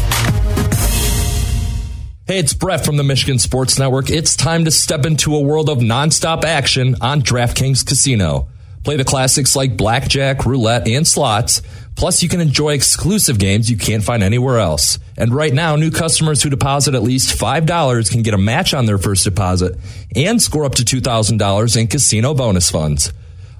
Hey, 2.27 2.39
it's 2.41 2.55
Brett 2.55 2.85
from 2.85 2.97
the 2.97 3.05
Michigan 3.05 3.39
Sports 3.39 3.79
Network. 3.79 4.11
It's 4.11 4.35
time 4.37 4.64
to 4.64 4.71
step 4.71 5.07
into 5.07 5.37
a 5.37 5.41
world 5.41 5.69
of 5.69 5.79
nonstop 5.79 6.45
action 6.45 6.97
on 7.01 7.23
DraftKings 7.23 7.87
Casino. 7.87 8.49
Play 8.83 8.97
the 8.97 9.05
classics 9.05 9.55
like 9.55 9.77
blackjack, 9.77 10.47
roulette, 10.47 10.89
and 10.89 11.07
slots. 11.07 11.62
Plus, 11.97 12.22
you 12.22 12.28
can 12.28 12.42
enjoy 12.42 12.74
exclusive 12.74 13.38
games 13.38 13.70
you 13.70 13.76
can't 13.78 14.05
find 14.05 14.22
anywhere 14.22 14.59
else. 14.59 14.99
And 15.16 15.34
right 15.34 15.53
now, 15.53 15.76
new 15.76 15.90
customers 15.90 16.42
who 16.42 16.51
deposit 16.51 16.94
at 16.94 17.03
least 17.03 17.38
$5 17.38 18.11
can 18.11 18.22
get 18.22 18.34
a 18.34 18.38
match 18.38 18.74
on 18.74 18.84
their 18.84 18.99
first 18.99 19.24
deposit 19.24 19.78
and 20.14 20.40
score 20.40 20.66
up 20.66 20.74
to 20.74 20.84
$2,000 20.84 21.76
in 21.76 21.86
casino 21.86 22.34
bonus 22.34 22.70
funds. 22.70 23.14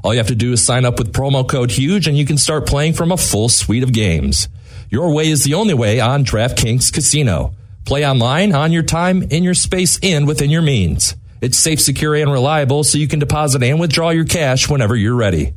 All 0.05 0.12
you 0.12 0.18
have 0.18 0.28
to 0.28 0.34
do 0.34 0.53
is 0.53 0.64
sign 0.64 0.84
up 0.84 0.99
with 0.99 1.14
promo 1.14 1.49
code 1.49 1.70
HUGE 1.72 2.07
and 2.07 2.16
you 2.16 2.26
can 2.26 2.37
start 2.37 2.66
playing 2.66 2.93
from 2.93 3.11
a 3.11 3.16
full 3.16 3.49
suite 3.49 3.82
of 3.82 3.95
games. 3.95 4.49
Your 4.91 5.12
way 5.12 5.28
is 5.28 5.43
the 5.43 5.55
only 5.55 5.74
way 5.74 5.99
on 5.99 6.24
DraftKings 6.24 6.93
Casino. 6.93 7.55
Play 7.87 8.07
online, 8.07 8.55
on 8.55 8.70
your 8.70 8.82
time, 8.82 9.22
in 9.22 9.45
your 9.45 9.55
space, 9.55 9.99
and 10.03 10.26
within 10.26 10.51
your 10.51 10.62
means. 10.62 11.16
It's 11.41 11.59
safe, 11.59 11.80
secure, 11.80 12.14
and 12.14 12.30
reliable 12.30 12.84
so 12.84 12.99
you 12.99 13.09
can 13.09 13.18
deposit 13.18 13.62
and 13.62 13.80
withdraw 13.80 14.11
your 14.11 14.24
cash 14.24 14.68
whenever 14.68 14.95
you're 14.95 15.14
ready. 15.14 15.55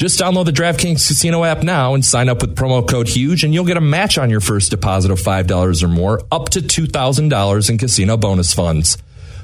Just 0.00 0.18
download 0.18 0.46
the 0.46 0.50
DraftKings 0.50 1.06
Casino 1.06 1.44
app 1.44 1.62
now 1.62 1.92
and 1.92 2.02
sign 2.02 2.30
up 2.30 2.40
with 2.40 2.56
promo 2.56 2.88
code 2.88 3.06
HUGE 3.06 3.44
and 3.44 3.52
you'll 3.52 3.66
get 3.66 3.76
a 3.76 3.82
match 3.82 4.16
on 4.16 4.30
your 4.30 4.40
first 4.40 4.70
deposit 4.70 5.10
of 5.10 5.20
$5 5.20 5.82
or 5.82 5.88
more 5.88 6.22
up 6.32 6.48
to 6.48 6.60
$2,000 6.60 7.68
in 7.68 7.76
casino 7.76 8.16
bonus 8.16 8.54
funds. 8.54 8.96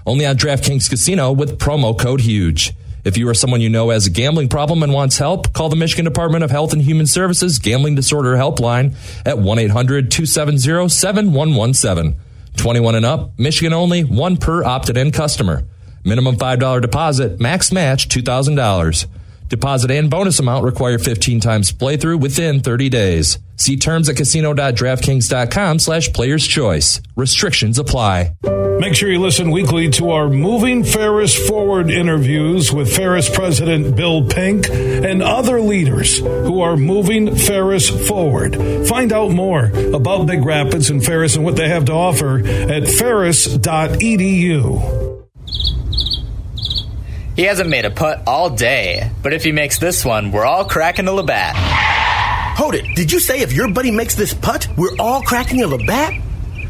Only 0.07 0.25
on 0.25 0.37
DraftKings 0.37 0.89
Casino 0.89 1.31
with 1.31 1.59
promo 1.59 1.99
code 1.99 2.23
HUGE. 2.23 2.73
If 3.05 3.19
you 3.19 3.29
or 3.29 3.35
someone 3.35 3.61
you 3.61 3.69
know 3.69 3.91
has 3.91 4.07
a 4.07 4.11
gambling 4.11 4.49
problem 4.49 4.83
and 4.83 4.95
wants 4.95 5.19
help, 5.19 5.53
call 5.53 5.69
the 5.69 5.77
Michigan 5.77 6.07
Department 6.07 6.43
of 6.43 6.51
Health 6.51 6.73
and 6.73 6.81
Human 6.81 7.07
Services 7.07 7.59
Gambling 7.59 7.95
Disorder 7.95 8.35
Helpline 8.37 8.95
at 9.27 9.39
1 9.39 9.59
800 9.59 10.11
270 10.11 10.89
7117. 10.89 12.19
21 12.57 12.95
and 12.95 13.05
up, 13.05 13.39
Michigan 13.39 13.75
only, 13.75 14.05
one 14.05 14.39
per 14.39 14.65
opted 14.65 14.97
in 14.97 15.13
customer. 15.13 15.65
Minimum 16.03 16.37
$5 16.37 16.81
deposit, 16.81 17.41
max 17.41 17.71
match 17.71 18.09
$2,000. 18.09 19.07
Deposit 19.49 19.91
and 19.91 20.11
bonus 20.11 20.39
amount 20.39 20.65
require 20.65 20.99
15 20.99 21.41
times 21.41 21.73
playthrough 21.73 22.21
within 22.21 22.61
30 22.61 22.89
days. 22.89 23.39
See 23.57 23.77
terms 23.77 24.09
at 24.09 24.17
casino.draftkings.com 24.17 25.79
slash 25.79 26.13
players 26.13 26.47
choice. 26.47 27.01
Restrictions 27.17 27.79
apply. 27.79 28.35
Make 28.79 28.95
sure 28.95 29.11
you 29.11 29.21
listen 29.21 29.51
weekly 29.53 29.89
to 29.93 30.11
our 30.11 30.29
Moving 30.29 30.85
Ferris 30.85 31.35
Forward 31.49 31.91
interviews 31.91 32.71
with 32.71 32.95
Ferris 32.95 33.31
President 33.31 33.97
Bill 33.97 34.27
Pink 34.27 34.69
and 34.69 35.23
other 35.23 35.63
leaders 35.63 36.19
who 36.19 36.61
are 36.61 36.77
moving 36.77 37.35
Ferris 37.35 37.89
forward. 38.07 38.55
Find 38.87 39.15
out 39.15 39.31
more 39.31 39.71
about 39.95 40.27
Big 40.27 40.45
Rapids 40.45 40.91
and 40.91 41.03
Ferris 41.03 41.37
and 41.37 41.45
what 41.45 41.57
they 41.57 41.71
have 41.71 41.87
to 41.87 41.93
offer 41.93 42.47
at 42.47 42.87
ferris.edu. 42.87 43.47
He 47.37 47.43
hasn't 47.43 47.69
made 47.69 47.85
a 47.85 47.91
putt 47.91 48.23
all 48.27 48.49
day, 48.49 49.11
but 49.23 49.35
if 49.35 49.45
he 49.45 49.53
makes 49.53 49.79
this 49.79 50.07
one, 50.07 50.33
we're 50.33 50.47
all 50.47 50.65
cracking 50.65 51.07
a 51.07 51.13
Labatt. 51.13 51.55
Hold 52.57 52.75
it. 52.75 52.87
Did 52.97 53.13
you 53.13 53.21
say 53.21 53.41
if 53.41 53.53
your 53.53 53.71
buddy 53.71 53.91
makes 53.91 54.15
this 54.15 54.33
putt, 54.33 54.67
we're 54.79 54.97
all 54.99 55.21
cracking 55.21 55.63
a 55.63 55.67
Labatt? 55.67 56.15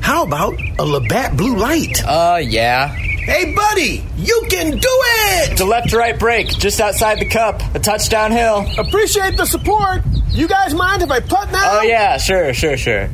How 0.01 0.25
about 0.25 0.55
a 0.81 0.85
Labatt 0.85 1.37
Blue 1.37 1.57
Light? 1.57 2.03
Uh, 2.05 2.41
yeah. 2.43 2.89
Hey, 2.89 3.55
buddy, 3.55 4.05
you 4.17 4.47
can 4.51 4.73
do 4.73 4.79
it! 4.81 5.53
It's 5.53 5.61
a 5.61 5.65
left 5.65 5.91
to 5.91 5.99
right 5.99 6.19
break, 6.19 6.49
just 6.49 6.81
outside 6.81 7.21
the 7.21 7.27
cup, 7.27 7.63
a 7.75 7.79
touchdown 7.79 8.33
hill. 8.33 8.67
Appreciate 8.77 9.37
the 9.37 9.47
support. 9.47 10.03
You 10.31 10.49
guys 10.49 10.75
mind 10.75 11.03
if 11.03 11.11
I 11.13 11.21
putt 11.21 11.53
now? 11.53 11.79
Oh, 11.79 11.83
yeah, 11.83 12.19
sure, 12.19 12.53
sure, 12.53 12.77
sure. 12.77 13.09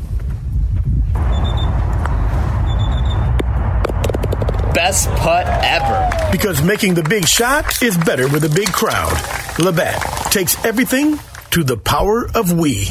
Best 4.75 5.11
putt 5.11 5.47
ever. 5.47 6.31
Because 6.33 6.63
making 6.63 6.95
the 6.95 7.03
big 7.03 7.27
shot 7.27 7.83
is 7.83 7.97
better 7.99 8.27
with 8.29 8.45
a 8.45 8.49
big 8.49 8.73
crowd. 8.73 9.13
Labatt 9.59 10.01
takes 10.33 10.63
everything 10.65 11.19
to 11.51 11.63
the 11.63 11.77
power 11.77 12.27
of 12.35 12.53
we. 12.53 12.87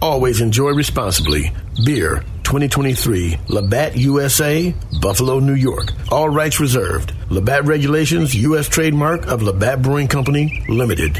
Always 0.00 0.40
enjoy 0.40 0.70
responsibly. 0.70 1.52
Beer 1.84 2.24
2023, 2.44 3.38
Labatt 3.48 3.96
USA, 3.98 4.74
Buffalo, 5.02 5.40
New 5.40 5.54
York. 5.54 5.92
All 6.10 6.30
rights 6.30 6.58
reserved. 6.58 7.12
Labatt 7.28 7.66
Regulations, 7.66 8.34
U.S. 8.34 8.68
trademark 8.68 9.26
of 9.26 9.42
Labatt 9.42 9.82
Brewing 9.82 10.08
Company, 10.08 10.64
Limited. 10.68 11.18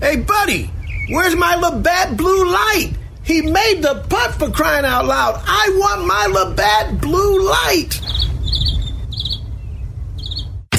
Hey, 0.00 0.16
buddy, 0.16 0.70
where's 1.10 1.34
my 1.34 1.56
Labatt 1.56 2.16
Blue 2.16 2.50
Light? 2.50 2.92
He 3.24 3.42
made 3.42 3.82
the 3.82 4.04
putt 4.08 4.34
for 4.34 4.50
crying 4.50 4.84
out 4.84 5.06
loud. 5.06 5.42
I 5.44 5.70
want 5.74 6.06
my 6.06 6.26
Labatt 6.26 7.00
Blue 7.00 7.48
Light. 7.48 8.00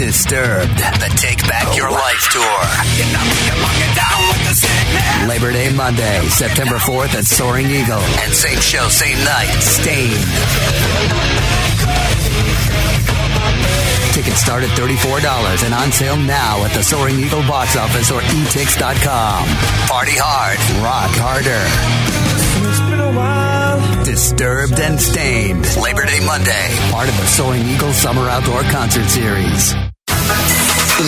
Disturbed, 0.03 0.75
the 0.99 1.09
Take 1.15 1.39
Back 1.47 1.77
Your 1.77 1.89
Life 1.89 2.27
Tour. 2.29 2.59
Labor 5.29 5.53
Day 5.53 5.73
Monday, 5.73 6.27
September 6.27 6.75
4th 6.75 7.15
at 7.15 7.23
Soaring 7.23 7.67
Eagle. 7.67 8.03
And 8.19 8.33
same 8.33 8.59
show, 8.59 8.89
same 8.89 9.17
night, 9.23 9.47
Staind. 9.61 10.11
Tickets 14.11 14.41
start 14.41 14.63
at 14.63 14.77
$34 14.77 15.63
and 15.63 15.73
on 15.73 15.89
sale 15.93 16.17
now 16.17 16.65
at 16.65 16.71
the 16.71 16.83
Soaring 16.83 17.17
Eagle 17.17 17.41
box 17.47 17.77
office 17.77 18.11
or 18.11 18.19
etix.com. 18.19 19.47
Party 19.87 20.17
hard, 20.19 20.59
rock 20.83 21.11
harder. 21.15 21.63
It's 22.69 22.79
been 22.81 22.99
a 22.99 23.11
while. 23.17 24.03
Disturbed 24.03 24.79
and 24.81 24.99
Staind. 24.99 25.65
Labor 25.77 26.05
Day 26.05 26.19
Monday, 26.25 26.75
part 26.91 27.07
of 27.07 27.15
the 27.15 27.25
Soaring 27.25 27.65
Eagle 27.69 27.93
Summer 27.93 28.27
Outdoor 28.27 28.63
Concert 28.63 29.07
Series. 29.09 29.73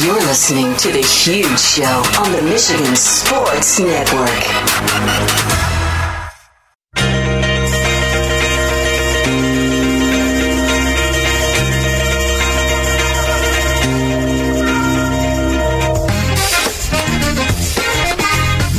You're 0.03 0.15
listening 0.15 0.76
to 0.78 0.91
The 0.91 1.01
Huge 1.01 1.59
Show 1.59 2.03
on 2.19 2.32
the 2.32 2.41
Michigan 2.41 2.95
Sports 2.95 3.80
Network. 3.80 4.30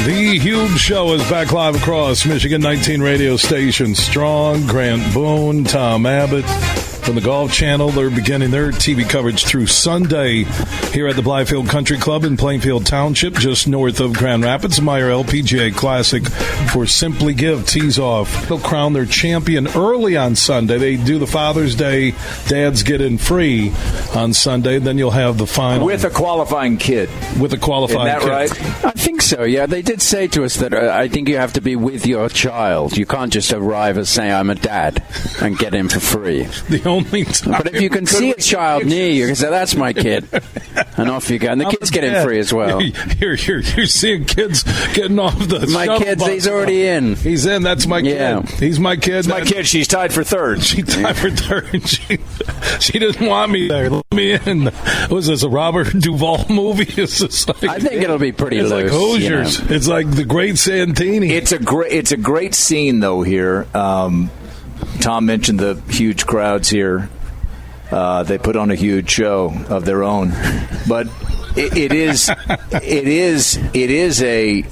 The 0.04 0.38
Huge 0.38 0.78
Show 0.78 1.14
is 1.14 1.22
back 1.30 1.52
live 1.52 1.76
across 1.76 2.26
Michigan 2.26 2.60
19 2.60 3.00
radio 3.00 3.36
stations. 3.36 3.98
Strong, 3.98 4.66
Grant 4.66 5.14
Boone, 5.14 5.64
Tom 5.64 6.04
Abbott 6.04 6.44
from 7.06 7.14
the 7.14 7.20
Golf 7.20 7.52
Channel. 7.52 7.90
They're 7.90 8.10
beginning 8.10 8.50
their 8.50 8.72
TV 8.72 9.08
coverage 9.08 9.44
through 9.46 9.68
Sunday 9.68 10.42
here 10.92 11.06
at 11.06 11.14
the 11.14 11.22
Blythefield 11.22 11.68
Country 11.68 11.98
Club 11.98 12.24
in 12.24 12.36
Plainfield 12.36 12.84
Township, 12.84 13.34
just 13.34 13.68
north 13.68 14.00
of 14.00 14.12
Grand 14.12 14.42
Rapids. 14.42 14.80
Meijer 14.80 15.24
LPGA 15.24 15.72
Classic 15.72 16.26
for 16.72 16.84
Simply 16.84 17.32
Give 17.32 17.64
tees 17.64 18.00
off. 18.00 18.48
They'll 18.48 18.58
crown 18.58 18.92
their 18.92 19.06
champion 19.06 19.68
early 19.68 20.16
on 20.16 20.34
Sunday. 20.34 20.78
They 20.78 20.96
do 20.96 21.20
the 21.20 21.28
Father's 21.28 21.76
Day, 21.76 22.12
dads 22.48 22.82
get 22.82 23.00
in 23.00 23.18
free 23.18 23.72
on 24.14 24.32
Sunday. 24.32 24.80
Then 24.80 24.98
you'll 24.98 25.12
have 25.12 25.38
the 25.38 25.46
final 25.46 25.86
with 25.86 26.04
a 26.04 26.10
qualifying 26.10 26.76
kid. 26.76 27.08
With 27.38 27.52
a 27.52 27.58
qualifying 27.58 28.08
Isn't 28.08 28.28
that 28.28 28.50
kid. 28.50 28.60
right? 28.82 28.84
I 28.84 28.90
think 28.90 29.22
so. 29.22 29.44
Yeah, 29.44 29.66
they 29.66 29.82
did 29.82 30.02
say 30.02 30.26
to 30.28 30.42
us 30.44 30.56
that 30.56 30.74
uh, 30.74 30.90
I 30.92 31.06
think 31.06 31.28
you 31.28 31.36
have 31.36 31.52
to 31.52 31.60
be 31.60 31.76
with 31.76 32.04
your 32.04 32.28
child. 32.28 32.96
You 32.96 33.06
can't 33.06 33.32
just 33.32 33.52
arrive 33.52 33.96
and 33.96 34.08
say 34.08 34.32
I'm 34.32 34.50
a 34.50 34.56
dad 34.56 35.04
and 35.40 35.56
get 35.56 35.72
in 35.72 35.88
for 35.88 36.00
free. 36.00 36.42
The 36.68 36.95
only 36.96 37.24
time. 37.24 37.62
But 37.62 37.74
if 37.74 37.80
you 37.80 37.90
can 37.90 38.06
see 38.06 38.30
a 38.30 38.34
child 38.36 38.84
near 38.86 39.06
you, 39.08 39.20
you 39.22 39.26
can 39.26 39.36
say 39.36 39.50
that's 39.50 39.74
my 39.74 39.92
kid, 39.92 40.28
and 40.96 41.10
off 41.10 41.30
you 41.30 41.38
go. 41.38 41.48
And 41.48 41.60
the 41.60 41.66
I'm 41.66 41.70
kids 41.70 41.90
a 41.90 41.92
get 41.92 42.04
in 42.04 42.24
free 42.24 42.38
as 42.38 42.52
well. 42.52 42.80
You're, 42.82 43.34
you're, 43.34 43.60
you're 43.60 43.86
seeing 43.86 44.24
kids 44.24 44.62
getting 44.94 45.18
off 45.18 45.38
the 45.38 45.66
My 45.72 45.86
shuttle 45.86 46.00
kids, 46.04 46.22
bus. 46.22 46.30
he's 46.32 46.48
already 46.48 46.86
in. 46.86 47.14
He's 47.16 47.46
in. 47.46 47.62
That's 47.62 47.86
my 47.86 47.98
Yeah. 47.98 48.42
kid. 48.42 48.50
He's 48.58 48.80
my 48.80 48.96
kid. 48.96 49.26
My 49.28 49.40
kid, 49.42 49.66
she's 49.66 49.88
tied 49.88 50.12
for 50.12 50.24
third. 50.24 50.62
She 50.62 50.82
tied 50.82 51.16
for 51.16 51.30
third. 51.30 51.82
She, 51.86 52.18
she 52.80 52.98
didn't 52.98 53.26
want 53.26 53.50
me 53.52 53.68
there. 53.68 53.88
Let 53.90 54.04
me 54.12 54.32
in. 54.34 54.64
Was 55.10 55.26
this 55.26 55.42
a 55.42 55.48
Robert 55.48 55.88
Duvall 55.98 56.44
movie? 56.48 56.84
Is 57.02 57.18
this 57.18 57.48
like, 57.48 57.64
I 57.64 57.78
think 57.78 58.02
it'll 58.02 58.18
be 58.18 58.32
pretty 58.32 58.58
it's 58.58 58.70
like 58.70 58.84
loose, 58.92 58.92
you 59.22 59.28
Hoosiers. 59.36 59.60
know. 59.70 59.76
It's 59.76 59.88
like 59.88 60.10
the 60.10 60.24
Great 60.24 60.58
Santini. 60.58 61.30
It's 61.32 61.52
a 61.52 61.58
great 61.58 61.92
it's 61.92 62.12
a 62.12 62.16
great 62.16 62.54
scene 62.54 63.00
though 63.00 63.22
here. 63.22 63.66
Um, 63.74 64.30
Tom 65.00 65.26
mentioned 65.26 65.60
the 65.60 65.74
huge 65.88 66.26
crowds 66.26 66.68
here. 66.68 67.08
Uh, 67.90 68.22
they 68.24 68.36
put 68.38 68.56
on 68.56 68.70
a 68.70 68.74
huge 68.74 69.08
show 69.10 69.52
of 69.68 69.84
their 69.84 70.02
own, 70.02 70.30
but 70.88 71.06
it, 71.56 71.76
it 71.76 71.92
is 71.92 72.28
it 72.28 73.06
is 73.08 73.56
it 73.56 73.90
is 73.90 74.22
a 74.22 74.64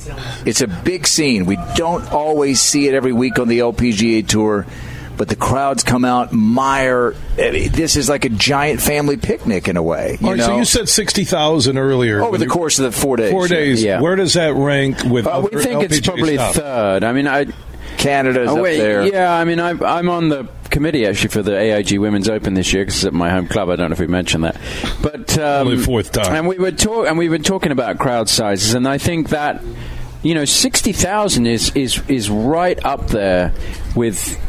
it's 0.44 0.60
a 0.60 0.66
big 0.66 1.06
scene. 1.06 1.46
We 1.46 1.56
don't 1.76 2.10
always 2.12 2.60
see 2.60 2.88
it 2.88 2.94
every 2.94 3.12
week 3.12 3.38
on 3.38 3.46
the 3.48 3.60
LPGA 3.60 4.26
tour. 4.26 4.66
But 5.16 5.28
the 5.28 5.36
crowds 5.36 5.84
come 5.84 6.04
out. 6.04 6.30
Meijer, 6.32 7.14
I 7.38 7.52
mean, 7.52 7.70
this 7.70 7.94
is 7.94 8.08
like 8.08 8.24
a 8.24 8.28
giant 8.28 8.80
family 8.80 9.16
picnic 9.16 9.68
in 9.68 9.76
a 9.76 9.82
way. 9.82 10.18
You 10.20 10.26
All 10.26 10.32
right, 10.32 10.38
know? 10.40 10.46
so 10.46 10.56
you 10.56 10.64
said 10.64 10.88
sixty 10.88 11.22
thousand 11.22 11.78
earlier 11.78 12.20
over 12.20 12.36
the 12.36 12.46
You- 12.46 12.50
course 12.50 12.80
of 12.80 12.86
the 12.86 12.90
four 13.00 13.16
days. 13.16 13.30
Four 13.30 13.46
days. 13.46 13.80
Yeah. 13.80 14.00
Where 14.00 14.16
does 14.16 14.32
that 14.34 14.54
rank 14.54 15.04
with? 15.04 15.28
Uh, 15.28 15.42
we 15.44 15.56
other 15.56 15.62
think 15.62 15.84
it's 15.84 16.00
probably 16.00 16.34
stuff? 16.34 16.56
third. 16.56 17.04
I 17.04 17.12
mean, 17.12 17.28
I. 17.28 17.46
Canada's 17.98 18.48
Oh 18.50 18.58
up 18.58 18.64
there. 18.64 19.06
yeah. 19.06 19.32
I 19.32 19.44
mean, 19.44 19.60
I'm, 19.60 19.82
I'm 19.82 20.08
on 20.08 20.28
the 20.28 20.48
committee 20.70 21.06
actually 21.06 21.28
for 21.28 21.42
the 21.42 21.56
AIG 21.56 21.98
Women's 21.98 22.28
Open 22.28 22.54
this 22.54 22.72
year 22.72 22.82
because 22.84 22.96
it's 22.96 23.04
at 23.04 23.12
my 23.12 23.30
home 23.30 23.46
club. 23.46 23.68
I 23.70 23.76
don't 23.76 23.90
know 23.90 23.94
if 23.94 24.00
we 24.00 24.06
mentioned 24.06 24.44
that, 24.44 24.60
but 25.02 25.38
um, 25.38 25.68
Only 25.68 25.82
fourth 25.82 26.12
time. 26.12 26.34
And 26.34 26.48
we 26.48 26.58
were 26.58 26.72
talk 26.72 27.06
and 27.06 27.16
we've 27.18 27.30
been 27.30 27.42
talking 27.42 27.72
about 27.72 27.98
crowd 27.98 28.28
sizes, 28.28 28.74
and 28.74 28.86
I 28.88 28.98
think 28.98 29.28
that 29.30 29.62
you 30.22 30.34
know 30.34 30.44
sixty 30.44 30.92
thousand 30.92 31.46
is 31.46 31.70
is 31.76 32.02
is 32.08 32.28
right 32.30 32.82
up 32.84 33.08
there 33.08 33.52
with 33.94 34.40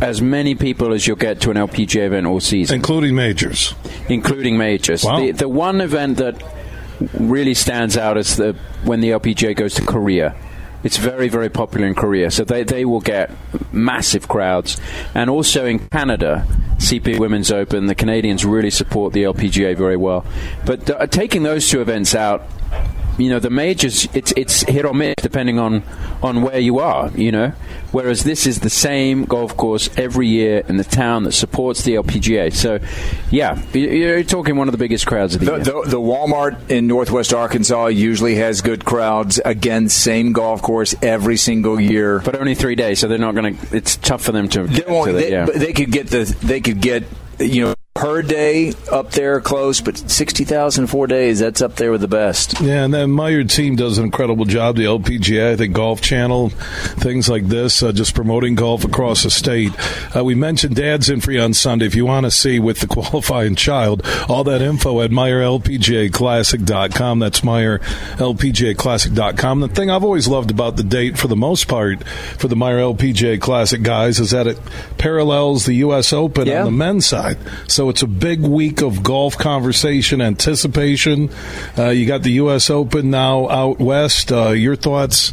as 0.00 0.20
many 0.22 0.54
people 0.54 0.92
as 0.92 1.06
you'll 1.06 1.16
get 1.16 1.40
to 1.40 1.50
an 1.50 1.56
LPGA 1.56 2.06
event 2.06 2.26
all 2.26 2.38
season, 2.40 2.76
including 2.76 3.14
majors, 3.14 3.74
including 4.08 4.56
majors. 4.58 5.02
Wow. 5.04 5.18
The, 5.18 5.32
the 5.32 5.48
one 5.48 5.80
event 5.80 6.18
that 6.18 6.42
really 7.18 7.54
stands 7.54 7.96
out 7.96 8.16
is 8.16 8.36
the 8.36 8.54
when 8.84 9.00
the 9.00 9.10
LPGA 9.10 9.56
goes 9.56 9.74
to 9.74 9.82
Korea. 9.82 10.34
It's 10.82 10.98
very, 10.98 11.28
very 11.28 11.48
popular 11.48 11.86
in 11.86 11.94
Korea, 11.94 12.30
so 12.30 12.44
they, 12.44 12.62
they 12.62 12.84
will 12.84 13.00
get 13.00 13.30
massive 13.72 14.28
crowds. 14.28 14.80
And 15.14 15.28
also 15.30 15.66
in 15.66 15.80
Canada, 15.88 16.46
CP 16.78 17.18
Women's 17.18 17.50
Open, 17.50 17.86
the 17.86 17.94
Canadians 17.94 18.44
really 18.44 18.70
support 18.70 19.12
the 19.12 19.24
LPGA 19.24 19.76
very 19.76 19.96
well. 19.96 20.24
But 20.64 20.88
uh, 20.88 21.06
taking 21.06 21.42
those 21.42 21.68
two 21.68 21.80
events 21.80 22.14
out, 22.14 22.46
you 23.18 23.30
know, 23.30 23.38
the 23.38 23.50
majors, 23.50 24.08
it's 24.14 24.32
it's 24.36 24.62
hit 24.62 24.84
or 24.84 24.94
miss 24.94 25.14
depending 25.22 25.58
on 25.58 25.82
on 26.22 26.42
where 26.42 26.58
you 26.58 26.78
are. 26.78 27.10
You 27.14 27.32
know, 27.32 27.48
whereas 27.92 28.24
this 28.24 28.46
is 28.46 28.60
the 28.60 28.70
same 28.70 29.24
golf 29.24 29.56
course 29.56 29.88
every 29.96 30.28
year 30.28 30.62
in 30.68 30.76
the 30.76 30.84
town 30.84 31.24
that 31.24 31.32
supports 31.32 31.82
the 31.82 31.94
LPGA. 31.94 32.52
So, 32.52 32.78
yeah, 33.30 33.60
you- 33.72 33.88
you're 33.90 34.22
talking 34.22 34.56
one 34.56 34.68
of 34.68 34.72
the 34.72 34.78
biggest 34.78 35.06
crowds 35.06 35.34
of 35.34 35.40
the, 35.40 35.46
The, 35.46 35.52
year. 35.52 35.64
the, 35.84 35.90
the 35.90 36.00
Walmart 36.00 36.70
in 36.70 36.86
Northwest 36.86 37.32
Arkansas 37.32 37.86
usually 37.86 38.34
has 38.36 38.60
good 38.60 38.84
crowds. 38.84 39.40
Again, 39.44 39.88
same 39.88 40.32
golf 40.32 40.62
course 40.62 40.94
every 41.02 41.36
single 41.36 41.80
year. 41.80 42.20
but 42.24 42.36
only 42.38 42.54
three 42.54 42.74
days, 42.74 42.98
so 43.00 43.08
they're 43.08 43.18
not 43.18 43.34
going 43.34 43.56
to. 43.56 43.76
It's 43.76 43.96
tough 43.96 44.22
for 44.22 44.32
them 44.32 44.48
to. 44.50 44.64
They, 44.64 44.80
to 44.80 45.12
they, 45.12 45.30
yeah. 45.32 45.46
but 45.46 45.56
they 45.56 45.72
could 45.72 45.90
get 45.90 46.08
the 46.08 46.24
they 46.42 46.60
could 46.60 46.80
get 46.80 47.04
you 47.38 47.64
know 47.66 47.74
per 47.96 48.20
day 48.22 48.72
up 48.92 49.10
there 49.12 49.40
close, 49.40 49.80
but 49.80 49.96
sixty 49.98 50.44
thousand 50.44 50.86
four 50.88 51.06
days 51.06 51.38
that's 51.40 51.62
up 51.62 51.76
there 51.76 51.90
with 51.90 52.02
the 52.02 52.08
best. 52.08 52.60
Yeah, 52.60 52.84
and 52.84 52.92
then 52.94 53.08
Meijer 53.10 53.50
team 53.50 53.74
does 53.74 53.96
an 53.98 54.04
incredible 54.04 54.44
job. 54.44 54.76
The 54.76 54.84
LPGA, 54.84 55.52
I 55.52 55.56
think 55.56 55.74
Golf 55.74 56.00
Channel, 56.02 56.50
things 56.50 57.26
like 57.28 57.46
this, 57.48 57.82
uh, 57.82 57.90
just 57.92 58.14
promoting 58.14 58.54
golf 58.54 58.84
across 58.84 59.22
the 59.24 59.30
state. 59.30 59.72
Uh, 60.14 60.22
we 60.24 60.34
mentioned 60.34 60.76
Dad's 60.76 61.08
in 61.08 61.20
free 61.20 61.38
on 61.38 61.54
Sunday. 61.54 61.86
If 61.86 61.94
you 61.94 62.04
want 62.04 62.24
to 62.26 62.30
see 62.30 62.58
with 62.58 62.80
the 62.80 62.86
qualifying 62.96 63.54
child, 63.56 64.02
all 64.28 64.44
that 64.44 64.60
info 64.62 65.00
at 65.00 65.10
MeijerLPGAClassic.com. 65.10 67.18
That's 67.18 67.40
MeijerLPGAClassic.com. 67.40 69.60
The 69.60 69.68
thing 69.68 69.90
I've 69.90 70.04
always 70.04 70.28
loved 70.28 70.50
about 70.50 70.76
the 70.76 70.82
date, 70.84 71.16
for 71.18 71.28
the 71.28 71.36
most 71.36 71.66
part, 71.68 72.04
for 72.06 72.48
the 72.48 72.56
Meijer 72.56 72.94
LPGA 72.96 73.40
Classic 73.40 73.82
guys, 73.82 74.18
is 74.20 74.30
that 74.32 74.46
it 74.46 74.58
parallels 74.98 75.64
the 75.66 75.74
U.S. 75.76 76.12
Open 76.12 76.46
Yeah. 76.46 76.60
on 76.60 76.64
the 76.66 76.70
men's 76.72 77.06
side. 77.06 77.38
So 77.68 77.85
it's 77.88 78.02
a 78.02 78.06
big 78.06 78.40
week 78.40 78.82
of 78.82 79.02
golf 79.02 79.36
conversation, 79.36 80.20
anticipation. 80.20 81.30
Uh, 81.76 81.90
you 81.90 82.06
got 82.06 82.22
the 82.22 82.32
U.S. 82.32 82.70
Open 82.70 83.10
now 83.10 83.48
out 83.48 83.78
west. 83.78 84.32
Uh, 84.32 84.50
your 84.50 84.76
thoughts 84.76 85.32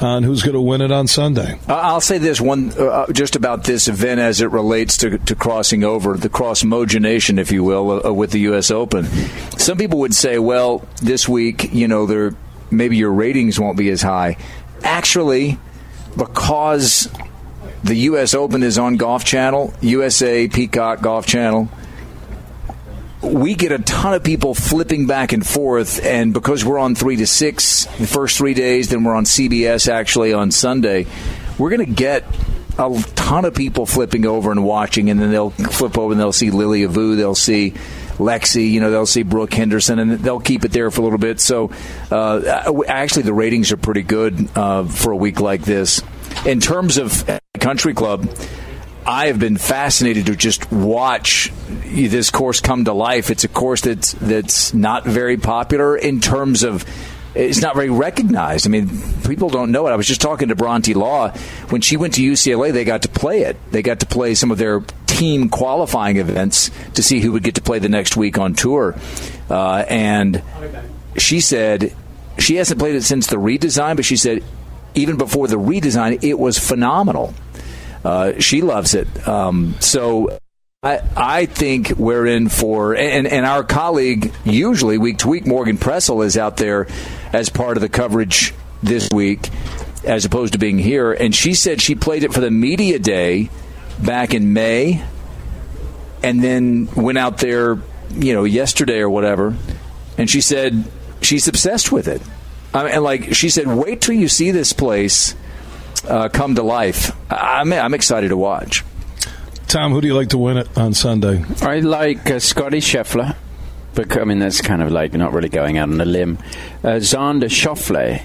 on 0.00 0.22
who's 0.22 0.42
going 0.42 0.54
to 0.54 0.60
win 0.60 0.80
it 0.80 0.90
on 0.90 1.06
Sunday? 1.06 1.58
Uh, 1.68 1.74
I'll 1.74 2.00
say 2.00 2.18
this 2.18 2.40
one 2.40 2.72
uh, 2.72 3.10
just 3.12 3.36
about 3.36 3.64
this 3.64 3.88
event 3.88 4.20
as 4.20 4.40
it 4.40 4.50
relates 4.50 4.96
to, 4.98 5.18
to 5.18 5.34
crossing 5.34 5.84
over, 5.84 6.16
the 6.16 6.28
cross 6.28 6.62
mogenation, 6.62 7.38
if 7.38 7.52
you 7.52 7.64
will, 7.64 8.06
uh, 8.06 8.12
with 8.12 8.30
the 8.30 8.40
U.S. 8.40 8.70
Open. 8.70 9.04
Some 9.58 9.78
people 9.78 10.00
would 10.00 10.14
say, 10.14 10.38
well, 10.38 10.86
this 11.02 11.28
week, 11.28 11.72
you 11.72 11.88
know, 11.88 12.06
there 12.06 12.34
maybe 12.70 12.96
your 12.96 13.12
ratings 13.12 13.58
won't 13.58 13.78
be 13.78 13.90
as 13.90 14.02
high. 14.02 14.36
Actually, 14.82 15.58
because 16.16 17.08
the 17.82 17.94
U.S. 17.94 18.34
Open 18.34 18.62
is 18.62 18.78
on 18.78 18.96
Golf 18.96 19.24
Channel, 19.24 19.72
USA 19.80 20.48
Peacock 20.48 21.02
Golf 21.02 21.26
Channel, 21.26 21.68
we 23.24 23.54
get 23.54 23.72
a 23.72 23.78
ton 23.78 24.14
of 24.14 24.22
people 24.22 24.54
flipping 24.54 25.06
back 25.06 25.32
and 25.32 25.46
forth, 25.46 26.04
and 26.04 26.32
because 26.32 26.64
we're 26.64 26.78
on 26.78 26.94
three 26.94 27.16
to 27.16 27.26
six 27.26 27.86
the 27.98 28.06
first 28.06 28.38
three 28.38 28.54
days, 28.54 28.88
then 28.88 29.04
we're 29.04 29.14
on 29.14 29.24
CBS 29.24 29.88
actually 29.88 30.32
on 30.32 30.50
Sunday, 30.50 31.06
we're 31.58 31.70
going 31.70 31.86
to 31.86 31.92
get 31.92 32.24
a 32.78 33.04
ton 33.14 33.44
of 33.44 33.54
people 33.54 33.86
flipping 33.86 34.26
over 34.26 34.50
and 34.50 34.64
watching, 34.64 35.10
and 35.10 35.20
then 35.20 35.30
they'll 35.30 35.50
flip 35.50 35.96
over 35.98 36.12
and 36.12 36.20
they'll 36.20 36.32
see 36.32 36.50
Lilia 36.50 36.88
Vu, 36.88 37.16
they'll 37.16 37.34
see 37.34 37.70
Lexi, 38.18 38.70
you 38.70 38.80
know, 38.80 38.90
they'll 38.90 39.06
see 39.06 39.22
Brooke 39.22 39.52
Henderson, 39.52 39.98
and 39.98 40.12
they'll 40.12 40.40
keep 40.40 40.64
it 40.64 40.72
there 40.72 40.90
for 40.90 41.00
a 41.00 41.04
little 41.04 41.18
bit. 41.18 41.40
So, 41.40 41.70
uh, 42.10 42.82
actually, 42.86 43.22
the 43.22 43.32
ratings 43.32 43.72
are 43.72 43.76
pretty 43.76 44.02
good 44.02 44.48
uh, 44.56 44.84
for 44.84 45.12
a 45.12 45.16
week 45.16 45.40
like 45.40 45.62
this. 45.62 46.02
In 46.46 46.60
terms 46.60 46.98
of 46.98 47.28
country 47.58 47.94
club, 47.94 48.28
I 49.06 49.26
have 49.26 49.38
been 49.38 49.56
fascinated 49.58 50.26
to 50.26 50.36
just 50.36 50.70
watch 50.72 51.52
this 51.68 52.30
course 52.30 52.60
come 52.60 52.84
to 52.86 52.92
life. 52.92 53.30
It's 53.30 53.44
a 53.44 53.48
course 53.48 53.82
that's 53.82 54.12
that's 54.12 54.72
not 54.72 55.04
very 55.04 55.36
popular 55.36 55.96
in 55.96 56.20
terms 56.20 56.62
of 56.62 56.84
it's 57.34 57.60
not 57.60 57.74
very 57.74 57.90
recognized. 57.90 58.66
I 58.66 58.70
mean, 58.70 58.88
people 59.26 59.50
don't 59.50 59.72
know 59.72 59.86
it. 59.88 59.90
I 59.90 59.96
was 59.96 60.06
just 60.06 60.20
talking 60.20 60.48
to 60.48 60.54
Bronte 60.54 60.94
Law 60.94 61.30
when 61.68 61.80
she 61.80 61.96
went 61.96 62.14
to 62.14 62.22
UCLA. 62.22 62.72
They 62.72 62.84
got 62.84 63.02
to 63.02 63.08
play 63.08 63.42
it. 63.42 63.56
They 63.70 63.82
got 63.82 64.00
to 64.00 64.06
play 64.06 64.34
some 64.34 64.50
of 64.50 64.58
their 64.58 64.80
team 65.06 65.48
qualifying 65.48 66.16
events 66.16 66.70
to 66.94 67.02
see 67.02 67.20
who 67.20 67.32
would 67.32 67.42
get 67.42 67.56
to 67.56 67.62
play 67.62 67.78
the 67.78 67.88
next 67.88 68.16
week 68.16 68.38
on 68.38 68.54
tour. 68.54 68.96
Uh, 69.50 69.84
and 69.88 70.42
she 71.16 71.40
said 71.40 71.94
she 72.38 72.56
hasn't 72.56 72.78
played 72.78 72.94
it 72.94 73.02
since 73.02 73.26
the 73.26 73.36
redesign, 73.36 73.96
but 73.96 74.04
she 74.04 74.16
said 74.16 74.42
even 74.94 75.18
before 75.18 75.48
the 75.48 75.56
redesign, 75.56 76.22
it 76.22 76.38
was 76.38 76.58
phenomenal. 76.58 77.34
Uh, 78.04 78.38
she 78.38 78.60
loves 78.60 78.94
it. 78.94 79.26
Um, 79.26 79.74
so 79.80 80.38
I, 80.82 81.00
I 81.16 81.46
think 81.46 81.90
we're 81.96 82.26
in 82.26 82.50
for, 82.50 82.94
and, 82.94 83.26
and 83.26 83.46
our 83.46 83.64
colleague, 83.64 84.32
usually 84.44 84.98
week 84.98 85.18
to 85.18 85.28
week, 85.28 85.46
Morgan 85.46 85.78
Pressel, 85.78 86.24
is 86.24 86.36
out 86.36 86.58
there 86.58 86.86
as 87.32 87.48
part 87.48 87.78
of 87.78 87.80
the 87.80 87.88
coverage 87.88 88.52
this 88.82 89.08
week, 89.10 89.48
as 90.04 90.26
opposed 90.26 90.52
to 90.52 90.58
being 90.58 90.78
here. 90.78 91.12
And 91.12 91.34
she 91.34 91.54
said 91.54 91.80
she 91.80 91.94
played 91.94 92.22
it 92.22 92.34
for 92.34 92.40
the 92.40 92.50
media 92.50 92.98
day 92.98 93.48
back 94.02 94.34
in 94.34 94.52
May, 94.52 95.02
and 96.22 96.44
then 96.44 96.88
went 96.94 97.16
out 97.16 97.38
there, 97.38 97.78
you 98.12 98.34
know, 98.34 98.44
yesterday 98.44 98.98
or 98.98 99.08
whatever. 99.08 99.56
And 100.18 100.28
she 100.28 100.42
said 100.42 100.84
she's 101.22 101.48
obsessed 101.48 101.90
with 101.90 102.08
it. 102.08 102.20
I 102.74 102.90
mean, 102.90 103.02
like 103.02 103.34
she 103.34 103.48
said, 103.48 103.66
wait 103.66 104.02
till 104.02 104.16
you 104.16 104.28
see 104.28 104.50
this 104.50 104.74
place 104.74 105.34
uh, 106.08 106.28
come 106.28 106.54
to 106.54 106.62
life. 106.62 107.12
I'm, 107.30 107.72
I'm 107.72 107.94
excited 107.94 108.28
to 108.28 108.36
watch. 108.36 108.84
Tom, 109.66 109.92
who 109.92 110.00
do 110.00 110.06
you 110.06 110.14
like 110.14 110.28
to 110.28 110.38
win 110.38 110.56
it 110.58 110.76
on 110.76 110.94
Sunday? 110.94 111.44
I 111.62 111.80
like 111.80 112.30
uh, 112.30 112.38
Scottie 112.38 112.80
Scheffler. 112.80 113.36
But 113.94 114.18
I 114.18 114.24
mean, 114.24 114.40
that's 114.40 114.60
kind 114.60 114.82
of 114.82 114.90
like 114.90 115.12
not 115.12 115.32
really 115.32 115.48
going 115.48 115.78
out 115.78 115.88
on 115.88 116.00
a 116.00 116.04
limb. 116.04 116.38
Uh, 116.82 116.98
Xander 116.98 117.44
Schauffele 117.44 118.24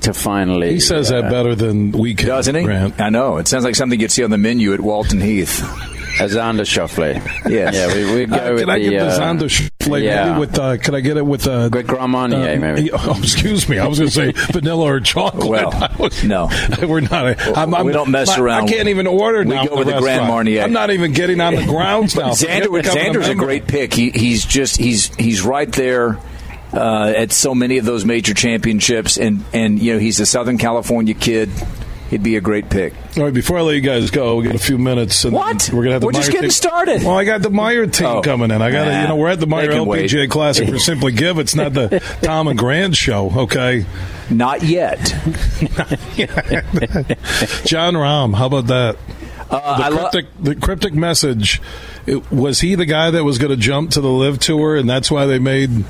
to 0.00 0.12
finally. 0.14 0.72
He 0.72 0.80
says 0.80 1.10
that 1.10 1.30
better 1.30 1.54
than 1.54 1.92
we 1.92 2.14
can. 2.14 2.28
Doesn't 2.28 2.54
he? 2.54 2.62
Grant. 2.64 3.00
I 3.00 3.08
know. 3.10 3.36
It 3.36 3.48
sounds 3.48 3.64
like 3.64 3.74
something 3.76 4.00
you'd 4.00 4.10
see 4.12 4.24
on 4.24 4.30
the 4.30 4.38
menu 4.38 4.72
at 4.74 4.80
Walton 4.80 5.20
Heath. 5.20 5.60
Xander 6.12 6.60
Schauffele. 6.66 7.14
Yes. 7.50 7.74
Yeah, 7.74 7.86
we, 7.94 8.14
we 8.14 8.26
go 8.26 8.36
Uh, 8.36 8.50
with 8.52 8.60
can 8.60 8.70
I 8.70 8.78
the, 8.78 8.90
get 8.90 8.98
the 9.00 9.06
uh, 9.06 9.18
Xander 9.18 9.48
Schauffele 9.48 10.02
yeah. 10.02 10.26
maybe 10.26 10.40
with? 10.40 10.58
Uh, 10.58 10.76
can 10.76 10.94
I 10.94 11.00
get 11.00 11.16
it 11.16 11.24
with? 11.24 11.46
Uh, 11.46 11.70
With 11.72 11.86
Grand 11.86 12.12
Marnier, 12.12 12.52
uh, 12.56 12.58
maybe. 12.60 12.90
Oh, 12.92 13.18
excuse 13.18 13.66
me. 13.66 13.78
I 13.78 13.86
was 13.86 13.98
going 13.98 14.10
to 14.10 14.14
say 14.14 14.32
vanilla 14.52 14.84
or 14.84 15.00
chocolate. 15.00 15.48
Well, 15.48 15.90
was- 15.98 16.22
no. 16.22 16.50
we're 16.82 17.00
not. 17.00 17.40
I'm, 17.56 17.74
I'm, 17.74 17.86
We 17.86 17.92
don't 17.92 18.10
mess 18.10 18.28
I- 18.28 18.40
around. 18.40 18.64
I 18.64 18.72
can't 18.72 18.88
even 18.88 19.06
order 19.06 19.38
We 19.38 19.54
now. 19.54 19.64
go 19.66 19.76
with 19.78 19.86
the 19.88 19.98
Grand. 20.00 20.28
Marnier. 20.28 20.62
I'm 20.62 20.72
not 20.74 20.90
even 20.90 21.12
getting 21.12 21.40
on 21.40 21.54
the 21.54 21.64
grounds 21.64 22.14
now. 22.14 22.30
Xander, 22.32 22.66
Forget 22.66 22.84
Xander's 22.94 23.26
a 23.26 23.28
member. 23.30 23.44
great 23.46 23.66
pick. 23.66 23.94
He, 23.94 24.10
he's 24.10 24.44
just 24.44 24.76
he's 24.76 25.14
he's 25.16 25.40
right 25.40 25.72
there 25.72 26.18
uh, 26.72 27.12
at 27.16 27.32
so 27.32 27.54
many 27.54 27.78
of 27.78 27.84
those 27.84 28.04
major 28.04 28.34
championships, 28.34 29.16
and 29.18 29.44
and 29.52 29.78
you 29.80 29.92
know 29.94 29.98
he's 29.98 30.20
a 30.20 30.26
Southern 30.26 30.58
California 30.58 31.14
kid. 31.14 31.50
He'd 32.10 32.22
be 32.22 32.36
a 32.36 32.42
great 32.42 32.68
pick. 32.68 32.92
All 33.16 33.24
right, 33.24 33.32
before 33.32 33.56
I 33.56 33.62
let 33.62 33.74
you 33.74 33.80
guys 33.80 34.10
go, 34.10 34.36
we 34.36 34.44
got 34.44 34.54
a 34.54 34.58
few 34.58 34.76
minutes. 34.76 35.24
And 35.24 35.32
What? 35.32 35.70
We're 35.72 35.80
gonna 35.84 35.92
have 35.92 36.02
the 36.02 36.08
We're 36.08 36.12
just 36.12 36.26
getting 36.30 36.42
team. 36.42 36.50
started. 36.50 37.02
Well, 37.04 37.16
I 37.18 37.24
got 37.24 37.40
the 37.40 37.48
Meijer 37.48 37.90
team 37.90 38.06
Oh. 38.06 38.20
coming 38.20 38.50
in. 38.50 38.60
I 38.60 38.70
got 38.70 38.84
to, 38.84 39.00
you 39.00 39.08
know, 39.08 39.16
we're 39.16 39.30
at 39.30 39.40
the 39.40 39.46
Meijer 39.46 39.70
can 39.72 39.86
wait. 39.86 40.10
LPGA 40.10 40.28
Classic 40.28 40.68
for 40.68 40.78
Simply 40.78 41.12
Give. 41.12 41.38
It's 41.38 41.54
not 41.54 41.72
the 41.72 42.02
Tom 42.22 42.48
and 42.48 42.58
Grant 42.58 42.94
show, 42.96 43.30
okay? 43.44 43.86
Not 44.28 44.62
yet. 44.62 44.98
Jon 47.64 47.94
Rahm, 47.94 48.34
how 48.34 48.46
about 48.46 48.66
that? 48.66 48.96
Uh, 49.50 49.78
the 49.78 49.84
I 49.84 49.88
lo- 49.88 50.08
cryptic, 50.10 50.26
the 50.40 50.54
cryptic 50.54 50.94
message. 50.94 51.60
It, 52.06 52.30
was 52.32 52.60
he 52.60 52.74
the 52.74 52.84
guy 52.86 53.10
that 53.10 53.24
was 53.24 53.38
going 53.38 53.50
to 53.50 53.56
jump 53.56 53.92
to 53.92 54.00
the 54.00 54.10
LIV 54.10 54.38
tour, 54.38 54.76
and 54.76 54.88
that's 54.88 55.10
why 55.10 55.26
they 55.26 55.38
made 55.38 55.84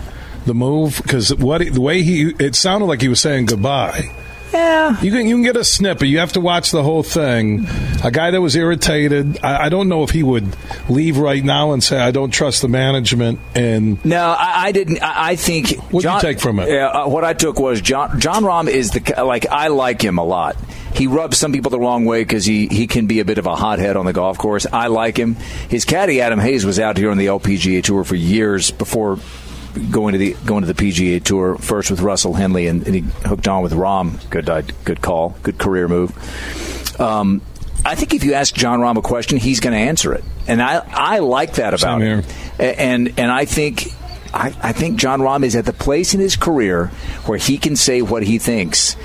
the 0.45 0.55
move? 0.55 1.01
Because 1.03 1.35
what 1.35 1.59
the 1.73 1.81
way 1.81 2.03
he, 2.03 2.33
it 2.39 2.55
sounded 2.55 2.87
like 2.87 3.01
he 3.01 3.09
was 3.09 3.21
saying 3.21 3.47
goodbye. 3.47 4.11
Yeah. 4.53 5.01
You 5.01 5.11
can 5.11 5.27
you 5.27 5.37
can 5.37 5.43
get 5.43 5.57
a 5.57 5.65
snippet. 5.65 6.09
You 6.09 6.19
have 6.19 6.33
to 6.33 6.41
watch 6.41 6.73
the 6.73 6.83
whole 6.83 7.03
thing. 7.03 7.67
A 8.05 8.11
guy 8.11 8.31
that 8.31 8.41
was 8.41 8.55
irritated. 8.55 9.43
I, 9.43 9.65
I 9.65 9.69
don't 9.71 9.89
know 9.89 10.03
if 10.03 10.11
he 10.11 10.23
would 10.23 10.57
leave 10.91 11.17
right 11.17 11.43
now 11.43 11.73
and 11.73 11.83
say 11.83 11.99
I 11.99 12.11
don't 12.11 12.31
trust 12.31 12.61
the 12.63 12.69
management. 12.69 13.41
And 13.55 14.05
No, 14.05 14.35
I, 14.39 14.67
I 14.67 14.73
didn't. 14.73 15.03
I, 15.03 15.31
I 15.31 15.37
think. 15.37 15.71
What'd 15.91 16.11
you 16.11 16.21
take 16.21 16.39
from 16.39 16.59
it? 16.59 16.69
Yeah, 16.69 16.89
uh, 16.89 17.09
what 17.09 17.25
I 17.25 17.33
took 17.33 17.59
was 17.59 17.81
Jon. 17.81 18.21
Jon 18.21 18.43
Rahm 18.43 18.69
is 18.69 18.91
the 18.91 19.25
like 19.25 19.47
I 19.47 19.69
like 19.69 20.03
him 20.03 20.19
a 20.19 20.25
lot. 20.25 20.57
He 20.95 21.07
rubs 21.07 21.39
some 21.39 21.53
people 21.53 21.71
the 21.71 21.81
wrong 21.81 22.05
way 22.05 22.23
because 22.23 22.45
he, 22.45 22.67
he 22.67 22.87
can 22.87 23.07
be 23.07 23.21
a 23.21 23.25
bit 23.25 23.39
of 23.39 23.47
a 23.47 23.55
hothead 23.57 23.97
on 23.97 24.05
the 24.05 24.13
golf 24.13 24.37
course. 24.37 24.67
I 24.71 24.89
like 24.89 25.17
him. 25.17 25.37
His 25.71 25.87
caddy 25.87 26.21
Adam 26.21 26.39
Hayes 26.39 26.67
was 26.67 26.79
out 26.79 26.99
here 26.99 27.11
on 27.11 27.17
the 27.17 27.27
LPGA 27.27 27.83
tour 27.83 28.05
for 28.05 28.15
years 28.15 28.71
before 28.71 29.17
going 29.91 30.13
to 30.13 30.19
the 30.19 30.37
going 30.45 30.65
to 30.65 30.73
the 30.73 30.75
PGA 30.75 31.23
tour. 31.23 31.57
First 31.57 31.91
with 31.91 32.01
Russell 32.01 32.35
Henley, 32.35 32.67
and, 32.67 32.85
and 32.87 32.95
he 32.95 33.01
hooked 33.01 33.49
on 33.49 33.63
with 33.63 33.73
Rahm. 33.73 34.29
Good 34.31 34.49
uh, 34.49 34.63
good 34.85 35.01
call. 35.01 35.37
Good 35.43 35.59
career 35.59 35.89
move. 35.89 36.11
Um, 37.01 37.43
I 37.85 37.95
think 37.95 38.15
if 38.15 38.25
you 38.25 38.35
ask 38.35 38.55
Jon 38.55 38.81
Rahm 38.81 38.97
a 38.97 39.03
question, 39.03 39.39
he's 39.39 39.61
going 39.61 39.73
to 39.73 39.79
answer 39.79 40.13
it, 40.13 40.25
and 40.47 40.63
I 40.63 40.85
I 40.89 41.19
like 41.19 41.55
that 41.55 41.75
about 41.75 42.01
him. 42.01 42.25
And 42.59 43.19
and 43.19 43.31
I 43.31 43.45
think 43.45 43.89
I, 44.33 44.55
I 44.63 44.73
think 44.73 44.99
Jon 44.99 45.21
Rahm 45.21 45.45
is 45.45 45.57
at 45.57 45.65
the 45.65 45.73
place 45.73 46.15
in 46.15 46.21
his 46.21 46.37
career 46.37 46.87
where 47.27 47.39
he 47.39 47.59
can 47.59 47.77
say 47.77 48.03
what 48.03 48.23
he 48.23 48.39
thinks. 48.39 48.97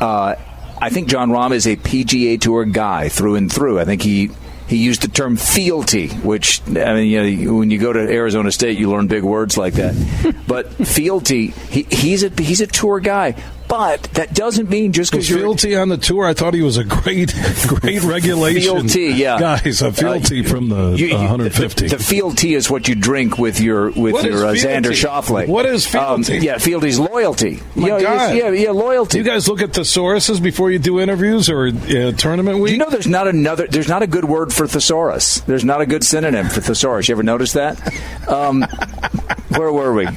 Uh, 0.00 0.36
I 0.80 0.88
think 0.88 1.08
Jon 1.08 1.30
Rahm 1.30 1.52
is 1.52 1.66
a 1.66 1.76
PGA 1.76 2.40
Tour 2.40 2.64
guy 2.64 3.08
through 3.08 3.36
and 3.36 3.52
through. 3.52 3.80
I 3.80 3.84
think 3.84 4.02
he. 4.02 4.30
He 4.70 4.76
used 4.76 5.02
the 5.02 5.08
term 5.08 5.34
fealty, 5.36 6.06
which 6.08 6.62
I 6.68 6.94
mean, 6.94 7.10
you 7.10 7.46
know, 7.46 7.54
when 7.54 7.72
you 7.72 7.78
go 7.80 7.92
to 7.92 7.98
Arizona 7.98 8.52
State, 8.52 8.78
you 8.78 8.88
learn 8.88 9.08
big 9.08 9.24
words 9.24 9.58
like 9.58 9.74
that. 9.74 9.96
but 10.46 10.72
fealty, 10.86 11.48
he, 11.48 11.82
he's 11.90 12.22
a 12.22 12.28
he's 12.28 12.60
a 12.60 12.68
tour 12.68 13.00
guy, 13.00 13.34
but 13.70 14.02
that 14.14 14.34
doesn't 14.34 14.68
mean 14.68 14.92
just 14.92 15.12
because 15.12 15.30
you're 15.30 15.38
Fealty 15.38 15.76
on 15.76 15.88
the 15.88 15.96
tour? 15.96 16.26
I 16.26 16.34
thought 16.34 16.52
he 16.52 16.60
was 16.62 16.76
a 16.76 16.84
great 16.84 17.32
great 17.68 18.02
regulation. 18.02 18.88
Fealty, 18.88 19.16
yeah, 19.16 19.38
guys. 19.38 19.80
A 19.80 19.92
Fealty 19.92 20.42
from 20.42 20.68
the 20.68 20.90
You- 20.96 21.06
you- 21.06 21.14
uh, 21.16 21.20
150. 21.20 21.88
The, 21.88 21.96
the 21.96 22.02
field 22.02 22.36
tea 22.36 22.54
is 22.54 22.68
what 22.68 22.88
you 22.88 22.94
drink 22.94 23.38
with 23.38 23.60
your 23.60 23.90
with 23.92 24.12
What 24.12 24.24
your 24.24 24.44
uh, 24.46 24.52
Xander 24.54 24.94
fealty? 24.94 24.96
Schauffele. 24.96 25.46
What 25.48 25.64
is 25.66 25.86
fealty? 25.86 26.36
Um, 26.38 26.42
yeah, 26.42 26.58
fealty's 26.58 26.98
loyalty. 26.98 27.60
My 27.76 27.86
You 27.86 27.92
know, 27.94 28.00
God. 28.02 28.36
Yeah, 28.36 28.50
yeah, 28.50 28.70
loyalty. 28.72 29.12
Do 29.12 29.24
you 29.24 29.30
guys 29.30 29.48
look 29.48 29.62
at 29.62 29.70
thesauruses 29.70 30.42
before 30.42 30.70
you 30.70 30.78
do 30.80 30.98
interviews 31.00 31.48
or 31.48 31.68
uh, 31.68 32.12
tournament 32.12 32.58
week? 32.58 32.66
Do 32.68 32.72
you 32.72 32.78
know 32.78 32.90
there's 32.90 33.06
not 33.06 33.28
another? 33.28 33.66
There's 33.68 33.88
not 33.88 34.02
a 34.02 34.06
good 34.08 34.24
word 34.24 34.52
for 34.52 34.66
thesaurus. 34.66 35.40
There's 35.42 35.64
not 35.64 35.80
a 35.80 35.86
good 35.86 36.02
synonym 36.04 36.48
for 36.48 36.60
thesaurus. 36.60 37.08
You 37.08 37.14
ever 37.14 37.22
notice 37.22 37.52
that? 37.52 37.80
Um, 38.28 38.62
where 39.56 39.72
were 39.72 39.92
we? 39.94 40.08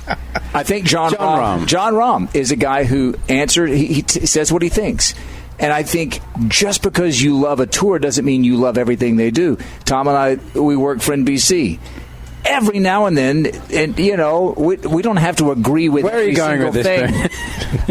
I 0.56 0.64
think 0.64 0.86
Jon, 0.86 1.12
Jon 1.12 1.20
Rahm, 1.40 1.60
Rahm. 1.62 1.66
Jon 1.68 1.94
Rahm 1.94 2.36
is 2.36 2.52
a 2.52 2.56
guy 2.56 2.84
who 2.84 3.16
answered. 3.44 3.70
He, 3.70 3.86
he 3.86 4.02
t- 4.02 4.26
says 4.26 4.52
what 4.52 4.62
he 4.64 4.70
thinks. 4.70 5.14
And 5.60 5.72
I 5.72 5.84
think 5.84 6.20
just 6.48 6.82
because 6.82 7.22
you 7.22 7.40
love 7.40 7.60
a 7.60 7.68
tour 7.68 8.00
doesn't 8.00 8.26
mean 8.26 8.44
you 8.44 8.58
love 8.58 8.78
everything 8.78 9.18
they 9.18 9.30
do. 9.30 9.58
Tom 9.86 10.08
and 10.08 10.18
I, 10.18 10.60
we 10.60 10.76
work 10.76 11.00
for 11.02 11.16
NBC. 11.16 11.80
Every 12.46 12.80
now 12.80 13.06
and 13.06 13.16
then, 13.16 13.46
and 13.72 13.98
you 13.98 14.18
know, 14.18 14.54
we, 14.58 14.76
we 14.76 15.02
don't 15.02 15.16
have 15.16 15.38
to 15.38 15.52
agree 15.52 15.88
with. 15.88 16.04
Where 16.04 16.18
are 16.18 16.24
you 16.24 16.36
going 16.36 16.62
with 16.62 16.74
this, 16.74 16.86
thing. 16.86 17.30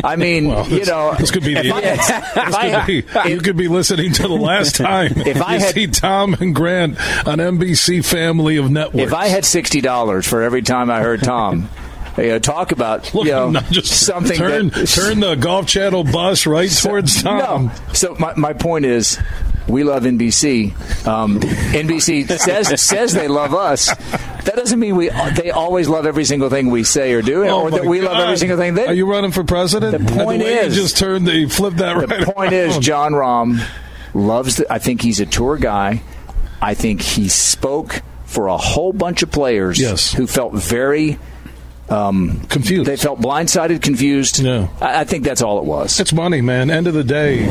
I 0.04 0.16
mean, 0.16 0.48
Well, 0.48 0.68
you 0.68 0.84
know, 0.84 1.14
this 1.18 1.30
could 1.30 1.42
be 1.44 1.54
the 1.54 1.72
I 1.72 1.80
had- 1.96 1.98
This 2.46 2.54
I 2.54 2.84
could 2.84 2.86
be- 2.86 3.30
you 3.30 3.40
could 3.40 3.56
be 3.56 3.68
listening 3.68 4.12
to 4.12 4.22
the 4.22 4.28
last 4.28 4.76
time. 4.88 5.12
If 5.16 5.40
I 5.40 5.54
you 5.54 5.60
had- 5.60 5.74
see 5.74 5.86
Tom 5.86 6.34
and 6.34 6.54
Grant 6.54 6.98
on 7.26 7.38
NBC 7.38 8.04
Family 8.04 8.58
of 8.58 8.70
Networks. 8.70 9.06
If 9.06 9.14
I 9.14 9.28
had 9.28 9.46
sixty 9.46 9.80
dollars 9.80 10.26
for 10.26 10.42
every 10.42 10.60
time 10.62 10.90
I 10.90 11.00
heard 11.00 11.22
Tom 11.22 11.70
you 12.18 12.28
know, 12.28 12.38
talk 12.38 12.72
about 12.72 13.12
Look, 13.14 13.26
you 13.26 13.32
know, 13.32 13.52
just 13.70 14.04
something 14.06 14.36
turn 14.36 14.68
that, 14.68 14.86
turn 14.94 15.20
the 15.20 15.34
Golf 15.34 15.66
Channel 15.66 16.04
bus 16.04 16.46
right 16.46 16.70
towards 16.70 17.22
Tom. 17.22 17.66
No. 17.66 17.72
So 17.94 18.14
my, 18.18 18.34
my 18.36 18.52
point 18.52 18.84
is, 18.84 19.18
we 19.68 19.84
love 19.84 20.02
NBC. 20.02 21.06
Um, 21.06 21.40
NBC 21.40 22.28
says 22.38 22.80
says 22.80 23.12
they 23.14 23.28
love 23.28 23.54
us. 23.54 23.86
That 24.44 24.54
doesn't 24.56 24.78
mean 24.78 24.96
we 24.96 25.08
they 25.36 25.50
always 25.50 25.88
love 25.88 26.04
every 26.04 26.24
single 26.24 26.50
thing 26.50 26.70
we 26.70 26.84
say 26.84 27.12
or 27.12 27.22
do, 27.22 27.44
Oh 27.46 27.62
or 27.62 27.70
that 27.70 27.84
we 27.84 28.00
love 28.00 28.16
every 28.18 28.36
single 28.36 28.58
thing 28.58 28.74
they. 28.74 28.86
Are 28.86 28.92
you 28.94 29.10
running 29.10 29.30
for 29.30 29.44
president? 29.44 29.92
The 30.06 30.12
point 30.12 30.42
way 30.42 30.54
is- 30.56 30.74
just 30.74 30.98
turned 30.98 31.26
the 31.26 31.48
flip 31.48 31.74
that 31.74 31.96
right. 31.96 32.08
the 32.08 32.32
point 32.32 32.52
is. 32.52 32.78
John 32.78 33.12
Rahm 33.12 33.64
loves. 34.14 34.56
The, 34.56 34.70
I 34.72 34.78
think 34.78 35.00
he's 35.00 35.20
a 35.20 35.26
tour 35.26 35.56
guy. 35.56 36.02
I 36.60 36.74
think 36.74 37.00
he 37.00 37.28
spoke 37.28 38.02
for 38.24 38.48
a 38.48 38.56
whole 38.56 38.92
bunch 38.92 39.22
of 39.22 39.30
players 39.30 39.80
Yes. 39.80 40.12
who 40.12 40.26
felt 40.26 40.54
very 40.54 41.18
um, 41.92 42.40
confused. 42.48 42.86
They 42.86 42.96
felt 42.96 43.20
blindsided, 43.20 43.82
confused. 43.82 44.40
Yeah. 44.40 44.68
I, 44.80 45.00
I 45.00 45.04
think 45.04 45.24
that's 45.24 45.42
all 45.42 45.58
it 45.58 45.64
was. 45.64 46.00
It's 46.00 46.12
money, 46.12 46.40
man. 46.40 46.70
End 46.70 46.86
of 46.86 46.94
the 46.94 47.04
day, 47.04 47.46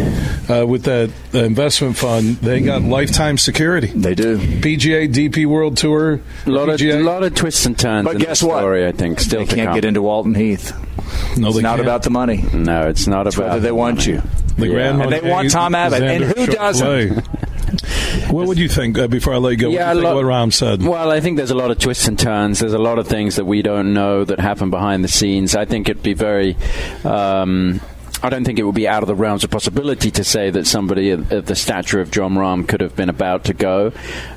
uh, 0.49 0.65
with 0.65 0.83
that 0.83 1.11
investment 1.33 1.95
fund, 1.97 2.37
they 2.37 2.59
got 2.61 2.81
lifetime 2.81 3.37
security. 3.37 3.87
They 3.87 4.15
do. 4.15 4.37
PGA, 4.37 5.07
DP 5.13 5.45
World 5.45 5.77
Tour, 5.77 6.19
A 6.45 6.49
lot 6.49 6.69
of, 6.69 6.79
PGA. 6.79 7.03
lot 7.03 7.23
of 7.23 7.35
twists 7.35 7.65
and 7.65 7.77
turns 7.77 8.05
But 8.05 8.15
in 8.15 8.21
guess 8.21 8.39
the 8.39 8.47
what? 8.47 8.57
story, 8.59 8.87
I 8.87 8.91
think, 8.91 9.19
still 9.19 9.41
They 9.45 9.55
can't 9.55 9.67
come. 9.67 9.75
get 9.75 9.85
into 9.85 10.01
Walton 10.01 10.33
Heath. 10.35 10.73
no, 11.37 11.49
It's 11.49 11.57
not 11.59 11.75
can't. 11.77 11.81
about 11.81 12.03
the 12.03 12.09
money. 12.09 12.43
No, 12.53 12.87
it's 12.89 13.05
not 13.07 13.27
It's 13.27 13.35
about 13.35 13.49
whether 13.49 13.59
they 13.61 13.71
want 13.71 14.07
you. 14.07 14.21
The 14.57 14.67
Yeah. 14.67 14.73
Grand 14.73 15.01
And 15.03 15.11
they 15.11 15.21
want 15.21 15.49
Tom 15.51 15.75
Abbott. 15.75 16.03
And 16.03 16.23
who 16.25 16.45
doesn't? 16.47 17.25
What 18.29 18.47
would 18.47 18.57
you 18.57 18.67
think 18.69 18.97
uh, 18.97 19.07
before 19.07 19.33
I 19.33 19.37
let 19.37 19.51
you 19.51 19.57
go? 19.57 19.69
Yeah, 19.69 19.87
what 19.87 19.93
do 19.93 19.99
you 19.99 20.05
a 20.05 20.07
lot- 20.07 20.15
what 20.15 20.25
Rahm 20.25 20.53
said? 20.53 20.83
Well, 20.83 21.11
I 21.11 21.19
think 21.19 21.37
there's 21.37 21.51
a 21.51 21.55
lot 21.55 21.71
of 21.71 21.79
twists 21.79 22.07
and 22.07 22.17
turns. 22.17 22.59
There's 22.59 22.73
a 22.73 22.77
lot 22.79 22.99
of 22.99 23.07
things 23.07 23.35
that 23.35 23.45
we 23.45 23.61
don't 23.61 23.93
know 23.93 24.23
that 24.25 24.39
happen 24.39 24.69
behind 24.69 25.03
the 25.03 25.07
scenes. 25.09 25.55
I 25.55 25.65
think 25.65 25.89
it'd 25.89 26.03
be 26.03 26.13
very. 26.13 26.55
Um, 27.03 27.81
I 28.23 28.29
don't 28.29 28.43
think 28.43 28.59
it 28.59 28.63
would 28.63 28.75
be 28.75 28.87
out 28.87 29.01
of 29.01 29.07
the 29.07 29.15
realms 29.15 29.43
of 29.43 29.49
possibility 29.49 30.11
to 30.11 30.23
say 30.23 30.51
that 30.51 30.67
somebody 30.67 31.09
of, 31.09 31.31
of 31.31 31.47
the 31.47 31.55
stature 31.55 31.99
of 32.01 32.11
Jon 32.11 32.35
Rahm 32.35 32.67
could 32.67 32.79
have 32.79 32.95
been 32.95 33.09
about 33.09 33.45
to 33.45 33.53
go. 33.55 33.91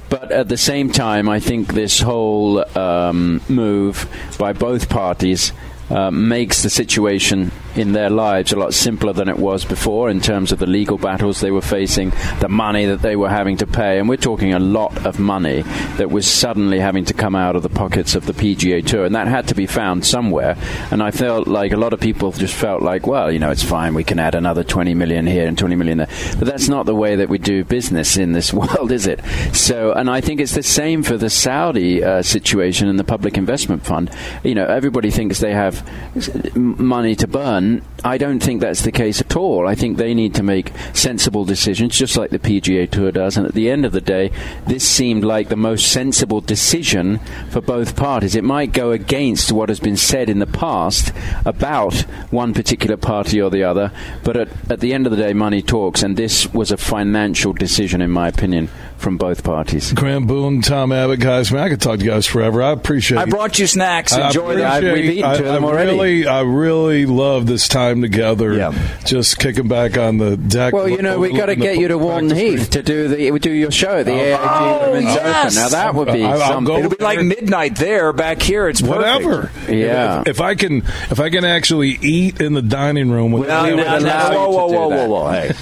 But 0.09 0.33
at 0.33 0.49
the 0.49 0.57
same 0.57 0.91
time, 0.91 1.29
I 1.29 1.39
think 1.39 1.75
this 1.75 2.01
whole 2.01 2.65
um, 2.79 3.43
move 3.49 4.09
by 4.39 4.55
both 4.55 4.89
parties 4.89 5.53
uh, 5.91 6.11
makes 6.11 6.63
the 6.63 6.71
situation 6.71 7.51
in 7.77 7.93
their 7.93 8.11
lives 8.11 8.53
a 8.53 8.57
lot 8.57 8.73
simpler 8.73 9.13
than 9.13 9.29
it 9.29 9.39
was 9.39 9.65
before 9.65 10.09
in 10.09 10.21
terms 10.21 10.53
of 10.53 10.59
the 10.59 10.67
legal 10.67 10.97
battles 10.97 11.41
they 11.41 11.51
were 11.51 11.61
facing, 11.61 12.11
the 12.41 12.49
money 12.49 12.87
that 12.87 13.03
they 13.03 13.17
were 13.17 13.29
having 13.29 13.57
to 13.57 13.67
pay. 13.67 13.99
And 13.99 14.09
we're 14.09 14.17
talking 14.17 14.55
a 14.55 14.59
lot 14.59 15.07
of 15.07 15.19
money 15.19 15.63
that 15.97 16.11
was 16.11 16.27
suddenly 16.27 16.79
having 16.79 17.05
to 17.07 17.15
come 17.15 17.35
out 17.35 17.57
of 17.57 17.63
the 17.63 17.69
pockets 17.69 18.15
of 18.15 18.27
the 18.27 18.33
PGA 18.33 18.85
Tour. 18.85 19.05
And 19.05 19.15
that 19.15 19.27
had 19.27 19.49
to 19.49 19.55
be 19.55 19.67
found 19.67 20.07
somewhere. 20.07 20.57
And 20.91 21.03
I 21.03 21.11
felt 21.11 21.49
like 21.49 21.73
a 21.73 21.77
lot 21.77 21.93
of 21.93 22.01
people 22.01 22.31
just 22.33 22.55
felt 22.55 22.83
like, 22.83 23.07
well, 23.07 23.31
you 23.33 23.39
know, 23.39 23.51
it's 23.51 23.63
fine. 23.63 23.95
We 23.95 24.05
can 24.05 24.19
add 24.19 24.35
another 24.35 24.65
20 24.65 24.95
million 24.95 25.27
here 25.27 25.47
and 25.47 25.59
20 25.59 25.75
million 25.77 25.99
there. 25.99 26.09
But 26.39 26.47
that's 26.47 26.69
not 26.69 26.87
the 26.87 26.95
way 26.95 27.17
that 27.17 27.29
we 27.29 27.39
do 27.39 27.65
business 27.65 28.17
in 28.17 28.33
this 28.33 28.53
world, 28.53 28.93
is 28.93 29.07
it? 29.07 29.21
So, 29.53 29.93
and 29.93 30.09
I 30.09 30.21
think 30.21 30.41
it's 30.41 30.55
the 30.55 30.63
same 30.63 31.03
for 31.03 31.17
the 31.17 31.31
Saudi 31.31 32.03
uh, 32.03 32.23
situation 32.23 32.89
and 32.89 32.99
the 32.99 33.05
Public 33.05 33.37
Investment 33.37 33.85
Fund. 33.85 34.11
You 34.45 34.55
know, 34.55 34.67
everybody 34.67 35.11
thinks 35.11 35.41
they 35.41 35.53
have 35.53 35.74
have 35.75 36.57
money 36.57 37.15
to 37.17 37.27
burn. 37.27 37.83
I 38.05 38.19
don't 38.19 38.41
think 38.41 38.61
that's 38.61 38.83
the 38.83 38.93
case 38.93 39.21
at 39.21 39.37
all. 39.37 39.67
I 39.67 39.75
think 39.75 39.97
they 39.97 40.15
need 40.15 40.35
to 40.35 40.43
make 40.43 40.73
sensible 40.93 41.45
decisions, 41.45 41.97
just 41.97 42.17
like 42.17 42.31
the 42.31 42.39
PGA 42.39 42.91
Tour 42.91 43.13
does. 43.13 43.37
And 43.37 43.47
at 43.47 43.55
the 43.55 43.71
end 43.71 43.85
of 43.85 43.93
the 43.93 44.01
day, 44.01 44.31
this 44.67 44.87
seemed 44.87 45.25
like 45.25 45.49
the 45.49 45.57
most 45.57 45.91
sensible 45.91 46.41
decision 46.41 47.19
for 47.51 47.61
both 47.61 47.97
parties. 47.97 48.35
It 48.35 48.45
might 48.45 48.73
go 48.73 48.93
against 48.93 49.53
what 49.53 49.69
has 49.69 49.81
been 49.81 49.97
said 49.97 50.29
in 50.29 50.39
the 50.39 50.47
past 50.47 51.13
about 51.45 51.95
one 52.31 52.55
particular 52.55 52.97
party 52.97 53.41
or 53.41 53.51
the 53.51 53.65
other, 53.65 53.91
but 54.23 54.37
at, 54.37 54.49
at 54.71 54.81
the 54.81 54.93
end 54.93 55.07
of 55.07 55.11
the 55.11 55.23
day, 55.23 55.33
money 55.33 55.63
talks. 55.63 56.03
And 56.03 56.17
this 56.17 56.53
was 56.53 56.71
a 56.71 56.77
financial 56.77 57.53
decision, 57.53 58.01
in 58.01 58.11
my 58.11 58.29
opinion, 58.29 58.69
from 59.05 59.19
both 59.19 59.45
parties. 59.45 59.93
Grant 59.93 60.27
Boone, 60.27 60.63
Tom 60.63 60.91
Abbott, 60.91 61.21
guys, 61.21 61.53
man, 61.53 61.63
I 61.63 61.69
could 61.69 61.81
talk 61.83 61.99
to 61.99 62.05
you 62.05 62.11
guys 62.11 62.27
forever. 62.27 62.63
I 62.63 62.71
appreciate. 62.71 63.19
It. 63.19 63.21
I 63.21 63.25
brought 63.27 63.59
you 63.59 63.67
snacks. 63.67 64.15
I 64.15 64.29
Enjoy 64.29 64.57
them. 64.57 64.83
We've 64.83 65.11
eaten 65.11 65.37
two 65.37 65.45
of 65.45 65.51
I- 65.51 65.55
them 65.55 65.65
I 65.65 65.69
already. 65.69 65.91
Really, 65.93 66.27
I 66.27 66.41
really 66.41 67.05
love 67.07 67.47
this 67.47 67.69
time 67.69 68.01
together. 68.01 68.73
Just 69.05 69.39
kicking 69.39 69.69
back 69.69 69.99
on 69.99 70.17
the 70.17 70.39
deck. 70.39 70.73
Well, 70.73 70.89
you 70.89 71.03
know, 71.03 71.19
we 71.19 71.33
got 71.37 71.47
to 71.47 71.55
get 71.57 71.77
you 71.77 71.89
to 71.89 71.99
Walton 71.99 72.35
Heath 72.35 72.71
to 72.71 72.83
do 72.83 73.09
the 73.09 73.39
do 73.39 73.51
your 73.53 73.71
show 73.71 73.99
at 73.99 74.07
the 74.07 74.13
AIG 74.13 74.41
Oh, 74.41 74.93
Women's 74.93 75.15
yes. 75.15 75.55
Open. 75.57 75.63
Now 75.63 75.69
that 75.69 75.95
would 75.95 76.07
be 76.13 76.25
I- 76.25 76.31
I'll 76.33 76.39
something. 76.39 76.65
go 76.65 76.79
It'll 76.79 76.91
be 76.91 77.05
like 77.05 77.21
midnight 77.23 77.77
there. 77.77 78.13
Back 78.15 78.41
here, 78.41 78.69
it's 78.69 78.81
perfect. 78.81 78.97
whatever. 78.99 79.51
Yeah. 79.71 80.23
If, 80.23 80.29
if 80.29 80.41
I 80.41 80.55
can, 80.55 80.79
if 80.79 81.21
I 81.21 81.29
can 81.29 81.45
actually 81.45 81.91
eat 82.01 82.41
in 82.41 82.55
the 82.55 82.63
dining 82.63 83.11
room 83.11 83.33
with 83.33 83.49
Now, 83.49 83.65
We 83.65 83.75
would 83.75 83.85
now, 83.85 83.99
now, 83.99 84.33
you 84.33 84.39
whoa, 84.39 84.47
to 84.47 84.75
whoa, 84.75 84.89
whoa, 84.89 84.89
whoa, 84.89 85.09
whoa! 85.09 85.31
Hey, 85.31 85.53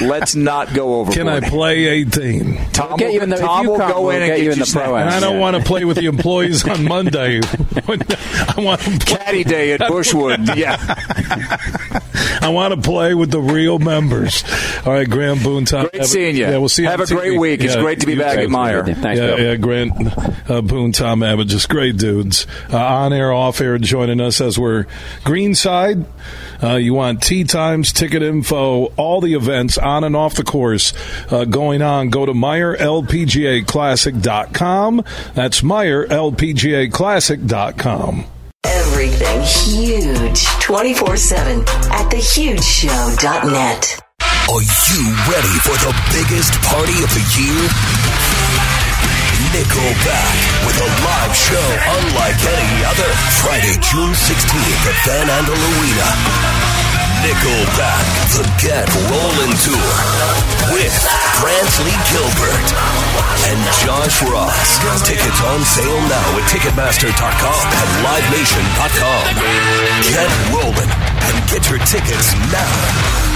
let's 0.06 0.34
not 0.34 0.72
go 0.72 0.94
over. 1.00 1.12
Can 1.12 1.28
I 1.28 1.40
play 1.40 1.84
18? 1.86 2.56
Tom 2.72 2.85
get 2.96 3.12
you 3.12 3.20
in 3.20 3.30
the- 3.30 3.36
if 3.36 3.42
Tom 3.42 3.64
you 3.64 3.70
will 3.72 3.78
can't, 3.78 3.92
go 3.94 4.02
we'll 4.02 4.10
in 4.10 4.22
and 4.22 4.30
get 4.30 4.36
get 4.36 4.44
you 4.44 4.52
in 4.52 4.58
the 4.58 4.70
pro 4.72 4.94
And 4.96 5.08
I 5.08 5.20
don't 5.20 5.34
Yeah. 5.34 5.40
want 5.40 5.56
to 5.56 5.62
play 5.62 5.84
with 5.84 5.96
the 5.96 6.06
employees 6.06 6.66
on 6.68 6.84
Monday. 6.88 7.40
I 7.42 8.54
want 8.58 8.80
to 8.82 8.90
play, 8.90 8.98
Caddy 9.16 9.44
day 9.44 9.72
at 9.72 9.80
Bushwood. 9.80 10.54
Yeah. 10.56 10.76
I 12.40 12.48
want 12.50 12.74
to 12.74 12.80
play 12.80 13.14
with 13.14 13.30
the 13.30 13.40
real 13.40 13.78
members. 13.78 14.44
All 14.84 14.92
right, 14.92 15.08
Grant 15.08 15.42
Boone, 15.42 15.64
Tom. 15.64 15.88
Great 15.92 16.04
seeing 16.06 16.36
you. 16.36 16.42
Yeah, 16.44 16.58
we'll 16.58 16.68
see. 16.68 16.84
Have 16.84 17.00
on 17.00 17.04
a 17.06 17.14
great 17.14 17.32
TV. 17.32 17.40
week. 17.40 17.60
It's 17.64 17.76
great 17.76 18.00
to 18.00 18.06
be 18.06 18.14
back 18.14 18.36
too. 18.36 18.42
at 18.44 18.48
Meijer. 18.48 18.84
Thanks, 18.96 19.20
yeah, 19.20 19.26
Bill. 19.26 19.40
yeah, 19.40 19.56
Grant 19.56 20.50
uh, 20.50 20.60
Boone, 20.60 20.92
Tom 20.92 21.22
Abbott, 21.22 21.48
just 21.48 21.68
great 21.68 21.96
dudes. 21.96 22.46
Uh, 22.72 22.78
on 22.78 23.12
air, 23.12 23.32
off 23.32 23.60
air, 23.60 23.78
joining 23.78 24.20
us 24.20 24.40
as 24.40 24.58
we're 24.58 24.86
greenside. 25.24 26.04
Uh, 26.62 26.76
you 26.76 26.94
want 26.94 27.22
tea 27.22 27.44
times, 27.44 27.92
ticket 27.92 28.22
info, 28.22 28.86
all 28.96 29.20
the 29.20 29.34
events 29.34 29.76
on 29.78 30.02
and 30.04 30.16
off 30.16 30.34
the 30.34 30.44
course 30.44 30.92
uh, 31.30 31.44
going 31.44 31.82
on. 31.82 32.08
Go 32.10 32.24
to 32.26 32.32
MeijerLPGAClassic.com. 32.32 35.04
That's 35.34 35.60
MeijerLPGAClassic.com. 35.60 38.24
Everything 38.64 39.40
huge 39.42 40.44
24 40.60 41.16
7 41.16 41.60
at 41.60 42.10
thehugeshow.net. 42.10 44.00
Are 44.48 44.62
you 44.62 45.02
ready 45.26 45.58
for 45.58 45.74
the 45.82 45.90
biggest 46.12 46.54
party 46.62 47.02
of 47.02 47.10
the 47.10 47.18
year? 47.36 47.68
Nickelback 49.56 50.36
with 50.68 50.76
a 50.84 50.90
live 51.00 51.32
show 51.32 51.68
unlike 51.96 52.36
any 52.44 52.84
other. 52.84 53.08
Friday, 53.40 53.80
June 53.80 54.12
16th 54.12 54.84
at 54.84 54.96
Van 55.08 55.32
Andel 55.32 55.56
Arena. 55.56 56.08
Nickelback, 57.24 58.04
the 58.36 58.44
Get 58.60 58.84
Rollin' 59.08 59.56
Tour 59.64 59.92
with 60.76 60.92
Brantley 61.40 61.96
Gilbert 62.12 62.68
and 63.48 63.56
Josh 63.80 64.20
Ross. 64.28 64.76
Tickets 65.08 65.40
on 65.48 65.64
sale 65.64 66.04
now 66.04 66.36
at 66.36 66.44
Ticketmaster.com 66.52 67.62
and 67.80 67.90
LiveNation.com. 68.04 69.24
Get 70.04 70.28
rolling 70.52 70.92
and 70.92 71.34
get 71.48 71.64
your 71.72 71.80
tickets 71.88 72.36
now. 72.52 73.35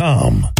Come. 0.00 0.59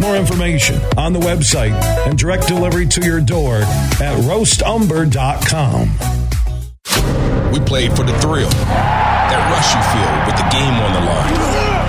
More 0.00 0.16
information 0.16 0.80
on 0.96 1.12
the 1.12 1.20
website 1.20 1.72
and 2.06 2.18
direct 2.18 2.48
delivery 2.48 2.86
to 2.86 3.04
your 3.04 3.20
door 3.20 3.56
at 3.56 4.18
roastumber.com. 4.24 5.88
We 7.52 7.60
played 7.60 7.94
for 7.94 8.02
the 8.02 8.18
thrill, 8.18 8.48
that 8.48 9.50
rush 9.52 9.74
you 9.74 9.82
feel 9.92 10.12
with 10.26 10.36
the 10.36 10.48
game 10.50 10.74
on 10.74 10.92
the 10.92 11.00
line. 11.00 11.36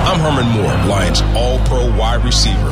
I'm 0.06 0.20
Herman 0.20 0.50
Moore, 0.52 0.76
Lions 0.88 1.22
All 1.36 1.60
Pro 1.66 1.96
wide 1.98 2.24
receiver. 2.26 2.72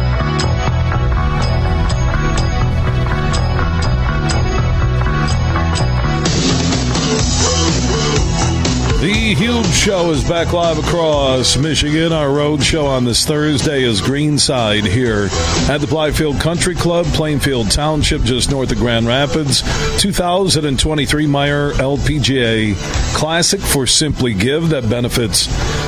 Huge 9.35 9.73
Show 9.73 10.11
is 10.11 10.27
back 10.27 10.51
live 10.51 10.77
across 10.77 11.55
Michigan. 11.55 12.11
Our 12.11 12.31
road 12.31 12.61
show 12.61 12.85
on 12.85 13.05
this 13.05 13.25
Thursday 13.25 13.83
is 13.83 14.01
Greenside 14.01 14.85
here 14.85 15.29
at 15.69 15.79
the 15.79 15.87
Blythefield 15.87 16.41
Country 16.41 16.75
Club, 16.75 17.05
Plainfield 17.07 17.71
Township, 17.71 18.23
just 18.23 18.51
north 18.51 18.71
of 18.71 18.77
Grand 18.77 19.07
Rapids. 19.07 19.61
2023 20.01 21.27
Meijer 21.27 21.71
LPGA 21.73 22.75
Classic 23.15 23.61
for 23.61 23.87
Simply 23.87 24.33
Give 24.33 24.69
that 24.69 24.89
benefits 24.89 25.47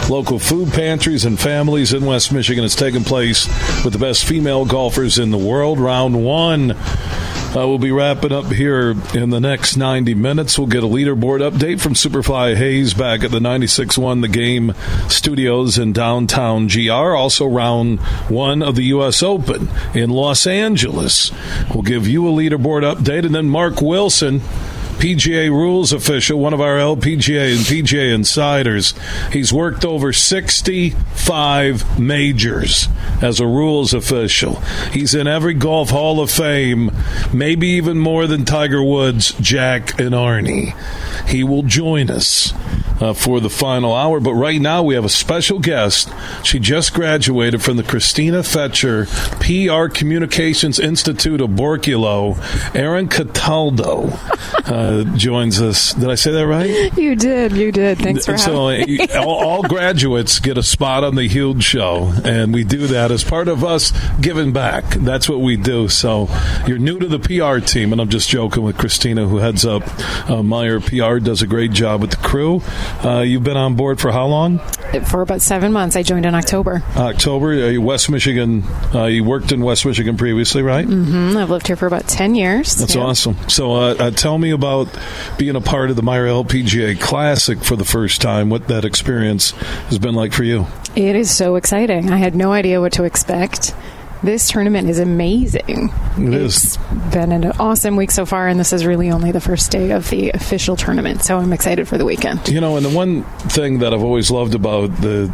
local 0.09 0.39
food 0.39 0.71
pantries 0.71 1.25
and 1.25 1.37
families 1.37 1.93
in 1.93 2.05
West 2.05 2.31
Michigan. 2.31 2.63
It's 2.63 2.75
taking 2.75 3.03
place 3.03 3.47
with 3.83 3.91
the 3.91 3.99
best 3.99 4.23
female 4.23 4.63
golfers 4.63 5.19
in 5.19 5.31
the 5.31 5.37
world. 5.37 5.79
Round 5.79 6.23
one. 6.23 6.77
Uh, 7.55 7.67
we'll 7.67 7.77
be 7.77 7.91
wrapping 7.91 8.31
up 8.31 8.45
here 8.45 8.95
in 9.13 9.30
the 9.30 9.39
next 9.39 9.77
90 9.77 10.15
minutes. 10.15 10.57
We'll 10.57 10.65
get 10.65 10.84
a 10.84 10.88
leaderboard 10.88 11.47
update 11.47 11.80
from 11.80 11.93
Superfly 11.93 12.55
Hayes 12.55 12.95
back 12.95 13.23
at 13.23 13.30
the 13.30 13.38
96-1 13.38 14.21
The 14.21 14.27
Game 14.27 14.73
studios 15.07 15.77
in 15.77 15.93
downtown 15.93 16.65
GR. 16.65 16.91
Also, 16.91 17.45
round 17.45 17.99
one 18.27 18.63
of 18.63 18.75
the 18.75 18.85
U.S. 18.85 19.21
Open 19.21 19.69
in 19.93 20.09
Los 20.09 20.47
Angeles. 20.47 21.31
We'll 21.71 21.84
give 21.84 22.07
you 22.07 22.27
a 22.27 22.31
leaderboard 22.31 22.91
update. 22.91 23.23
And 23.23 23.35
then 23.35 23.49
Mark 23.49 23.81
Wilson 23.84 24.41
PGA 24.93 25.49
rules 25.49 25.91
official, 25.91 26.39
one 26.39 26.53
of 26.53 26.61
our 26.61 26.77
LPGA 26.77 27.55
and 27.55 27.65
PGA 27.65 28.13
insiders. 28.13 28.93
He's 29.31 29.51
worked 29.51 29.85
over 29.85 30.13
65 30.13 31.99
majors 31.99 32.87
as 33.21 33.39
a 33.39 33.47
rules 33.47 33.93
official. 33.93 34.61
He's 34.91 35.13
in 35.13 35.27
every 35.27 35.53
Golf 35.53 35.89
Hall 35.89 36.19
of 36.21 36.31
Fame, 36.31 36.91
maybe 37.33 37.67
even 37.69 37.97
more 37.97 38.27
than 38.27 38.45
Tiger 38.45 38.83
Woods, 38.83 39.33
Jack, 39.39 39.99
and 39.99 40.11
Arnie. 40.11 40.75
He 41.27 41.43
will 41.43 41.63
join 41.63 42.09
us 42.09 42.53
uh, 42.99 43.13
for 43.13 43.39
the 43.39 43.49
final 43.49 43.93
hour. 43.93 44.19
But 44.19 44.33
right 44.33 44.59
now, 44.59 44.83
we 44.83 44.95
have 44.95 45.05
a 45.05 45.09
special 45.09 45.59
guest. 45.59 46.11
She 46.43 46.59
just 46.59 46.93
graduated 46.93 47.61
from 47.61 47.77
the 47.77 47.83
Christina 47.83 48.43
Fetcher 48.43 49.05
PR 49.39 49.87
Communications 49.87 50.79
Institute 50.79 51.41
of 51.41 51.51
Borculo. 51.51 52.37
Erin 52.75 53.07
Cataldo 53.07 54.09
uh, 54.65 55.03
joins 55.17 55.61
us. 55.61 55.93
Did 55.93 56.09
I 56.09 56.15
say 56.15 56.31
that 56.31 56.47
right? 56.47 56.95
You 56.97 57.15
did. 57.15 57.53
You 57.53 57.71
did. 57.71 57.99
Thanks 57.99 58.25
for 58.25 58.37
so, 58.37 58.69
having 58.69 58.97
me. 58.97 59.07
uh, 59.07 59.23
all, 59.23 59.43
all 59.43 59.63
graduates 59.63 60.39
get 60.39 60.57
a 60.57 60.63
spot 60.63 61.03
on 61.03 61.15
the 61.15 61.27
Huge 61.27 61.63
Show, 61.63 62.13
and 62.23 62.53
we 62.53 62.63
do 62.63 62.87
that 62.87 63.11
as 63.11 63.23
part 63.23 63.47
of 63.47 63.63
us 63.63 63.93
giving 64.21 64.53
back. 64.53 64.83
That's 64.95 65.27
what 65.29 65.39
we 65.39 65.57
do. 65.57 65.87
So 65.87 66.29
you're 66.67 66.77
new 66.77 66.99
to 66.99 67.07
the 67.07 67.19
PR 67.19 67.65
team, 67.65 67.91
and 67.91 68.01
I'm 68.01 68.09
just 68.09 68.29
joking 68.29 68.63
with 68.63 68.77
Christina, 68.77 69.27
who 69.27 69.37
heads 69.37 69.65
up 69.65 69.83
uh, 69.83 70.41
Meijer 70.41 70.81
PR, 70.81 71.23
does 71.23 71.41
a 71.41 71.47
great 71.47 71.71
job 71.71 72.01
with 72.01 72.11
the 72.11 72.17
crew. 72.17 72.61
Uh, 73.03 73.21
you've 73.21 73.43
been 73.43 73.57
on 73.57 73.75
board 73.75 73.99
for 73.99 74.11
how 74.11 74.25
long? 74.27 74.59
For 75.09 75.21
about 75.21 75.41
seven 75.41 75.71
months. 75.73 75.95
I 75.95 76.03
joined 76.03 76.25
in 76.25 76.35
October. 76.35 76.83
October. 76.95 77.53
Uh, 77.53 77.81
West 77.81 78.09
Michigan. 78.09 78.63
Uh, 78.93 79.05
you 79.05 79.23
worked 79.23 79.51
in 79.51 79.61
West 79.61 79.85
Michigan 79.85 80.15
previously, 80.17 80.61
right? 80.61 80.85
Mm-hmm. 80.87 81.37
I've 81.37 81.49
lived 81.49 81.67
here 81.67 81.75
for 81.75 81.87
about 81.87 82.07
10 82.07 82.35
years. 82.35 82.75
That's 82.75 82.95
Yeah. 82.95 83.01
awesome. 83.03 83.35
So, 83.49 83.73
uh, 83.73 83.95
uh, 83.99 84.11
tell 84.11 84.37
me 84.37 84.51
about 84.51 84.87
being 85.37 85.55
a 85.55 85.61
part 85.61 85.89
of 85.89 85.95
the 85.95 86.01
Meijer 86.03 86.27
LPGA 86.45 86.99
Classic 86.99 87.63
for 87.63 87.75
the 87.75 87.85
first 87.85 88.21
time. 88.21 88.49
What 88.49 88.67
that 88.67 88.85
experience 88.85 89.51
has 89.89 89.99
been 89.99 90.15
like 90.15 90.31
for 90.33 90.43
you? 90.43 90.67
It 90.95 91.15
is 91.15 91.35
so 91.35 91.55
exciting. 91.55 92.11
I 92.11 92.17
had 92.17 92.35
no 92.35 92.51
idea 92.51 92.79
what 92.79 92.93
to 92.93 93.03
expect. 93.03 93.73
This 94.23 94.49
tournament 94.49 94.89
is 94.89 94.99
amazing. 94.99 95.91
It 96.17 96.33
it's 96.33 96.77
Been 97.11 97.33
an 97.33 97.45
awesome 97.59 97.97
week 97.97 98.09
so 98.09 98.25
far, 98.25 98.47
and 98.47 98.57
this 98.57 98.71
is 98.71 98.85
really 98.85 99.11
only 99.11 99.33
the 99.33 99.41
first 99.41 99.69
day 99.69 99.91
of 99.91 100.09
the 100.09 100.29
official 100.29 100.77
tournament. 100.77 101.23
So 101.23 101.37
I'm 101.37 101.51
excited 101.51 101.89
for 101.89 101.97
the 101.97 102.05
weekend. 102.05 102.47
You 102.47 102.61
know, 102.61 102.77
and 102.77 102.85
the 102.85 102.89
one 102.89 103.23
thing 103.49 103.79
that 103.79 103.93
I've 103.93 104.01
always 104.01 104.31
loved 104.31 104.55
about 104.55 104.87
the 105.01 105.29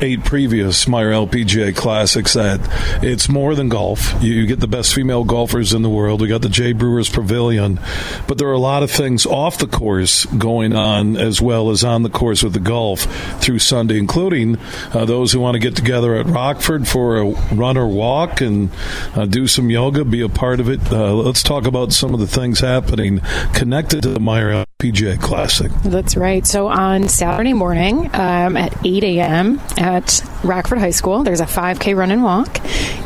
eight 0.00 0.24
previous 0.24 0.84
Meijer 0.86 1.28
LPGA 1.28 1.74
Classics 1.74 2.34
that 2.34 2.60
it's 3.02 3.28
more 3.28 3.54
than 3.54 3.68
golf. 3.68 4.14
You, 4.22 4.46
get 4.46 4.60
the 4.60 4.66
best 4.66 4.94
female 4.94 5.24
golfers 5.24 5.72
in 5.72 5.82
the 5.82 5.90
world. 5.90 6.20
We 6.20 6.28
got 6.28 6.42
the 6.42 6.48
Jay 6.48 6.72
Brewers 6.72 7.08
Pavilion, 7.08 7.80
but 8.28 8.38
there 8.38 8.48
are 8.48 8.52
a 8.52 8.58
lot 8.58 8.82
of 8.82 8.90
things 8.90 9.24
off 9.26 9.58
the 9.58 9.66
course 9.66 10.26
going 10.26 10.74
on 10.74 11.16
as 11.16 11.40
well 11.40 11.70
as 11.70 11.82
on 11.84 12.02
the 12.02 12.10
course 12.10 12.42
with 12.42 12.52
the 12.52 12.60
golf 12.60 13.02
through 13.40 13.58
Sunday, 13.58 13.98
including 13.98 14.58
uh, 14.92 15.04
those 15.04 15.32
who 15.32 15.40
want 15.40 15.54
to 15.54 15.58
get 15.58 15.76
together 15.76 16.14
at 16.14 16.26
Rockford 16.26 16.86
for 16.86 17.16
a 17.16 17.24
run 17.54 17.76
or 17.76 17.86
walk 17.86 18.40
and 18.40 18.70
uh, 19.14 19.24
do 19.24 19.46
some 19.46 19.70
yoga, 19.70 20.04
be 20.04 20.20
a 20.20 20.28
part 20.28 20.60
of 20.60 20.68
it. 20.68 20.80
Uh, 20.92 21.14
let's 21.14 21.42
talk 21.42 21.66
about 21.66 21.92
some 21.92 22.12
of 22.12 22.20
the 22.20 22.26
things 22.26 22.60
happening 22.60 23.20
connected 23.54 24.02
to 24.02 24.10
the 24.10 24.20
Meijer 24.20 24.64
LPGA 24.80 25.20
Classic. 25.20 25.70
That's 25.84 26.16
right. 26.16 26.46
So 26.46 26.68
on 26.68 27.08
Saturday 27.08 27.52
morning 27.52 28.10
um, 28.14 28.56
at 28.56 28.76
8 28.84 29.04
a.m. 29.04 29.60
at 29.84 30.24
Rockford 30.42 30.78
High 30.78 30.92
School, 30.92 31.24
there's 31.24 31.40
a 31.40 31.44
5K 31.44 31.94
run 31.94 32.10
and 32.10 32.22
walk, 32.22 32.58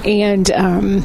and 0.07 0.49
um, 0.53 1.05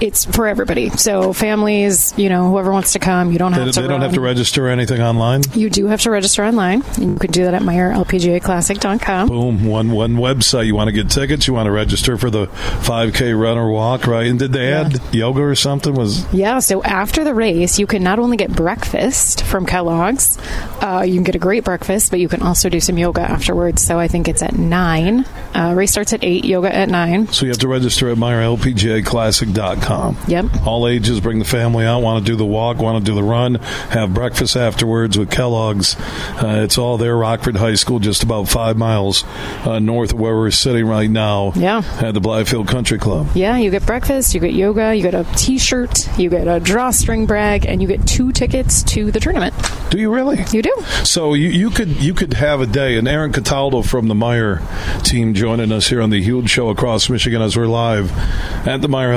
it's 0.00 0.24
for 0.24 0.46
everybody. 0.46 0.90
So 0.90 1.32
families, 1.32 2.14
you 2.16 2.28
know, 2.28 2.48
whoever 2.50 2.72
wants 2.72 2.92
to 2.92 2.98
come, 2.98 3.32
you 3.32 3.38
don't 3.38 3.52
They, 3.52 3.60
have 3.64 3.72
to. 3.74 3.80
they 3.82 3.88
don't 3.88 4.00
have 4.02 4.14
to 4.14 4.20
register 4.20 4.68
anything 4.68 5.00
online. 5.00 5.42
You 5.54 5.70
do 5.70 5.86
have 5.86 6.00
to 6.02 6.10
register 6.10 6.44
online, 6.44 6.82
you 6.98 7.16
can 7.16 7.30
do 7.30 7.44
that 7.44 7.54
at 7.54 7.62
MeijerLPGAClassic.com. 7.62 9.28
Boom, 9.28 9.64
one 9.66 9.90
one 9.92 10.14
website. 10.16 10.66
You 10.66 10.74
want 10.74 10.88
to 10.88 10.92
get 10.92 11.10
tickets. 11.10 11.46
You 11.46 11.54
want 11.54 11.66
to 11.66 11.70
register 11.72 12.16
for 12.16 12.30
the 12.30 12.46
5K 12.46 13.38
run 13.40 13.56
or 13.58 13.70
walk, 13.70 14.06
right? 14.06 14.26
And 14.26 14.38
did 14.38 14.52
they 14.52 14.72
add 14.72 15.00
yoga 15.12 15.42
or 15.42 15.54
something? 15.54 15.94
Was 15.94 16.24
Yeah, 16.32 16.58
so 16.60 16.82
after 16.82 17.24
the 17.24 17.34
race, 17.34 17.78
you 17.78 17.86
can 17.86 18.02
not 18.02 18.18
only 18.18 18.36
get 18.36 18.50
breakfast 18.54 19.42
from 19.44 19.66
Kellogg's, 19.66 20.38
uh, 20.80 21.04
you 21.06 21.14
can 21.14 21.24
get 21.24 21.34
a 21.34 21.38
great 21.38 21.64
breakfast, 21.64 22.10
but 22.10 22.20
you 22.20 22.28
can 22.28 22.42
also 22.42 22.68
do 22.68 22.80
some 22.80 22.98
yoga 22.98 23.20
afterwards. 23.22 23.82
So 23.82 23.98
I 23.98 24.08
think 24.08 24.28
it's 24.28 24.42
at 24.42 24.56
9. 24.56 25.24
Uh, 25.54 25.72
race 25.76 25.90
starts 25.92 26.12
at 26.12 26.22
8, 26.22 26.44
yoga 26.44 26.74
at 26.74 26.88
9. 26.88 27.28
so 27.28 27.44
you 27.46 27.50
have 27.50 27.58
to 27.60 27.68
register 27.68 28.08
at 28.10 28.16
MeijerLPGAClassic.com. 28.18 29.87
Yep. 30.28 30.66
All 30.66 30.86
ages, 30.86 31.20
bring 31.20 31.38
the 31.38 31.44
family 31.44 31.84
out. 31.84 32.00
Want 32.00 32.24
to 32.24 32.30
do 32.30 32.36
the 32.36 32.44
walk? 32.44 32.78
Want 32.78 33.04
to 33.04 33.10
do 33.10 33.14
the 33.14 33.22
run? 33.22 33.54
Have 33.54 34.12
breakfast 34.12 34.56
afterwards 34.56 35.16
with 35.18 35.30
Kellogg's. 35.30 35.96
Uh, 35.98 36.60
it's 36.64 36.78
all 36.78 36.98
there. 36.98 37.16
Rockford 37.16 37.56
High 37.56 37.74
School, 37.74 37.98
just 37.98 38.22
about 38.22 38.48
five 38.48 38.76
miles 38.76 39.24
uh, 39.64 39.78
north 39.78 40.12
of 40.12 40.20
where 40.20 40.36
we're 40.36 40.50
sitting 40.50 40.86
right 40.86 41.10
now. 41.10 41.52
Yeah. 41.54 41.82
At 42.00 42.14
the 42.14 42.20
Blythefield 42.20 42.68
Country 42.68 42.98
Club. 42.98 43.28
Yeah, 43.34 43.56
you 43.56 43.70
get 43.70 43.86
breakfast, 43.86 44.34
you 44.34 44.40
get 44.40 44.52
yoga, 44.52 44.94
you 44.94 45.02
get 45.02 45.14
a 45.14 45.24
t 45.36 45.58
shirt, 45.58 46.08
you 46.18 46.30
get 46.30 46.46
a 46.46 46.60
drawstring 46.60 47.26
brag, 47.26 47.66
and 47.66 47.80
you 47.80 47.88
get 47.88 48.06
two 48.06 48.32
tickets 48.32 48.82
to 48.84 49.10
the 49.10 49.20
tournament. 49.20 49.54
Do 49.90 49.98
you 49.98 50.12
really? 50.12 50.38
You 50.52 50.62
do. 50.62 50.74
So 51.04 51.34
you, 51.34 51.48
you 51.48 51.70
could 51.70 52.02
you 52.02 52.12
could 52.14 52.34
have 52.34 52.60
a 52.60 52.66
day, 52.66 52.96
and 52.96 53.08
Erin 53.08 53.32
Cataldo 53.32 53.82
from 53.82 54.08
the 54.08 54.14
Meijer 54.14 54.62
team 55.02 55.34
joining 55.34 55.72
us 55.72 55.88
here 55.88 56.02
on 56.02 56.10
the 56.10 56.22
Huge 56.22 56.50
Show 56.50 56.68
across 56.68 57.08
Michigan 57.08 57.40
as 57.40 57.56
we're 57.56 57.66
live 57.66 58.12
at 58.66 58.82
the 58.82 58.88
Meijer 58.88 59.14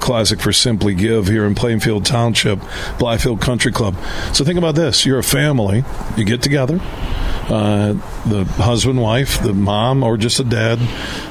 Classic 0.00 0.40
for 0.40 0.52
Simply 0.52 0.94
Give 0.94 1.26
here 1.28 1.44
in 1.44 1.54
Plainfield 1.54 2.04
Township, 2.04 2.58
Blythefield 2.98 3.40
Country 3.40 3.72
Club. 3.72 3.96
So 4.32 4.44
think 4.44 4.58
about 4.58 4.74
this: 4.74 5.06
you're 5.06 5.18
a 5.18 5.22
family, 5.24 5.84
you 6.16 6.24
get 6.24 6.42
together. 6.42 6.80
Uh, 7.50 7.94
the 8.28 8.44
husband, 8.58 9.00
wife, 9.02 9.42
the 9.42 9.52
mom, 9.52 10.04
or 10.04 10.16
just 10.16 10.38
a 10.38 10.44
dad. 10.44 10.78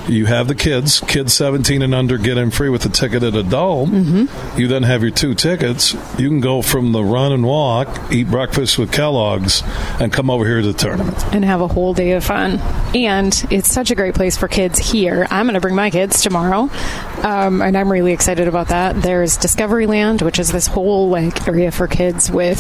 You 0.10 0.26
have 0.26 0.50
the 0.50 0.56
kids. 0.56 1.00
Kids 1.00 1.34
17 1.34 1.82
and 1.82 1.96
under 1.96 2.18
get 2.18 2.38
in 2.38 2.52
free 2.52 2.68
with 2.68 2.86
a 2.86 2.90
ticketed 2.90 3.38
adult. 3.38 3.90
Mm-hmm. 3.90 4.60
You 4.60 4.68
then 4.68 4.84
have 4.84 5.02
your 5.02 5.12
two 5.12 5.34
tickets. 5.34 5.94
You 6.20 6.28
can 6.28 6.41
go 6.41 6.62
from 6.62 6.91
the 6.91 7.02
run 7.04 7.32
and 7.32 7.46
walk, 7.46 8.12
eat 8.12 8.28
breakfast 8.30 8.78
with 8.78 8.91
Kellogg's, 8.91 9.64
and 10.02 10.12
come 10.12 10.30
over 10.30 10.46
here 10.46 10.60
to 10.62 10.68
the 10.68 10.78
tournament. 10.78 11.24
and 11.34 11.46
have 11.46 11.62
a 11.62 11.68
whole 11.70 11.94
day 11.94 12.12
of 12.12 12.24
fun. 12.26 12.60
And 12.94 13.34
it's 13.50 13.72
such 13.72 13.90
a 13.90 13.96
great 13.96 14.14
place 14.16 14.36
for 14.36 14.50
kids 14.50 14.78
here. 14.78 15.26
I'm 15.30 15.46
going 15.46 15.54
to 15.54 15.62
bring 15.62 15.76
my 15.76 15.90
kids 15.90 16.22
tomorrow, 16.22 16.70
um, 17.24 17.62
and 17.62 17.78
I'm 17.78 17.90
really 17.90 18.12
excited 18.12 18.50
about 18.50 18.59
that. 18.68 19.02
There's 19.02 19.38
Discovery 19.38 19.88
Land, 19.88 20.22
which 20.22 20.38
is 20.38 20.52
this 20.52 20.68
whole 20.68 21.10
like 21.10 21.48
area 21.48 21.72
for 21.72 21.88
kids 21.88 22.30
with 22.30 22.60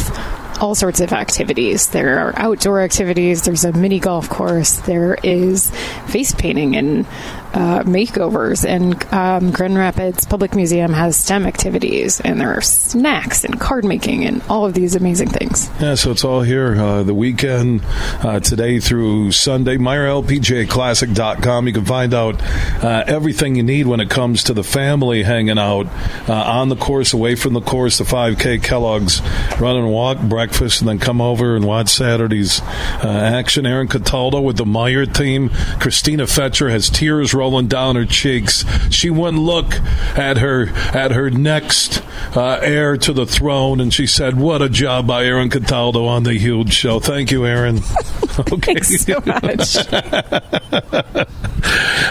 all 0.59 0.75
sorts 0.75 0.99
of 0.99 1.13
activities. 1.13 1.89
There 1.89 2.19
are 2.19 2.33
outdoor 2.37 2.81
activities. 2.81 3.43
There's 3.43 3.65
a 3.65 3.71
mini 3.71 3.99
golf 3.99 4.29
course. 4.29 4.79
There 4.79 5.15
is 5.23 5.69
face 6.07 6.33
painting 6.33 6.75
and 6.75 7.05
uh, 7.53 7.83
makeovers. 7.83 8.67
And 8.67 9.01
um, 9.13 9.51
Grand 9.51 9.77
Rapids 9.77 10.25
Public 10.25 10.55
Museum 10.55 10.93
has 10.93 11.15
STEM 11.17 11.45
activities, 11.45 12.19
and 12.21 12.39
there 12.39 12.55
are 12.55 12.61
snacks 12.61 13.43
and 13.43 13.59
card 13.59 13.85
making 13.85 14.25
and 14.25 14.41
all 14.49 14.65
of 14.65 14.73
these 14.73 14.95
amazing 14.95 15.29
things. 15.29 15.69
Yeah, 15.79 15.95
so 15.95 16.11
it's 16.11 16.23
all 16.23 16.41
here 16.41 16.75
uh, 16.75 17.03
the 17.03 17.13
weekend, 17.13 17.81
uh, 18.23 18.39
today 18.39 18.79
through 18.79 19.31
Sunday. 19.31 19.77
MeijerLPGAClassic.com. 19.77 21.67
You 21.67 21.73
can 21.73 21.85
find 21.85 22.13
out 22.13 22.41
uh, 22.83 23.03
everything 23.07 23.55
you 23.55 23.63
need 23.63 23.87
when 23.87 23.99
it 23.99 24.09
comes 24.09 24.43
to 24.45 24.53
the 24.53 24.63
family 24.63 25.23
hanging 25.23 25.57
out 25.57 25.87
uh, 26.27 26.33
on 26.33 26.69
the 26.69 26.75
course, 26.75 27.13
away 27.13 27.35
from 27.35 27.53
the 27.53 27.61
course, 27.61 27.97
the 27.97 28.03
5K 28.03 28.63
Kellogg's 28.63 29.21
run 29.59 29.75
and 29.75 29.91
walk, 29.91 30.19
breakfast, 30.19 30.81
and 30.81 30.89
then 30.89 30.99
come 30.99 31.21
over 31.21 31.55
and 31.55 31.65
watch 31.65 31.89
Saturday's 31.89 32.61
uh, 32.61 33.31
action. 33.33 33.65
Erin 33.65 33.87
Cataldo 33.87 34.41
with 34.41 34.57
the 34.57 34.65
Meijer 34.65 35.11
team. 35.11 35.49
Christina 35.79 36.27
Fetcher 36.27 36.69
has 36.69 36.89
tears 36.89 37.33
rolling 37.39 37.67
down 37.67 37.95
her 37.95 38.05
cheeks. 38.05 38.65
She 38.91 39.09
wouldn't 39.09 39.41
look 39.41 39.73
at 40.17 40.37
her 40.37 40.69
at 40.93 41.11
her 41.11 41.29
next 41.29 42.03
uh, 42.35 42.59
heir 42.61 42.97
to 42.97 43.13
the 43.13 43.25
throne, 43.25 43.79
and 43.79 43.93
she 43.93 44.05
said, 44.05 44.37
"What 44.37 44.61
a 44.61 44.69
job 44.69 45.07
by 45.07 45.25
Erin 45.25 45.49
Cataldo 45.49 46.05
on 46.05 46.23
the 46.23 46.33
huge 46.33 46.73
show." 46.73 46.99
Thank 46.99 47.31
you, 47.31 47.45
Erin. 47.45 47.79
Okay. 48.51 48.73
Thanks 48.73 49.05
so 49.05 49.19
much. 49.25 49.75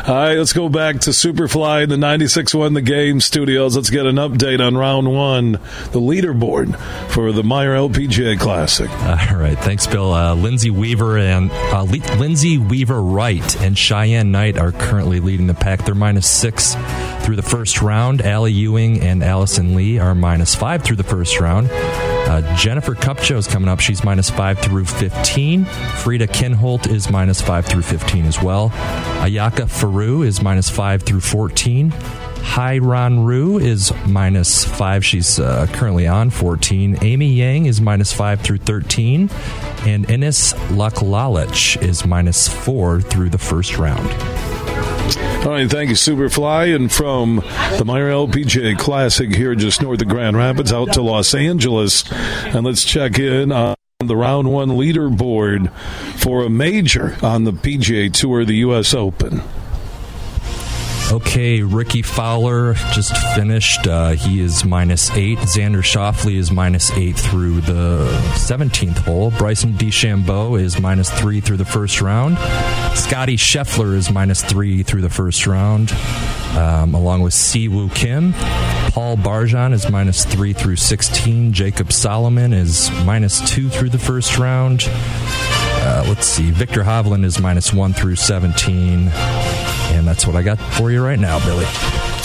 All 0.09 0.15
right, 0.15 0.37
let's 0.39 0.53
go 0.53 0.69
back 0.69 1.01
to 1.01 1.11
Superfly 1.11 1.85
in 1.85 1.89
the 1.89 1.97
96 1.97 2.55
1 2.55 2.75
the 2.75 2.83
game 2.83 3.21
studios. 3.21 3.77
Let's 3.77 3.91
get 3.91 4.07
an 4.07 4.17
update 4.17 4.65
on 4.65 4.77
round 4.77 5.13
one, 5.13 5.53
the 5.53 6.01
leaderboard 6.01 6.79
for 7.11 7.33
the 7.33 7.43
Meijer 7.43 7.91
LPGA 7.91 8.39
Classic. 8.39 8.91
All 8.91 9.37
right, 9.39 9.59
thanks, 9.59 9.87
Bill. 9.87 10.13
Uh, 10.13 10.35
Lindsey 10.35 10.71
Weaver 10.71 11.19
and 11.19 11.51
uh, 11.51 11.83
Le- 11.83 12.17
Lindsey 12.19 12.59
Weaver 12.59 13.01
Wright 13.03 13.61
and 13.63 13.77
Cheyenne 13.77 14.31
Knight 14.31 14.59
are 14.59 14.73
currently 14.73 15.21
leading 15.21 15.47
the 15.47 15.55
pack. 15.55 15.85
They're 15.85 15.95
minus 15.95 16.29
six 16.29 16.75
through 17.25 17.37
the 17.37 17.43
first 17.43 17.83
round. 17.83 18.23
Ally 18.23 18.49
Ewing 18.49 19.01
and 19.01 19.23
Allison 19.23 19.75
Lee 19.75 19.99
are 19.99 20.15
minus 20.15 20.55
five 20.55 20.83
through 20.83 20.97
the 20.97 21.05
first 21.05 21.41
round. 21.41 21.69
Uh, 22.29 22.57
Jennifer 22.57 22.95
Kupcho 22.95 23.37
is 23.37 23.47
coming 23.47 23.71
up. 23.71 23.81
She's 23.81 24.05
minus 24.05 24.29
5 24.29 24.59
through 24.59 24.85
15. 24.85 25.65
Frida 25.65 26.27
Kinhult 26.27 26.87
is 26.87 27.11
minus 27.11 27.41
5 27.41 27.65
through 27.65 27.83
15 27.83 28.27
as 28.27 28.43
well. 28.43 28.69
Ayaka 29.21 29.67
Furue 29.67 30.27
is 30.27 30.43
minus 30.43 30.69
5 30.69 31.05
through 31.05 31.21
14. 31.21 31.91
Haeran 31.91 33.25
Ryu 33.25 33.59
is 33.59 33.93
minus 34.07 34.65
5. 34.65 35.05
She's 35.05 35.41
uh, 35.41 35.67
currently 35.73 36.07
on 36.07 36.29
14. 36.29 36.99
Amy 37.03 37.33
Yang 37.33 37.67
is 37.67 37.81
minus 37.81 38.13
5 38.13 38.43
through 38.43 38.59
13. 38.59 39.31
And 39.87 40.11
Ines 40.11 40.53
Laklalech 40.71 41.81
is 41.83 42.05
minus 42.05 42.47
4 42.47 43.01
through 43.01 43.31
the 43.31 43.39
first 43.39 43.79
round. 43.79 44.09
All 45.45 45.55
right, 45.55 45.71
thank 45.71 45.89
you, 45.89 45.95
Superfly. 45.95 46.75
And 46.75 46.93
from 46.93 47.37
the 47.37 47.85
Meijer 47.85 48.29
LPGA 48.29 48.79
Classic 48.79 49.35
here 49.35 49.55
just 49.55 49.81
north 49.81 50.03
of 50.03 50.09
Grand 50.09 50.37
Rapids 50.37 50.73
out 50.73 50.93
to 50.93 51.03
Los 51.03 51.35
Angeles. 51.35 52.05
And 52.13 52.67
let's 52.67 52.85
check 52.85 53.19
in 53.19 53.51
on 53.53 53.75
the 54.01 54.17
round 54.17 54.53
one 54.53 54.71
leaderboard 54.71 55.73
for 56.19 56.45
a 56.45 56.51
major 56.51 57.17
on 57.23 57.45
the 57.45 57.53
PGA 57.53 58.13
Tour, 58.13 58.45
the 58.45 58.57
U.S. 58.57 58.95
Open. 58.95 59.43
Okay, 61.11 61.63
Rickie 61.63 62.03
Fowler 62.03 62.75
just 62.93 63.17
finished. 63.35 63.87
Uh, 63.87 64.11
he 64.11 64.43
is 64.43 64.63
minus 64.63 65.11
eight. 65.13 65.39
Xander 65.39 65.83
Schauffele 65.83 66.37
is 66.37 66.51
minus 66.51 66.91
eight 66.91 67.17
through 67.17 67.63
the 67.63 68.07
17th 68.35 68.99
hole. 68.99 69.31
Bryson 69.31 69.73
DeChambeau 69.73 70.61
is 70.61 70.79
minus 70.79 71.11
three 71.11 71.41
through 71.41 71.57
the 71.57 71.65
first 71.65 72.03
round. 72.03 72.37
Scottie 72.95 73.39
Scheffler 73.39 73.95
is 73.95 74.11
minus 74.11 74.45
three 74.45 74.83
through 74.83 75.01
the 75.01 75.09
first 75.09 75.47
round, 75.47 75.93
um, 76.59 76.95
along 76.95 77.23
with 77.23 77.33
Si 77.33 77.69
Woo 77.69 77.89
Kim. 77.89 78.35
Paul 78.93 79.17
Barjon 79.17 79.73
is 79.73 79.89
minus 79.91 80.27
three 80.27 80.53
through 80.53 80.77
16. 80.77 81.55
Jacob 81.55 81.91
Solomon 81.91 82.53
is 82.53 82.91
minus 83.07 83.41
two 83.51 83.71
through 83.71 83.91
the 83.91 83.99
first 83.99 84.37
round. 84.37 84.85
Uh, 85.81 86.05
let's 86.07 86.27
see. 86.27 86.51
Viktor 86.51 86.83
Hovland 86.83 87.25
is 87.25 87.41
minus 87.41 87.73
one 87.73 87.95
through 87.95 88.17
17. 88.17 89.11
And 89.91 90.07
that's 90.07 90.27
what 90.27 90.37
I 90.37 90.43
got 90.43 90.59
for 90.59 90.91
you 90.91 91.05
right 91.05 91.19
now, 91.19 91.39
Billy. 91.45 91.65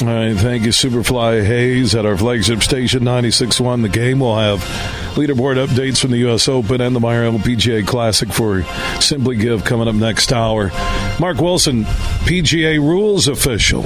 All 0.01 0.07
right, 0.07 0.35
thank 0.35 0.63
you, 0.63 0.71
Superfly 0.71 1.45
Hayes, 1.45 1.95
at 1.95 2.05
our 2.05 2.17
flagship 2.17 2.61
station 2.61 3.03
96.1 3.03 3.83
The 3.83 3.89
Game. 3.89 4.19
We'll 4.19 4.35
have 4.35 4.59
leaderboard 5.15 5.65
updates 5.65 6.01
from 6.01 6.11
the 6.11 6.17
U.S. 6.19 6.47
Open 6.49 6.81
and 6.81 6.95
the 6.95 6.99
Meijer 6.99 7.37
LPGA 7.37 7.87
Classic 7.87 8.27
for 8.31 8.63
Simply 8.99 9.37
Give 9.37 9.63
coming 9.63 9.87
up 9.87 9.95
next 9.95 10.33
hour. 10.33 10.71
Mark 11.19 11.37
Wilson, 11.37 11.83
PGA 12.25 12.79
rules 12.79 13.27
official, 13.27 13.83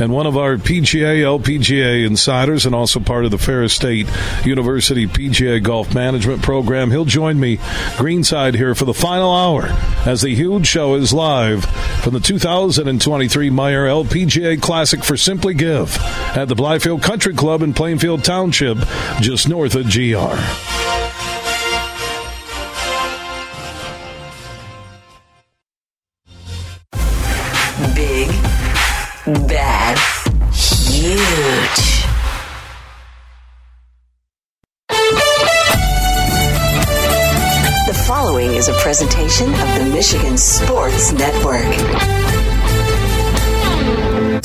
and 0.00 0.12
one 0.12 0.26
of 0.26 0.36
our 0.36 0.56
PGA 0.56 1.20
LPGA 1.20 2.06
insiders, 2.06 2.66
and 2.66 2.74
also 2.74 3.00
part 3.00 3.24
of 3.24 3.30
the 3.30 3.38
Ferris 3.38 3.74
State 3.74 4.08
University 4.44 5.06
PGA 5.06 5.62
Golf 5.62 5.94
Management 5.94 6.42
Program. 6.42 6.90
He'll 6.90 7.04
join 7.04 7.38
me 7.38 7.58
greenside 7.96 8.54
here 8.54 8.74
for 8.74 8.84
the 8.84 8.94
final 8.94 9.34
hour 9.34 9.66
as 10.06 10.22
the 10.22 10.34
huge 10.34 10.66
show 10.66 10.94
is 10.94 11.12
live 11.12 11.64
from 12.02 12.14
the 12.14 12.20
2023 12.20 13.50
Meijer 13.50 14.04
LPGA 14.04 14.60
Classic 14.60 15.04
for 15.04 15.16
Simply 15.16 15.54
Give 15.54 15.96
at 16.36 16.48
the 16.48 16.56
Blythefield 16.56 17.02
Country 17.02 17.34
Club 17.34 17.62
in 17.62 17.74
Plainfield 17.74 18.24
Township, 18.24 18.78
just 19.20 19.48
north 19.48 19.74
of 19.74 19.84
GR. 19.84 20.89
Presentation 38.90 39.46
of 39.46 39.78
the 39.78 39.88
Michigan 39.94 40.36
Sports 40.36 41.12
Network. 41.12 42.19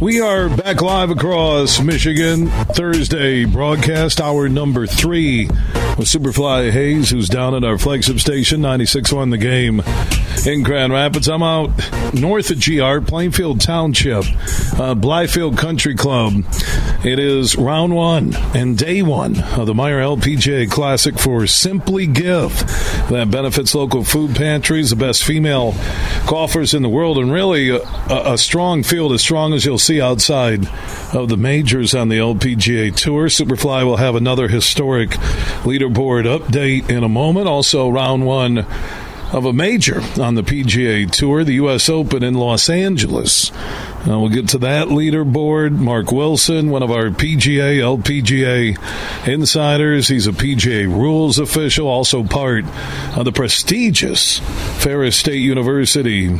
We 0.00 0.20
are 0.20 0.48
back 0.48 0.80
live 0.80 1.10
across 1.10 1.80
Michigan. 1.80 2.46
Thursday 2.46 3.44
broadcast, 3.44 4.20
hour 4.20 4.48
number 4.48 4.86
three 4.86 5.48
with 5.98 6.06
Superfly 6.06 6.70
Hayes, 6.70 7.10
who's 7.10 7.28
down 7.28 7.56
at 7.56 7.64
our 7.64 7.78
flagship 7.78 8.20
station, 8.20 8.60
96.1 8.60 9.32
The 9.32 9.38
Game 9.38 9.82
in 10.46 10.62
Grand 10.62 10.92
Rapids. 10.92 11.28
I'm 11.28 11.42
out 11.42 11.70
north 12.14 12.50
of 12.50 12.64
GR, 12.64 13.00
Plainfield 13.00 13.60
Township, 13.60 14.24
uh, 14.78 14.94
Blythefield 14.94 15.58
Country 15.58 15.96
Club. 15.96 16.44
It 17.04 17.18
is 17.18 17.56
round 17.56 17.94
one 17.94 18.36
and 18.54 18.78
day 18.78 19.02
one 19.02 19.42
of 19.42 19.66
the 19.66 19.74
Meijer 19.74 20.16
LPGA 20.16 20.70
Classic 20.70 21.18
for 21.18 21.46
Simply 21.48 22.06
Give. 22.06 22.52
That 23.08 23.30
benefits 23.30 23.74
local 23.74 24.04
food 24.04 24.36
pantries, 24.36 24.90
the 24.90 24.96
best 24.96 25.24
female 25.24 25.74
golfers 26.26 26.74
in 26.74 26.82
the 26.82 26.88
world, 26.88 27.18
and 27.18 27.32
really 27.32 27.70
a, 27.70 27.80
a 28.08 28.38
strong 28.38 28.82
field, 28.82 29.12
as 29.12 29.22
strong 29.22 29.54
as 29.54 29.64
you'll 29.64 29.78
see 29.88 30.00
outside 30.02 30.68
of 31.14 31.30
the 31.30 31.36
majors 31.38 31.94
on 31.94 32.10
the 32.10 32.18
LPGA 32.18 32.94
Tour. 32.94 33.28
Superfly 33.28 33.86
will 33.86 33.96
have 33.96 34.16
another 34.16 34.46
historic 34.46 35.08
leaderboard 35.64 36.24
update 36.24 36.90
in 36.90 37.02
a 37.02 37.08
moment. 37.08 37.48
Also, 37.48 37.88
round 37.88 38.26
one 38.26 38.66
of 39.32 39.46
a 39.46 39.52
major 39.54 40.02
on 40.20 40.34
the 40.34 40.42
PGA 40.42 41.10
Tour, 41.10 41.42
the 41.42 41.54
U.S. 41.54 41.88
Open 41.88 42.22
in 42.22 42.34
Los 42.34 42.68
Angeles. 42.68 43.50
Uh, 43.50 44.20
we'll 44.20 44.28
get 44.28 44.50
to 44.50 44.58
that 44.58 44.88
leaderboard. 44.88 45.72
Mark 45.72 46.12
Wilson, 46.12 46.68
one 46.68 46.82
of 46.82 46.90
our 46.90 47.04
PGA, 47.08 47.78
LPGA 47.78 49.26
insiders. 49.26 50.08
He's 50.08 50.26
a 50.26 50.32
PGA 50.32 50.86
rules 50.86 51.38
official, 51.38 51.88
also 51.88 52.24
part 52.24 52.66
of 53.16 53.24
the 53.24 53.32
prestigious 53.32 54.40
Ferris 54.82 55.16
State 55.16 55.40
University 55.40 56.38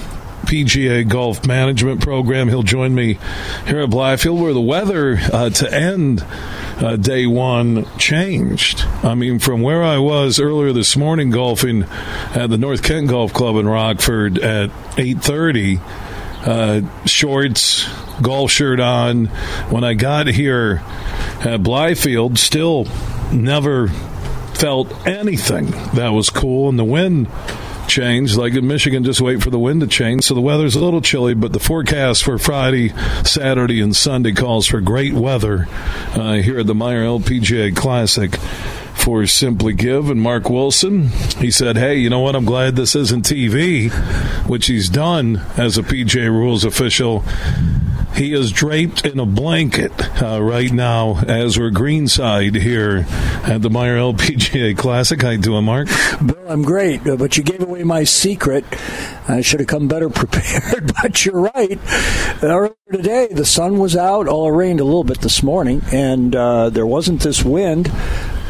PGA 0.48 1.06
Golf 1.06 1.46
Management 1.46 2.00
Program. 2.00 2.48
He'll 2.48 2.62
join 2.62 2.94
me 2.94 3.18
here 3.66 3.80
at 3.80 3.90
Blythefield, 3.90 4.40
where 4.40 4.54
the 4.54 4.60
weather 4.62 5.18
uh, 5.30 5.50
to 5.50 5.72
end 5.72 6.24
uh, 6.78 6.96
day 6.96 7.26
one 7.26 7.84
changed. 7.98 8.82
I 9.02 9.14
mean, 9.14 9.40
from 9.40 9.60
where 9.60 9.84
I 9.84 9.98
was 9.98 10.40
earlier 10.40 10.72
this 10.72 10.96
morning 10.96 11.28
golfing 11.28 11.82
at 11.82 12.48
the 12.48 12.56
North 12.56 12.82
Kent 12.82 13.08
Golf 13.08 13.34
Club 13.34 13.56
in 13.56 13.68
Rockford 13.68 14.38
at 14.38 14.70
eight 14.96 15.22
thirty, 15.22 15.80
uh, 16.46 16.80
shorts, 17.04 17.86
golf 18.22 18.50
shirt 18.50 18.80
on. 18.80 19.26
When 19.68 19.84
I 19.84 19.92
got 19.92 20.28
here 20.28 20.82
at 21.40 21.60
Blythefield, 21.60 22.38
still 22.38 22.86
never 23.30 23.88
felt 24.54 25.06
anything 25.06 25.72
that 25.92 26.08
was 26.08 26.30
cool, 26.30 26.70
and 26.70 26.78
the 26.78 26.84
wind 26.84 27.28
changed. 27.89 28.36
Like 28.36 28.55
in 28.55 28.66
Michigan, 28.66 29.05
just 29.05 29.20
wait 29.20 29.43
for 29.43 29.51
the 29.51 29.59
wind 29.59 29.81
to 29.81 29.86
change. 29.86 30.24
So 30.24 30.35
the 30.35 30.40
weather's 30.40 30.77
a 30.77 30.81
little 30.81 31.01
chilly, 31.01 31.35
but 31.35 31.52
the 31.52 31.59
forecast 31.59 32.23
for 32.23 32.39
Friday, 32.39 32.90
Saturday, 33.24 33.81
and 33.81 33.97
Sunday 33.97 34.32
calls 34.32 34.66
for 34.66 34.81
great 34.81 35.15
weather 35.15 35.66
uh, 36.15 36.35
here 36.35 36.60
at 36.60 36.66
the 36.66 36.74
Meijer 36.74 37.20
LPGA 37.20 37.74
Classic 37.74 38.36
for 38.94 39.27
Simply 39.27 39.73
Give. 39.73 40.10
And 40.10 40.20
Mark 40.20 40.51
Wilson, 40.51 41.09
he 41.39 41.51
said, 41.51 41.77
Hey, 41.77 41.97
you 41.97 42.10
know 42.10 42.20
what? 42.20 42.36
I'm 42.36 42.44
glad 42.44 42.77
this 42.77 42.94
isn't 42.94 43.24
TV, 43.24 43.90
which 44.47 44.66
he's 44.66 44.89
done 44.89 45.43
as 45.56 45.78
a 45.78 45.82
PGA 45.82 46.28
rules 46.28 46.65
official. 46.65 47.24
He 48.15 48.32
is 48.32 48.51
draped 48.51 49.06
in 49.06 49.20
a 49.20 49.27
blanket 49.27 49.93
uh, 50.20 50.43
right 50.43 50.73
now 50.73 51.20
as 51.20 51.59
we're 51.59 51.70
greenside 51.70 52.56
here 52.56 53.06
at 53.44 53.62
the 53.62 53.69
Meijer 53.69 54.15
LPGA 54.15 54.77
Classic. 54.77 55.23
How 55.23 55.31
you 55.31 55.39
doing, 55.39 55.65
Mark? 55.65 55.89
I'm 56.48 56.62
great, 56.62 57.06
uh, 57.06 57.16
but 57.16 57.36
you 57.36 57.42
gave 57.42 57.60
away 57.60 57.84
my 57.84 58.04
secret. 58.04 58.64
I 59.28 59.42
should 59.42 59.60
have 59.60 59.66
come 59.66 59.86
better 59.86 60.08
prepared, 60.10 60.94
but 60.94 61.26
you're 61.26 61.40
right. 61.40 61.78
Earlier 62.42 62.74
today, 62.90 63.28
the 63.30 63.44
sun 63.44 63.78
was 63.78 63.94
out. 63.94 64.26
All 64.28 64.48
it 64.48 64.56
rained 64.56 64.80
a 64.80 64.84
little 64.84 65.04
bit 65.04 65.20
this 65.20 65.42
morning, 65.42 65.82
and 65.92 66.34
uh, 66.34 66.70
there 66.70 66.86
wasn't 66.86 67.20
this 67.20 67.44
wind. 67.44 67.92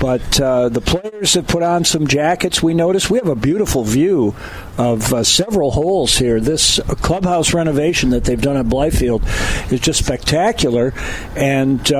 But 0.00 0.40
uh, 0.40 0.68
the 0.68 0.80
players 0.80 1.34
have 1.34 1.48
put 1.48 1.64
on 1.64 1.84
some 1.84 2.06
jackets. 2.06 2.62
We 2.62 2.72
noticed 2.72 3.10
we 3.10 3.18
have 3.18 3.26
a 3.26 3.34
beautiful 3.34 3.82
view 3.82 4.36
of 4.76 5.12
uh, 5.12 5.24
several 5.24 5.72
holes 5.72 6.16
here. 6.16 6.38
This 6.38 6.78
clubhouse 7.02 7.52
renovation 7.52 8.10
that 8.10 8.22
they've 8.22 8.40
done 8.40 8.56
at 8.56 8.66
Blythefield 8.66 9.72
is 9.72 9.80
just 9.80 10.04
spectacular, 10.04 10.94
and. 11.34 11.92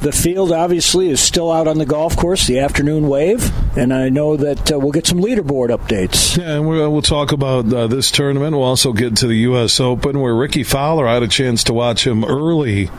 The 0.00 0.12
field 0.12 0.52
obviously 0.52 1.10
is 1.10 1.20
still 1.20 1.50
out 1.50 1.66
on 1.66 1.78
the 1.78 1.86
golf 1.86 2.16
course, 2.16 2.46
the 2.46 2.60
afternoon 2.60 3.08
wave, 3.08 3.50
and 3.76 3.92
I 3.92 4.08
know 4.10 4.36
that 4.36 4.72
uh, 4.72 4.78
we'll 4.78 4.92
get 4.92 5.08
some 5.08 5.18
leaderboard 5.18 5.70
updates. 5.70 6.38
Yeah, 6.38 6.56
and 6.56 6.68
we'll 6.68 7.02
talk 7.02 7.32
about 7.32 7.72
uh, 7.72 7.88
this 7.88 8.12
tournament. 8.12 8.54
We'll 8.54 8.64
also 8.64 8.92
get 8.92 9.16
to 9.18 9.26
the 9.26 9.34
U.S. 9.38 9.80
Open, 9.80 10.20
where 10.20 10.34
Rickie 10.34 10.62
Fowler, 10.62 11.08
I 11.08 11.14
had 11.14 11.24
a 11.24 11.28
chance 11.28 11.64
to 11.64 11.74
watch 11.74 12.06
him 12.06 12.24
early 12.24 12.90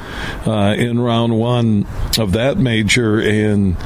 uh, 0.45 0.75
in 0.77 0.99
round 0.99 1.39
one 1.39 1.87
of 2.17 2.33
that 2.33 2.57
major, 2.57 3.19
and 3.21 3.77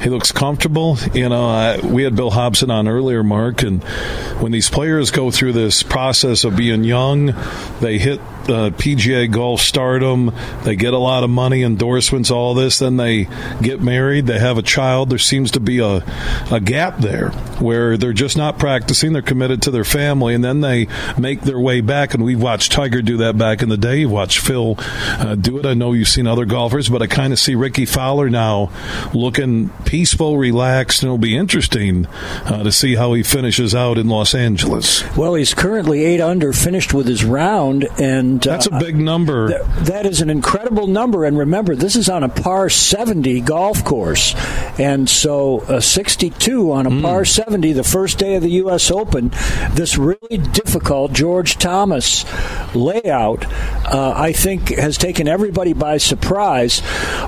he 0.00 0.10
looks 0.10 0.32
comfortable. 0.32 0.98
You 1.14 1.28
know, 1.28 1.78
we 1.84 2.04
had 2.04 2.16
Bill 2.16 2.30
Hobson 2.30 2.70
on 2.70 2.88
earlier, 2.88 3.22
Mark, 3.22 3.62
and 3.62 3.82
when 4.40 4.52
these 4.52 4.70
players 4.70 5.10
go 5.10 5.30
through 5.30 5.52
this 5.52 5.82
process 5.82 6.44
of 6.44 6.56
being 6.56 6.84
young, 6.84 7.34
they 7.80 7.98
hit 7.98 8.20
PGA 8.48 9.30
golf 9.30 9.60
stardom. 9.60 10.32
They 10.64 10.76
get 10.76 10.94
a 10.94 10.98
lot 10.98 11.24
of 11.24 11.30
money, 11.30 11.62
endorsements, 11.62 12.30
all 12.30 12.54
this. 12.54 12.78
Then 12.78 12.96
they 12.96 13.28
get 13.60 13.80
married. 13.80 14.26
They 14.26 14.38
have 14.38 14.58
a 14.58 14.62
child. 14.62 15.10
There 15.10 15.18
seems 15.18 15.50
to 15.52 15.60
be 15.60 15.80
a, 15.80 16.02
a 16.50 16.60
gap 16.60 16.98
there 16.98 17.30
where 17.60 17.96
they're 17.96 18.12
just 18.12 18.36
not 18.36 18.58
practicing. 18.58 19.12
They're 19.12 19.22
committed 19.22 19.62
to 19.62 19.70
their 19.70 19.84
family, 19.84 20.34
and 20.34 20.42
then 20.42 20.60
they 20.60 20.86
make 21.18 21.42
their 21.42 21.58
way 21.58 21.80
back. 21.80 22.14
And 22.14 22.24
we've 22.24 22.40
watched 22.40 22.72
Tiger 22.72 23.02
do 23.02 23.18
that 23.18 23.36
back 23.36 23.62
in 23.62 23.68
the 23.68 23.76
day. 23.76 24.00
You've 24.00 24.12
watched 24.12 24.38
Phil 24.38 24.76
uh, 24.78 25.34
do 25.34 25.58
it. 25.58 25.66
I 25.66 25.74
know 25.74 25.92
you've 25.92 26.08
seen 26.08 26.26
other 26.26 26.44
golfers, 26.44 26.88
but 26.88 27.02
I 27.02 27.06
kind 27.06 27.32
of 27.32 27.38
see 27.38 27.54
Rickie 27.54 27.86
Fowler 27.86 28.30
now 28.30 28.70
looking 29.12 29.68
peaceful, 29.88 30.36
relaxed, 30.36 31.02
and 31.02 31.08
it'll 31.08 31.16
be 31.16 31.34
interesting 31.34 32.04
uh, 32.44 32.62
to 32.62 32.70
see 32.70 32.94
how 32.94 33.14
he 33.14 33.22
finishes 33.22 33.74
out 33.74 33.96
in 33.96 34.06
Los 34.06 34.34
Angeles. 34.34 35.02
Well, 35.16 35.32
he's 35.32 35.54
currently 35.54 36.04
eight 36.04 36.20
under, 36.20 36.52
finished 36.52 36.92
with 36.92 37.06
his 37.06 37.24
round, 37.24 37.88
and 37.98 38.46
uh, 38.46 38.50
that's 38.50 38.66
a 38.66 38.78
big 38.78 38.96
number. 38.96 39.48
Th- 39.48 39.86
that 39.86 40.04
is 40.04 40.20
an 40.20 40.28
incredible 40.28 40.88
number. 40.88 41.24
And 41.24 41.38
remember, 41.38 41.74
this 41.74 41.96
is 41.96 42.10
on 42.10 42.22
a 42.22 42.28
par 42.28 42.68
70 42.68 43.40
golf 43.40 43.82
course. 43.82 44.34
And 44.78 45.08
so 45.08 45.62
a 45.62 45.80
62 45.80 46.70
on 46.70 46.86
a 46.86 46.90
mm. 46.90 47.00
par 47.00 47.24
70 47.24 47.72
the 47.72 47.82
first 47.82 48.18
day 48.18 48.34
of 48.34 48.42
the 48.42 48.50
U.S. 48.50 48.90
Open, 48.90 49.30
this 49.70 49.96
really 49.96 50.36
difficult 50.52 51.14
George 51.14 51.56
Thomas 51.56 52.26
layout, 52.74 53.46
uh, 53.86 54.12
I 54.14 54.32
think, 54.32 54.68
has 54.68 54.98
taken 54.98 55.26
everybody 55.28 55.72
by 55.72 55.96
surprise. 55.96 56.82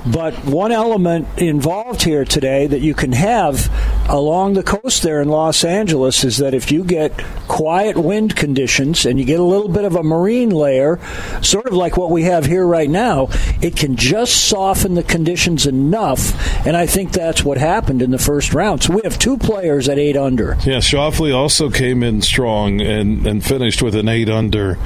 But 0.07 0.35
one 0.45 0.73
element 0.73 1.27
involved 1.39 2.03
here 2.03 2.27
today 2.27 2.49
that 2.51 2.81
you 2.81 2.94
can 2.94 3.12
have 3.12 3.68
along 4.10 4.55
the 4.55 4.62
coast 4.62 5.02
there 5.02 5.20
in 5.20 5.28
Los 5.28 5.64
Angeles 5.64 6.24
is 6.24 6.39
that 6.39 6.52
if 6.52 6.72
you 6.72 6.82
get 6.82 7.16
quiet 7.47 7.97
wind 7.97 8.35
conditions 8.35 9.06
and 9.06 9.18
you 9.18 9.24
get 9.24 9.39
a 9.39 9.44
little 9.44 9.68
bit 9.68 9.85
of 9.85 9.94
a 9.94 10.02
marine 10.02 10.51
layer, 10.51 10.98
sort 11.43 11.66
of 11.66 11.74
like 11.74 11.97
what 11.97 12.10
we 12.10 12.24
have 12.24 12.44
here 12.44 12.66
right 12.66 12.90
now, 12.90 13.28
it 13.62 13.77
can 13.77 13.97
just 13.97 14.48
soften 14.48 14.94
the 14.94 15.02
conditions 15.02 15.66
enough. 15.66 16.35
And 16.66 16.77
I 16.77 16.86
think 16.86 17.12
that's 17.12 17.44
what 17.44 17.59
happened 17.59 18.02
in 18.02 18.10
the 18.10 18.18
first 18.18 18.52
round. 18.52 18.82
So 18.82 18.94
we 18.94 19.02
have 19.05 19.18
two 19.18 19.39
players 19.39 19.89
at 19.89 19.98
eight 19.98 20.16
under. 20.16 20.56
Yeah, 20.64 20.78
Schauffele 20.78 21.35
also 21.35 21.70
came 21.70 22.02
in 22.02 22.22
strong 22.22 22.81
and, 22.81 23.27
and 23.27 23.44
finished 23.44 23.81
with 23.82 23.94
an 23.94 24.09
eight 24.09 24.28
under. 24.28 24.77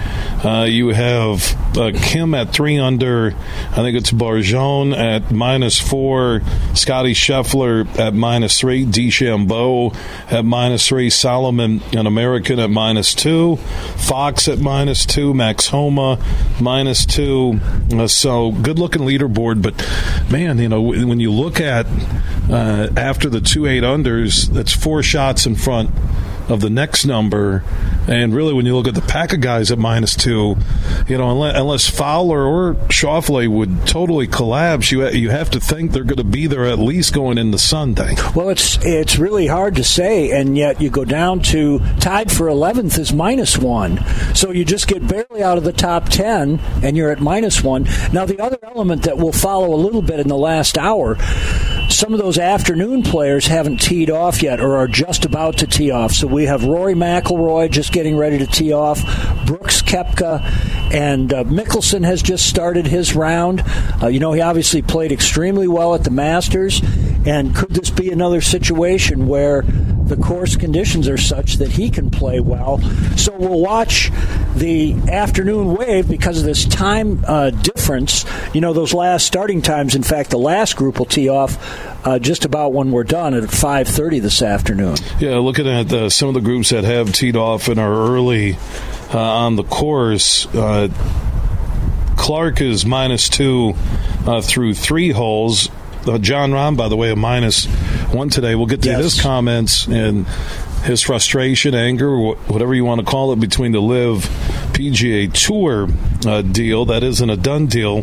Uh, 0.44 0.64
you 0.64 0.88
have 0.88 1.56
uh, 1.78 1.92
Kim 1.94 2.34
at 2.34 2.52
three 2.52 2.78
under. 2.78 3.34
I 3.70 3.76
think 3.76 3.96
it's 3.96 4.10
Barjon 4.10 4.94
at 4.96 5.32
minus 5.32 5.80
four. 5.80 6.42
Scottie 6.74 7.14
Scheffler 7.14 7.53
at 7.54 8.14
minus 8.14 8.58
three. 8.58 8.84
DeChambeau 8.84 9.94
at 10.30 10.44
minus 10.44 10.88
three. 10.88 11.10
Solomon, 11.10 11.80
an 11.92 12.06
American, 12.06 12.58
at 12.58 12.70
minus 12.70 13.14
two. 13.14 13.56
Fox 13.56 14.48
at 14.48 14.58
minus 14.58 15.06
two. 15.06 15.32
Max 15.32 15.68
Homa 15.68 16.18
minus 16.60 17.06
two. 17.06 17.60
Uh, 17.92 18.06
so 18.06 18.52
good 18.52 18.78
looking 18.78 19.02
leaderboard, 19.02 19.62
but 19.62 19.74
man, 20.30 20.58
you 20.58 20.68
know 20.68 20.82
when 20.82 21.20
you 21.20 21.30
look 21.32 21.60
at 21.60 21.86
uh, 22.50 22.88
after 22.96 23.28
the 23.28 23.40
two 23.40 23.66
eight 23.66 23.82
unders, 23.82 24.46
that's 24.48 24.72
four 24.72 25.02
shots 25.02 25.46
in 25.46 25.54
front 25.54 25.90
of 26.48 26.60
the 26.60 26.70
next 26.70 27.04
number. 27.04 27.62
And 28.06 28.34
really, 28.34 28.52
when 28.52 28.66
you 28.66 28.76
look 28.76 28.88
at 28.88 28.94
the 28.94 29.00
pack 29.02 29.32
of 29.32 29.40
guys 29.40 29.70
at 29.70 29.78
minus 29.78 30.14
two, 30.14 30.56
you 31.08 31.18
know, 31.18 31.30
unless, 31.30 31.56
unless 31.56 31.88
Fowler 31.88 32.44
or 32.44 32.74
Schauffele 32.88 33.48
would 33.48 33.86
totally 33.86 34.26
collapse, 34.26 34.90
you 34.92 35.06
you 35.08 35.30
have 35.30 35.50
to 35.50 35.60
think 35.60 35.92
they're 35.92 36.04
going 36.04 36.18
to 36.18 36.24
be 36.24 36.46
there 36.46 36.66
at 36.66 36.78
least 36.78 37.14
going 37.14 37.38
into 37.38 37.58
Sunday. 37.58 38.14
Well, 38.34 38.50
it's 38.50 38.78
it's 38.84 39.18
really 39.18 39.46
hard 39.46 39.76
to 39.76 39.84
say, 39.84 40.30
and 40.30 40.56
yet 40.56 40.80
you 40.80 40.90
go 40.90 41.04
down 41.04 41.40
to 41.42 41.80
tied 42.00 42.30
for 42.30 42.46
11th 42.46 42.98
is 42.98 43.12
minus 43.12 43.56
one, 43.56 44.04
so 44.34 44.50
you 44.50 44.64
just 44.64 44.86
get 44.86 45.06
barely 45.06 45.42
out 45.42 45.58
of 45.58 45.64
the 45.64 45.72
top 45.72 46.08
10, 46.08 46.60
and 46.82 46.96
you're 46.96 47.10
at 47.10 47.20
minus 47.20 47.62
one. 47.62 47.84
Now, 48.12 48.26
the 48.26 48.40
other 48.40 48.58
element 48.62 49.02
that 49.02 49.16
will 49.16 49.32
follow 49.32 49.74
a 49.74 49.76
little 49.76 50.02
bit 50.02 50.20
in 50.20 50.28
the 50.28 50.36
last 50.36 50.76
hour, 50.76 51.16
some 51.94 52.12
of 52.12 52.20
those 52.20 52.38
afternoon 52.38 53.02
players 53.02 53.46
haven't 53.46 53.80
teed 53.80 54.10
off 54.10 54.42
yet, 54.42 54.60
or 54.60 54.76
are 54.76 54.88
just 54.88 55.24
about 55.24 55.58
to 55.58 55.66
tee 55.66 55.90
off. 55.90 56.12
So 56.12 56.26
we 56.26 56.44
have 56.44 56.64
Rory 56.64 56.94
McIlroy 56.94 57.70
just 57.70 57.92
getting 57.92 58.16
ready 58.16 58.38
to 58.38 58.46
tee 58.46 58.72
off, 58.72 59.00
Brooks 59.46 59.80
Koepka, 59.94 60.42
and 60.92 61.32
uh, 61.32 61.44
Mickelson 61.44 62.04
has 62.04 62.20
just 62.20 62.48
started 62.48 62.86
his 62.86 63.14
round. 63.14 63.62
Uh, 64.02 64.08
you 64.08 64.18
know, 64.18 64.32
he 64.32 64.40
obviously 64.40 64.82
played 64.82 65.12
extremely 65.12 65.68
well 65.68 65.94
at 65.94 66.02
the 66.02 66.10
Masters, 66.10 66.82
and 67.24 67.54
could 67.54 67.70
this 67.70 67.90
be 67.90 68.10
another 68.10 68.40
situation 68.40 69.28
where 69.28 69.62
the 69.62 70.16
course 70.16 70.56
conditions 70.56 71.08
are 71.08 71.16
such 71.16 71.54
that 71.54 71.70
he 71.70 71.90
can 71.90 72.10
play 72.10 72.40
well? 72.40 72.80
So 73.16 73.36
we'll 73.36 73.60
watch 73.60 74.10
the 74.56 74.94
afternoon 75.08 75.76
wave 75.76 76.08
because 76.08 76.40
of 76.40 76.44
this 76.44 76.64
time 76.64 77.24
uh, 77.28 77.50
difference. 77.50 78.24
You 78.52 78.60
know, 78.60 78.72
those 78.72 78.92
last 78.92 79.26
starting 79.26 79.62
times. 79.62 79.94
In 79.94 80.02
fact, 80.02 80.30
the 80.30 80.38
last 80.38 80.74
group 80.74 80.98
will 80.98 81.06
tee 81.06 81.28
off 81.28 81.56
uh, 82.04 82.18
just 82.18 82.44
about 82.44 82.72
when 82.72 82.90
we're 82.90 83.04
done 83.04 83.32
at 83.34 83.44
5.30 83.44 84.20
this 84.20 84.42
afternoon. 84.42 84.96
Yeah, 85.20 85.38
looking 85.38 85.68
at 85.68 85.92
uh, 85.92 86.10
some 86.10 86.28
of 86.28 86.34
the 86.34 86.40
groups 86.40 86.70
that 86.70 86.82
have 86.82 87.12
teed 87.12 87.36
off 87.36 87.68
and 87.68 87.78
are 87.78 87.92
early 87.92 88.58
uh, 89.12 89.18
on 89.18 89.56
the 89.56 89.64
course, 89.64 90.46
uh, 90.54 90.88
Clark 92.16 92.60
is 92.60 92.86
minus 92.86 93.28
two 93.28 93.74
uh, 94.26 94.40
through 94.40 94.74
three 94.74 95.10
holes. 95.10 95.68
Uh, 96.06 96.18
Jon 96.18 96.52
Rahm, 96.52 96.76
by 96.76 96.88
the 96.88 96.96
way, 96.96 97.10
a 97.10 97.16
minus 97.16 97.66
one 98.12 98.28
today. 98.28 98.54
We'll 98.54 98.66
get 98.66 98.82
to 98.82 98.90
yes. 98.90 99.02
his 99.02 99.20
comments 99.20 99.86
and 99.86 100.26
his 100.84 101.02
frustration, 101.02 101.74
anger, 101.74 102.16
whatever 102.16 102.74
you 102.74 102.84
want 102.84 103.00
to 103.00 103.06
call 103.06 103.32
it, 103.32 103.40
between 103.40 103.72
the 103.72 103.80
LIV 103.80 104.22
PGA 104.74 105.32
Tour 105.32 105.88
uh, 106.26 106.42
deal. 106.42 106.84
That 106.86 107.04
isn't 107.04 107.30
a 107.30 107.36
done 107.36 107.66
deal. 107.66 108.02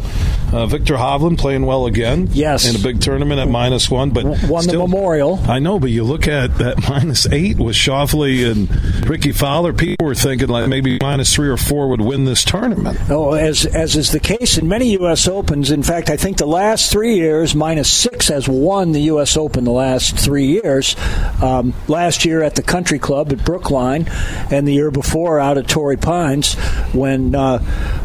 Uh, 0.51 0.65
Viktor 0.65 0.95
Hovland 0.95 1.37
playing 1.37 1.65
well 1.65 1.85
again. 1.85 2.29
Yes. 2.31 2.69
In 2.69 2.79
a 2.79 2.83
big 2.83 3.01
tournament 3.01 3.39
at 3.39 3.49
minus 3.49 3.89
one, 3.89 4.11
but 4.11 4.25
won 4.25 4.63
still, 4.63 4.81
the 4.81 4.87
Memorial. 4.87 5.39
I 5.47 5.59
know, 5.59 5.79
but 5.79 5.91
you 5.91 6.03
look 6.03 6.27
at 6.27 6.57
that 6.57 6.81
minus 6.89 7.27
eight 7.27 7.57
with 7.57 7.75
Schauffele 7.75 8.51
and 8.51 9.07
Rickie 9.07 9.33
Fowler. 9.33 9.73
People 9.73 10.05
were 10.05 10.15
thinking 10.15 10.47
like 10.47 10.67
maybe 10.67 10.97
minus 11.01 11.33
three 11.35 11.49
or 11.49 11.57
four 11.57 11.89
would 11.89 12.01
win 12.01 12.25
this 12.25 12.43
tournament. 12.43 12.97
Oh, 13.09 13.33
as 13.33 13.65
as 13.65 13.95
is 13.95 14.11
the 14.11 14.19
case 14.19 14.57
in 14.57 14.67
many 14.67 14.91
U.S. 14.93 15.27
Opens. 15.27 15.71
In 15.71 15.83
fact, 15.83 16.09
I 16.09 16.17
think 16.17 16.37
the 16.37 16.45
last 16.45 16.91
three 16.91 17.15
years, 17.15 17.53
minus 17.53 17.91
six 17.91 18.29
has 18.29 18.47
won 18.47 18.93
the 18.93 19.01
U.S. 19.03 19.35
Open 19.35 19.65
the 19.65 19.71
last 19.71 20.17
three 20.17 20.45
years. 20.45 20.95
Um, 21.41 21.73
last 21.87 22.23
year 22.25 22.43
at 22.43 22.55
the 22.55 22.63
Country 22.63 22.99
Club 22.99 23.31
at 23.33 23.43
Brookline, 23.43 24.07
and 24.49 24.67
the 24.67 24.73
year 24.73 24.91
before 24.91 25.39
out 25.39 25.57
at 25.57 25.67
Torrey 25.67 25.97
Pines 25.97 26.55
when 26.93 27.35
uh, 27.35 27.59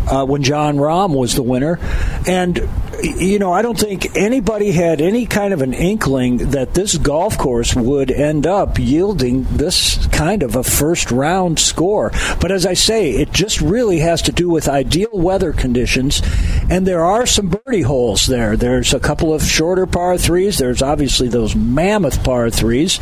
uh, 0.08 0.24
when 0.24 0.42
Jon 0.42 0.76
Rahm 0.76 1.16
was 1.16 1.34
the 1.34 1.42
winner. 1.42 1.78
And 2.26 2.68
you 3.02 3.38
know, 3.38 3.52
I 3.52 3.62
don't 3.62 3.78
think 3.78 4.16
anybody 4.16 4.72
had 4.72 5.00
any 5.00 5.26
kind 5.26 5.52
of 5.52 5.62
an 5.62 5.74
inkling 5.74 6.38
that 6.50 6.74
this 6.74 6.96
golf 6.96 7.36
course 7.36 7.74
would 7.74 8.10
end 8.10 8.46
up 8.46 8.78
yielding 8.78 9.44
this 9.44 10.06
kind 10.08 10.42
of 10.42 10.56
a 10.56 10.64
first 10.64 11.10
round 11.10 11.58
score. 11.58 12.10
But 12.40 12.52
as 12.52 12.64
I 12.64 12.74
say, 12.74 13.10
it 13.10 13.32
just 13.32 13.60
really 13.60 13.98
has 13.98 14.22
to 14.22 14.32
do 14.32 14.48
with 14.48 14.68
ideal 14.68 15.10
weather 15.12 15.52
conditions 15.52 16.22
And 16.68 16.86
there 16.86 17.04
are 17.04 17.26
some 17.26 17.48
birdie 17.48 17.82
holes 17.82 18.26
there. 18.26 18.56
There's 18.56 18.92
a 18.92 19.00
couple 19.00 19.32
of 19.32 19.42
shorter 19.42 19.86
par 19.86 20.18
threes. 20.18 20.58
There's 20.58 20.82
obviously 20.82 21.28
those 21.28 21.54
mammoth 21.54 22.24
par 22.24 22.50
threes, 22.50 22.98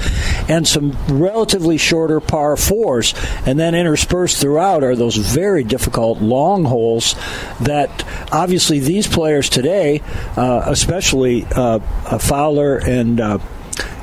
and 0.49 0.69
some 0.69 0.93
relatively 1.09 1.79
shorter 1.79 2.21
par 2.21 2.57
fours. 2.57 3.15
And 3.47 3.59
then 3.59 3.75
interspersed 3.75 4.41
throughout 4.41 4.85
are 4.85 4.95
those 4.95 5.17
very 5.17 5.65
difficult 5.65 6.21
long 6.21 6.65
holes 6.65 7.15
that 7.61 8.05
obviously 8.31 8.81
these 8.81 9.07
players 9.07 9.49
today, 9.49 10.03
uh, 10.37 10.65
especially 10.67 11.47
uh, 11.53 11.81
uh 12.07 12.19
Fowler 12.19 12.79
and 12.79 13.21
uh, 13.21 13.39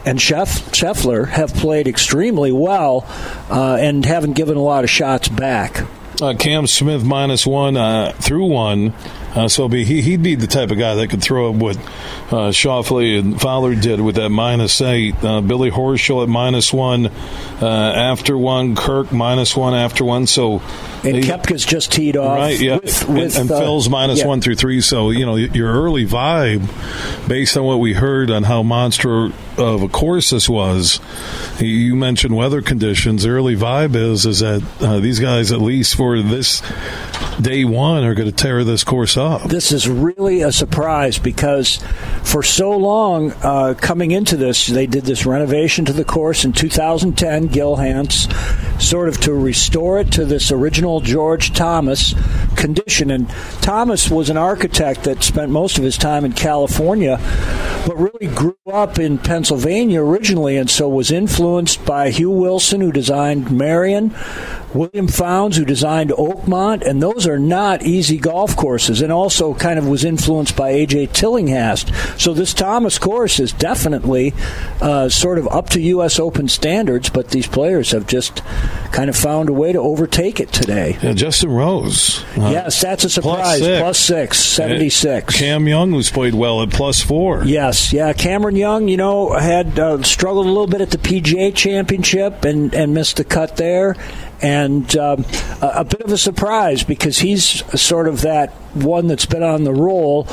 and 0.05 0.17
Scheffler 0.17 1.27
have 1.27 1.53
played 1.53 1.87
extremely 1.87 2.51
well 2.51 3.05
uh, 3.49 3.77
and 3.79 4.05
haven't 4.05 4.33
given 4.33 4.57
a 4.57 4.61
lot 4.61 4.83
of 4.83 4.89
shots 4.89 5.27
back. 5.27 5.85
Uh, 6.21 6.35
Cam 6.35 6.67
Smith 6.67 7.03
minus 7.03 7.47
one 7.47 7.77
uh, 7.77 8.11
through 8.13 8.45
one. 8.45 8.93
Uh, 9.35 9.47
so 9.47 9.69
be, 9.69 9.85
he, 9.85 10.01
he'd 10.01 10.21
be 10.21 10.35
the 10.35 10.47
type 10.47 10.71
of 10.71 10.77
guy 10.77 10.95
that 10.95 11.09
could 11.09 11.21
throw 11.21 11.49
up 11.49 11.55
what 11.55 11.77
uh, 11.77 12.51
Schauffele 12.51 13.19
and 13.19 13.39
Fowler 13.39 13.75
did 13.75 14.01
with 14.01 14.15
that 14.15 14.29
minus 14.29 14.81
eight. 14.81 15.15
Uh, 15.23 15.41
Billy 15.41 15.71
Horschel 15.71 16.23
at 16.23 16.29
minus 16.29 16.73
one 16.73 17.07
uh, 17.07 17.65
after 17.65 18.37
one. 18.37 18.75
Kirk 18.75 19.11
minus 19.11 19.55
one 19.55 19.73
after 19.73 20.03
one. 20.03 20.27
So 20.27 20.61
and 21.03 21.15
he, 21.15 21.21
Koepka's 21.21 21.65
just 21.65 21.91
teed 21.91 22.17
off, 22.17 22.37
right? 22.37 22.59
Yeah, 22.59 22.75
with, 22.75 23.07
and, 23.07 23.17
with, 23.17 23.37
and, 23.37 23.49
Phil's 23.49 23.89
minus 23.89 24.19
yeah. 24.19 24.27
one 24.27 24.41
through 24.41 24.55
three. 24.55 24.81
So 24.81 25.11
you 25.11 25.25
know 25.25 25.35
your 25.35 25.71
early 25.71 26.05
vibe, 26.05 26.67
based 27.27 27.55
on 27.55 27.63
what 27.63 27.79
we 27.79 27.93
heard 27.93 28.29
on 28.31 28.43
how 28.43 28.63
monster 28.63 29.31
of 29.57 29.83
a 29.83 29.87
course 29.87 30.29
this 30.29 30.49
was. 30.49 30.99
You 31.59 31.95
mentioned 31.95 32.35
weather 32.35 32.61
conditions. 32.61 33.23
The 33.23 33.29
Early 33.29 33.55
vibe 33.55 33.95
is 33.95 34.25
is 34.25 34.39
that 34.39 34.63
uh, 34.81 34.99
these 34.99 35.19
guys, 35.19 35.51
at 35.51 35.61
least 35.61 35.95
for 35.95 36.21
this 36.21 36.61
day 37.41 37.65
one, 37.65 38.03
are 38.03 38.13
going 38.13 38.29
to 38.29 38.35
tear 38.35 38.63
this 38.63 38.83
course 38.83 39.17
up. 39.17 39.43
This 39.43 39.71
is 39.71 39.89
really 39.89 40.41
a 40.41 40.51
surprise 40.51 41.17
because 41.17 41.77
for 42.23 42.43
so 42.43 42.71
long, 42.77 43.31
uh, 43.43 43.73
coming 43.79 44.11
into 44.11 44.37
this, 44.37 44.67
they 44.67 44.87
did 44.87 45.03
this 45.03 45.25
renovation 45.25 45.85
to 45.85 45.93
the 45.93 46.05
course 46.05 46.45
in 46.45 46.53
2010. 46.53 47.47
Gil 47.47 47.75
Hanse, 47.77 48.27
sort 48.81 49.09
of 49.09 49.19
to 49.21 49.33
restore 49.33 49.99
it 49.99 50.11
to 50.13 50.25
this 50.25 50.51
original 50.51 51.01
George 51.01 51.53
Thomas 51.53 52.13
condition. 52.55 53.11
And 53.11 53.29
Thomas 53.61 54.09
was 54.09 54.29
an 54.29 54.37
architect 54.37 55.03
that 55.03 55.23
spent 55.23 55.51
most 55.51 55.77
of 55.77 55.83
his 55.83 55.97
time 55.97 56.25
in 56.25 56.33
California, 56.33 57.17
but 57.87 57.97
really 57.97 58.33
grew 58.33 58.55
up 58.71 58.99
in 58.99 59.17
Pennsylvania 59.17 60.01
originally, 60.01 60.57
and 60.57 60.69
so 60.69 60.87
was 60.87 61.11
influenced 61.11 61.83
by 61.85 62.09
Hugh 62.09 62.31
Wilson, 62.31 62.81
who 62.81 62.91
designed 62.91 63.51
Merion. 63.51 64.13
William 64.73 65.07
Fownes, 65.07 65.57
who 65.57 65.65
designed 65.65 66.11
Oakmont, 66.11 66.85
and 66.87 67.01
those 67.01 67.27
are 67.27 67.39
not 67.39 67.83
easy 67.83 68.17
golf 68.17 68.55
courses, 68.55 69.01
and 69.01 69.11
also 69.11 69.53
kind 69.53 69.77
of 69.77 69.87
was 69.87 70.05
influenced 70.05 70.55
by 70.55 70.69
A.J. 70.69 71.07
Tillinghast. 71.07 71.91
So 72.19 72.33
this 72.33 72.53
Thomas 72.53 72.97
course 72.97 73.39
is 73.39 73.51
definitely 73.51 74.33
uh, 74.81 75.09
sort 75.09 75.37
of 75.37 75.47
up 75.49 75.69
to 75.71 75.81
U.S. 75.81 76.19
Open 76.19 76.47
standards, 76.47 77.09
but 77.09 77.29
these 77.29 77.47
players 77.47 77.91
have 77.91 78.07
just 78.07 78.41
kind 78.91 79.09
of 79.09 79.15
found 79.15 79.49
a 79.49 79.53
way 79.53 79.71
to 79.71 79.79
overtake 79.79 80.39
it 80.39 80.51
today. 80.51 80.97
Yeah, 81.01 81.13
Justin 81.13 81.51
Rose. 81.51 82.23
Uh, 82.37 82.49
yes, 82.51 82.81
that's 82.81 83.03
a 83.03 83.09
surprise. 83.09 83.59
Plus 83.59 83.59
six, 83.59 83.79
plus 83.81 83.97
six 83.99 84.39
76. 84.39 85.37
Cam 85.37 85.67
Young, 85.67 85.91
who's 85.91 86.11
played 86.11 86.33
well 86.33 86.61
at 86.61 86.69
plus 86.69 87.01
four. 87.01 87.43
Yes, 87.43 87.91
yeah. 87.91 88.13
Cameron 88.13 88.55
Young, 88.55 88.87
you 88.87 88.97
know, 88.97 89.33
had 89.33 89.77
uh, 89.79 90.01
struggled 90.03 90.45
a 90.45 90.49
little 90.49 90.67
bit 90.67 90.81
at 90.81 90.91
the 90.91 90.97
PGA 90.97 91.53
Championship 91.53 92.45
and, 92.45 92.73
and 92.73 92.93
missed 92.93 93.17
the 93.17 93.23
cut 93.23 93.57
there 93.57 93.95
and 94.41 94.95
um, 94.97 95.25
a, 95.61 95.71
a, 95.77 95.83
bit 95.83 96.01
of 96.01 96.11
a 96.11 96.17
surprise 96.17 96.83
because 96.83 97.19
he's 97.19 97.63
sort 97.79 98.07
of 98.07 98.21
that 98.21 98.53
one 98.75 99.07
that's 99.07 99.25
been 99.25 99.43
on 99.43 99.63
the 99.63 99.73
roll 99.73 100.27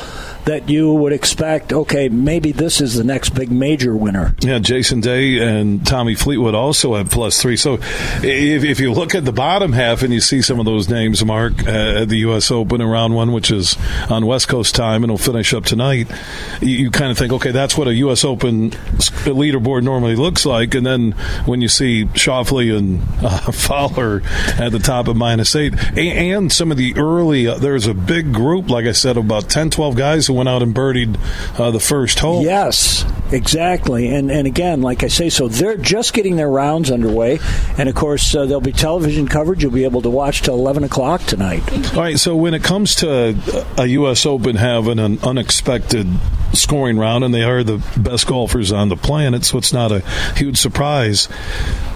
that 0.45 0.69
you 0.71 0.95
would 0.95 1.13
expect, 1.13 1.75
okay, 1.75 2.09
maybe 2.09 2.53
this 2.53 2.81
is 2.81 2.95
the 2.95 3.05
next 3.05 3.31
big 3.31 3.51
major 3.51 3.95
winner. 3.95 4.35
Yeah, 4.41 4.59
Jason 4.59 5.01
Day 5.01 5.39
and 5.39 5.87
Tommy 5.87 6.15
Fleetwood 6.15 6.55
also 6.55 6.95
have 6.95 7.11
plus 7.11 7.41
three. 7.41 7.57
So 7.57 7.75
if, 7.75 8.65
if 8.65 8.81
you 8.81 8.93
look 8.93 9.15
at 9.15 9.27
the 9.27 9.33
bottom 9.33 9.73
half 9.73 10.03
and 10.03 10.13
you 10.13 10.21
see 10.21 10.41
some 10.41 10.59
of 10.59 10.65
those 10.65 10.89
names, 10.89 11.23
Mark, 11.23 11.67
uh, 11.67 12.03
at 12.03 12.09
the 12.09 12.19
U.S. 12.19 12.51
Open 12.51 12.81
in 12.81 12.87
round 12.87 13.15
one, 13.15 13.33
which 13.33 13.51
is 13.51 13.77
on 14.09 14.25
West 14.25 14.49
Coast 14.49 14.75
time 14.75 15.05
and 15.05 15.11
will 15.11 15.19
finish 15.19 15.53
up 15.53 15.65
tonight, 15.65 16.11
you, 16.63 16.69
you 16.69 16.91
kind 16.91 17.11
of 17.11 17.19
think, 17.19 17.33
okay, 17.35 17.51
that's 17.51 17.77
what 17.77 17.87
a 17.87 17.95
U.S. 17.97 18.25
Open 18.25 18.71
leaderboard 18.71 19.83
normally 19.83 20.17
looks 20.17 20.47
like. 20.47 20.75
And 20.75 20.87
then 20.87 21.13
when 21.45 21.61
you 21.61 21.69
see 21.69 22.07
Schauffele 22.07 22.77
and 22.77 23.03
uh, 23.23 23.39
Fowler 23.53 24.23
at 24.59 24.73
the 24.73 24.79
top 24.79 25.09
of 25.09 25.17
minus 25.17 25.55
eight, 25.55 25.75
and, 25.75 25.99
and 25.99 26.53
some 26.53 26.71
of 26.71 26.79
the 26.79 26.97
early, 26.97 27.47
uh, 27.47 27.59
there's 27.59 27.87
a 27.87 27.93
big 27.93 28.28
group, 28.33 28.71
like 28.71 28.87
I 28.87 28.93
said, 28.93 29.17
about 29.17 29.49
10, 29.49 29.71
12 29.71 29.97
guys 29.97 30.27
who 30.27 30.35
went 30.35 30.49
out 30.49 30.63
and 30.63 30.75
birdied 30.75 31.19
uh, 31.59 31.71
the 31.71 31.81
first 31.81 32.19
hole. 32.19 32.43
Yes, 32.43 33.05
exactly. 33.33 34.09
And 34.09 34.31
and 34.31 34.47
again, 34.47 34.83
like 34.83 35.03
I 35.03 35.09
say, 35.09 35.29
so 35.29 35.49
they're 35.49 35.77
just 35.77 36.13
getting 36.13 36.37
their 36.37 36.51
rounds 36.51 36.91
underway, 36.91 37.39
and 37.77 37.89
of 37.89 37.95
course 37.95 38.35
uh, 38.35 38.47
there'll 38.47 38.61
be 38.61 38.73
television 38.73 39.29
coverage 39.29 39.63
you'll 39.63 39.73
be 39.73 39.85
able 39.85 40.03
to 40.03 40.11
watch 40.11 40.43
till 40.43 40.55
eleven 40.55 40.85
o'clock 40.85 41.23
tonight. 41.23 41.63
All 41.95 42.01
right. 42.01 42.19
So 42.19 42.37
when 42.37 42.55
it 42.55 42.63
comes 42.63 42.95
to 42.97 43.37
a 43.77 43.87
U.S. 43.87 44.27
Open 44.27 44.57
having 44.57 44.99
an 44.99 45.19
unexpected 45.23 46.07
scoring 46.53 46.99
round, 46.99 47.25
and 47.25 47.35
they 47.35 47.43
are 47.43 47.63
the 47.63 47.85
best 47.97 48.27
golfers 48.27 48.73
on 48.73 48.89
the 48.89 48.97
planet, 48.97 49.45
so 49.45 49.59
it's 49.59 49.73
not 49.73 49.93
a 49.93 50.01
huge 50.37 50.59
surprise 50.59 51.29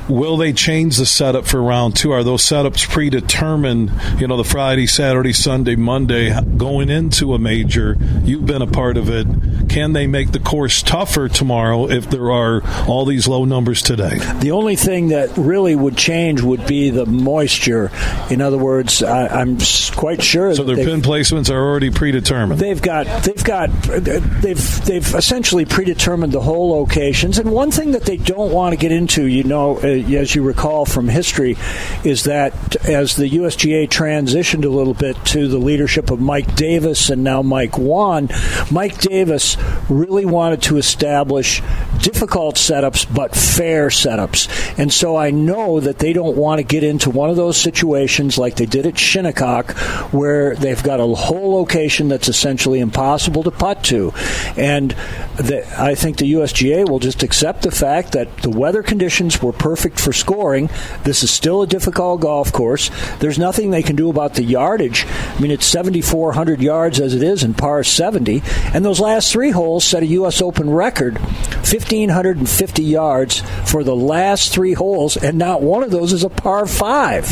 Will 0.08 0.36
they 0.36 0.52
change 0.52 0.96
the 0.96 1.06
setup 1.06 1.46
for 1.46 1.62
round 1.62 1.96
two? 1.96 2.12
Are 2.12 2.24
those 2.24 2.42
setups 2.42 2.88
predetermined? 2.88 3.92
You 4.18 4.26
know, 4.26 4.36
the 4.36 4.44
Friday, 4.44 4.86
Saturday, 4.86 5.32
Sunday, 5.32 5.76
Monday 5.76 6.34
going 6.56 6.88
into 6.88 7.34
a 7.34 7.38
major. 7.38 7.96
You've 8.24 8.46
been 8.46 8.62
a 8.62 8.66
part 8.66 8.96
of 8.96 9.08
it. 9.08 9.26
Can 9.68 9.92
they 9.92 10.06
make 10.06 10.32
the 10.32 10.38
course 10.38 10.82
tougher 10.82 11.28
tomorrow 11.28 11.88
if 11.88 12.10
there 12.10 12.30
are 12.30 12.62
all 12.86 13.04
these 13.04 13.26
low 13.26 13.44
numbers 13.44 13.80
today? 13.82 14.18
The 14.40 14.50
only 14.50 14.76
thing 14.76 15.08
that 15.08 15.36
really 15.36 15.74
would 15.74 15.96
change 15.96 16.42
would 16.42 16.66
be 16.66 16.90
the 16.90 17.06
moisture. 17.06 17.90
In 18.30 18.40
other 18.40 18.58
words, 18.58 19.02
I, 19.02 19.40
am 19.40 19.58
quite 19.94 20.22
sure. 20.22 20.54
So 20.54 20.64
their 20.64 20.76
pin 20.76 21.00
placements 21.00 21.50
are 21.50 21.58
already 21.58 21.90
predetermined. 21.90 22.60
They've 22.60 22.82
got, 22.82 23.06
they've 23.24 23.44
got, 23.44 23.70
they've 23.82 24.84
they've 24.84 25.14
essentially 25.14 25.64
predetermined 25.64 26.32
the 26.32 26.40
whole 26.40 26.70
locations. 26.70 27.38
And 27.38 27.50
one 27.50 27.70
thing 27.70 27.92
that 27.92 28.04
they 28.04 28.16
don't 28.16 28.52
want 28.52 28.72
to 28.72 28.76
get 28.76 28.92
into, 28.92 29.26
you 29.26 29.44
know 29.44 29.78
Uh, 29.92 30.16
as 30.16 30.34
you 30.34 30.42
recall 30.42 30.84
from 30.86 31.08
history, 31.08 31.56
is 32.04 32.24
that 32.24 32.76
as 32.86 33.16
the 33.16 33.28
USGA 33.28 33.88
transitioned 33.88 34.64
a 34.64 34.68
little 34.68 34.94
bit 34.94 35.16
to 35.26 35.48
the 35.48 35.58
leadership 35.58 36.10
of 36.10 36.20
Mike 36.20 36.54
Davis 36.54 37.10
and 37.10 37.22
now 37.22 37.42
Mike 37.42 37.76
Whan, 37.76 38.28
Mike 38.70 38.98
Davis 38.98 39.56
really 39.88 40.24
wanted 40.24 40.62
to 40.62 40.78
establish 40.78 41.62
difficult 42.00 42.56
setups 42.56 43.12
but 43.12 43.34
fair 43.34 43.88
setups. 43.88 44.48
And 44.78 44.92
so 44.92 45.16
I 45.16 45.30
know 45.30 45.80
that 45.80 45.98
they 45.98 46.12
don't 46.12 46.36
want 46.36 46.58
to 46.58 46.64
get 46.64 46.84
into 46.84 47.10
one 47.10 47.30
of 47.30 47.36
those 47.36 47.56
situations 47.56 48.38
like 48.38 48.56
they 48.56 48.66
did 48.66 48.86
at 48.86 48.98
Shinnecock 48.98 49.72
where 50.12 50.54
they've 50.56 50.82
got 50.82 51.00
a 51.00 51.06
whole 51.06 51.54
location 51.54 52.08
that's 52.08 52.28
essentially 52.28 52.80
impossible 52.80 53.42
to 53.42 53.50
putt 53.50 53.84
to. 53.84 54.12
And 54.56 54.92
the, 55.36 55.66
I 55.78 55.94
think 55.94 56.16
the 56.16 56.32
USGA 56.32 56.88
will 56.88 56.98
just 56.98 57.22
accept 57.22 57.62
the 57.62 57.70
fact 57.70 58.12
that 58.12 58.36
the 58.38 58.50
weather 58.50 58.82
conditions 58.82 59.42
were 59.42 59.52
perfect 59.52 59.81
perfect 59.82 59.98
for 59.98 60.12
scoring. 60.12 60.70
This 61.02 61.24
is 61.24 61.30
still 61.32 61.62
a 61.62 61.66
difficult 61.66 62.20
golf 62.20 62.52
course. 62.52 62.88
There's 63.18 63.36
nothing 63.36 63.70
they 63.70 63.82
can 63.82 63.96
do 63.96 64.10
about 64.10 64.34
the 64.34 64.44
yardage. 64.44 65.04
I 65.08 65.40
mean, 65.40 65.50
it's 65.50 65.66
7,400 65.66 66.60
yards 66.60 67.00
as 67.00 67.16
it 67.16 67.22
is 67.24 67.42
in 67.42 67.54
par 67.54 67.82
70. 67.82 68.44
And 68.74 68.84
those 68.84 69.00
last 69.00 69.32
three 69.32 69.50
holes 69.50 69.84
set 69.84 70.04
a 70.04 70.06
U.S. 70.06 70.40
Open 70.40 70.70
record 70.70 71.18
1,550 71.18 72.82
yards 72.84 73.40
for 73.68 73.82
the 73.82 73.96
last 73.96 74.52
three 74.52 74.74
holes, 74.74 75.16
and 75.16 75.36
not 75.36 75.62
one 75.62 75.82
of 75.82 75.90
those 75.90 76.12
is 76.12 76.22
a 76.22 76.28
par 76.28 76.66
five. 76.66 77.26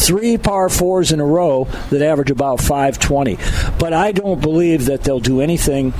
Three 0.00 0.38
par 0.38 0.70
fours 0.70 1.12
in 1.12 1.20
a 1.20 1.26
row 1.26 1.64
that 1.90 2.00
average 2.00 2.30
about 2.30 2.60
520. 2.60 3.36
But 3.78 3.92
I 3.92 4.12
don't 4.12 4.40
believe 4.40 4.86
that 4.86 5.02
they'll 5.02 5.20
do 5.20 5.42
anything 5.42 5.92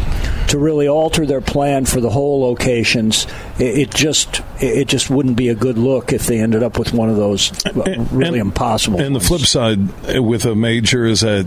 to 0.53 0.59
really 0.59 0.87
alter 0.87 1.25
their 1.25 1.41
plan 1.41 1.87
for 1.87 2.01
the 2.01 2.11
whole 2.11 2.43
locations. 2.43 3.27
It, 3.59 3.79
it 3.79 3.91
just 3.91 4.43
it 4.61 4.87
just 4.87 5.09
wouldn't 5.09 5.37
be 5.37 5.49
a 5.49 5.55
good 5.55 5.79
look 5.79 6.13
if 6.13 6.27
they 6.27 6.41
ended 6.41 6.63
up 6.63 6.79
with 6.79 6.93
one 6.93 7.09
of 7.09 7.17
those 7.17 7.53
really 7.75 8.39
and, 8.39 8.49
impossible. 8.49 9.01
And 9.01 9.15
ones. 9.15 9.25
the 9.25 9.29
flip 9.29 9.49
side 9.49 10.19
with 10.19 10.45
a 10.45 10.55
major 10.55 11.07
is 11.07 11.23
that 11.23 11.47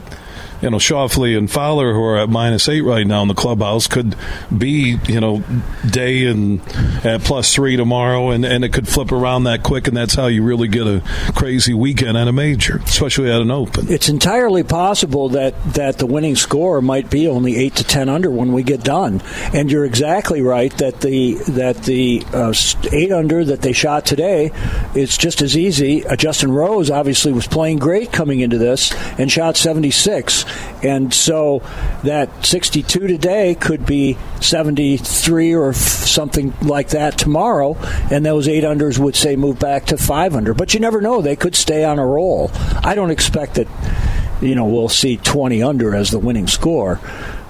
you 0.65 0.71
know, 0.71 0.77
Schauffele 0.77 1.37
and 1.37 1.49
Fowler, 1.49 1.93
who 1.93 2.03
are 2.03 2.17
at 2.17 2.27
minus 2.27 2.67
eight 2.67 2.81
right 2.81 3.05
now 3.05 3.21
in 3.21 3.27
the 3.27 3.35
clubhouse, 3.35 3.85
could 3.85 4.15
be, 4.55 4.97
you 5.07 5.19
know, 5.19 5.43
day 5.87 6.25
and 6.25 6.59
at 7.05 7.21
plus 7.21 7.53
three 7.53 7.77
tomorrow, 7.77 8.31
and, 8.31 8.43
and 8.43 8.65
it 8.65 8.73
could 8.73 8.87
flip 8.87 9.11
around 9.11 9.43
that 9.43 9.61
quick, 9.61 9.87
and 9.87 9.95
that's 9.95 10.15
how 10.15 10.25
you 10.25 10.41
really 10.41 10.67
get 10.67 10.87
a 10.87 11.03
crazy 11.35 11.75
weekend 11.75 12.17
at 12.17 12.27
a 12.27 12.31
major, 12.31 12.77
especially 12.83 13.31
at 13.31 13.41
an 13.41 13.51
open. 13.51 13.91
It's 13.91 14.09
entirely 14.09 14.63
possible 14.63 15.29
that, 15.29 15.53
that 15.73 15.99
the 15.99 16.07
winning 16.07 16.35
score 16.35 16.81
might 16.81 17.11
be 17.11 17.27
only 17.27 17.57
eight 17.57 17.75
to 17.75 17.83
ten 17.83 18.09
under 18.09 18.31
when 18.31 18.51
we 18.51 18.63
get 18.63 18.83
done, 18.83 19.21
and 19.53 19.71
you're 19.71 19.85
exactly 19.85 20.41
right 20.41 20.75
that 20.79 21.01
the 21.01 21.35
that 21.49 21.83
the 21.83 22.23
uh, 22.33 22.53
eight 22.91 23.11
under 23.11 23.45
that 23.45 23.61
they 23.61 23.71
shot 23.71 24.03
today, 24.03 24.49
it's 24.95 25.15
just 25.15 25.43
as 25.43 25.55
easy. 25.55 26.03
Uh, 26.07 26.15
Justin 26.15 26.51
Rose 26.51 26.89
obviously 26.89 27.33
was 27.33 27.45
playing 27.45 27.77
great 27.77 28.11
coming 28.11 28.39
into 28.39 28.57
this 28.57 28.91
and 29.19 29.31
shot 29.31 29.57
76. 29.57 30.43
And 30.83 31.13
so 31.13 31.63
that 32.03 32.45
62 32.45 33.07
today 33.07 33.55
could 33.55 33.85
be 33.85 34.17
73 34.41 35.53
or 35.53 35.69
f- 35.69 35.75
something 35.75 36.53
like 36.61 36.89
that 36.89 37.17
tomorrow, 37.17 37.75
and 38.11 38.25
those 38.25 38.47
eight 38.47 38.63
unders 38.63 38.97
would 38.99 39.15
say 39.15 39.35
move 39.35 39.59
back 39.59 39.85
to 39.87 39.97
five 39.97 40.35
under. 40.35 40.53
But 40.53 40.73
you 40.73 40.79
never 40.79 41.01
know; 41.01 41.21
they 41.21 41.35
could 41.35 41.55
stay 41.55 41.83
on 41.83 41.99
a 41.99 42.05
roll. 42.05 42.51
I 42.83 42.95
don't 42.95 43.11
expect 43.11 43.55
that. 43.55 43.67
You 44.41 44.53
know, 44.53 44.65
we'll 44.65 44.89
see 44.89 45.15
20 45.15 45.63
under 45.63 45.95
as 45.95 46.11
the 46.11 46.19
winning 46.19 46.47
score. 46.47 46.99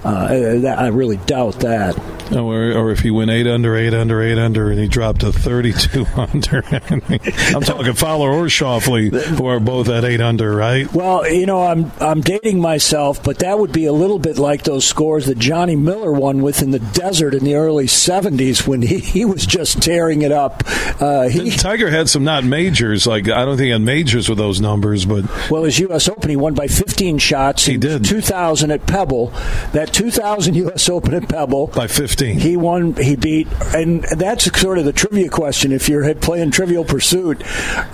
Uh, 0.06 0.74
I 0.78 0.86
really 0.88 1.16
doubt 1.16 1.60
that. 1.60 1.98
Or, 2.32 2.72
or 2.72 2.90
if 2.90 3.00
he 3.00 3.10
went 3.10 3.30
eight 3.30 3.46
under, 3.46 3.76
eight 3.76 3.94
under, 3.94 4.20
eight 4.20 4.38
under, 4.38 4.70
and 4.70 4.78
he 4.78 4.88
dropped 4.88 5.20
to 5.20 5.32
32 5.32 6.06
under. 6.16 6.64
I'm 7.54 7.62
talking 7.62 7.92
Fowler 7.92 8.30
or 8.30 8.46
Schauffele, 8.46 9.10
who 9.10 9.46
are 9.46 9.60
both 9.60 9.88
at 9.88 10.04
eight 10.04 10.20
under, 10.20 10.54
right? 10.54 10.92
Well, 10.92 11.28
you 11.28 11.46
know, 11.46 11.62
I'm 11.62 11.92
I'm 12.00 12.20
dating 12.20 12.60
myself, 12.60 13.22
but 13.22 13.40
that 13.40 13.58
would 13.58 13.72
be 13.72 13.86
a 13.86 13.92
little 13.92 14.18
bit 14.18 14.38
like 14.38 14.64
those 14.64 14.84
scores 14.84 15.26
that 15.26 15.38
Johnny 15.38 15.76
Miller 15.76 16.12
won 16.12 16.42
with 16.42 16.62
in 16.62 16.72
the 16.72 16.80
desert 16.80 17.34
in 17.34 17.44
the 17.44 17.54
early 17.54 17.86
70s 17.86 18.66
when 18.66 18.82
he, 18.82 18.98
he 18.98 19.24
was 19.24 19.46
just 19.46 19.80
tearing 19.82 20.22
it 20.22 20.32
up. 20.32 20.62
Uh, 21.00 21.28
he, 21.28 21.50
Tiger 21.50 21.90
had 21.90 22.08
some 22.08 22.24
not 22.24 22.44
majors, 22.44 23.06
like 23.06 23.28
I 23.28 23.44
don't 23.44 23.56
think 23.56 23.66
he 23.66 23.70
had 23.70 23.82
majors 23.82 24.28
with 24.28 24.38
those 24.38 24.60
numbers, 24.60 25.04
but 25.04 25.24
well, 25.50 25.62
his 25.64 25.78
U.S. 25.80 26.08
Open, 26.08 26.30
he 26.30 26.36
won 26.36 26.54
by 26.54 26.66
15 26.66 27.18
shots. 27.18 27.66
He 27.66 27.76
did 27.76 28.04
2000 28.04 28.70
at 28.70 28.86
Pebble. 28.86 29.28
That 29.72 29.92
2000 29.96 30.54
U.S. 30.56 30.90
Open 30.90 31.14
at 31.14 31.26
Pebble 31.26 31.68
by 31.68 31.86
15. 31.86 32.38
He 32.38 32.54
won. 32.54 32.94
He 32.96 33.16
beat, 33.16 33.48
and 33.74 34.02
that's 34.04 34.44
sort 34.60 34.76
of 34.76 34.84
the 34.84 34.92
trivia 34.92 35.30
question. 35.30 35.72
If 35.72 35.88
you're 35.88 36.14
playing 36.14 36.50
Trivial 36.50 36.84
Pursuit, 36.84 37.42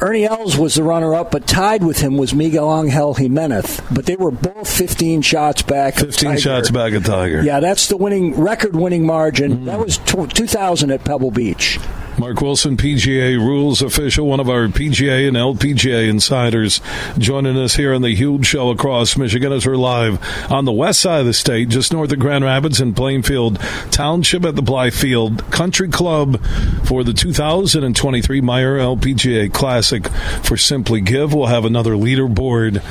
Ernie 0.03 0.25
Els 0.25 0.59
was 0.59 0.75
the 0.75 0.83
runner-up, 0.83 1.31
but 1.31 1.47
tied 1.47 1.85
with 1.85 2.01
him 2.01 2.17
was 2.17 2.35
Miguel 2.35 2.77
Angel 2.77 3.15
Jimenez. 3.15 3.81
But 3.93 4.07
they 4.07 4.17
were 4.17 4.33
both 4.33 4.69
15 4.69 5.23
shots 5.23 5.63
back. 5.63 5.95
15 5.95 6.39
shots 6.39 6.73
back 6.73 6.93
at 6.93 7.05
Tiger. 7.05 7.41
Yeah, 7.45 7.61
that's 7.61 7.87
the 7.87 7.97
winning 7.97 8.35
record-winning 8.35 9.07
margin. 9.07 9.59
Mm. 9.59 9.65
That 9.67 9.79
was 9.79 9.99
t- 9.99 10.27
2000 10.27 10.91
at 10.91 11.05
Pebble 11.05 11.31
Beach. 11.31 11.79
Mark 12.23 12.41
Wilson, 12.41 12.77
PGA 12.77 13.37
rules 13.37 13.83
official, 13.83 14.29
one 14.29 14.39
of 14.39 14.49
our 14.49 14.69
PGA 14.69 15.27
and 15.27 15.37
LPGA 15.37 16.09
insiders, 16.09 16.81
joining 17.19 17.59
us 17.59 17.75
here 17.75 17.93
on 17.93 18.03
the 18.03 18.15
huge 18.15 18.47
show 18.47 18.71
across 18.71 19.17
Michigan 19.17 19.51
as 19.51 19.67
we're 19.67 19.75
live 19.75 20.23
on 20.49 20.65
the 20.65 20.71
west 20.71 21.01
side 21.01 21.19
of 21.19 21.27
the 21.27 21.33
state, 21.33 21.69
just 21.69 21.93
north 21.93 22.13
of 22.13 22.21
Grand 22.21 22.45
Rapids 22.45 22.81
in 22.81 22.95
Plainfield 22.95 23.59
Township 23.91 24.45
at 24.45 24.55
the 24.55 24.63
Blythefield 24.63 25.51
Country 25.51 25.89
Club 25.89 26.41
for 26.85 27.03
the 27.03 27.13
2023 27.13 28.41
Meijer 28.41 28.79
LPGA 28.79 29.53
Classic 29.53 30.07
for 30.45 30.57
Simply 30.57 31.01
Give. 31.01 31.35
We'll 31.35 31.47
have 31.47 31.65
another 31.65 31.95
leaderboard 31.95 32.85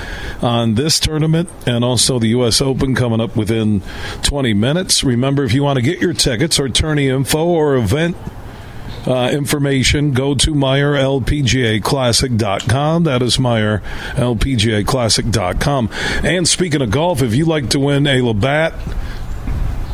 on 0.43 0.75
this 0.75 0.99
tournament 0.99 1.47
and 1.65 1.85
also 1.85 2.19
the 2.19 2.27
U.S. 2.27 2.59
Open 2.59 2.95
coming 2.95 3.21
up 3.21 3.37
within 3.37 3.81
20 4.23 4.53
minutes. 4.55 5.05
Remember, 5.05 5.45
if 5.45 5.53
you 5.53 5.63
want 5.63 5.77
to 5.77 5.81
get 5.81 6.01
your 6.01 6.13
tickets 6.13 6.59
or 6.59 6.67
tourney 6.67 7.07
info 7.07 7.45
or 7.45 7.77
event 7.77 8.17
uh, 9.07 9.29
information, 9.31 10.11
go 10.11 10.35
to 10.35 10.53
MeijerLPGAClassic.com. 10.53 13.03
That 13.03 13.21
is 13.21 13.37
MeijerLPGAClassic.com. 13.37 15.89
And 16.23 16.47
speaking 16.47 16.81
of 16.81 16.91
golf, 16.91 17.21
if 17.21 17.35
you 17.35 17.45
like 17.45 17.69
to 17.69 17.79
win 17.79 18.07
a 18.07 18.21
Labatt 18.21 18.73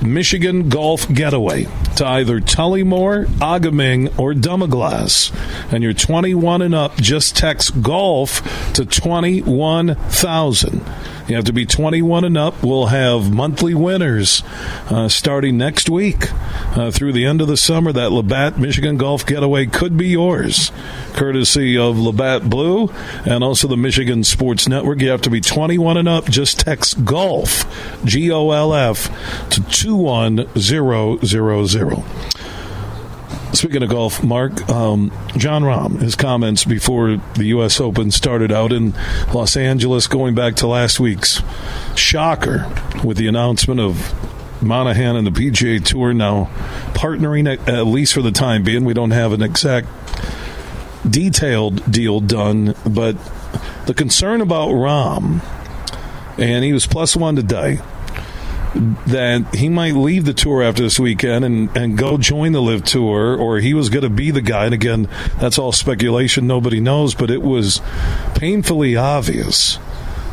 Michigan 0.01 0.69
Golf 0.69 1.11
Getaway 1.11 1.67
to 1.95 2.05
either 2.05 2.39
Tullymore, 2.39 3.27
A-Ga-Ming, 3.41 4.09
or 4.17 4.34
Dunmaglas. 4.34 5.34
And 5.71 5.84
you're 5.84 5.93
21 5.93 6.61
and 6.61 6.75
up, 6.75 6.95
just 6.97 7.35
text 7.35 7.81
golf 7.81 8.73
to 8.73 8.85
21,000. 8.85 10.85
You 11.27 11.35
have 11.35 11.45
to 11.45 11.53
be 11.53 11.65
21 11.65 12.23
and 12.23 12.37
up. 12.37 12.63
We'll 12.63 12.85
have 12.87 13.33
monthly 13.33 13.73
winners 13.73 14.43
uh, 14.89 15.09
starting 15.09 15.57
next 15.57 15.89
week 15.89 16.31
uh, 16.77 16.91
through 16.91 17.11
the 17.11 17.25
end 17.25 17.41
of 17.41 17.47
the 17.47 17.57
summer. 17.57 17.91
That 17.91 18.13
Labatt 18.13 18.57
Michigan 18.57 18.95
Golf 18.97 19.25
Getaway 19.25 19.65
could 19.65 19.97
be 19.97 20.07
yours, 20.07 20.71
courtesy 21.13 21.77
of 21.77 21.99
Labatt 21.99 22.49
Blue 22.49 22.89
and 23.25 23.43
also 23.43 23.67
the 23.67 23.75
Michigan 23.75 24.23
Sports 24.23 24.69
Network. 24.69 25.01
You 25.01 25.09
have 25.09 25.23
to 25.23 25.29
be 25.29 25.41
21 25.41 25.97
and 25.97 26.07
up. 26.07 26.25
Just 26.25 26.59
text 26.59 27.03
golf, 27.03 27.65
G 28.05 28.31
O 28.31 28.51
L 28.51 28.73
F, 28.73 29.09
to 29.49 29.61
21000. 29.61 32.46
Speaking 33.57 33.81
of 33.81 33.89
golf, 33.89 34.23
Mark, 34.23 34.69
um, 34.69 35.11
Jon 35.35 35.63
Rahm, 35.63 35.99
his 35.99 36.15
comments 36.15 36.63
before 36.63 37.17
the 37.34 37.45
U.S. 37.45 37.81
Open 37.81 38.11
started 38.11 38.51
out 38.51 38.71
in 38.71 38.93
Los 39.34 39.57
Angeles, 39.57 40.05
going 40.05 40.35
back 40.35 40.57
to 40.57 40.67
last 40.67 40.99
week's 40.99 41.41
shocker 41.95 42.71
with 43.03 43.17
the 43.17 43.25
announcement 43.25 43.79
of 43.79 44.13
Monahan 44.61 45.15
and 45.15 45.25
the 45.25 45.31
PGA 45.31 45.84
Tour 45.84 46.13
now 46.13 46.51
partnering, 46.93 47.51
at, 47.51 47.67
at 47.67 47.88
least 47.88 48.13
for 48.13 48.21
the 48.21 48.29
time 48.29 48.61
being. 48.61 48.85
We 48.85 48.93
don't 48.93 49.09
have 49.09 49.34
an 49.34 49.41
exact 49.41 49.88
detailed 51.09 51.91
deal 51.91 52.19
done, 52.19 52.75
but 52.85 53.17
the 53.88 53.95
concern 53.95 54.41
about 54.41 54.69
Rahm, 54.69 55.41
and 56.38 56.63
he 56.63 56.73
was 56.73 56.85
plus 56.85 57.15
one 57.15 57.35
today 57.35 57.79
that 58.76 59.56
he 59.56 59.69
might 59.69 59.94
leave 59.94 60.26
the 60.26 60.34
tour 60.34 60.61
after 60.61 60.84
this 60.84 60.99
weekend 60.99 61.45
and, 61.45 61.76
and 61.76 61.98
go 61.98 62.18
join 62.18 62.52
the 62.52 62.61
LIV 62.61 62.84
tour, 62.84 63.35
or 63.35 63.60
he 63.60 63.73
was 63.73 63.89
going 63.89 64.03
to 64.03 64.10
be 64.10 64.31
the 64.31 64.41
guy. 64.41 64.65
And 64.65 64.73
again, 64.73 65.10
that's 65.39 65.57
all 65.57 65.72
speculation. 65.72 66.48
Nobody 66.48 66.80
knows, 66.80 67.15
but 67.15 67.31
it 67.31 67.41
was 67.41 67.81
painfully 68.35 68.95
obvious 68.95 69.80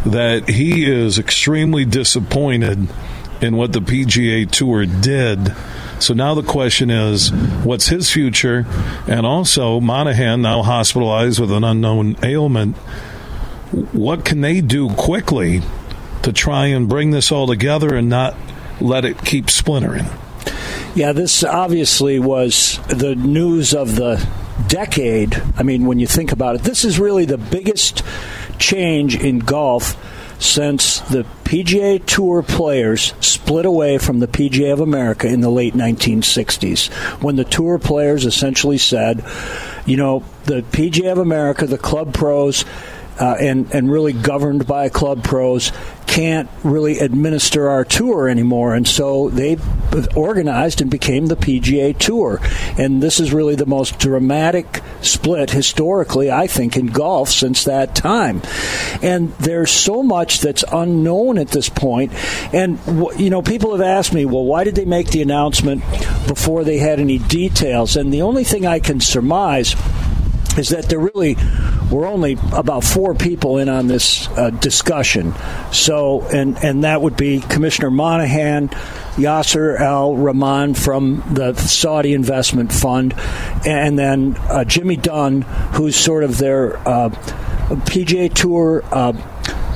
that 0.04 0.48
he 0.48 0.84
is 0.84 1.18
extremely 1.18 1.84
disappointed 1.84 2.88
in 3.40 3.56
what 3.56 3.72
the 3.72 3.80
PGA 3.80 4.50
Tour 4.50 4.86
did. 4.86 5.54
So 6.00 6.12
now 6.12 6.34
the 6.34 6.42
question 6.42 6.90
is, 6.90 7.32
what's 7.62 7.88
his 7.88 8.10
future? 8.10 8.66
And 9.06 9.24
also, 9.24 9.80
Monahan 9.80 10.42
now 10.42 10.62
hospitalized 10.62 11.38
with 11.38 11.52
an 11.52 11.64
unknown 11.64 12.16
ailment. 12.22 12.76
What 13.92 14.24
can 14.24 14.40
they 14.40 14.60
do 14.60 14.90
quickly 14.90 15.62
to 16.24 16.32
try 16.32 16.66
and 16.66 16.88
bring 16.88 17.10
this 17.10 17.30
all 17.30 17.46
together 17.46 17.94
and 17.94 18.08
not 18.08 18.34
let 18.80 19.04
it 19.04 19.24
keep 19.24 19.50
splintering. 19.50 20.06
Yeah, 20.94 21.12
this 21.12 21.42
obviously 21.42 22.18
was 22.18 22.78
the 22.88 23.14
news 23.14 23.74
of 23.74 23.96
the 23.96 24.26
decade. 24.68 25.40
I 25.56 25.62
mean, 25.62 25.86
when 25.86 25.98
you 25.98 26.06
think 26.06 26.32
about 26.32 26.56
it, 26.56 26.62
this 26.62 26.84
is 26.84 26.98
really 26.98 27.24
the 27.24 27.38
biggest 27.38 28.02
change 28.58 29.16
in 29.16 29.40
golf 29.40 29.96
since 30.38 31.00
the 31.00 31.24
PGA 31.44 32.04
Tour 32.04 32.42
players 32.42 33.14
split 33.20 33.66
away 33.66 33.98
from 33.98 34.20
the 34.20 34.26
PGA 34.26 34.72
of 34.72 34.80
America 34.80 35.26
in 35.26 35.40
the 35.40 35.50
late 35.50 35.74
1960s, 35.74 36.92
when 37.22 37.36
the 37.36 37.44
Tour 37.44 37.78
players 37.78 38.26
essentially 38.26 38.78
said, 38.78 39.24
you 39.86 39.96
know, 39.96 40.24
the 40.44 40.62
PGA 40.62 41.12
of 41.12 41.18
America, 41.18 41.66
the 41.66 41.78
club 41.78 42.12
pros, 42.14 42.64
uh, 43.20 43.36
and 43.40 43.72
and 43.74 43.90
really 43.90 44.12
governed 44.12 44.66
by 44.66 44.88
club 44.88 45.22
pros 45.22 45.72
can't 46.06 46.48
really 46.62 46.98
administer 47.00 47.68
our 47.68 47.84
tour 47.84 48.28
anymore, 48.28 48.74
and 48.74 48.86
so 48.86 49.30
they 49.30 49.56
organized 50.14 50.80
and 50.80 50.90
became 50.90 51.26
the 51.26 51.36
PGA 51.36 51.96
Tour. 51.98 52.40
And 52.78 53.02
this 53.02 53.18
is 53.18 53.32
really 53.32 53.54
the 53.54 53.66
most 53.66 53.98
dramatic 53.98 54.80
split 55.02 55.50
historically, 55.50 56.30
I 56.30 56.46
think, 56.46 56.76
in 56.76 56.86
golf 56.86 57.30
since 57.30 57.64
that 57.64 57.94
time. 57.94 58.42
And 59.02 59.32
there's 59.38 59.70
so 59.70 60.02
much 60.02 60.40
that's 60.40 60.64
unknown 60.72 61.38
at 61.38 61.48
this 61.48 61.68
point. 61.68 62.12
And 62.54 62.78
you 63.18 63.30
know, 63.30 63.42
people 63.42 63.72
have 63.72 63.84
asked 63.84 64.12
me, 64.12 64.24
well, 64.24 64.44
why 64.44 64.64
did 64.64 64.74
they 64.74 64.84
make 64.84 65.10
the 65.10 65.22
announcement 65.22 65.80
before 66.28 66.64
they 66.64 66.78
had 66.78 67.00
any 67.00 67.18
details? 67.18 67.96
And 67.96 68.12
the 68.12 68.22
only 68.22 68.44
thing 68.44 68.66
I 68.66 68.78
can 68.78 69.00
surmise 69.00 69.74
is 70.56 70.70
that 70.70 70.88
there 70.88 70.98
really 70.98 71.36
were 71.90 72.06
only 72.06 72.36
about 72.52 72.84
four 72.84 73.14
people 73.14 73.58
in 73.58 73.68
on 73.68 73.86
this 73.86 74.28
uh, 74.30 74.50
discussion. 74.50 75.34
So, 75.72 76.22
and 76.22 76.56
and 76.64 76.84
that 76.84 77.02
would 77.02 77.16
be 77.16 77.40
Commissioner 77.40 77.90
Monahan, 77.90 78.68
Yasir 79.16 79.78
Al-Rumayyan 79.78 80.76
from 80.76 81.22
the 81.32 81.54
Saudi 81.54 82.14
Investment 82.14 82.72
Fund, 82.72 83.14
and 83.66 83.98
then 83.98 84.36
uh, 84.48 84.64
Jimmy 84.64 84.96
Dunn, 84.96 85.42
who's 85.42 85.96
sort 85.96 86.24
of 86.24 86.38
their 86.38 86.76
uh, 86.88 87.10
PGA 87.68 88.32
Tour 88.32 88.84
uh, 88.92 89.12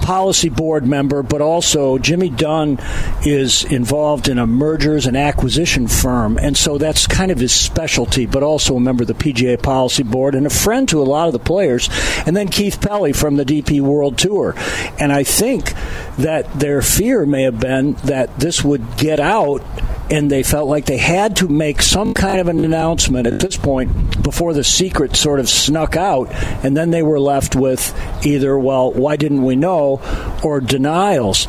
policy 0.09 0.49
board 0.49 0.87
member, 0.87 1.23
but 1.23 1.43
also 1.43 1.99
Jimmy 1.99 2.31
Dunn 2.31 2.79
is 3.27 3.63
involved 3.65 4.27
in 4.27 4.39
a 4.39 4.47
mergers 4.47 5.05
and 5.05 5.15
acquisition 5.15 5.87
firm, 5.87 6.39
and 6.39 6.57
so 6.57 6.79
that's 6.79 7.07
kind 7.07 7.31
of 7.31 7.39
his 7.39 7.53
specialty. 7.53 8.25
But 8.25 8.43
also 8.43 8.77
a 8.77 8.81
member 8.81 9.03
of 9.03 9.09
the 9.09 9.13
PGA 9.13 9.63
policy 9.63 10.05
board 10.05 10.35
and 10.35 10.47
a 10.47 10.51
friend 10.51 10.89
to 10.89 11.03
a 11.03 11.05
lot 11.05 11.27
of 11.27 11.35
the 11.35 11.39
players. 11.39 11.91
And 12.25 12.35
then 12.35 12.49
Keith 12.49 12.81
Pelley 12.81 13.13
from 13.13 13.37
the 13.37 13.45
DP 13.45 13.83
World 13.83 14.17
Tour, 14.17 14.55
and 14.99 15.13
I 15.13 15.25
think 15.25 15.75
that 16.17 16.51
their 16.59 16.81
fear 16.81 17.27
may 17.27 17.43
have 17.43 17.61
been 17.61 17.93
that 18.05 18.41
this 18.41 18.65
would 18.65 18.97
get 18.97 19.21
out 19.21 19.63
and 20.11 20.31
they 20.31 20.43
felt 20.43 20.69
like 20.69 20.87
they 20.87 20.97
had 20.99 21.37
to 21.37 21.49
make 21.49 21.83
some 21.83 22.15
kind 22.15 22.41
of 22.41 22.49
an 22.49 22.65
announcement 22.65 23.27
at 23.27 23.41
this 23.41 23.57
point 23.57 24.23
before 24.23 24.53
the 24.55 24.65
secret 24.65 25.17
sort 25.17 25.41
of 25.41 25.49
snuck 25.49 25.97
out, 25.97 26.29
and 26.65 26.77
then 26.77 26.91
they 26.91 27.03
were 27.03 27.21
left 27.21 27.55
with 27.55 27.95
either, 28.25 28.59
well, 28.59 28.93
why 28.93 29.17
didn't 29.17 29.43
we 29.43 29.57
know, 29.57 30.01
or 30.43 30.61
denials. 30.61 31.47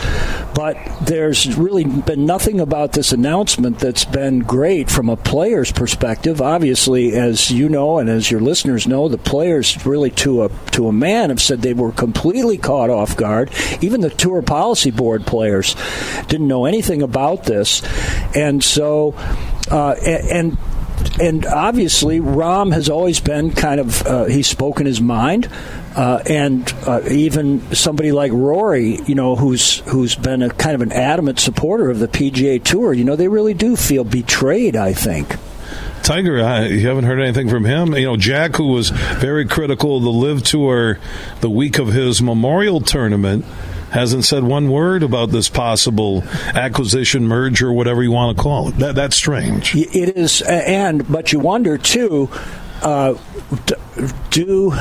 but 0.59 0.77
there's 1.05 1.55
really 1.57 1.85
been 1.85 2.25
nothing 2.25 2.59
about 2.59 2.91
this 2.91 3.13
announcement 3.13 3.79
that's 3.79 4.03
been 4.03 4.39
great 4.39 4.91
from 4.91 5.07
a 5.07 5.15
player's 5.15 5.71
perspective. 5.71 6.41
Obviously, 6.41 7.13
as 7.13 7.49
you 7.49 7.69
know 7.69 7.97
and 7.97 8.09
as 8.09 8.29
your 8.29 8.41
listeners 8.41 8.85
know, 8.85 9.07
the 9.07 9.17
players 9.17 9.85
really 9.85 10.09
to 10.11 10.43
a 10.43 10.49
to 10.71 10.89
a 10.89 10.91
man 10.91 11.29
have 11.29 11.41
said 11.41 11.61
they 11.61 11.73
were 11.73 11.93
completely 11.93 12.57
caught 12.57 12.89
off 12.89 13.15
guard. 13.15 13.49
Even 13.79 14.01
the 14.01 14.09
tour 14.09 14.41
policy 14.41 14.91
board 14.91 15.25
players 15.25 15.77
didn't 16.27 16.49
know 16.49 16.65
anything 16.65 17.01
about 17.01 17.45
this, 17.45 17.81
and 18.35 18.48
so 18.63 19.13
uh, 19.69 19.95
and 20.03 20.57
and 21.19 21.45
obviously 21.45 22.19
Rahm 22.19 22.73
has 22.73 22.89
always 22.89 23.19
been 23.19 23.51
kind 23.51 23.79
of 23.79 24.05
uh, 24.05 24.25
he's 24.25 24.47
spoken 24.47 24.85
his 24.85 25.01
mind. 25.01 25.49
Uh, 25.95 26.21
and 26.27 26.71
uh, 26.85 27.01
even 27.09 27.75
somebody 27.75 28.11
like 28.11 28.31
Rory, 28.31 29.01
you 29.05 29.15
know, 29.15 29.35
who's 29.35 29.79
who's 29.79 30.15
been 30.15 30.41
a 30.43 30.49
kind 30.49 30.75
of 30.75 30.81
an 30.81 30.91
adamant 30.91 31.39
supporter 31.39 31.89
of 31.89 31.99
the 31.99 32.07
PGA 32.07 32.63
Tour, 32.63 32.93
you 32.93 33.03
know, 33.03 33.15
they 33.15 33.27
really 33.27 33.55
do 33.55 33.75
feel 33.75 34.03
betrayed. 34.03 34.75
I 34.75 34.93
think. 34.93 35.35
Tiger, 36.03 36.43
I, 36.43 36.67
you 36.67 36.87
haven't 36.87 37.03
heard 37.03 37.19
anything 37.19 37.49
from 37.49 37.65
him. 37.65 37.93
You 37.93 38.05
know, 38.05 38.17
Jack, 38.17 38.55
who 38.55 38.67
was 38.67 38.89
very 38.89 39.45
critical 39.45 39.97
of 39.97 40.03
the 40.03 40.11
LIV 40.11 40.43
Tour 40.43 40.99
the 41.41 41.49
week 41.49 41.79
of 41.79 41.89
his 41.89 42.21
Memorial 42.21 42.81
Tournament, 42.81 43.45
hasn't 43.91 44.25
said 44.25 44.43
one 44.43 44.69
word 44.69 45.03
about 45.03 45.31
this 45.31 45.49
possible 45.49 46.23
acquisition, 46.53 47.27
merger, 47.27 47.71
whatever 47.71 48.03
you 48.03 48.11
want 48.11 48.37
to 48.37 48.43
call 48.43 48.69
it. 48.69 48.77
That, 48.77 48.95
that's 48.95 49.15
strange. 49.15 49.75
It 49.75 50.17
is, 50.17 50.41
and 50.41 51.11
but 51.11 51.31
you 51.33 51.39
wonder 51.39 51.77
too. 51.77 52.29
Uh, 52.81 53.15
do 54.29 54.73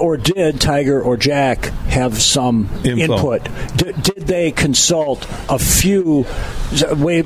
or 0.00 0.16
did 0.16 0.60
Tiger 0.60 1.00
or 1.00 1.16
Jack 1.16 1.66
have 1.86 2.20
some 2.20 2.68
Info. 2.84 3.14
input? 3.14 3.44
D- 3.76 3.92
did 4.02 4.26
they 4.26 4.50
consult 4.50 5.24
a 5.48 5.58
few, 5.60 6.26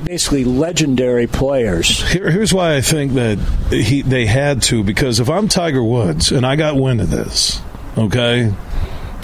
basically 0.05 0.44
legendary 0.44 1.27
players? 1.27 2.06
Here, 2.12 2.31
here's 2.31 2.52
why 2.52 2.74
I 2.74 2.82
think 2.82 3.15
that 3.15 3.39
he 3.70 4.02
they 4.02 4.27
had 4.27 4.60
to 4.65 4.82
because 4.85 5.19
if 5.19 5.31
I'm 5.31 5.48
Tiger 5.48 5.82
Woods 5.82 6.31
and 6.31 6.44
I 6.44 6.56
got 6.56 6.77
wind 6.77 7.01
of 7.01 7.09
this, 7.09 7.62
okay, 7.97 8.52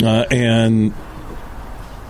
uh, 0.02 0.24
and 0.30 0.94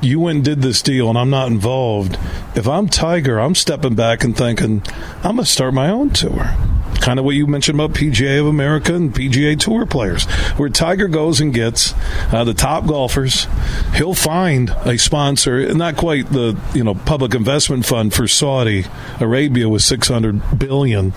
you 0.05 0.21
went 0.21 0.37
and 0.37 0.45
did 0.45 0.63
this 0.63 0.83
deal 0.83 1.09
and 1.09 1.19
I'm 1.19 1.31
not 1.31 1.49
involved. 1.49 2.19
If 2.55 2.69
I'm 2.69 2.89
Tiger, 2.89 3.39
I'm 3.39 3.55
stepping 3.55 3.95
back 3.95 4.23
and 4.23 4.37
thinking, 4.37 4.83
I'm 5.23 5.37
going 5.37 5.45
to 5.45 5.47
start 5.47 5.75
my 5.75 5.91
own 5.91 6.11
tour. 6.11 6.55
Kind 7.01 7.19
of 7.19 7.25
what 7.25 7.35
you 7.35 7.47
mentioned 7.47 7.79
about 7.79 7.97
PGA 7.97 8.41
of 8.41 8.47
America 8.47 8.95
and 8.95 9.15
PGA 9.15 9.59
Tour 9.59 9.87
players, 9.87 10.25
where 10.57 10.69
Tiger 10.69 11.09
goes 11.09 11.41
and 11.41 11.53
gets 11.53 11.95
uh, 12.33 12.45
the 12.45 12.55
top 12.55 12.87
golfers. 12.87 13.47
He'll 13.95 14.15
find 14.15 14.71
a 14.71 14.97
sponsor, 14.99 15.73
not 15.75 15.97
quite 15.97 16.31
the 16.31 16.59
you 16.75 16.83
know 16.83 16.95
public 16.95 17.35
investment 17.35 17.85
fund 17.85 18.15
for 18.15 18.27
Saudi 18.27 18.87
Arabia 19.21 19.69
with 19.69 19.83
six 19.83 20.09
hundred 20.09 20.59
billion, 20.59 21.13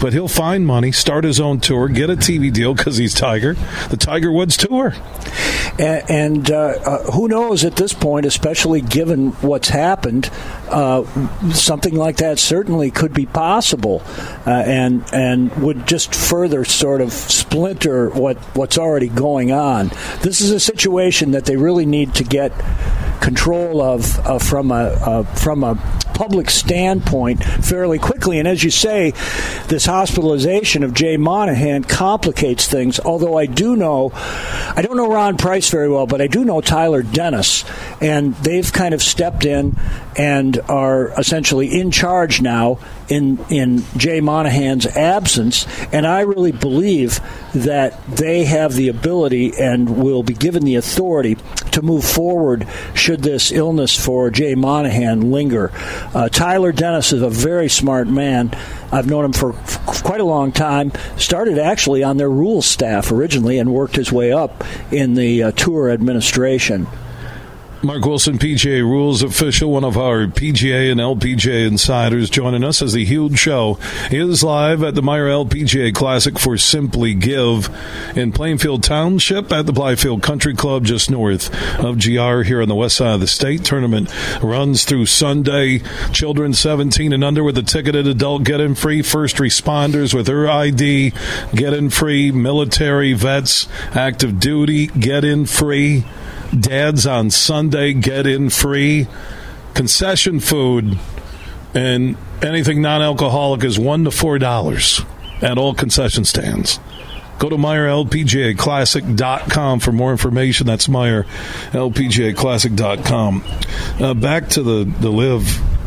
but 0.00 0.12
he'll 0.12 0.28
find 0.28 0.66
money, 0.66 0.92
start 0.92 1.24
his 1.24 1.40
own 1.40 1.60
tour, 1.60 1.88
get 1.88 2.10
a 2.10 2.16
TV 2.16 2.52
deal 2.52 2.74
because 2.74 2.96
he's 2.96 3.14
Tiger, 3.14 3.54
the 3.90 3.96
Tiger 3.96 4.32
Woods 4.32 4.56
Tour. 4.56 4.94
And, 5.78 6.10
and 6.10 6.50
uh, 6.50 6.56
uh, 6.56 7.12
who 7.12 7.28
knows 7.28 7.64
at 7.64 7.76
this 7.76 7.92
point, 7.92 8.26
especially 8.26 8.80
given 8.80 9.30
what's 9.40 9.68
happened, 9.68 10.30
uh, 10.70 11.04
something 11.52 11.94
like 11.94 12.16
that 12.16 12.38
certainly 12.38 12.90
could 12.90 13.14
be 13.14 13.26
possible, 13.26 14.02
uh, 14.46 14.50
and 14.50 15.04
and 15.18 15.52
would 15.56 15.84
just 15.84 16.14
further 16.14 16.64
sort 16.64 17.00
of 17.00 17.12
splinter 17.12 18.08
what 18.10 18.36
what's 18.54 18.78
already 18.78 19.08
going 19.08 19.50
on. 19.50 19.88
This 20.22 20.40
is 20.40 20.52
a 20.52 20.60
situation 20.60 21.32
that 21.32 21.44
they 21.44 21.56
really 21.56 21.86
need 21.86 22.14
to 22.14 22.24
get 22.24 22.52
control 23.20 23.82
of 23.82 24.18
uh, 24.20 24.38
from 24.38 24.70
a 24.70 24.74
uh, 24.74 25.22
from 25.34 25.64
a 25.64 25.74
public 26.14 26.50
standpoint 26.50 27.42
fairly 27.42 27.98
quickly. 27.98 28.38
And 28.38 28.46
as 28.46 28.62
you 28.62 28.70
say, 28.70 29.12
this 29.68 29.86
hospitalization 29.86 30.82
of 30.82 30.94
Jay 30.94 31.16
Monahan 31.16 31.84
complicates 31.84 32.66
things. 32.66 32.98
Although 33.00 33.36
I 33.36 33.46
do 33.46 33.76
know, 33.76 34.10
I 34.14 34.82
don't 34.82 34.96
know 34.96 35.08
Ron 35.08 35.36
Price 35.36 35.68
very 35.70 35.88
well, 35.88 36.06
but 36.06 36.20
I 36.20 36.26
do 36.28 36.44
know 36.44 36.60
Tyler 36.60 37.02
Dennis, 37.02 37.64
and 38.00 38.34
they've 38.36 38.72
kind 38.72 38.94
of 38.94 39.02
stepped 39.02 39.44
in 39.44 39.76
and 40.16 40.58
are 40.68 41.08
essentially 41.18 41.80
in 41.80 41.90
charge 41.90 42.40
now 42.40 42.78
in 43.08 43.38
in 43.48 43.82
Jay 43.96 44.20
Monahan's 44.20 44.86
absence. 44.86 45.66
And 45.92 46.06
I 46.06 46.20
really 46.20 46.52
believe 46.52 47.20
that 47.54 48.04
they 48.06 48.44
have 48.44 48.74
the 48.74 48.88
ability 48.88 49.52
and 49.58 50.02
will 50.02 50.22
be 50.22 50.34
given 50.34 50.64
the 50.64 50.76
authority 50.76 51.36
to 51.72 51.82
move 51.82 52.04
forward 52.04 52.66
should 52.94 53.22
this 53.22 53.52
illness 53.52 53.94
for 53.94 54.30
Jay 54.30 54.54
Monahan 54.54 55.30
linger. 55.30 55.70
Uh, 56.14 56.28
Tyler 56.28 56.72
Dennis 56.72 57.12
is 57.12 57.22
a 57.22 57.30
very 57.30 57.68
smart 57.68 58.08
man. 58.08 58.50
I've 58.90 59.06
known 59.06 59.24
him 59.24 59.32
for, 59.32 59.52
quite 59.52 60.20
a 60.20 60.24
long 60.24 60.52
time. 60.52 60.92
Started 61.16 61.58
actually 61.58 62.02
on 62.02 62.16
their 62.16 62.30
rules 62.30 62.66
staff 62.66 63.12
originally 63.12 63.58
and 63.58 63.72
worked 63.72 63.96
his 63.96 64.12
way 64.12 64.32
up 64.32 64.64
in 64.92 65.14
the 65.14 65.44
uh, 65.44 65.50
tour 65.52 65.90
administration. 65.90 66.86
Mark 67.80 68.04
Wilson, 68.04 68.38
PGA 68.38 68.82
Rules 68.82 69.22
official, 69.22 69.70
one 69.70 69.84
of 69.84 69.96
our 69.96 70.26
PGA 70.26 70.90
and 70.90 70.98
LPGA 70.98 71.64
insiders, 71.64 72.28
joining 72.28 72.64
us 72.64 72.82
as 72.82 72.94
the 72.94 73.04
huge 73.04 73.38
show 73.38 73.78
is 74.10 74.42
live 74.42 74.82
at 74.82 74.96
the 74.96 75.00
Meijer 75.00 75.46
LPGA 75.46 75.94
Classic 75.94 76.40
for 76.40 76.58
Simply 76.58 77.14
Give 77.14 77.70
in 78.16 78.32
Plainfield 78.32 78.82
Township 78.82 79.52
at 79.52 79.66
the 79.66 79.72
Blythefield 79.72 80.24
Country 80.24 80.54
Club, 80.54 80.86
just 80.86 81.08
north 81.08 81.54
of 81.78 82.02
GR 82.02 82.42
here 82.42 82.60
on 82.60 82.68
the 82.68 82.74
west 82.74 82.96
side 82.96 83.14
of 83.14 83.20
the 83.20 83.28
state. 83.28 83.64
Tournament 83.64 84.12
runs 84.42 84.84
through 84.84 85.06
Sunday. 85.06 85.78
Children 86.12 86.54
17 86.54 87.12
and 87.12 87.22
under 87.22 87.44
with 87.44 87.56
a 87.58 87.62
ticketed 87.62 88.08
adult 88.08 88.42
get 88.42 88.60
in 88.60 88.74
free. 88.74 89.02
First 89.02 89.36
responders 89.36 90.12
with 90.12 90.26
their 90.26 90.48
ID 90.48 91.12
get 91.54 91.74
in 91.74 91.90
free. 91.90 92.32
Military 92.32 93.12
vets, 93.12 93.68
active 93.92 94.40
duty 94.40 94.88
get 94.88 95.24
in 95.24 95.46
free. 95.46 96.04
Dads 96.58 97.06
on 97.06 97.30
Sunday 97.30 97.92
get 97.92 98.26
in 98.26 98.50
free. 98.50 99.06
Concession 99.74 100.40
food 100.40 100.98
and 101.74 102.16
anything 102.42 102.82
non 102.82 103.00
alcoholic 103.02 103.62
is 103.64 103.78
one 103.78 104.04
to 104.04 104.10
four 104.10 104.38
dollars 104.38 105.02
at 105.40 105.56
all 105.58 105.74
concession 105.74 106.24
stands. 106.24 106.80
Go 107.38 107.48
to 107.48 107.56
MeijerLPGAClassic.com 107.56 109.80
for 109.80 109.92
more 109.92 110.10
information. 110.10 110.66
That's 110.66 110.88
MeijerLPGAClassic.com. 110.88 113.44
Uh, 114.00 114.14
back 114.14 114.48
to 114.48 114.64
the, 114.64 114.82
the 114.84 115.10
LIV 115.10 115.42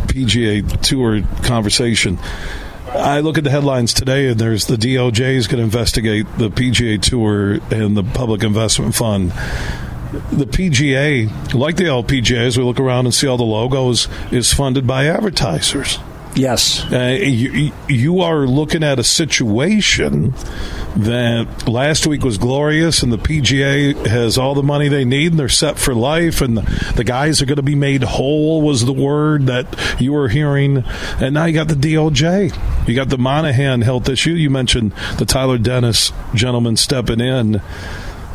PGA 0.07 0.81
Tour 0.81 1.23
conversation. 1.43 2.17
I 2.87 3.19
look 3.19 3.37
at 3.37 3.43
the 3.43 3.49
headlines 3.49 3.93
today, 3.93 4.27
and 4.27 4.39
there's 4.39 4.67
the 4.67 4.77
DOJ 4.77 5.35
is 5.35 5.47
going 5.47 5.57
to 5.57 5.63
investigate 5.63 6.25
the 6.37 6.49
PGA 6.49 7.01
Tour 7.01 7.59
and 7.69 7.97
the 7.97 8.03
Public 8.03 8.43
Investment 8.43 8.95
Fund 8.95 9.33
the 10.11 10.45
PGA, 10.45 11.53
like 11.53 11.77
the 11.77 11.85
LPGA, 11.85 12.47
as 12.47 12.57
we 12.57 12.63
look 12.63 12.79
around 12.79 13.05
and 13.05 13.13
see 13.13 13.27
all 13.27 13.37
the 13.37 13.43
logos, 13.43 14.07
is 14.31 14.53
funded 14.53 14.85
by 14.85 15.07
advertisers. 15.07 15.99
Yes. 16.35 16.89
Uh, 16.91 17.17
you, 17.21 17.73
you 17.89 18.21
are 18.21 18.47
looking 18.47 18.83
at 18.83 18.99
a 18.99 19.03
situation 19.03 20.33
that 20.95 21.67
last 21.67 22.07
week 22.07 22.23
was 22.23 22.37
glorious, 22.37 23.03
and 23.03 23.11
the 23.11 23.17
PGA 23.17 24.05
has 24.07 24.37
all 24.37 24.55
the 24.55 24.63
money 24.63 24.87
they 24.87 25.03
need, 25.03 25.31
and 25.31 25.39
they're 25.39 25.49
set 25.49 25.77
for 25.77 25.93
life, 25.93 26.41
and 26.41 26.57
the, 26.57 26.93
the 26.95 27.03
guys 27.03 27.41
are 27.41 27.45
going 27.45 27.57
to 27.57 27.63
be 27.63 27.75
made 27.75 28.03
whole, 28.03 28.61
was 28.61 28.85
the 28.85 28.93
word 28.93 29.47
that 29.47 29.99
you 29.99 30.13
were 30.13 30.29
hearing. 30.29 30.83
And 31.19 31.33
now 31.33 31.45
you 31.45 31.53
got 31.53 31.67
the 31.67 31.75
DOJ. 31.75 32.87
You 32.87 32.95
got 32.95 33.09
the 33.09 33.17
Monahan 33.17 33.81
health 33.81 34.07
issue. 34.07 34.31
You 34.31 34.49
mentioned 34.49 34.93
the 35.17 35.25
Tyler 35.25 35.57
Dennis 35.57 36.13
gentleman 36.33 36.77
stepping 36.77 37.19
in 37.19 37.61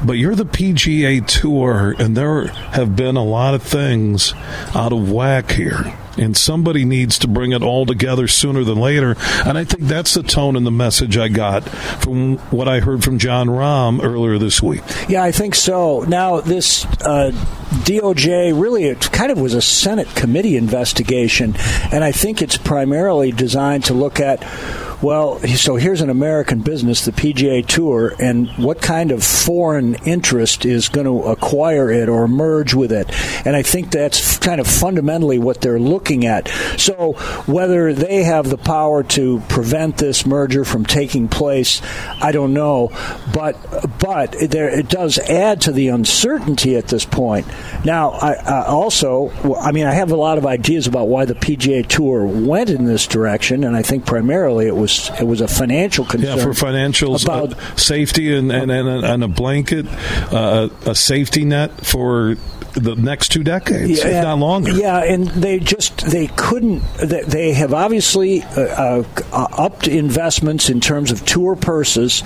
but 0.05 0.15
you're 0.15 0.35
the 0.35 0.45
PGA 0.45 1.27
Tour, 1.27 1.95
and 1.99 2.17
there 2.17 2.47
have 2.47 2.97
been 2.97 3.17
a 3.17 3.25
lot 3.25 3.55
of 3.55 3.63
things 3.63 4.35
out 4.75 4.93
of 4.93 5.11
whack 5.11 5.53
here. 5.53 5.97
And 6.19 6.35
somebody 6.35 6.87
needs 6.87 7.19
to 7.19 7.29
bring 7.29 7.53
it 7.53 7.63
all 7.63 7.85
together 7.85 8.27
sooner 8.27 8.65
than 8.65 8.79
later. 8.79 9.17
And 9.45 9.59
I 9.59 9.65
think 9.65 9.83
that's 9.83 10.15
the 10.15 10.23
tone 10.23 10.57
and 10.57 10.65
the 10.65 10.71
message 10.71 11.19
I 11.19 11.29
got 11.29 11.69
from 11.69 12.39
what 12.51 12.69
I 12.69 12.81
heard 12.81 13.05
from 13.05 13.19
Jon 13.19 13.49
Rahm 13.49 14.03
earlier 14.03 14.39
this 14.39 14.63
week. 14.63 14.81
Yeah, 15.11 15.23
I 15.23 15.31
think 15.31 15.55
so. 15.55 16.01
Now, 16.09 16.41
this 16.41 16.87
uh, 17.03 17.33
DOJ 17.85 18.59
really 18.59 18.85
it 18.85 19.13
kind 19.13 19.31
of 19.31 19.39
was 19.39 19.53
a 19.53 19.61
Senate 19.61 20.09
committee 20.15 20.57
investigation, 20.57 21.55
and 21.93 22.03
I 22.03 22.13
think 22.13 22.41
it's 22.41 22.57
primarily 22.57 23.31
designed 23.31 23.85
to 23.85 23.95
look 23.95 24.19
at 24.19 24.43
Well, 25.03 25.41
so 25.41 25.77
here's 25.77 26.01
an 26.01 26.09
American 26.09 26.61
business, 26.61 27.05
the 27.05 27.13
PGA 27.13 27.67
Tour, 27.67 28.15
and 28.19 28.49
what 28.57 28.81
kind 28.81 29.11
of 29.11 29.23
foreign 29.23 29.97
interest 30.07 30.65
is 30.65 30.89
going 30.89 31.05
to 31.05 31.29
acquire 31.29 31.91
it 31.91 32.09
or 32.09 32.27
merge 32.27 32.73
with 32.73 32.93
it? 32.93 33.11
And 33.47 33.55
I 33.55 33.63
think 33.63 33.91
that's 33.91 34.39
kind 34.39 34.59
of 34.59 34.67
fundamentally 34.67 35.39
what 35.39 35.61
they're 35.61 35.79
looking 35.79 36.25
at. 36.25 36.49
So 36.79 37.13
whether 37.45 37.93
they 37.93 38.25
have 38.25 38.49
the 38.49 38.57
power 38.57 39.03
to 39.03 39.41
prevent 39.51 39.99
this 39.99 40.25
merger 40.25 40.65
from 40.65 40.87
taking 40.87 41.29
place, 41.29 41.83
I 42.23 42.33
don't 42.33 42.55
know. 42.55 42.91
But 43.35 43.57
but 44.01 44.35
there, 44.51 44.71
it 44.71 44.89
does 44.89 45.19
add 45.19 45.61
to 45.63 45.73
the 45.73 45.89
uncertainty 45.89 46.75
at 46.75 46.89
this 46.89 47.05
point. 47.05 47.47
Now, 47.85 48.13
I, 48.13 48.65
also, 48.65 49.31
I 49.57 49.73
mean, 49.73 49.87
I 49.87 49.93
have 49.93 50.11
a 50.11 50.17
lot 50.17 50.39
of 50.39 50.47
ideas 50.47 50.87
about 50.87 51.09
why 51.09 51.27
the 51.27 51.35
PGA 51.35 51.87
Tour 51.87 52.25
went 52.25 52.71
in 52.71 52.87
this 52.87 53.07
direction, 53.07 53.63
and 53.63 53.77
I 53.77 53.83
think 53.83 54.07
primarily 54.07 54.67
it 54.67 54.75
was 54.75 54.86
it 54.87 55.27
was 55.27 55.41
a 55.41 55.49
financial 55.49 56.05
concern. 56.05 56.39
Yeah, 56.39 56.45
for 56.45 56.55
financial 56.55 57.17
about 57.17 57.53
uh, 57.53 57.77
safety 57.77 58.35
and, 58.35 58.51
and, 58.53 58.71
and, 58.71 58.89
a, 58.89 59.13
and 59.13 59.25
a 59.25 59.29
blanket, 59.29 59.87
uh, 60.33 60.69
a 60.85 60.95
safety 60.95 61.45
net 61.45 61.85
for 61.85 62.37
the 62.77 62.95
next 62.95 63.31
two 63.31 63.43
decades, 63.43 64.01
if 64.01 64.23
not 64.23 64.39
longer. 64.39 64.71
Yeah, 64.73 65.03
and 65.03 65.29
they 65.29 65.59
just 65.59 65.99
they 65.99 66.27
couldn't. 66.29 66.81
They, 66.99 67.23
they 67.23 67.53
have 67.55 67.73
obviously 67.73 68.43
uh, 68.43 69.03
uh, 69.33 69.49
upped 69.53 69.89
investments 69.89 70.69
in 70.69 70.81
terms 70.81 71.11
of 71.11 71.25
tour 71.25 71.57
purses, 71.57 72.21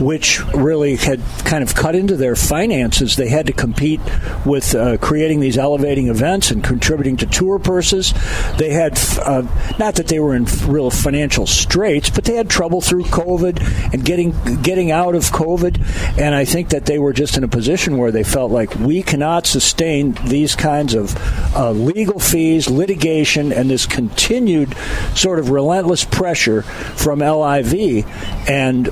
which 0.00 0.40
really 0.54 0.96
had 0.96 1.20
kind 1.44 1.62
of 1.62 1.74
cut 1.74 1.96
into 1.96 2.16
their 2.16 2.36
finances. 2.36 3.16
They 3.16 3.28
had 3.28 3.46
to 3.46 3.52
compete 3.52 4.00
with 4.44 4.74
uh, 4.74 4.98
creating 4.98 5.40
these 5.40 5.58
elevating 5.58 6.06
events 6.06 6.50
and 6.50 6.62
contributing 6.62 7.16
to 7.18 7.26
tour 7.26 7.58
purses. 7.58 8.14
They 8.58 8.70
had 8.70 8.98
uh, 9.18 9.42
not 9.78 9.96
that 9.96 10.06
they 10.06 10.20
were 10.20 10.36
in 10.36 10.44
real 10.66 10.90
financial 10.90 11.46
straits, 11.46 12.10
but 12.10 12.24
they 12.24 12.36
had 12.36 12.48
trouble 12.48 12.80
through 12.80 13.04
COVID 13.04 13.92
and 13.92 14.04
getting 14.04 14.30
getting 14.62 14.92
out 14.92 15.16
of 15.16 15.24
COVID. 15.24 16.16
And 16.16 16.34
I 16.34 16.44
think 16.44 16.68
that 16.68 16.86
they 16.86 17.00
were 17.00 17.12
just 17.12 17.36
in 17.36 17.42
a 17.42 17.48
position 17.48 17.98
where 17.98 18.12
they 18.12 18.22
felt 18.22 18.52
like 18.52 18.72
we 18.76 19.02
cannot 19.02 19.46
sustain 19.46 19.95
these 20.02 20.54
kinds 20.54 20.94
of 20.94 21.14
uh, 21.54 21.70
legal 21.70 22.18
fees, 22.18 22.68
litigation, 22.68 23.52
and 23.52 23.70
this 23.70 23.86
continued 23.86 24.76
sort 25.14 25.38
of 25.38 25.50
relentless 25.50 26.04
pressure 26.04 26.62
from 26.62 27.20
LIV, 27.20 28.04
and 28.48 28.88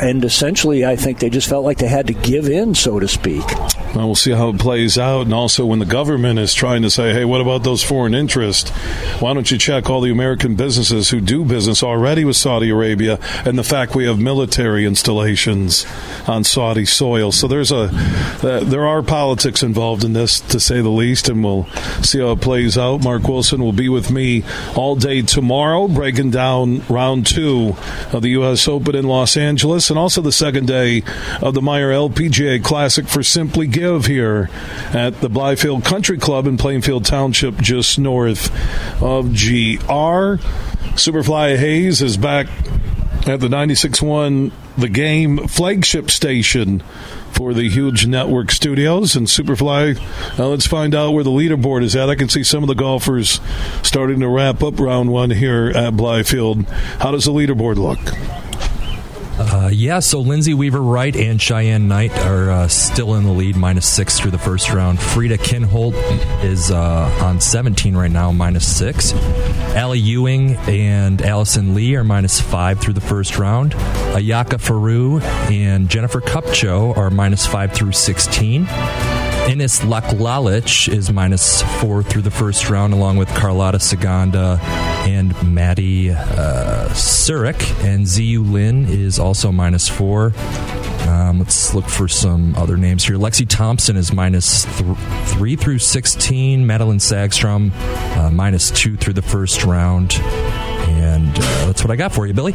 and 0.00 0.24
essentially, 0.24 0.84
I 0.84 0.96
think 0.96 1.18
they 1.18 1.30
just 1.30 1.48
felt 1.48 1.64
like 1.64 1.78
they 1.78 1.88
had 1.88 2.06
to 2.08 2.14
give 2.14 2.48
in, 2.48 2.74
so 2.74 2.98
to 2.98 3.08
speak. 3.08 3.44
Well, 3.94 4.08
we'll 4.08 4.14
see 4.14 4.32
how 4.32 4.50
it 4.50 4.58
plays 4.58 4.98
out. 4.98 5.22
And 5.22 5.32
also, 5.32 5.64
when 5.64 5.78
the 5.78 5.86
government 5.86 6.38
is 6.38 6.52
trying 6.52 6.82
to 6.82 6.90
say, 6.90 7.14
hey, 7.14 7.24
what 7.24 7.40
about 7.40 7.62
those 7.62 7.82
foreign 7.82 8.14
interests? 8.14 8.70
Why 9.20 9.32
don't 9.32 9.50
you 9.50 9.56
check 9.56 9.88
all 9.88 10.02
the 10.02 10.10
American 10.10 10.54
businesses 10.54 11.08
who 11.08 11.20
do 11.20 11.44
business 11.44 11.82
already 11.82 12.24
with 12.24 12.36
Saudi 12.36 12.68
Arabia 12.68 13.18
and 13.46 13.58
the 13.58 13.64
fact 13.64 13.94
we 13.94 14.06
have 14.06 14.18
military 14.18 14.84
installations 14.84 15.86
on 16.26 16.44
Saudi 16.44 16.84
soil? 16.84 17.32
So 17.32 17.48
there's 17.48 17.72
a, 17.72 17.88
uh, 18.42 18.60
there 18.64 18.86
are 18.86 19.02
politics 19.02 19.62
involved 19.62 20.04
in 20.04 20.12
this, 20.12 20.35
to 20.40 20.60
say 20.60 20.80
the 20.80 20.88
least, 20.88 21.28
and 21.28 21.42
we'll 21.42 21.66
see 22.02 22.20
how 22.20 22.32
it 22.32 22.40
plays 22.40 22.76
out. 22.78 23.02
Mark 23.02 23.26
Wilson 23.28 23.62
will 23.62 23.72
be 23.72 23.88
with 23.88 24.10
me 24.10 24.44
all 24.74 24.96
day 24.96 25.22
tomorrow, 25.22 25.88
breaking 25.88 26.30
down 26.30 26.80
round 26.88 27.26
two 27.26 27.76
of 28.12 28.22
the 28.22 28.30
U.S. 28.30 28.68
Open 28.68 28.94
in 28.94 29.06
Los 29.06 29.36
Angeles 29.36 29.90
and 29.90 29.98
also 29.98 30.20
the 30.20 30.32
second 30.32 30.66
day 30.66 31.02
of 31.42 31.54
the 31.54 31.60
Meijer 31.60 32.10
LPGA 32.10 32.62
Classic 32.62 33.06
for 33.06 33.22
Simply 33.22 33.66
Give 33.66 34.06
here 34.06 34.48
at 34.92 35.20
the 35.20 35.28
Blythefield 35.28 35.84
Country 35.84 36.18
Club 36.18 36.46
in 36.46 36.56
Plainfield 36.56 37.04
Township, 37.04 37.56
just 37.56 37.98
north 37.98 38.50
of 39.02 39.30
GR. 39.30 40.40
Superfly 40.96 41.56
Hayes 41.56 42.00
is 42.00 42.16
back 42.16 42.46
at 43.26 43.40
the 43.40 43.48
96.1 43.48 44.52
The 44.78 44.88
Game 44.88 45.46
flagship 45.48 46.10
station 46.10 46.82
for 47.36 47.52
the 47.52 47.68
huge 47.68 48.06
network 48.06 48.50
studios 48.50 49.14
and 49.14 49.26
Superfly. 49.26 49.98
Now 50.38 50.46
let's 50.46 50.66
find 50.66 50.94
out 50.94 51.12
where 51.12 51.22
the 51.22 51.30
leaderboard 51.30 51.82
is 51.82 51.94
at. 51.94 52.08
I 52.08 52.14
can 52.14 52.30
see 52.30 52.42
some 52.42 52.62
of 52.62 52.68
the 52.68 52.74
golfers 52.74 53.40
starting 53.82 54.20
to 54.20 54.28
wrap 54.28 54.62
up 54.62 54.80
round 54.80 55.12
one 55.12 55.30
here 55.30 55.66
at 55.68 55.92
Blythefield. 55.92 56.66
How 57.00 57.10
does 57.10 57.26
the 57.26 57.32
leaderboard 57.32 57.76
look? 57.76 58.45
Uh, 59.66 59.70
yeah, 59.70 59.98
so 59.98 60.20
Lindsey 60.20 60.54
Weaver 60.54 60.80
Wright 60.80 61.16
and 61.16 61.42
Cheyenne 61.42 61.88
Knight 61.88 62.16
are 62.18 62.52
uh, 62.52 62.68
still 62.68 63.16
in 63.16 63.24
the 63.24 63.32
lead, 63.32 63.56
minus 63.56 63.84
six 63.84 64.16
through 64.16 64.30
the 64.30 64.38
first 64.38 64.72
round. 64.72 65.00
Frida 65.00 65.38
Kinhult 65.38 65.94
is 66.44 66.70
uh, 66.70 67.20
on 67.20 67.40
17 67.40 67.96
right 67.96 68.10
now, 68.10 68.30
minus 68.30 68.64
six. 68.64 69.12
Ally 69.74 69.96
Ewing 69.96 70.54
and 70.68 71.20
Allison 71.20 71.74
Lee 71.74 71.96
are 71.96 72.04
minus 72.04 72.40
five 72.40 72.78
through 72.78 72.94
the 72.94 73.00
first 73.00 73.38
round. 73.38 73.72
Ayaka 73.72 74.60
Furue 74.60 75.20
and 75.50 75.88
Jennifer 75.88 76.20
Kupcho 76.20 76.96
are 76.96 77.10
minus 77.10 77.44
five 77.44 77.72
through 77.72 77.90
16. 77.90 78.68
Ines 79.48 79.78
Laklalech 79.80 80.92
is 80.92 81.12
minus 81.12 81.62
four 81.80 82.02
through 82.02 82.22
the 82.22 82.32
first 82.32 82.68
round, 82.68 82.92
along 82.92 83.16
with 83.16 83.28
Carlota 83.28 83.78
Ciganda 83.78 84.58
and 85.06 85.34
Maddie 85.54 86.10
uh, 86.10 86.88
Szeryk. 86.90 87.84
And 87.84 88.04
Xiyu 88.06 88.50
Lin 88.50 88.86
is 88.86 89.20
also 89.20 89.52
minus 89.52 89.88
four. 89.88 90.32
Um, 91.08 91.38
let's 91.38 91.74
look 91.74 91.84
for 91.88 92.08
some 92.08 92.56
other 92.56 92.76
names 92.76 93.04
here. 93.04 93.16
Lexi 93.16 93.46
Thompson 93.48 93.96
is 93.96 94.12
minus 94.12 94.64
th- 94.78 94.96
three 95.26 95.54
through 95.54 95.78
16. 95.78 96.66
Madelene 96.66 97.00
Sagstrom, 97.00 97.70
uh, 98.16 98.30
minus 98.32 98.72
two 98.72 98.96
through 98.96 99.14
the 99.14 99.22
first 99.22 99.62
round. 99.62 100.14
And 100.88 101.28
uh, 101.28 101.66
that's 101.66 101.84
what 101.84 101.92
I 101.92 101.96
got 101.96 102.12
for 102.12 102.26
you, 102.26 102.34
Billy. 102.34 102.54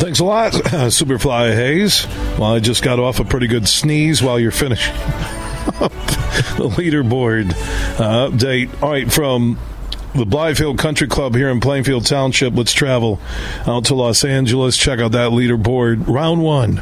Thanks 0.00 0.18
a 0.18 0.24
lot, 0.24 0.54
Superfly 0.54 1.54
Hayes. 1.54 2.06
Well, 2.38 2.54
I 2.54 2.58
just 2.60 2.82
got 2.82 2.98
off 2.98 3.20
a 3.20 3.24
pretty 3.24 3.48
good 3.48 3.68
sneeze 3.68 4.22
while 4.22 4.40
you're 4.40 4.50
finishing 4.50 4.94
the 5.74 6.70
leaderboard 6.74 7.50
uh, 8.00 8.30
update. 8.30 8.82
All 8.82 8.92
right, 8.92 9.12
from 9.12 9.58
the 10.14 10.24
Blythefield 10.24 10.78
Country 10.78 11.06
Club 11.06 11.34
here 11.34 11.50
in 11.50 11.60
Plainfield 11.60 12.06
Township, 12.06 12.54
let's 12.56 12.72
travel 12.72 13.20
out 13.66 13.84
to 13.84 13.94
Los 13.94 14.24
Angeles. 14.24 14.74
Check 14.78 15.00
out 15.00 15.12
that 15.12 15.32
leaderboard. 15.32 16.08
Round 16.08 16.42
one 16.42 16.78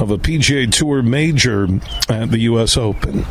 of 0.00 0.10
a 0.10 0.16
PGA 0.16 0.72
Tour 0.72 1.02
major 1.02 1.68
at 2.08 2.30
the 2.30 2.38
U.S. 2.38 2.78
Open. 2.78 3.26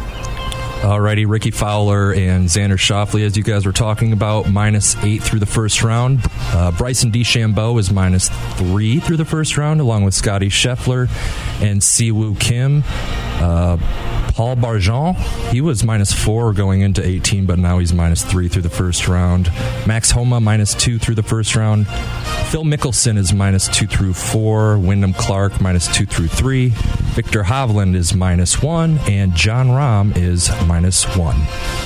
Alrighty, 0.82 1.28
Rickie 1.28 1.52
Fowler 1.52 2.14
and 2.14 2.48
Xander 2.48 2.78
Schauffele, 2.78 3.26
as 3.26 3.36
you 3.36 3.44
guys 3.44 3.66
were 3.66 3.72
talking 3.72 4.14
about, 4.14 4.52
minus 4.52 4.96
eight 5.04 5.24
through 5.24 5.40
the 5.40 5.46
first 5.48 5.82
round. 5.84 6.20
Uh, 6.52 6.72
Bryson 6.72 7.12
DeChambeau 7.12 7.80
is 7.80 7.92
minus 7.92 8.30
three 8.58 9.00
through 9.00 9.18
the 9.18 9.26
first 9.26 9.58
round, 9.58 9.82
along 9.82 10.04
with 10.04 10.14
Scottie 10.14 10.50
Scheffler 10.50 11.10
and 11.62 11.82
Siwoo 11.82 12.40
Kim. 12.40 12.84
Uh, 13.42 13.78
Paul 14.36 14.58
Barjon, 14.58 15.16
he 15.52 15.62
was 15.62 15.84
minus 15.84 16.12
four 16.14 16.54
going 16.54 16.82
into 16.82 17.04
18, 17.06 17.46
but 17.46 17.58
now 17.58 17.80
he's 17.80 17.94
minus 17.94 18.24
three 18.24 18.48
through 18.48 18.64
the 18.64 18.70
first 18.70 19.08
round. 19.08 19.48
Max 19.88 20.12
Homa 20.12 20.40
minus 20.40 20.76
two 20.76 21.00
through 21.00 21.16
the 21.16 21.24
first 21.24 21.56
round. 21.56 21.88
Phil 22.50 22.64
Mickelson 22.64 23.18
is 23.18 23.34
minus 23.34 23.68
two 23.68 23.88
through 23.88 24.14
four. 24.14 24.78
Wyndham 24.78 25.14
Clark 25.14 25.60
minus 25.60 25.94
two 25.94 26.06
through 26.06 26.28
three. 26.28 26.70
Viktor 27.16 27.44
Hovland 27.44 27.96
is 27.96 28.14
minus 28.14 28.62
one, 28.62 29.00
and 29.10 29.34
Jon 29.36 29.68
Rahm 29.68 30.16
is 30.16 30.50
minus 30.68 31.06
one. 31.18 31.36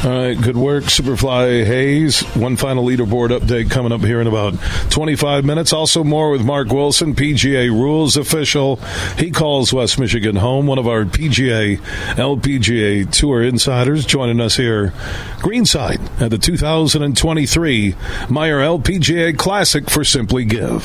All 0.04 0.12
right, 0.12 0.40
good 0.40 0.58
work, 0.58 0.86
Superfly 0.86 1.66
Hayes. 1.66 2.22
One 2.36 2.58
final 2.58 2.84
leaderboard 2.84 3.30
update 3.30 3.72
coming 3.72 3.92
up 3.92 4.02
here 4.02 4.20
in 4.22 4.28
about 4.28 4.56
25 4.90 5.46
minutes. 5.46 5.72
Also, 5.72 6.04
more 6.04 6.30
with 6.30 6.44
Mark 6.44 6.70
Wilson, 6.70 7.16
PGA 7.16 7.70
rules 7.70 8.18
official. 8.18 8.78
He 9.18 9.32
calls 9.32 9.72
West 9.72 9.98
Michigan 9.98 10.36
home, 10.36 10.68
one 10.68 10.78
of 10.78 10.88
our 10.88 11.06
PGA, 11.06 11.78
LPGA 12.16 13.10
Tour 13.12 13.44
insiders, 13.44 14.06
joining 14.06 14.42
us 14.42 14.58
here 14.58 14.94
greenside 15.40 16.02
at 16.22 16.32
the 16.32 16.38
2023 16.38 17.94
Meijer 17.94 18.82
LPGA 18.84 19.38
Classic 19.38 19.90
for 19.90 20.04
Simply 20.04 20.46
Give. 20.50 20.84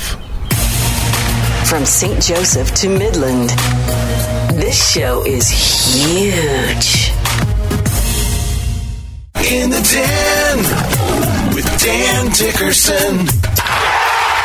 From 1.65 1.86
St. 1.86 2.23
Joseph 2.23 2.74
to 2.74 2.89
Midland, 2.91 3.49
this 4.61 4.93
show 4.93 5.24
is 5.24 5.49
huge. 5.49 7.11
In 9.51 9.70
the 9.70 9.81
Den 9.91 10.59
with 11.55 11.65
Dan 11.82 12.31
Dickerson. 12.32 13.53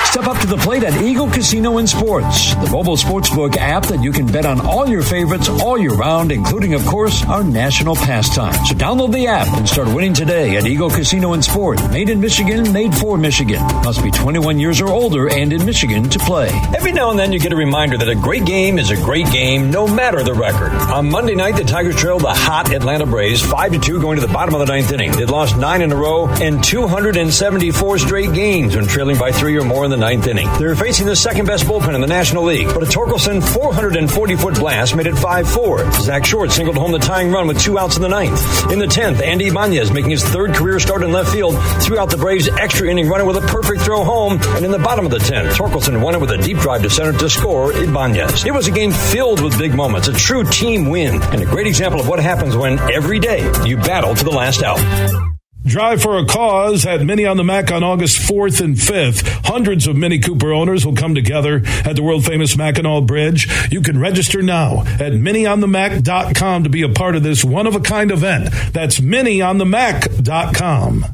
Step 0.10 0.26
up 0.26 0.40
to 0.40 0.48
the 0.48 0.58
plate 0.58 0.82
at 0.82 1.00
Eagle 1.04 1.30
Casino 1.30 1.78
and 1.78 1.88
Sports, 1.88 2.56
the 2.56 2.70
mobile 2.72 2.98
sportsbook 2.98 3.56
app 3.58 3.86
that 3.86 4.02
you 4.02 4.12
can 4.12 4.26
bet 4.26 4.44
on 4.44 4.60
all 4.66 4.90
your 4.90 5.04
favorites 5.04 5.48
all 5.48 5.78
year 5.78 5.94
round, 5.94 6.32
including, 6.32 6.74
of 6.74 6.84
course, 6.88 7.24
our 7.26 7.44
national 7.44 7.96
pastime. 7.96 8.54
So 8.66 8.74
download 8.74 9.14
the 9.14 9.28
app 9.28 9.48
and 9.56 9.70
start 9.70 9.88
winning 9.90 10.16
today 10.16 10.58
at 10.58 10.66
Eagle 10.66 10.90
Casino 10.90 11.34
and 11.34 11.46
Sport. 11.46 11.80
Made 11.92 12.10
in 12.10 12.20
Michigan, 12.20 12.74
made 12.74 12.96
for 12.96 13.20
Michigan. 13.20 13.62
Must 13.84 14.02
be 14.04 14.10
21 14.10 14.60
years 14.60 14.82
or 14.82 14.88
older 14.90 15.32
and 15.32 15.54
in 15.54 15.64
Michigan 15.64 16.10
to 16.10 16.18
play. 16.18 16.50
Every 16.76 16.92
now 16.92 17.12
and 17.12 17.20
then 17.20 17.32
you 17.32 17.40
get 17.40 17.54
a 17.54 17.56
reminder 17.56 17.96
that 18.00 18.10
a 18.10 18.16
great 18.16 18.46
game 18.46 18.80
is 18.80 18.90
a 18.90 18.96
great 18.96 19.32
game, 19.32 19.70
no 19.70 19.88
matter 19.88 20.24
the 20.24 20.34
record. 20.34 20.72
On 20.92 21.08
Monday 21.08 21.36
night, 21.36 21.56
the 21.56 21.64
Tigers 21.64 21.96
trailed 21.96 22.24
the 22.24 22.34
hot 22.34 22.74
Atlanta 22.74 23.06
Braves 23.06 23.44
5 23.44 23.74
to 23.74 23.80
2 23.80 24.02
going 24.02 24.20
to 24.20 24.26
the 24.26 24.34
bottom 24.34 24.56
of 24.56 24.60
the 24.60 24.74
ninth 24.74 24.92
inning. 24.92 25.12
They'd 25.12 25.30
lost 25.30 25.56
nine 25.56 25.84
in 25.84 25.92
a 25.92 25.96
row 25.96 26.28
and 26.28 26.64
274 26.64 28.00
straight 28.00 28.34
games 28.34 28.76
when 28.76 28.88
trailing 28.88 29.20
by 29.20 29.32
three 29.32 29.56
or 29.56 29.64
more 29.64 29.86
in 29.86 29.92
the 29.92 29.99
ninth 30.00 30.28
inning. 30.28 30.50
They're 30.58 30.76
facing 30.76 31.06
the 31.06 31.16
second 31.16 31.46
best 31.46 31.66
bullpen 31.66 31.94
in 31.94 32.02
the 32.02 32.08
National 32.08 32.44
League, 32.44 32.68
but 32.68 32.84
a 32.84 32.86
Torkelson 32.86 33.44
440 33.44 34.36
foot 34.36 34.56
blast 34.56 34.96
made 34.96 35.08
it 35.08 35.18
5 35.18 35.50
4. 35.50 35.92
Zach 35.94 36.26
Short 36.26 36.52
singled 36.52 36.78
home 36.78 36.92
the 36.92 37.00
tying 37.00 37.32
run 37.32 37.48
with 37.48 37.60
two 37.60 37.78
outs 37.78 37.96
in 37.96 38.02
the 38.02 38.08
ninth. 38.08 38.72
In 38.72 38.80
the 38.80 38.86
10th, 38.86 39.22
Andy 39.22 39.48
Ibanez 39.48 39.92
making 39.92 40.12
his 40.12 40.24
third 40.24 40.54
career 40.54 40.80
start 40.80 41.04
in 41.04 41.12
left 41.12 41.32
field 41.32 41.56
threw 41.82 42.00
out 42.00 42.10
the 42.10 42.18
Braves' 42.18 42.48
extra 42.48 42.90
inning 42.90 43.08
runner 43.08 43.26
with 43.26 43.38
a 43.38 43.42
perfect 43.42 43.82
throw 43.82 44.04
home. 44.04 44.40
And 44.56 44.66
in 44.66 44.72
the 44.72 44.80
bottom 44.80 45.06
of 45.06 45.12
the 45.12 45.20
10th, 45.20 45.52
Torkelson 45.52 46.02
won 46.02 46.16
it 46.16 46.22
with 46.22 46.32
a 46.32 46.38
deep 46.38 46.58
drive 46.58 46.82
to 46.84 46.90
center 46.90 47.18
to 47.18 47.30
score 47.30 47.72
Ibanez. 47.74 48.46
It 48.46 48.54
was 48.54 48.68
a 48.68 48.72
game 48.72 48.92
filled 48.92 49.42
with 49.42 49.58
big 49.58 49.76
moments, 49.76 50.08
a 50.08 50.14
true 50.14 50.44
team 50.44 50.90
win, 50.90 51.22
and 51.22 51.42
a 51.42 51.46
great 51.46 51.68
example 51.68 52.00
of 52.00 52.08
what 52.08 52.20
happens 52.20 52.56
when 52.56 52.80
every 52.92 53.20
day 53.20 53.42
you 53.66 53.78
battle 53.78 54.16
to 54.16 54.24
the 54.24 54.32
last 54.32 54.64
out. 54.64 55.39
Drive 55.66 56.02
for 56.02 56.18
a 56.18 56.26
Cause 56.26 56.86
at 56.86 57.02
Mini 57.02 57.26
on 57.26 57.38
the 57.38 57.44
Mac 57.44 57.72
on 57.72 57.84
August 57.84 58.18
4th 58.18 58.62
and 58.62 58.76
5th. 58.76 59.46
Hundreds 59.46 59.88
of 59.88 59.96
Mini 59.96 60.20
Cooper 60.20 60.54
owners 60.54 60.86
will 60.86 60.96
come 60.96 61.14
together 61.14 61.62
at 61.86 61.96
the 61.96 62.04
world 62.04 62.26
famous 62.26 62.56
Mackinac 62.56 63.06
Bridge. 63.06 63.48
You 63.72 63.82
can 63.82 64.00
register 64.00 64.42
now 64.42 64.82
at 64.84 65.14
minionthemac.com 65.14 66.64
to 66.64 66.70
be 66.70 66.82
a 66.84 66.90
part 66.90 67.16
of 67.16 67.24
this 67.24 67.44
one 67.44 67.68
of 67.68 67.76
a 67.76 67.82
kind 67.82 68.12
event. 68.12 68.50
That's 68.72 69.00
minionthemac.com. 69.00 71.06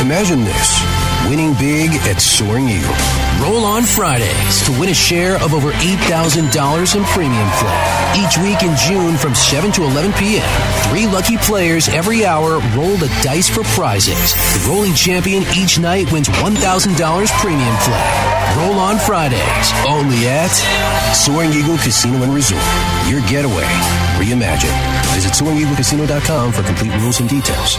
Imagine 0.00 0.44
this 0.44 0.82
winning 1.28 1.54
big 1.54 1.90
at 2.08 2.20
Soaring 2.20 2.68
Eagle. 2.68 3.27
Roll 3.40 3.64
on 3.64 3.84
Fridays 3.84 4.64
to 4.66 4.72
win 4.80 4.88
a 4.88 4.94
share 4.94 5.36
of 5.36 5.54
over 5.54 5.70
$8,000 5.70 6.96
in 6.96 7.04
premium 7.04 7.48
play. 7.54 7.82
Each 8.18 8.36
week 8.38 8.62
in 8.62 8.74
June 8.76 9.16
from 9.16 9.34
7 9.34 9.70
to 9.72 9.84
11 9.84 10.12
p.m., 10.14 10.48
three 10.90 11.06
lucky 11.06 11.36
players 11.36 11.88
every 11.88 12.24
hour 12.24 12.58
roll 12.74 12.96
the 12.96 13.08
dice 13.22 13.48
for 13.48 13.62
prizes. 13.78 14.34
The 14.34 14.66
rolling 14.68 14.94
champion 14.94 15.44
each 15.56 15.78
night 15.78 16.10
wins 16.12 16.28
$1,000 16.28 17.28
premium 17.38 17.76
play. 17.86 18.38
Roll 18.58 18.78
on 18.80 18.98
Fridays, 18.98 19.72
only 19.86 20.26
at 20.26 20.50
Soaring 21.14 21.52
Eagle 21.52 21.78
Casino 21.78 22.22
and 22.24 22.34
Resort. 22.34 22.62
Your 23.06 23.20
getaway 23.28 23.68
reimagined. 24.18 24.74
Visit 25.14 25.32
SoaringEagleCasino.com 25.32 26.52
for 26.52 26.62
complete 26.64 26.92
rules 27.00 27.20
and 27.20 27.28
details. 27.28 27.78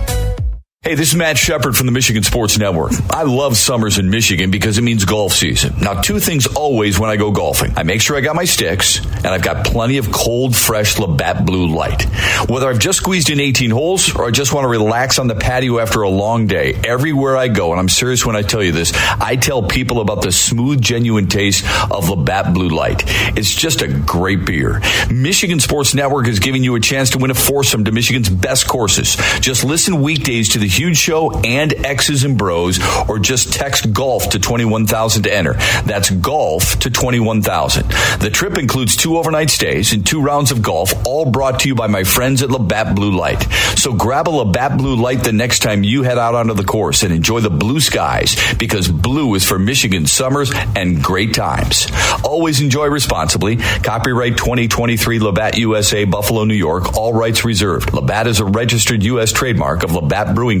Hey, 0.83 0.95
this 0.95 1.09
is 1.09 1.15
Matt 1.15 1.37
Shepard 1.37 1.77
from 1.77 1.85
the 1.85 1.91
Michigan 1.91 2.23
Sports 2.23 2.57
Network. 2.57 2.91
I 3.11 3.21
love 3.21 3.55
summers 3.55 3.99
in 3.99 4.09
Michigan 4.09 4.49
because 4.49 4.79
it 4.79 4.81
means 4.81 5.05
golf 5.05 5.31
season. 5.31 5.75
Now, 5.79 6.01
two 6.01 6.19
things 6.19 6.47
always 6.47 6.97
when 6.97 7.11
I 7.11 7.17
go 7.17 7.29
golfing. 7.29 7.77
I 7.77 7.83
make 7.83 8.01
sure 8.01 8.17
I 8.17 8.21
got 8.21 8.35
my 8.35 8.45
sticks 8.45 8.97
and 9.05 9.27
I've 9.27 9.43
got 9.43 9.63
plenty 9.63 9.97
of 9.97 10.11
cold, 10.11 10.55
fresh 10.55 10.97
Labatt 10.97 11.45
Blue 11.45 11.67
Light. 11.67 12.05
Whether 12.49 12.67
I've 12.67 12.79
just 12.79 12.97
squeezed 12.97 13.29
in 13.29 13.39
18 13.39 13.69
holes 13.69 14.15
or 14.15 14.25
I 14.25 14.31
just 14.31 14.53
want 14.53 14.63
to 14.63 14.69
relax 14.69 15.19
on 15.19 15.27
the 15.27 15.35
patio 15.35 15.77
after 15.77 16.01
a 16.01 16.09
long 16.09 16.47
day, 16.47 16.73
everywhere 16.83 17.37
I 17.37 17.47
go, 17.47 17.69
and 17.69 17.79
I'm 17.79 17.87
serious 17.87 18.25
when 18.25 18.35
I 18.35 18.41
tell 18.41 18.63
you 18.63 18.71
this, 18.71 18.91
I 18.95 19.35
tell 19.35 19.61
people 19.61 20.01
about 20.01 20.23
the 20.23 20.31
smooth, 20.31 20.81
genuine 20.81 21.27
taste 21.27 21.63
of 21.91 22.09
Labatt 22.09 22.55
Blue 22.55 22.69
Light. 22.69 23.03
It's 23.37 23.53
just 23.53 23.83
a 23.83 23.87
great 23.87 24.45
beer. 24.45 24.81
Michigan 25.11 25.59
Sports 25.59 25.93
Network 25.93 26.27
is 26.27 26.39
giving 26.39 26.63
you 26.63 26.73
a 26.73 26.79
chance 26.79 27.11
to 27.11 27.19
win 27.19 27.29
a 27.29 27.35
foursome 27.35 27.85
to 27.85 27.91
Michigan's 27.91 28.29
best 28.29 28.67
courses. 28.67 29.15
Just 29.41 29.63
listen 29.63 30.01
weekdays 30.01 30.49
to 30.49 30.57
the 30.57 30.70
Huge 30.71 30.97
Show 30.97 31.31
and 31.41 31.73
X's 31.85 32.23
and 32.23 32.37
Bros, 32.37 32.79
or 33.07 33.19
just 33.19 33.53
text 33.53 33.91
golf 33.93 34.29
to 34.29 34.39
21,000 34.39 35.23
to 35.23 35.33
enter. 35.33 35.53
That's 35.85 36.09
golf 36.09 36.79
to 36.79 36.89
21,000. 36.89 37.87
The 38.19 38.29
trip 38.31 38.57
includes 38.57 38.95
two 38.95 39.17
overnight 39.17 39.49
stays 39.49 39.93
and 39.93 40.05
two 40.05 40.21
rounds 40.21 40.51
of 40.51 40.61
golf, 40.61 40.93
all 41.05 41.29
brought 41.29 41.61
to 41.61 41.67
you 41.67 41.75
by 41.75 41.87
my 41.87 42.03
friends 42.03 42.41
at 42.41 42.49
Labatt 42.49 42.95
Blue 42.95 43.11
Light. 43.11 43.43
So 43.77 43.93
grab 43.93 44.27
a 44.27 44.31
Labatt 44.31 44.77
Blue 44.77 44.95
Light 44.95 45.23
the 45.23 45.33
next 45.33 45.59
time 45.59 45.83
you 45.83 46.03
head 46.03 46.17
out 46.17 46.35
onto 46.35 46.53
the 46.53 46.63
course 46.63 47.03
and 47.03 47.13
enjoy 47.13 47.41
the 47.41 47.49
blue 47.49 47.79
skies 47.79 48.35
because 48.57 48.87
blue 48.87 49.33
is 49.35 49.45
for 49.45 49.59
Michigan 49.59 50.05
summers 50.05 50.51
and 50.75 51.03
great 51.03 51.33
times. 51.33 51.87
Always 52.23 52.61
enjoy 52.61 52.87
responsibly. 52.87 53.57
Copyright 53.57 54.37
2023 54.37 55.19
Labatt 55.19 55.57
USA, 55.57 56.05
Buffalo, 56.05 56.45
New 56.45 56.53
York. 56.53 56.97
All 56.97 57.13
rights 57.13 57.43
reserved. 57.43 57.93
Labatt 57.93 58.27
is 58.27 58.39
a 58.39 58.45
registered 58.45 59.03
U.S. 59.03 59.31
trademark 59.31 59.83
of 59.83 59.93
Labatt 59.93 60.35
Brewing 60.35 60.60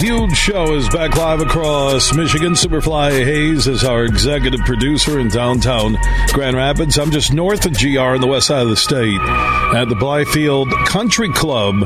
Huge 0.00 0.36
Show 0.36 0.74
is 0.74 0.88
back 0.88 1.16
live 1.16 1.40
across 1.40 2.14
Michigan. 2.14 2.52
Superfly 2.52 3.24
Hayes 3.24 3.66
is 3.66 3.84
our 3.84 4.04
executive 4.04 4.60
producer 4.60 5.20
in 5.20 5.28
downtown 5.28 5.96
Grand 6.32 6.56
Rapids. 6.56 6.98
I'm 6.98 7.10
just 7.10 7.32
north 7.32 7.64
of 7.64 7.78
GR 7.78 8.00
on 8.00 8.20
the 8.20 8.26
west 8.26 8.48
side 8.48 8.62
of 8.62 8.68
the 8.68 8.76
state 8.76 9.20
at 9.20 9.88
the 9.88 9.94
Blythefield 9.94 10.70
Country 10.86 11.30
Club 11.30 11.80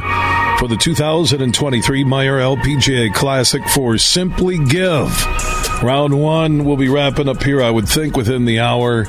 for 0.59 0.69
the 0.69 0.77
2023 0.77 2.05
Meijer 2.05 2.57
LPGA 2.57 3.15
Classic 3.15 3.63
for 3.69 3.99
Simply 3.99 4.59
Give. 4.65 5.13
Round 5.83 6.19
one 6.19 6.65
will 6.65 6.77
be 6.77 6.89
wrapping 6.89 7.29
up 7.29 7.43
here, 7.43 7.63
I 7.63 7.71
would 7.71 7.89
think, 7.89 8.17
within 8.17 8.47
the 8.47 8.61
hour. 8.61 9.05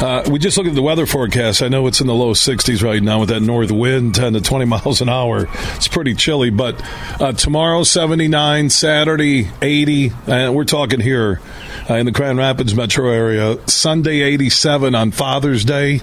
Uh, 0.00 0.22
we 0.30 0.38
just 0.38 0.56
look 0.56 0.66
at 0.66 0.74
the 0.74 0.80
weather 0.80 1.04
forecast. 1.04 1.62
I 1.62 1.68
know 1.68 1.86
it's 1.86 2.00
in 2.00 2.06
the 2.06 2.14
low 2.14 2.32
60s 2.32 2.82
right 2.82 3.02
now 3.02 3.20
with 3.20 3.28
that 3.28 3.40
north 3.40 3.70
wind, 3.70 4.14
10 4.14 4.32
to 4.32 4.40
20 4.40 4.64
miles 4.64 5.02
an 5.02 5.10
hour. 5.10 5.46
It's 5.76 5.88
pretty 5.88 6.14
chilly, 6.14 6.48
but 6.48 6.80
uh, 7.20 7.32
tomorrow 7.32 7.82
79, 7.82 8.70
Saturday 8.70 9.50
80, 9.60 10.12
and 10.26 10.54
we're 10.54 10.64
talking 10.64 11.00
here 11.00 11.42
uh, 11.90 11.96
in 11.96 12.06
the 12.06 12.12
Grand 12.12 12.38
Rapids 12.38 12.74
metro 12.74 13.10
area. 13.10 13.58
Sunday 13.68 14.22
87 14.22 14.94
on 14.94 15.10
Father's 15.10 15.66
Day. 15.66 16.00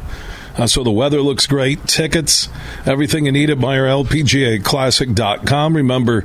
Uh, 0.55 0.67
so 0.67 0.83
the 0.83 0.91
weather 0.91 1.21
looks 1.21 1.47
great. 1.47 1.83
Tickets, 1.87 2.49
everything 2.85 3.25
you 3.25 3.31
need 3.31 3.49
at 3.49 3.57
MeijerLPGAClassic.com. 3.57 5.75
Remember, 5.75 6.23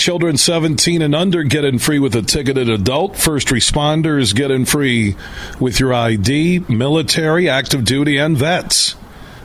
Children 0.00 0.38
17 0.38 1.02
and 1.02 1.14
under 1.14 1.42
get 1.42 1.62
in 1.62 1.78
free 1.78 1.98
with 1.98 2.16
a 2.16 2.22
ticketed 2.22 2.70
adult. 2.70 3.18
First 3.18 3.48
responders 3.48 4.34
get 4.34 4.50
in 4.50 4.64
free 4.64 5.14
with 5.60 5.78
your 5.78 5.92
ID. 5.92 6.60
Military, 6.70 7.50
active 7.50 7.84
duty, 7.84 8.16
and 8.16 8.34
vets 8.34 8.96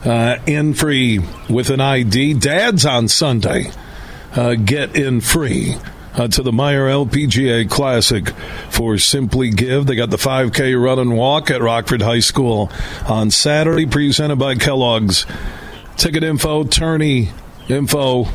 uh, 0.06 0.38
in 0.48 0.74
free 0.74 1.20
with 1.50 1.70
an 1.72 1.82
ID. 1.82 2.36
Dads 2.36 2.86
on 2.86 3.10
Sunday 3.10 3.70
uh, 4.34 4.56
get 4.56 4.96
in 4.96 5.20
free. 5.20 5.76
Uh, 6.14 6.30
to 6.30 6.42
the 6.42 6.52
Meijer 6.52 7.06
LPGA 7.06 7.70
Classic 7.70 8.30
for 8.70 8.98
Simply 8.98 9.50
Give. 9.50 9.86
They 9.86 9.98
got 9.98 10.10
the 10.10 10.16
5K 10.16 10.82
run 10.82 11.00
and 11.00 11.18
walk 11.18 11.52
at 11.52 11.62
Rockford 11.62 12.02
High 12.02 12.22
School 12.22 12.72
on 13.10 13.30
Saturday, 13.30 13.86
presented 13.86 14.38
by 14.38 14.56
Kellogg's. 14.56 15.26
Ticket 15.98 16.24
info, 16.24 16.64
tourney 16.64 17.32
info, 17.68 18.30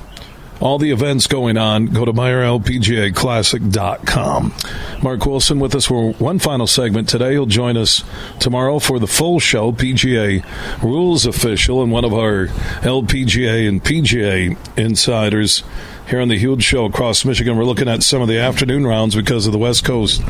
all 0.61 0.79
the 0.79 0.91
events 0.91 1.27
going 1.27 1.57
on, 1.57 1.87
go 1.87 2.05
to 2.05 2.13
MeijerLPGAClassic.com. 2.13 4.55
Mark 5.03 5.27
Wilson 5.27 5.59
with 5.59 5.75
us 5.75 5.87
for 5.87 6.13
one 6.13 6.39
final 6.39 6.67
segment 6.67 7.09
today. 7.09 7.33
He'll 7.33 7.47
join 7.47 7.79
us 7.79 8.05
tomorrow 8.39 8.79
for 8.79 8.99
the 8.99 9.07
full 9.07 9.41
show, 9.41 9.73
PGA 9.73 10.45
Rules 10.83 11.25
Official, 11.27 11.83
and 11.83 11.91
one 11.91 12.05
of 12.05 12.13
our 12.13 12.49
LPGA 12.83 13.67
and 13.69 13.83
PGA 13.83 14.59
insiders 14.79 15.63
here 16.11 16.21
on 16.21 16.29
the 16.29 16.37
huge 16.37 16.65
show 16.65 16.87
across 16.87 17.25
Michigan. 17.25 17.57
We're 17.57 17.65
looking 17.65 17.89
at 17.89 18.03
some 18.03 18.21
of 18.21 18.27
the 18.27 18.39
afternoon 18.39 18.85
rounds 18.85 19.15
because 19.15 19.47
of 19.47 19.53
the 19.53 19.59
West 19.59 19.85
Coast 19.85 20.21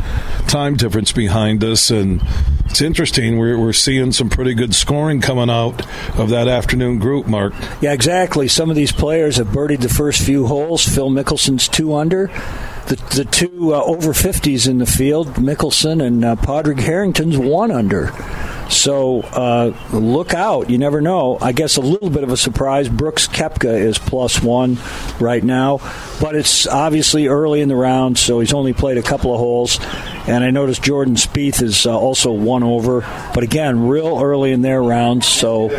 time 0.47 0.77
difference 0.77 1.11
behind 1.11 1.65
us, 1.65 1.91
and 1.91 2.21
it's 2.67 2.83
interesting. 2.83 3.39
We're, 3.39 3.59
we're 3.59 3.73
seeing 3.73 4.13
some 4.13 4.29
pretty 4.29 4.53
good 4.53 4.75
scoring 4.75 5.23
coming 5.23 5.49
out 5.49 5.87
of 6.19 6.29
that 6.29 6.49
afternoon 6.49 6.99
group, 6.99 7.27
Mark. 7.27 7.55
Yeah, 7.81 7.95
exactly. 7.95 8.47
Some 8.47 8.69
of 8.69 8.77
these 8.77 8.93
players 8.93 9.39
have 9.39 9.49
birdied 9.49 9.81
the 9.81 9.89
first 9.89 10.21
few 10.21 10.47
holes. 10.47 10.87
Phil 10.87 11.09
Mickelson's 11.09 11.67
two 11.67 11.95
under. 11.95 12.27
The, 12.89 12.97
the 13.17 13.25
two 13.25 13.75
uh, 13.75 13.83
over 13.83 14.13
50s 14.13 14.69
in 14.69 14.79
the 14.79 14.87
field, 14.87 15.29
Mickelson 15.35 16.05
and 16.05 16.25
uh, 16.25 16.37
Padraig 16.37 16.81
Harrington's 16.81 17.39
one 17.39 17.71
under. 17.71 18.13
So 18.71 19.21
uh, 19.23 19.75
look 19.93 20.33
out. 20.33 20.71
You 20.71 20.79
never 20.79 21.01
know. 21.01 21.39
I 21.41 21.53
guess 21.53 21.77
a 21.77 21.81
little 21.81 22.09
bit 22.11 22.23
of 22.23 22.31
a 22.31 22.37
surprise. 22.37 22.89
Brooks 22.89 23.27
Koepka 23.27 23.79
is 23.79 23.99
plus 23.99 24.41
one 24.43 24.79
right 25.19 25.43
now, 25.43 25.79
but 26.21 26.37
it's 26.37 26.67
obviously 26.67 27.27
early 27.27 27.61
in 27.61 27.69
the 27.69 27.77
round, 27.77 28.17
so 28.17 28.41
he's 28.41 28.53
only 28.53 28.73
played 28.73 28.97
a 28.97 29.03
couple 29.03 29.33
of 29.33 29.39
holes. 29.39 29.79
And 30.27 30.45
I 30.45 30.51
noticed 30.51 30.83
Jordan 30.83 31.17
Spieth 31.17 31.63
is 31.63 31.87
uh, 31.87 31.99
also 31.99 32.31
one 32.31 32.63
over, 32.63 33.01
but 33.35 33.43
again, 33.43 33.89
real 33.89 34.21
early 34.23 34.53
in 34.53 34.63
their 34.63 34.83
rounds. 34.83 35.27
So, 35.27 35.71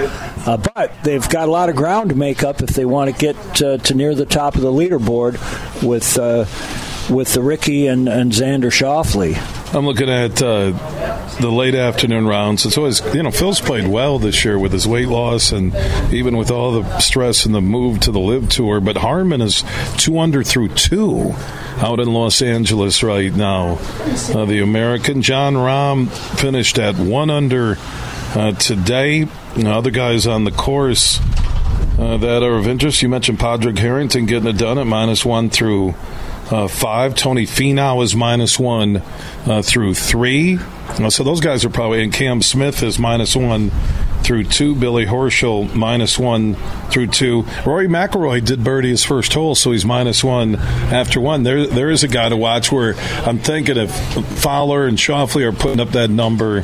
uh, 0.45 0.57
but 0.57 0.91
they've 1.03 1.27
got 1.29 1.47
a 1.47 1.51
lot 1.51 1.69
of 1.69 1.75
ground 1.75 2.09
to 2.09 2.15
make 2.15 2.43
up 2.43 2.61
if 2.61 2.71
they 2.71 2.85
want 2.85 3.09
to 3.09 3.17
get 3.17 3.61
uh, 3.61 3.77
to 3.77 3.93
near 3.93 4.13
the 4.15 4.25
top 4.25 4.55
of 4.55 4.61
the 4.61 4.71
leaderboard 4.71 5.33
with 5.81 6.17
uh, 6.17 6.45
with 7.09 7.33
the 7.33 7.41
Rickie 7.41 7.87
and, 7.87 8.07
and 8.07 8.31
Xander 8.31 8.71
Schauffele. 8.71 9.35
I'm 9.73 9.85
looking 9.85 10.09
at 10.09 10.41
uh, 10.41 10.71
the 11.39 11.49
late 11.49 11.75
afternoon 11.75 12.27
rounds. 12.27 12.65
It's 12.65 12.77
always, 12.77 13.01
you 13.13 13.23
know, 13.23 13.31
Phil's 13.31 13.61
played 13.61 13.87
well 13.87 14.19
this 14.19 14.43
year 14.43 14.59
with 14.59 14.73
his 14.73 14.87
weight 14.87 15.07
loss 15.07 15.51
and 15.51 15.73
even 16.13 16.37
with 16.37 16.51
all 16.51 16.81
the 16.81 16.99
stress 16.99 17.45
and 17.45 17.55
the 17.55 17.61
move 17.61 18.01
to 18.01 18.11
the 18.11 18.19
LIV 18.19 18.49
tour. 18.49 18.81
But 18.81 18.97
Harman 18.97 19.41
is 19.41 19.63
two 19.97 20.19
under 20.19 20.43
through 20.43 20.69
two 20.69 21.33
out 21.77 21.99
in 21.99 22.13
Los 22.13 22.41
Angeles 22.41 23.01
right 23.01 23.33
now. 23.33 23.77
Uh, 24.33 24.45
the 24.45 24.59
American 24.59 25.21
Jon 25.21 25.55
Rahm 25.55 26.09
finished 26.37 26.77
at 26.77 26.97
one 26.97 27.29
under 27.29 27.77
uh, 28.35 28.51
today. 28.53 29.27
Other 29.57 29.91
guys 29.91 30.27
on 30.27 30.43
the 30.43 30.51
course 30.51 31.19
uh, 31.97 32.17
that 32.17 32.43
are 32.43 32.55
of 32.55 32.67
interest. 32.67 33.01
You 33.01 33.09
mentioned 33.09 33.39
Padraig 33.39 33.77
Harrington 33.77 34.25
getting 34.25 34.49
it 34.49 34.57
done 34.57 34.77
at 34.77 34.87
minus 34.87 35.25
one 35.25 35.49
through 35.49 35.95
uh, 36.51 36.67
five. 36.67 37.15
Tony 37.15 37.45
Finau 37.45 38.03
is 38.03 38.15
minus 38.15 38.59
one 38.59 39.01
uh, 39.45 39.61
through 39.61 39.95
three. 39.95 40.59
Uh, 40.89 41.09
so 41.09 41.23
those 41.23 41.39
guys 41.39 41.63
are 41.65 41.69
probably, 41.69 42.03
and 42.03 42.13
Cam 42.13 42.41
Smith 42.41 42.83
is 42.83 42.99
minus 42.99 43.35
one 43.35 43.71
through 44.23 44.43
two. 44.43 44.75
Billy 44.75 45.05
Horschel 45.05 45.73
minus 45.73 46.19
one 46.19 46.55
through 46.89 47.07
two. 47.07 47.43
Rory 47.65 47.87
McIlroy 47.87 48.43
did 48.43 48.63
birdie 48.63 48.89
his 48.89 49.03
first 49.03 49.33
hole, 49.33 49.55
so 49.55 49.71
he's 49.71 49.85
minus 49.85 50.23
one 50.23 50.55
after 50.55 51.19
one. 51.19 51.43
There, 51.43 51.65
there 51.65 51.89
is 51.89 52.03
a 52.03 52.07
guy 52.07 52.29
to 52.29 52.37
watch 52.37 52.71
where 52.71 52.95
I'm 53.25 53.39
thinking 53.39 53.77
if 53.77 53.91
Fowler 54.41 54.85
and 54.85 54.97
Schauffele 54.97 55.47
are 55.47 55.51
putting 55.53 55.79
up 55.79 55.89
that 55.91 56.09
number 56.09 56.63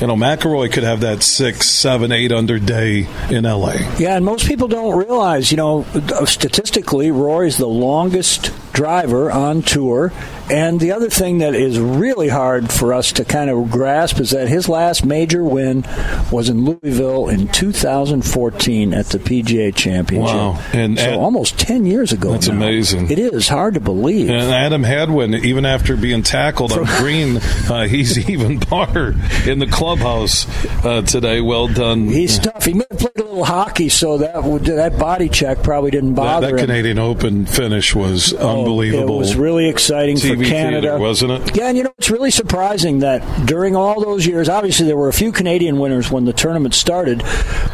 you 0.00 0.06
know, 0.06 0.14
McIlroy 0.14 0.70
could 0.70 0.82
have 0.82 1.00
that 1.00 1.22
six, 1.22 1.70
seven, 1.70 2.12
eight 2.12 2.30
under 2.30 2.58
day 2.58 3.08
in 3.30 3.44
LA. 3.44 3.76
Yeah, 3.98 4.16
and 4.16 4.24
most 4.24 4.46
people 4.46 4.68
don't 4.68 4.94
realize, 4.94 5.50
you 5.50 5.56
know, 5.56 5.86
statistically, 6.26 7.10
Rory's 7.10 7.56
the 7.56 7.66
longest 7.66 8.52
driver 8.76 9.32
on 9.32 9.62
tour. 9.62 10.12
And 10.50 10.78
the 10.78 10.92
other 10.92 11.10
thing 11.10 11.38
that 11.38 11.54
is 11.54 11.78
really 11.78 12.28
hard 12.28 12.70
for 12.70 12.94
us 12.94 13.12
to 13.12 13.24
kind 13.24 13.50
of 13.50 13.70
grasp 13.70 14.20
is 14.20 14.30
that 14.30 14.48
his 14.48 14.68
last 14.68 15.04
major 15.04 15.42
win 15.42 15.84
was 16.30 16.48
in 16.48 16.64
Louisville 16.64 17.28
in 17.28 17.48
2014 17.48 18.94
at 18.94 19.06
the 19.06 19.18
PGA 19.18 19.74
Championship. 19.74 20.34
Wow. 20.34 20.62
And 20.72 20.98
so 20.98 21.04
Ad- 21.04 21.14
almost 21.14 21.58
10 21.58 21.86
years 21.86 22.12
ago. 22.12 22.32
That's 22.32 22.48
now. 22.48 22.54
amazing. 22.54 23.10
It 23.10 23.18
is 23.18 23.48
hard 23.48 23.74
to 23.74 23.80
believe. 23.80 24.30
And 24.30 24.52
Adam 24.52 24.82
Hadwin, 24.84 25.34
even 25.34 25.66
after 25.66 25.96
being 25.96 26.22
tackled 26.22 26.72
on 26.72 26.84
green, 26.98 27.38
uh, 27.68 27.86
he's 27.88 28.28
even 28.28 28.60
par 28.60 29.14
in 29.46 29.58
the 29.58 29.68
clubhouse 29.70 30.46
uh, 30.84 31.02
today. 31.02 31.40
Well 31.40 31.68
done. 31.68 32.06
He's 32.06 32.38
tough. 32.38 32.64
He 32.64 32.74
may 32.74 32.84
have 32.90 32.98
played 32.98 33.16
a 33.16 33.24
little 33.24 33.44
hockey, 33.44 33.88
so 33.88 34.18
that 34.18 34.34
that 34.76 34.98
body 34.98 35.28
check 35.28 35.62
probably 35.62 35.90
didn't 35.90 36.14
bother 36.14 36.46
that 36.46 36.50
him. 36.52 36.56
That 36.56 36.62
Canadian 36.66 36.98
Open 36.98 37.46
finish 37.46 37.94
was 37.94 38.32
unbelievable. 38.32 39.16
It 39.16 39.18
was 39.18 39.36
really 39.36 39.68
exciting 39.68 40.18
for 40.18 40.35
Canada, 40.44 40.98
wasn't 40.98 41.32
it? 41.32 41.56
Yeah, 41.56 41.68
and 41.68 41.76
you 41.76 41.84
know 41.84 41.92
it's 41.98 42.10
really 42.10 42.30
surprising 42.30 43.00
that 43.00 43.46
during 43.46 43.74
all 43.76 44.00
those 44.00 44.26
years, 44.26 44.48
obviously 44.48 44.86
there 44.86 44.96
were 44.96 45.08
a 45.08 45.12
few 45.12 45.32
Canadian 45.32 45.78
winners 45.78 46.10
when 46.10 46.24
the 46.24 46.32
tournament 46.32 46.74
started, 46.74 47.22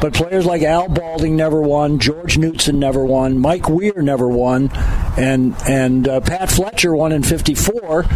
but 0.01 0.14
players 0.14 0.47
like 0.47 0.62
Al 0.62 0.89
Balding 0.89 1.36
never 1.36 1.60
won, 1.60 1.98
George 1.98 2.36
Knutson 2.36 2.74
never 2.74 3.05
won, 3.05 3.39
Mike 3.39 3.68
Weir 3.68 4.02
never 4.02 4.28
won, 4.28 4.70
and 5.16 5.55
and 5.68 6.09
uh, 6.09 6.20
Pat 6.20 6.51
Fletcher 6.51 6.94
won 6.94 7.12
in 7.12 7.22
'54, 7.22 8.06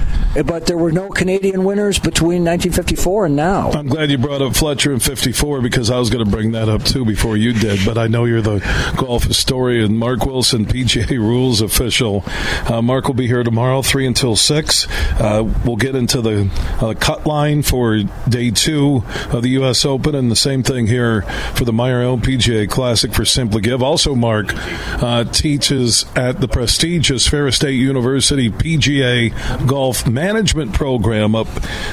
but 0.45 0.67
there 0.67 0.79
were 0.79 0.93
no 0.93 1.09
Canadian 1.09 1.65
winners 1.65 1.99
between 1.99 2.45
1954 2.45 3.27
and 3.27 3.37
now. 3.37 3.71
I'm 3.71 3.89
glad 3.89 4.11
you 4.11 4.19
brought 4.19 4.43
up 4.43 4.55
Fletcher 4.55 4.93
in 4.93 5.01
54 5.01 5.61
because 5.61 5.91
I 5.91 5.99
was 5.99 6.11
going 6.11 6.25
to 6.25 6.31
bring 6.31 6.53
that 6.53 6.69
up 6.69 6.85
too 6.85 7.05
before 7.05 7.37
you 7.37 7.53
did. 7.53 7.81
But 7.85 7.99
I 7.99 8.07
know 8.07 8.25
you're 8.25 8.43
the 8.43 8.59
golf 8.97 9.25
historian. 9.25 9.97
Mark 9.97 10.25
Wilson, 10.27 10.67
PGA 10.67 11.19
rules 11.19 11.61
official. 11.61 12.25
Uh, 12.69 12.83
Mark 12.83 13.07
will 13.07 13.15
be 13.15 13.27
here 13.27 13.43
tomorrow, 13.43 13.83
3 13.83 14.07
until 14.07 14.36
6. 14.37 14.87
Uh, 15.21 15.53
we'll 15.65 15.77
get 15.77 15.95
into 15.95 16.21
the 16.21 16.51
uh, 16.81 16.95
cut 16.99 17.27
line 17.27 17.63
for 17.63 18.03
day 18.29 18.51
two 18.51 19.03
of 19.31 19.43
the 19.43 19.51
U.S. 19.51 19.85
Open 19.85 20.15
and 20.15 20.31
the 20.31 20.37
same 20.37 20.63
thing 20.63 20.87
here 20.87 21.23
for 21.55 21.65
the 21.65 21.73
Meijer 21.73 22.21
LPGA 22.21 22.69
Classic 22.69 23.13
for 23.13 23.25
Simply 23.25 23.61
Give. 23.61 23.83
Also, 23.83 24.15
Mark 24.15 24.47
uh, 24.55 25.25
teaches 25.25 26.07
at 26.15 26.41
the 26.41 26.49
prestigious 26.49 27.27
Ferris 27.27 27.57
State 27.57 27.75
University 27.75 28.51
PGA 28.51 29.67
Golf 29.67 30.07
Management 30.07 30.73
Program 30.75 31.35
up 31.35 31.49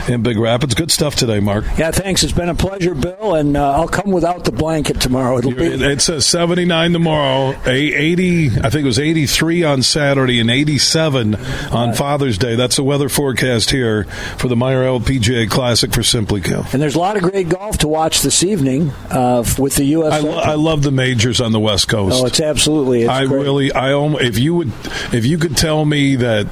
in 0.09 0.23
Big 0.23 0.37
Rapids. 0.37 0.73
Good 0.73 0.91
stuff 0.91 1.15
today, 1.15 1.39
Mark. 1.39 1.65
Yeah, 1.77 1.91
thanks. 1.91 2.23
It's 2.23 2.33
been 2.33 2.49
a 2.49 2.55
pleasure, 2.55 2.93
Bill, 2.93 3.35
and 3.35 3.57
uh, 3.57 3.71
I'll 3.73 3.87
come 3.87 4.11
without 4.11 4.43
the 4.43 4.51
blanket 4.51 5.01
tomorrow. 5.01 5.37
It'll 5.37 5.51
be. 5.51 5.65
It, 5.65 5.81
it 5.81 6.01
says 6.01 6.25
79 6.25 6.93
tomorrow, 6.93 7.55
a 7.65 7.93
80, 7.93 8.47
I 8.59 8.69
think 8.69 8.83
it 8.83 8.85
was 8.85 8.99
83 8.99 9.63
on 9.63 9.83
Saturday, 9.83 10.39
and 10.39 10.49
87 10.49 11.35
on 11.35 11.93
Father's 11.93 12.32
Day. 12.37 12.55
That's 12.55 12.75
the 12.75 12.83
weather 12.83 13.09
forecast 13.09 13.71
here 13.71 14.05
for 14.37 14.47
the 14.47 14.55
Meijer 14.55 14.99
LPGA 14.99 15.49
Classic 15.49 15.91
for 15.93 16.03
Simply 16.03 16.41
Give. 16.41 16.71
And 16.73 16.81
there's 16.81 16.95
a 16.95 16.99
lot 16.99 17.17
of 17.17 17.23
great 17.23 17.49
golf 17.49 17.79
to 17.79 17.87
watch 17.87 18.21
this 18.21 18.43
evening 18.43 18.91
uh, 19.09 19.43
with 19.57 19.75
the 19.75 19.85
U.S. 19.85 20.13
I, 20.13 20.19
lo- 20.19 20.37
I 20.37 20.55
love 20.55 20.83
the 20.83 20.91
majors 20.91 21.41
on 21.41 21.51
the 21.51 21.59
West 21.59 21.87
Coast. 21.87 22.21
Oh, 22.21 22.25
it's 22.25 22.39
absolutely. 22.39 23.01
It's 23.01 23.09
I 23.09 23.25
great. 23.25 23.41
really, 23.41 23.71
I 23.71 23.93
if 24.17 24.37
you 24.39 24.55
would, 24.55 24.71
if 25.13 25.25
you 25.25 25.37
could 25.37 25.57
tell 25.57 25.83
me 25.85 26.15
that 26.17 26.47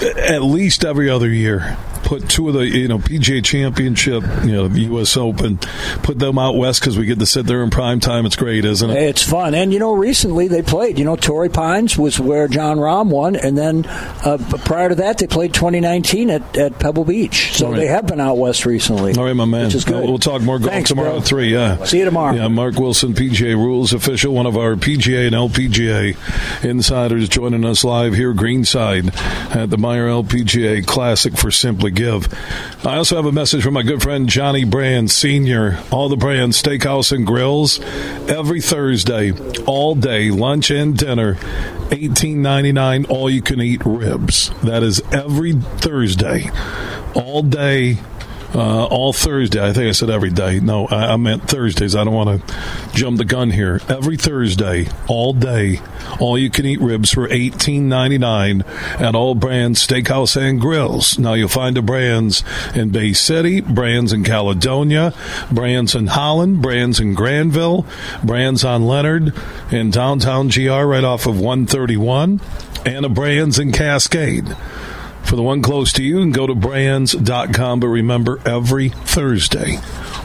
at 0.00 0.42
least 0.42 0.84
every 0.84 1.08
other 1.10 1.28
year, 1.28 1.76
put 2.06 2.30
two 2.30 2.48
of 2.48 2.54
the 2.54 2.66
you 2.66 2.88
know 2.88 2.98
PGA 2.98 3.44
Championship, 3.44 4.22
you 4.44 4.52
know 4.52 4.68
the 4.68 4.80
U.S. 4.82 5.16
Open, 5.16 5.58
put 6.02 6.18
them 6.18 6.38
out 6.38 6.56
west 6.56 6.80
because 6.80 6.96
we 6.96 7.04
get 7.04 7.18
to 7.18 7.26
sit 7.26 7.46
there 7.46 7.62
in 7.62 7.70
prime 7.70 8.00
time. 8.00 8.24
It's 8.24 8.36
great, 8.36 8.64
isn't 8.64 8.88
it? 8.88 8.96
It's 8.96 9.22
fun, 9.22 9.54
and 9.54 9.72
you 9.72 9.78
know, 9.78 9.92
recently 9.92 10.48
they 10.48 10.62
played. 10.62 10.98
You 10.98 11.04
know, 11.04 11.16
Torrey 11.16 11.48
Pines 11.48 11.98
was 11.98 12.18
where 12.18 12.48
Jon 12.48 12.78
Rahm 12.78 13.10
won, 13.10 13.36
and 13.36 13.58
then 13.58 13.84
uh, 13.86 14.38
prior 14.64 14.88
to 14.88 14.94
that, 14.94 15.18
they 15.18 15.26
played 15.26 15.52
2019 15.52 16.30
at, 16.30 16.56
at 16.56 16.78
Pebble 16.78 17.04
Beach. 17.04 17.52
So 17.54 17.70
right. 17.70 17.76
they 17.76 17.86
have 17.86 18.06
been 18.06 18.20
out 18.20 18.38
west 18.38 18.64
recently. 18.64 19.14
All 19.16 19.24
right, 19.24 19.34
my 19.34 19.44
man. 19.44 19.66
Which 19.66 19.74
is 19.74 19.84
good. 19.84 20.04
We'll 20.04 20.18
talk 20.18 20.42
more 20.42 20.58
golf 20.58 20.70
Thanks, 20.70 20.90
tomorrow 20.90 21.10
Bill. 21.10 21.20
at 21.20 21.26
three. 21.26 21.52
Yeah. 21.52 21.84
See 21.84 21.98
you 21.98 22.04
tomorrow. 22.04 22.34
Yeah, 22.34 22.48
Mark 22.48 22.76
Wilson, 22.76 23.14
PGA 23.14 23.54
Rules 23.56 23.92
official, 23.92 24.32
one 24.32 24.46
of 24.46 24.56
our 24.56 24.76
PGA 24.76 25.26
and 25.26 25.34
LPGA 25.34 26.64
insiders, 26.64 27.28
joining 27.28 27.64
us 27.64 27.82
live 27.82 28.14
here, 28.14 28.32
Greenside, 28.32 29.08
at 29.56 29.70
the 29.70 29.76
Meijer 29.76 30.24
LPGA 30.24 30.86
Classic 30.86 31.36
for 31.36 31.50
Simply 31.50 31.95
Give. 31.96 32.28
I 32.86 32.98
also 32.98 33.16
have 33.16 33.24
a 33.24 33.32
message 33.32 33.62
from 33.62 33.74
my 33.74 33.82
good 33.82 34.02
friend 34.02 34.28
Johnny 34.28 34.64
Brann 34.64 35.08
Senior. 35.08 35.78
All 35.90 36.10
the 36.10 36.16
Brann's 36.16 36.62
Steakhouse 36.62 37.10
and 37.10 37.26
Grills 37.26 37.80
every 38.28 38.60
Thursday, 38.60 39.32
all 39.64 39.94
day, 39.94 40.30
lunch 40.30 40.70
and 40.70 40.96
dinner. 40.96 41.38
Eighteen 41.90 42.42
ninety 42.42 42.72
nine, 42.72 43.06
all 43.06 43.30
you 43.30 43.40
can 43.40 43.60
eat 43.60 43.80
ribs. 43.84 44.50
That 44.62 44.82
is 44.82 45.00
every 45.10 45.52
Thursday, 45.52 46.50
all 47.14 47.42
day. 47.42 47.98
Uh, 48.56 48.86
all 48.86 49.12
Thursday. 49.12 49.62
I 49.62 49.74
think 49.74 49.86
I 49.88 49.92
said 49.92 50.08
every 50.08 50.30
day. 50.30 50.60
No, 50.60 50.86
I, 50.86 51.12
I 51.12 51.16
meant 51.16 51.46
Thursdays. 51.46 51.94
I 51.94 52.04
don't 52.04 52.14
want 52.14 52.48
to 52.48 52.54
jump 52.94 53.18
the 53.18 53.26
gun 53.26 53.50
here. 53.50 53.82
Every 53.86 54.16
Thursday, 54.16 54.88
all 55.08 55.34
day, 55.34 55.80
all 56.20 56.38
you 56.38 56.48
can 56.48 56.64
eat 56.64 56.80
ribs 56.80 57.12
for 57.12 57.30
eighteen 57.30 57.90
ninety 57.90 58.16
nine 58.16 58.62
at 58.98 59.14
all 59.14 59.34
Brann's 59.34 59.86
steakhouse 59.86 60.40
and 60.40 60.58
grills. 60.58 61.18
Now 61.18 61.34
you'll 61.34 61.50
find 61.50 61.76
the 61.76 61.82
Brann's 61.82 62.42
in 62.74 62.88
Bay 62.88 63.12
City, 63.12 63.60
Brann's 63.60 64.14
in 64.14 64.24
Caledonia, 64.24 65.12
Brann's 65.52 65.94
in 65.94 66.06
Holland, 66.06 66.62
Brann's 66.62 66.98
in 66.98 67.12
Granville, 67.12 67.84
Brann's 68.24 68.64
on 68.64 68.86
Leonard, 68.86 69.34
in 69.70 69.90
downtown 69.90 70.48
GR 70.48 70.70
right 70.70 71.04
off 71.04 71.26
of 71.26 71.38
one 71.38 71.66
thirty 71.66 71.98
one, 71.98 72.40
and 72.86 73.04
a 73.04 73.10
Brann's 73.10 73.58
in 73.58 73.70
Cascade. 73.72 74.56
For 75.26 75.36
the 75.36 75.42
one 75.42 75.60
close 75.60 75.92
to 75.94 76.02
you, 76.04 76.18
you 76.18 76.22
can 76.22 76.30
go 76.30 76.46
to 76.46 76.54
branns.com. 76.54 77.80
But 77.80 77.88
remember, 77.88 78.38
every 78.46 78.90
Thursday, 78.90 79.78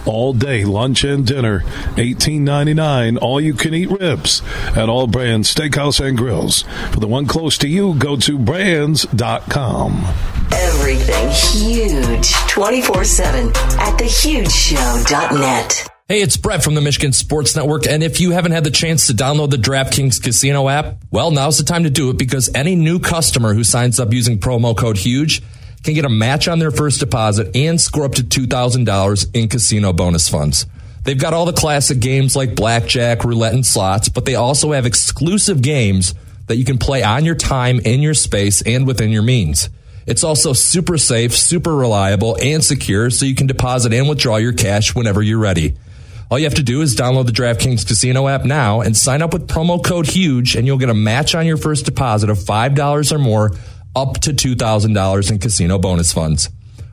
all 0.06 0.34
day, 0.34 0.64
lunch 0.64 1.04
and 1.04 1.26
dinner, 1.26 1.64
eighteen 1.98 2.44
ninety 2.44 2.74
nine. 2.74 3.18
All 3.18 3.42
you 3.42 3.54
can 3.54 3.74
eat 3.74 3.90
ribs 3.90 4.42
at 4.76 4.90
all 4.90 5.08
Brann's, 5.08 5.54
steakhouse 5.54 6.06
and 6.06 6.18
grills. 6.18 6.64
For 6.92 7.00
the 7.00 7.08
one 7.08 7.26
close 7.26 7.58
to 7.60 7.68
you, 7.68 7.96
go 7.96 8.16
to 8.18 8.38
branns.com. 8.38 10.06
Everything 10.54 11.30
huge 11.30 12.34
24 12.48 13.04
7 13.06 13.48
at 13.48 13.98
thehugeshow.net. 13.98 15.91
Hey, 16.12 16.22
it's 16.22 16.36
Brett 16.36 16.62
from 16.62 16.76
the 16.76 16.82
Michigan 16.82 17.14
Sports 17.14 17.56
Network. 17.56 17.88
And 17.88 18.04
if 18.04 18.20
you 18.20 18.32
haven't 18.32 18.52
had 18.52 18.66
the 18.66 18.70
chance 18.70 19.08
to 19.08 19.14
download 19.14 19.50
the 19.50 19.56
DraftKings 19.56 20.22
Casino 20.22 20.68
app, 20.68 20.98
well, 21.10 21.32
now's 21.32 21.58
the 21.58 21.64
time 21.64 21.86
to 21.86 21.90
do 21.90 22.10
it 22.10 22.18
because 22.18 22.54
any 22.54 22.76
new 22.76 23.00
customer 23.00 23.54
who 23.54 23.64
signs 23.64 23.98
up 23.98 24.12
using 24.12 24.38
promo 24.38 24.76
code 24.76 24.98
HUGE 24.98 25.42
can 25.84 25.94
get 25.94 26.04
a 26.04 26.10
match 26.10 26.50
on 26.50 26.60
their 26.60 26.70
first 26.70 27.00
deposit 27.00 27.56
and 27.56 27.80
score 27.80 28.04
up 28.04 28.16
to 28.16 28.24
$2,000 28.24 29.28
in 29.34 29.48
casino 29.48 29.94
bonus 29.94 30.28
funds. 30.28 30.66
They've 31.06 31.18
got 31.18 31.34
all 31.34 31.46
the 31.46 31.54
classic 31.54 32.02
games 32.02 32.36
like 32.36 32.58
blackjack, 32.58 33.24
roulette, 33.24 33.54
and 33.54 33.66
slots, 33.66 34.10
but 34.10 34.26
they 34.26 34.36
also 34.36 34.74
have 34.74 34.86
exclusive 34.86 35.62
games 35.62 36.14
that 36.48 36.58
you 36.58 36.66
can 36.66 36.78
play 36.78 37.04
on 37.04 37.24
your 37.24 37.36
time, 37.36 37.80
in 37.80 38.02
your 38.02 38.16
space, 38.16 38.62
and 38.64 38.86
within 38.86 39.12
your 39.12 39.24
means. 39.24 39.70
It's 40.06 40.26
also 40.26 40.52
super 40.52 40.98
safe, 40.98 41.38
super 41.38 41.74
reliable, 41.74 42.38
and 42.42 42.62
secure 42.62 43.10
so 43.12 43.26
you 43.26 43.34
can 43.34 43.48
deposit 43.48 43.94
and 43.94 44.10
withdraw 44.10 44.36
your 44.36 44.52
cash 44.52 44.94
whenever 44.94 45.22
you're 45.22 45.40
ready. 45.40 45.78
All 46.32 46.40
you 46.40 46.46
have 46.46 46.56
to 46.56 46.64
do 46.64 46.82
is 46.82 46.96
download 46.96 47.26
the 47.26 47.34
DraftKings 47.34 47.86
Casino 47.86 48.30
app 48.30 48.46
now 48.46 48.80
and 48.80 48.96
sign 48.96 49.22
up 49.22 49.34
with 49.34 49.50
promo 49.50 49.84
code 49.84 50.08
HUGE, 50.08 50.56
and 50.56 50.66
you'll 50.66 50.78
get 50.78 50.90
a 50.90 50.94
match 50.94 51.36
on 51.36 51.46
your 51.46 51.58
first 51.58 51.84
deposit 51.84 52.30
of 52.30 52.38
$5 52.38 53.12
or 53.12 53.20
more 53.20 53.52
up 53.98 54.14
to 54.22 54.32
$2,000 54.32 55.30
in 55.30 55.40
casino 55.40 55.78
bonus 55.78 56.14
funds. 56.14 56.50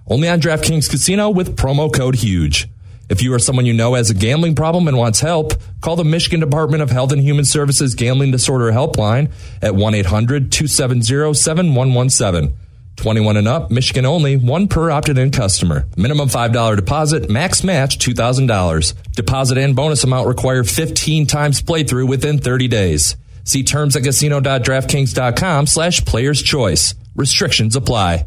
Only 0.08 0.28
on 0.28 0.40
DraftKings 0.40 0.90
Casino 0.90 1.30
with 1.30 1.56
promo 1.56 1.92
code 1.92 2.16
HUGE. 2.16 2.66
If 3.08 3.22
you 3.22 3.32
or 3.32 3.38
someone 3.38 3.64
you 3.64 3.74
know 3.74 3.94
has 3.94 4.10
a 4.10 4.14
gambling 4.14 4.56
problem 4.56 4.88
and 4.88 4.98
wants 4.98 5.20
help, 5.20 5.52
call 5.82 5.94
the 5.94 6.04
Michigan 6.04 6.40
Department 6.40 6.82
of 6.82 6.90
Health 6.90 7.12
and 7.12 7.22
Human 7.22 7.44
Services 7.44 7.94
Gambling 7.94 8.32
Disorder 8.32 8.72
Helpline 8.72 9.30
at 9.62 9.76
1 9.76 9.94
800 9.94 10.50
270 10.50 11.32
7117. 11.32 12.56
21 12.98 13.36
and 13.36 13.48
up, 13.48 13.70
Michigan 13.70 14.04
only, 14.04 14.36
one 14.36 14.68
per 14.68 14.90
opted 14.90 15.18
in 15.18 15.30
customer. 15.30 15.86
Minimum 15.96 16.28
$5 16.28 16.76
deposit, 16.76 17.30
max 17.30 17.64
match 17.64 17.98
$2,000. 17.98 18.94
Deposit 19.12 19.58
and 19.58 19.74
bonus 19.74 20.04
amount 20.04 20.28
require 20.28 20.64
15 20.64 21.26
times 21.26 21.62
playthrough 21.62 22.08
within 22.08 22.38
30 22.38 22.68
days. 22.68 23.16
See 23.44 23.62
terms 23.62 23.96
at 23.96 24.04
casino.draftkings.com 24.04 25.66
slash 25.66 26.04
players 26.04 26.42
choice. 26.42 26.94
Restrictions 27.16 27.76
apply. 27.76 28.26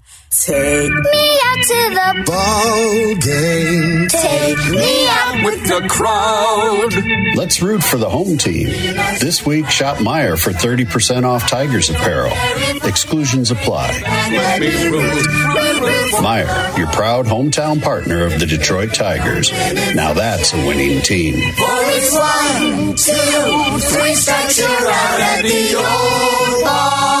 Take 0.31 0.93
me 0.93 1.39
out 1.43 1.61
to 1.61 1.89
the 1.91 2.23
ball 2.25 3.15
game. 3.15 4.07
Take 4.07 4.71
me 4.71 5.07
out 5.09 5.43
with 5.43 5.67
the 5.67 5.85
crowd. 5.89 7.35
Let's 7.35 7.61
root 7.61 7.83
for 7.83 7.97
the 7.97 8.09
home 8.09 8.37
team. 8.37 8.67
This 9.19 9.45
week, 9.45 9.69
shop 9.69 9.97
Meijer 9.97 10.39
for 10.39 10.51
30% 10.51 11.25
off 11.25 11.49
Tigers 11.49 11.89
apparel. 11.89 12.31
Exclusions 12.87 13.51
apply. 13.51 13.89
Meijer, 16.21 16.77
your 16.77 16.87
proud 16.87 17.25
hometown 17.25 17.81
partner 17.81 18.23
of 18.23 18.39
the 18.39 18.45
Detroit 18.45 18.93
Tigers. 18.93 19.51
Now 19.93 20.13
that's 20.13 20.53
a 20.53 20.65
winning 20.65 21.01
team. 21.01 21.41
One, 21.59 22.95
two, 22.95 23.79
three 23.81 24.15
strikes, 24.15 24.57
you're 24.57 24.69
out 24.69 25.19
at 25.19 25.41
the 25.41 25.75
old 25.75 26.63
ball! 26.63 27.20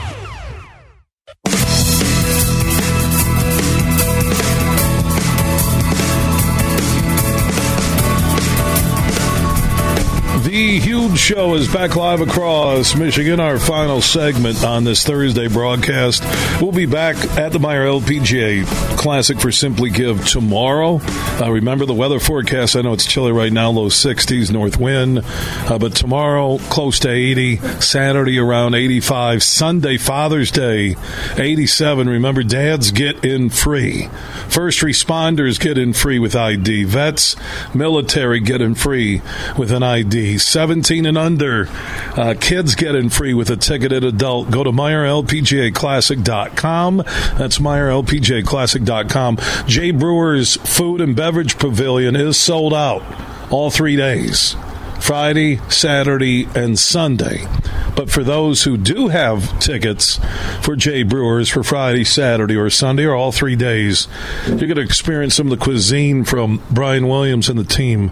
The 10.43 10.79
Huge 10.79 11.19
Show 11.19 11.53
is 11.53 11.71
back 11.71 11.95
live 11.95 12.19
across 12.19 12.95
Michigan. 12.95 13.39
Our 13.39 13.59
final 13.59 14.01
segment 14.01 14.63
on 14.63 14.83
this 14.83 15.03
Thursday 15.03 15.47
broadcast. 15.47 16.23
We'll 16.59 16.71
be 16.71 16.87
back 16.87 17.15
at 17.37 17.51
the 17.51 17.59
Meijer 17.59 18.01
LPGA 18.01 18.65
Classic 18.97 19.39
for 19.39 19.51
Simply 19.51 19.91
Give 19.91 20.27
tomorrow. 20.27 20.99
Uh, 21.39 21.51
remember 21.51 21.85
the 21.85 21.93
weather 21.93 22.19
forecast. 22.19 22.75
I 22.75 22.81
know 22.81 22.93
it's 22.93 23.05
chilly 23.05 23.31
right 23.31 23.53
now, 23.53 23.69
low 23.69 23.89
60s, 23.89 24.51
north 24.51 24.79
wind. 24.79 25.19
Uh, 25.23 25.77
but 25.77 25.95
tomorrow, 25.95 26.57
close 26.57 26.97
to 27.01 27.09
80. 27.09 27.57
Saturday, 27.79 28.39
around 28.39 28.73
85. 28.73 29.43
Sunday, 29.43 29.97
Father's 29.97 30.49
Day, 30.49 30.95
87. 31.37 32.09
Remember, 32.09 32.41
dads 32.41 32.89
get 32.89 33.23
in 33.23 33.51
free. 33.51 34.09
First 34.49 34.79
responders 34.79 35.59
get 35.59 35.77
in 35.77 35.93
free 35.93 36.17
with 36.17 36.35
ID. 36.35 36.85
Vets, 36.85 37.35
military 37.75 38.39
get 38.39 38.59
in 38.61 38.73
free 38.73 39.21
with 39.55 39.71
an 39.71 39.83
ID. 39.83 40.30
17 40.37 41.05
and 41.05 41.17
under. 41.17 41.67
Uh, 42.15 42.35
kids 42.39 42.75
get 42.75 42.95
in 42.95 43.09
free 43.09 43.33
with 43.33 43.49
a 43.49 43.57
ticketed 43.57 44.03
adult. 44.03 44.51
Go 44.51 44.63
to 44.63 44.71
MeijerLPGAClassic.com. 44.71 46.97
That's 46.97 47.59
MeijerLPGAClassic.com. 47.59 49.37
Jay 49.67 49.91
Brewer's 49.91 50.57
Food 50.57 51.01
and 51.01 51.15
Beverage 51.15 51.57
Pavilion 51.57 52.15
is 52.15 52.37
sold 52.37 52.73
out 52.73 53.03
all 53.51 53.69
three 53.69 53.95
days. 53.95 54.55
Friday, 55.01 55.57
Saturday, 55.69 56.47
and 56.55 56.77
Sunday. 56.77 57.47
But 57.95 58.09
for 58.09 58.23
those 58.23 58.63
who 58.63 58.77
do 58.77 59.09
have 59.09 59.59
tickets 59.59 60.19
for 60.61 60.75
Jay 60.75 61.03
Brewers 61.03 61.49
for 61.49 61.63
Friday, 61.63 62.03
Saturday, 62.03 62.55
or 62.55 62.69
Sunday, 62.69 63.03
or 63.03 63.15
all 63.15 63.31
three 63.31 63.55
days, 63.55 64.07
you're 64.47 64.57
going 64.57 64.75
to 64.75 64.81
experience 64.81 65.35
some 65.35 65.51
of 65.51 65.59
the 65.59 65.63
cuisine 65.63 66.23
from 66.23 66.61
Brian 66.69 67.07
Williams 67.07 67.49
and 67.49 67.59
the 67.59 67.63
team 67.63 68.11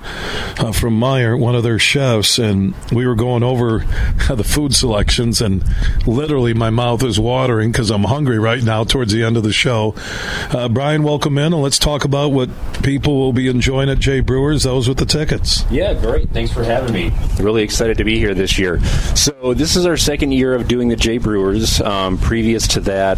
uh, 0.57 0.71
from 0.71 0.99
Meijer, 0.99 1.39
one 1.39 1.55
of 1.55 1.63
their 1.63 1.79
chefs. 1.79 2.37
And 2.39 2.73
we 2.91 3.07
were 3.07 3.15
going 3.15 3.43
over 3.43 3.79
the 4.29 4.43
food 4.43 4.75
selections, 4.75 5.41
and 5.41 5.63
literally 6.05 6.53
my 6.53 6.69
mouth 6.69 7.03
is 7.03 7.19
watering 7.19 7.71
because 7.71 7.89
I'm 7.91 8.03
hungry 8.03 8.39
right 8.39 8.63
now 8.63 8.83
towards 8.83 9.13
the 9.13 9.23
end 9.23 9.37
of 9.37 9.43
the 9.43 9.53
show. 9.53 9.93
Uh, 10.51 10.67
Brian, 10.67 11.03
welcome 11.03 11.37
in, 11.37 11.53
and 11.53 11.61
let's 11.61 11.79
talk 11.79 12.03
about 12.03 12.31
what 12.31 12.49
people 12.83 13.17
will 13.17 13.33
be 13.33 13.47
enjoying 13.47 13.89
at 13.89 13.99
Jay 13.99 14.19
Brewers, 14.19 14.63
those 14.63 14.87
with 14.87 14.97
the 14.97 15.05
tickets. 15.05 15.63
Yeah, 15.71 15.93
great. 15.93 16.29
Thanks 16.31 16.51
for 16.51 16.63
having 16.63 16.78
me. 16.87 17.11
Really 17.39 17.63
excited 17.63 17.97
to 17.97 18.03
be 18.03 18.17
here 18.17 18.33
this 18.33 18.57
year. 18.57 18.79
So 19.15 19.53
this 19.53 19.75
is 19.75 19.85
our 19.85 19.97
second 19.97 20.31
year 20.31 20.53
of 20.53 20.67
doing 20.67 20.87
the 20.87 20.95
Jay 20.95 21.17
Brewers. 21.17 21.81
Um, 21.81 22.17
previous 22.17 22.67
to 22.69 22.79
that, 22.81 23.17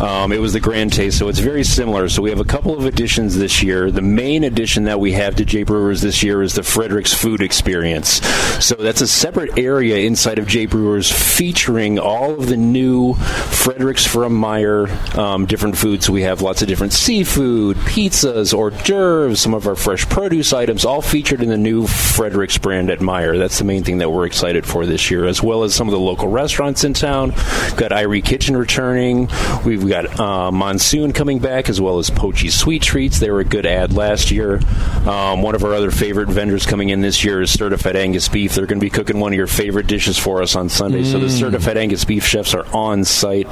um, 0.00 0.32
it 0.32 0.40
was 0.40 0.52
the 0.52 0.60
Grand 0.60 0.92
Taste, 0.92 1.18
so 1.18 1.28
it's 1.28 1.38
very 1.38 1.64
similar. 1.64 2.08
So 2.08 2.22
we 2.22 2.30
have 2.30 2.40
a 2.40 2.44
couple 2.44 2.76
of 2.76 2.84
additions 2.84 3.36
this 3.36 3.62
year. 3.62 3.90
The 3.90 4.02
main 4.02 4.44
addition 4.44 4.84
that 4.84 5.00
we 5.00 5.12
have 5.12 5.36
to 5.36 5.44
Jay 5.44 5.62
Brewers 5.62 6.00
this 6.00 6.22
year 6.22 6.42
is 6.42 6.54
the 6.54 6.62
Frederik's 6.62 7.12
Food 7.12 7.40
Experience. 7.40 8.24
So 8.64 8.74
that's 8.74 9.00
a 9.00 9.08
separate 9.08 9.58
area 9.58 9.98
inside 9.98 10.38
of 10.38 10.46
Jay 10.46 10.66
Brewers 10.66 11.10
featuring 11.10 11.98
all 11.98 12.32
of 12.32 12.48
the 12.48 12.56
new 12.56 13.14
Frederik's 13.14 14.06
from 14.06 14.40
Meijer 14.40 14.88
um, 15.16 15.46
different 15.46 15.76
foods. 15.76 16.08
We 16.10 16.22
have 16.22 16.42
lots 16.42 16.62
of 16.62 16.68
different 16.68 16.92
seafood, 16.92 17.76
pizzas, 17.78 18.52
hors 18.52 18.70
d'oeuvres, 18.70 19.40
some 19.40 19.54
of 19.54 19.66
our 19.66 19.76
fresh 19.76 20.08
produce 20.08 20.52
items, 20.52 20.84
all 20.84 21.02
featured 21.02 21.42
in 21.42 21.48
the 21.48 21.56
new 21.56 21.84
Frederik's 21.84 22.58
brand 22.58 22.90
at 22.90 22.97
Meijer. 23.00 23.38
That's 23.38 23.58
the 23.58 23.64
main 23.64 23.84
thing 23.84 23.98
that 23.98 24.10
we're 24.10 24.26
excited 24.26 24.66
for 24.66 24.86
this 24.86 25.10
year, 25.10 25.26
as 25.26 25.42
well 25.42 25.62
as 25.64 25.74
some 25.74 25.88
of 25.88 25.92
the 25.92 26.00
local 26.00 26.28
restaurants 26.28 26.84
in 26.84 26.94
town. 26.94 27.30
We've 27.30 27.76
got 27.76 27.90
Irie 27.90 28.24
Kitchen 28.24 28.56
returning. 28.56 29.28
We've 29.64 29.86
got 29.88 30.18
uh, 30.20 30.50
Monsoon 30.52 31.12
coming 31.12 31.38
back, 31.38 31.68
as 31.68 31.80
well 31.80 31.98
as 31.98 32.10
Poachy 32.10 32.50
Sweet 32.50 32.82
Treats. 32.82 33.18
They 33.20 33.30
were 33.30 33.40
a 33.40 33.44
good 33.44 33.66
ad 33.66 33.92
last 33.92 34.30
year. 34.30 34.60
Um, 35.06 35.42
one 35.42 35.54
of 35.54 35.64
our 35.64 35.74
other 35.74 35.90
favorite 35.90 36.28
vendors 36.28 36.66
coming 36.66 36.88
in 36.90 37.00
this 37.00 37.24
year 37.24 37.42
is 37.42 37.50
Certified 37.52 37.96
Angus 37.96 38.28
Beef. 38.28 38.54
They're 38.54 38.66
going 38.66 38.80
to 38.80 38.84
be 38.84 38.90
cooking 38.90 39.20
one 39.20 39.32
of 39.32 39.36
your 39.36 39.46
favorite 39.46 39.86
dishes 39.86 40.18
for 40.18 40.42
us 40.42 40.56
on 40.56 40.68
Sunday. 40.68 41.04
So 41.04 41.18
the 41.18 41.26
Mm. 41.28 41.38
Certified 41.38 41.76
Angus 41.76 42.04
Beef 42.04 42.24
chefs 42.26 42.54
are 42.54 42.66
on 42.74 43.04
site 43.04 43.46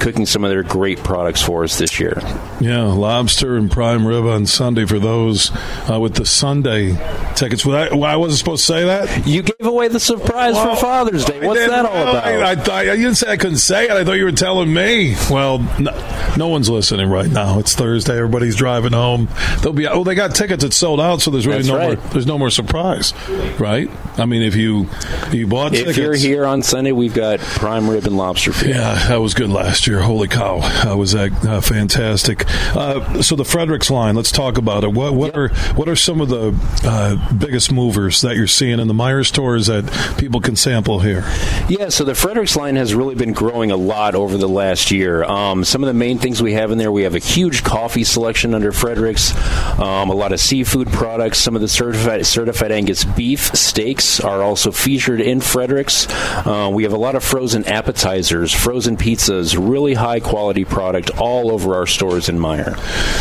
cooking 0.00 0.26
some 0.26 0.44
of 0.44 0.50
their 0.50 0.62
great 0.62 0.98
products 1.04 1.42
for 1.42 1.62
us 1.64 1.78
this 1.78 2.00
year. 2.00 2.20
Yeah, 2.60 2.84
lobster 2.84 3.56
and 3.56 3.70
prime 3.70 4.06
rib 4.06 4.24
on 4.24 4.46
Sunday 4.46 4.86
for 4.86 4.98
those 4.98 5.50
uh, 5.90 5.98
with 6.00 6.14
the 6.14 6.24
Sunday 6.26 6.96
tickets. 7.36 7.64
Was 7.66 7.74
I, 7.74 7.94
well, 7.94 8.04
I 8.04 8.16
wasn't 8.16 8.38
supposed 8.38 8.66
to 8.66 8.72
say 8.72 8.84
that. 8.86 8.87
You 9.26 9.42
gave 9.42 9.66
away 9.66 9.88
the 9.88 10.00
surprise 10.00 10.54
Well, 10.54 10.74
for 10.74 10.80
Father's 10.80 11.24
Day. 11.24 11.46
What's 11.46 11.66
that 11.66 11.84
all 11.86 11.92
about? 11.96 12.24
I, 12.24 12.52
I, 12.52 12.54
thought- 12.56 12.86
you 12.86 12.92
didn't 12.96 13.14
say 13.16 13.30
I 13.30 13.36
couldn't 13.36 13.58
say 13.58 13.84
it. 13.86 13.90
I 13.90 14.04
thought 14.04 14.12
you 14.12 14.24
were 14.24 14.32
telling 14.32 14.72
me. 14.72 15.14
Well, 15.30 15.58
no, 15.78 16.34
no 16.36 16.48
one's 16.48 16.68
listening 16.70 17.08
right 17.10 17.30
now. 17.30 17.58
It's 17.58 17.74
Thursday. 17.74 18.16
Everybody's 18.16 18.56
driving 18.56 18.92
home. 18.92 19.28
They'll 19.62 19.72
be. 19.72 19.86
Oh, 19.86 20.04
they 20.04 20.14
got 20.14 20.34
tickets. 20.34 20.64
It's 20.64 20.76
sold 20.76 21.00
out. 21.00 21.20
So 21.20 21.30
there's 21.30 21.46
really 21.46 21.58
That's 21.58 21.68
no 21.68 21.76
right. 21.76 21.98
more. 21.98 22.08
There's 22.12 22.26
no 22.26 22.38
more 22.38 22.50
surprise, 22.50 23.12
right? 23.58 23.90
I 24.18 24.24
mean, 24.26 24.42
if 24.42 24.56
you 24.56 24.88
if 25.26 25.34
you 25.34 25.46
bought 25.46 25.72
if 25.74 25.80
tickets, 25.80 25.98
you're 25.98 26.14
here 26.14 26.44
on 26.46 26.62
Sunday, 26.62 26.92
we've 26.92 27.14
got 27.14 27.38
prime 27.40 27.88
rib 27.88 28.06
and 28.06 28.16
lobster. 28.16 28.52
Yeah, 28.66 28.94
that 29.08 29.20
was 29.20 29.34
good 29.34 29.50
last 29.50 29.86
year. 29.86 30.00
Holy 30.00 30.28
cow, 30.28 30.58
that 30.84 30.96
was 30.96 31.12
that 31.12 31.32
uh, 31.44 31.60
fantastic? 31.60 32.44
Uh, 32.76 33.22
so 33.22 33.36
the 33.36 33.44
Frederik's 33.44 33.90
line, 33.90 34.14
let's 34.14 34.32
talk 34.32 34.58
about 34.58 34.84
it. 34.84 34.92
What 34.92 35.14
what 35.14 35.36
are 35.36 35.48
what 35.74 35.88
are 35.88 35.96
some 35.96 36.20
of 36.20 36.28
the 36.28 36.54
uh, 36.84 37.34
biggest 37.34 37.72
movers 37.72 38.20
that 38.22 38.36
you're 38.36 38.46
seeing 38.46 38.77
in 38.78 38.88
the 38.88 38.94
Meijer 38.94 39.26
stores 39.26 39.66
that 39.66 40.16
people 40.18 40.40
can 40.40 40.56
sample 40.56 41.00
here? 41.00 41.24
Yeah, 41.68 41.88
so 41.88 42.04
the 42.04 42.12
Frederik's 42.12 42.56
line 42.56 42.76
has 42.76 42.94
really 42.94 43.14
been 43.14 43.32
growing 43.32 43.70
a 43.70 43.76
lot 43.76 44.14
over 44.14 44.36
the 44.36 44.48
last 44.48 44.90
year. 44.90 45.24
Um, 45.24 45.64
some 45.64 45.82
of 45.82 45.86
the 45.86 45.94
main 45.94 46.18
things 46.18 46.42
we 46.42 46.54
have 46.54 46.70
in 46.70 46.78
there, 46.78 46.92
we 46.92 47.02
have 47.02 47.14
a 47.14 47.20
huge 47.20 47.62
coffee 47.62 48.04
selection 48.04 48.54
under 48.54 48.72
Frederik's, 48.72 49.34
um, 49.78 50.10
a 50.10 50.14
lot 50.14 50.32
of 50.32 50.40
seafood 50.40 50.88
products. 50.88 51.38
Some 51.38 51.54
of 51.54 51.60
the 51.60 51.68
certified, 51.68 52.24
certified 52.26 52.72
Angus 52.72 53.04
beef 53.04 53.54
steaks 53.54 54.20
are 54.20 54.42
also 54.42 54.70
featured 54.70 55.20
in 55.20 55.40
Frederik's. 55.40 56.06
Uh, 56.46 56.70
we 56.72 56.82
have 56.84 56.92
a 56.92 56.98
lot 56.98 57.14
of 57.14 57.24
frozen 57.24 57.64
appetizers, 57.64 58.52
frozen 58.52 58.96
pizzas, 58.96 59.56
really 59.58 59.94
high 59.94 60.20
quality 60.20 60.64
product 60.64 61.10
all 61.18 61.50
over 61.50 61.74
our 61.74 61.86
stores 61.86 62.28
in 62.28 62.38
Meijer. 62.38 62.78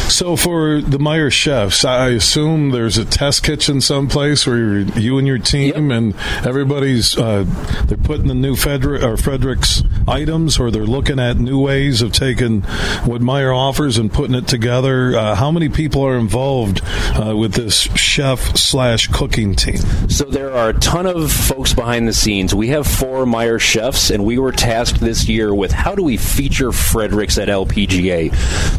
So 0.10 0.36
for 0.36 0.82
the 0.82 0.98
Meijer 0.98 1.32
chefs, 1.32 1.84
I 1.84 2.10
assume 2.10 2.72
there's 2.72 2.98
a 2.98 3.06
test 3.06 3.44
kitchen 3.44 3.82
someplace 3.82 4.46
where 4.46 4.80
you 4.80 5.18
and 5.18 5.28
your 5.28 5.38
team 5.48 5.92
and 5.92 6.16
everybody's 6.46 7.18
uh, 7.18 7.46
they're 7.86 7.98
putting 7.98 8.28
the 8.28 8.36
new 8.36 8.56
Frederik 8.56 9.04
or 9.04 9.16
Frederik's 9.16 9.84
items, 10.08 10.60
or 10.60 10.72
they're 10.72 10.86
looking 10.86 11.20
at 11.20 11.38
new 11.38 11.60
ways 11.60 12.02
of 12.02 12.12
taking 12.12 12.62
what 13.06 13.22
Meijer 13.22 13.56
offers 13.56 13.98
and 13.98 14.12
putting 14.12 14.36
it 14.36 14.48
together. 14.48 15.16
Uh, 15.16 15.36
how 15.36 15.52
many 15.52 15.70
people 15.70 16.06
are 16.06 16.18
involved 16.18 16.82
uh, 16.84 17.36
with 17.36 17.54
this 17.54 17.82
chef 17.96 18.58
slash 18.58 19.08
cooking 19.08 19.56
team? 19.56 19.78
So 20.10 20.26
there 20.26 20.54
are 20.54 20.70
a 20.70 20.74
ton 20.80 21.06
of 21.06 21.32
folks 21.32 21.74
behind 21.74 22.08
the 22.08 22.14
scenes. 22.14 22.54
We 22.54 22.70
have 22.70 22.88
four 22.88 23.26
Meijer 23.26 23.60
chefs, 23.60 24.10
and 24.10 24.26
we 24.26 24.38
were 24.38 24.52
tasked 24.52 25.00
this 25.00 25.28
year 25.28 25.54
with 25.54 25.72
how 25.72 25.96
do 25.96 26.04
we 26.04 26.18
feature 26.18 26.70
Frederik's 26.70 27.38
at 27.38 27.48
LPGA. 27.48 28.34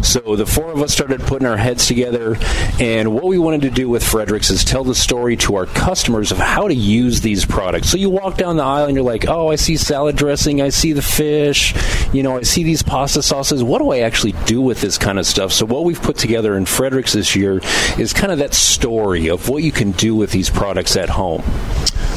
So 0.05 0.37
the 0.37 0.47
four 0.47 0.71
of 0.71 0.83
us 0.83 0.93
started 0.93 1.21
putting 1.23 1.47
our 1.47 1.57
heads 1.57 1.87
together, 1.87 2.37
and 2.81 3.15
what 3.15 3.25
we 3.25 3.39
wanted 3.39 3.63
to 3.63 3.71
do 3.71 3.89
with 3.89 4.03
Frederik's 4.03 4.51
is 4.51 4.65
tell 4.65 4.85
the 4.85 4.95
story 4.95 5.37
to 5.37 5.57
our 5.57 5.67
customers 5.67 6.33
of 6.33 6.39
how 6.39 6.58
to 6.67 6.75
use 6.75 7.21
these 7.21 7.45
products. 7.45 7.89
So 7.89 7.97
you 7.97 8.11
walk 8.11 8.37
down 8.37 8.57
the 8.57 8.65
aisle 8.65 8.87
and 8.87 8.97
you're 8.97 9.05
like, 9.05 9.29
oh, 9.29 9.49
I 9.49 9.55
see 9.55 9.77
salad 9.77 10.17
dressing, 10.17 10.61
I 10.61 10.71
see 10.71 10.93
the 10.93 11.03
fish, 11.03 11.75
you 12.13 12.25
know, 12.25 12.39
I 12.39 12.43
see 12.43 12.65
these 12.65 12.83
pasta 12.83 13.23
sauces. 13.23 13.63
What 13.63 13.79
do 13.79 13.93
I 13.93 14.01
actually 14.01 14.33
do 14.47 14.61
with 14.61 14.81
this 14.81 14.99
kind 14.99 15.21
of 15.21 15.27
stuff? 15.27 15.53
So 15.53 15.67
what 15.67 15.85
we've 15.85 16.03
put 16.03 16.17
together 16.17 16.57
in 16.57 16.65
Frederik's 16.65 17.13
this 17.13 17.37
year 17.37 17.61
is 17.99 18.13
kind 18.13 18.33
of 18.33 18.39
that 18.39 18.55
story 18.55 19.29
of 19.29 19.49
what 19.49 19.63
you 19.63 19.71
can 19.71 19.93
do 19.93 20.17
with 20.17 20.33
these 20.33 20.51
products 20.51 20.97
at 20.97 21.11
home. 21.11 21.43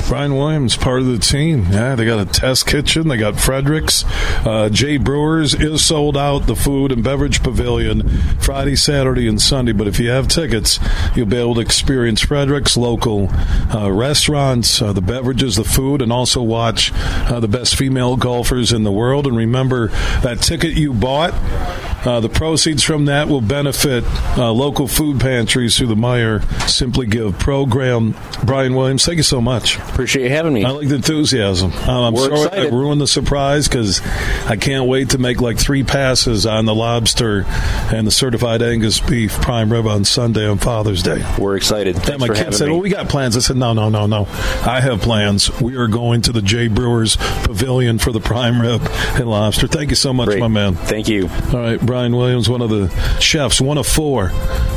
Brian 0.07 0.35
Williams, 0.35 0.75
part 0.75 0.99
of 0.99 1.07
the 1.07 1.17
team. 1.17 1.67
Yeah, 1.71 1.95
they 1.95 2.05
got 2.05 2.19
a 2.19 2.29
test 2.29 2.67
kitchen. 2.67 3.07
They 3.07 3.15
got 3.15 3.35
Frederik's. 3.35 4.03
Uh, 4.45 4.67
Jay 4.67 4.97
Brewers 4.97 5.53
is 5.53 5.85
sold 5.85 6.17
out. 6.17 6.47
The 6.47 6.55
food 6.55 6.91
and 6.91 7.01
beverage 7.01 7.41
pavilion 7.41 8.09
Friday, 8.39 8.75
Saturday, 8.75 9.27
and 9.29 9.41
Sunday. 9.41 9.71
But 9.71 9.87
if 9.87 9.99
you 9.99 10.09
have 10.09 10.27
tickets, 10.27 10.79
you'll 11.15 11.27
be 11.27 11.37
able 11.37 11.55
to 11.55 11.61
experience 11.61 12.25
Frederik's 12.25 12.75
local 12.75 13.29
uh, 13.73 13.89
restaurants, 14.31 14.81
uh, 14.81 14.93
the 14.93 15.01
beverages, 15.01 15.55
the 15.55 15.63
food, 15.63 16.01
and 16.01 16.11
also 16.11 16.41
watch 16.41 16.91
uh, 16.95 17.39
the 17.39 17.47
best 17.47 17.75
female 17.75 18.15
golfers 18.15 18.71
in 18.71 18.83
the 18.83 18.91
world. 18.91 19.27
And 19.27 19.35
remember 19.35 19.87
that 20.21 20.41
ticket 20.41 20.73
you 20.73 20.93
bought. 20.93 21.33
Uh, 22.03 22.19
the 22.19 22.29
proceeds 22.29 22.81
from 22.81 23.05
that 23.05 23.27
will 23.27 23.41
benefit 23.41 24.03
uh, 24.35 24.51
local 24.51 24.87
food 24.87 25.19
pantries 25.19 25.77
through 25.77 25.85
the 25.85 25.95
Meijer 25.95 26.41
Simply 26.67 27.05
Give 27.05 27.37
program. 27.37 28.15
Brian 28.43 28.73
Williams, 28.73 29.05
thank 29.05 29.17
you 29.17 29.23
so 29.23 29.39
much. 29.39 29.77
Appreciate 29.77 30.23
you 30.23 30.29
having 30.29 30.51
me. 30.51 30.65
I 30.65 30.71
like 30.71 30.87
the 30.87 30.95
enthusiasm. 30.95 31.71
Um, 31.71 31.89
I'm 31.89 32.13
We're 32.13 32.29
sorry 32.29 32.45
excited. 32.45 32.73
I 32.73 32.75
ruined 32.75 33.01
the 33.01 33.07
surprise 33.07 33.67
because 33.67 34.01
I 34.47 34.55
can't 34.55 34.87
wait 34.87 35.11
to 35.11 35.19
make 35.19 35.41
like 35.41 35.59
three 35.59 35.83
passes 35.83 36.47
on 36.47 36.65
the 36.65 36.73
lobster 36.73 37.43
and 37.93 38.07
the 38.07 38.11
certified 38.11 38.63
Angus 38.63 38.99
beef 38.99 39.33
prime 39.33 39.71
rib 39.71 39.85
on 39.85 40.03
Sunday 40.03 40.47
on 40.47 40.57
Father's 40.57 41.03
Day. 41.03 41.23
We're 41.37 41.55
excited. 41.55 41.97
And 42.09 42.19
my 42.19 42.35
having 42.35 42.53
said, 42.53 42.65
me. 42.65 42.71
"Well, 42.71 42.81
we 42.81 42.89
got 42.89 43.09
plans." 43.09 43.37
I 43.37 43.41
said, 43.41 43.57
"No, 43.57 43.73
no, 43.73 43.89
no, 43.89 44.07
no. 44.11 44.27
I 44.65 44.79
have 44.81 45.01
plans. 45.01 45.49
We 45.59 45.75
are 45.77 45.87
going 45.87 46.21
to 46.23 46.31
the 46.31 46.41
Jay 46.41 46.67
Brewers 46.67 47.15
Pavilion 47.15 47.97
for 47.97 48.11
the 48.11 48.19
prime 48.19 48.61
rib 48.61 48.81
and 49.15 49.27
lobster." 49.27 49.67
Thank 49.67 49.89
you 49.89 49.95
so 49.95 50.13
much, 50.13 50.37
my 50.37 50.47
man. 50.47 50.75
Thank 50.75 51.07
you. 51.07 51.29
All 51.51 51.59
right, 51.59 51.81
Brian 51.81 52.15
Williams, 52.15 52.49
one 52.49 52.61
of 52.61 52.69
the 52.69 52.89
chefs, 53.19 53.59
one 53.59 53.77
of 53.77 53.87
four, 53.87 54.27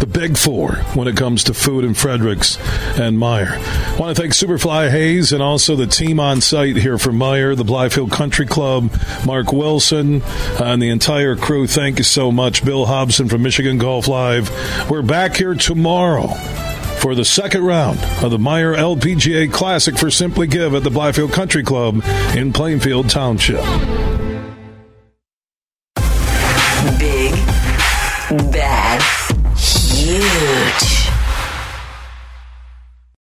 the 0.01 0.07
big 0.11 0.39
four 0.39 0.77
when 0.95 1.09
it 1.09 1.17
comes 1.17 1.45
to 1.45 1.55
food 1.55 1.85
in 1.85 1.93
Frederik's 1.93 2.57
and 2.99 3.19
Meijer. 3.19 3.59
I 3.59 3.97
want 3.99 4.17
to 4.17 4.21
thank 4.21 4.33
Superfly 4.33 4.91
Hayes 4.91 5.33
and 5.33 5.43
also 5.43 5.77
the 5.77 5.87
team 5.87 6.21
on 6.21 6.41
site 6.41 6.77
here 6.77 6.99
for 6.99 7.11
Meijer, 7.11 7.57
the 7.57 7.65
Blythefield 7.65 8.13
Country 8.13 8.47
Club, 8.47 8.93
Mark 9.27 9.53
Wilson, 9.53 10.23
and 10.61 10.81
the 10.81 10.89
entire 10.89 11.37
crew. 11.37 11.67
Thank 11.67 11.99
you 11.99 12.05
so 12.05 12.31
much. 12.31 12.65
Bill 12.65 12.87
Hobson 12.87 13.29
from 13.29 13.43
Michigan 13.43 13.79
Golf 13.79 14.09
Live. 14.09 14.51
We're 14.89 15.03
back 15.03 15.37
here 15.37 15.55
tomorrow 15.55 16.35
for 16.99 17.15
the 17.15 17.25
second 17.25 17.65
round 17.65 17.99
of 18.23 18.31
the 18.31 18.39
Meijer 18.39 18.77
LPGA 18.77 19.53
Classic 19.53 19.97
for 19.97 20.11
Simply 20.11 20.47
Give 20.47 20.75
at 20.75 20.83
the 20.83 20.91
Blythefield 20.91 21.33
Country 21.33 21.63
Club 21.63 22.03
in 22.35 22.53
Plainfield 22.53 23.11
Township. 23.11 23.63
Big, 26.99 27.33
bad, 28.51 29.03
huge. 29.57 30.84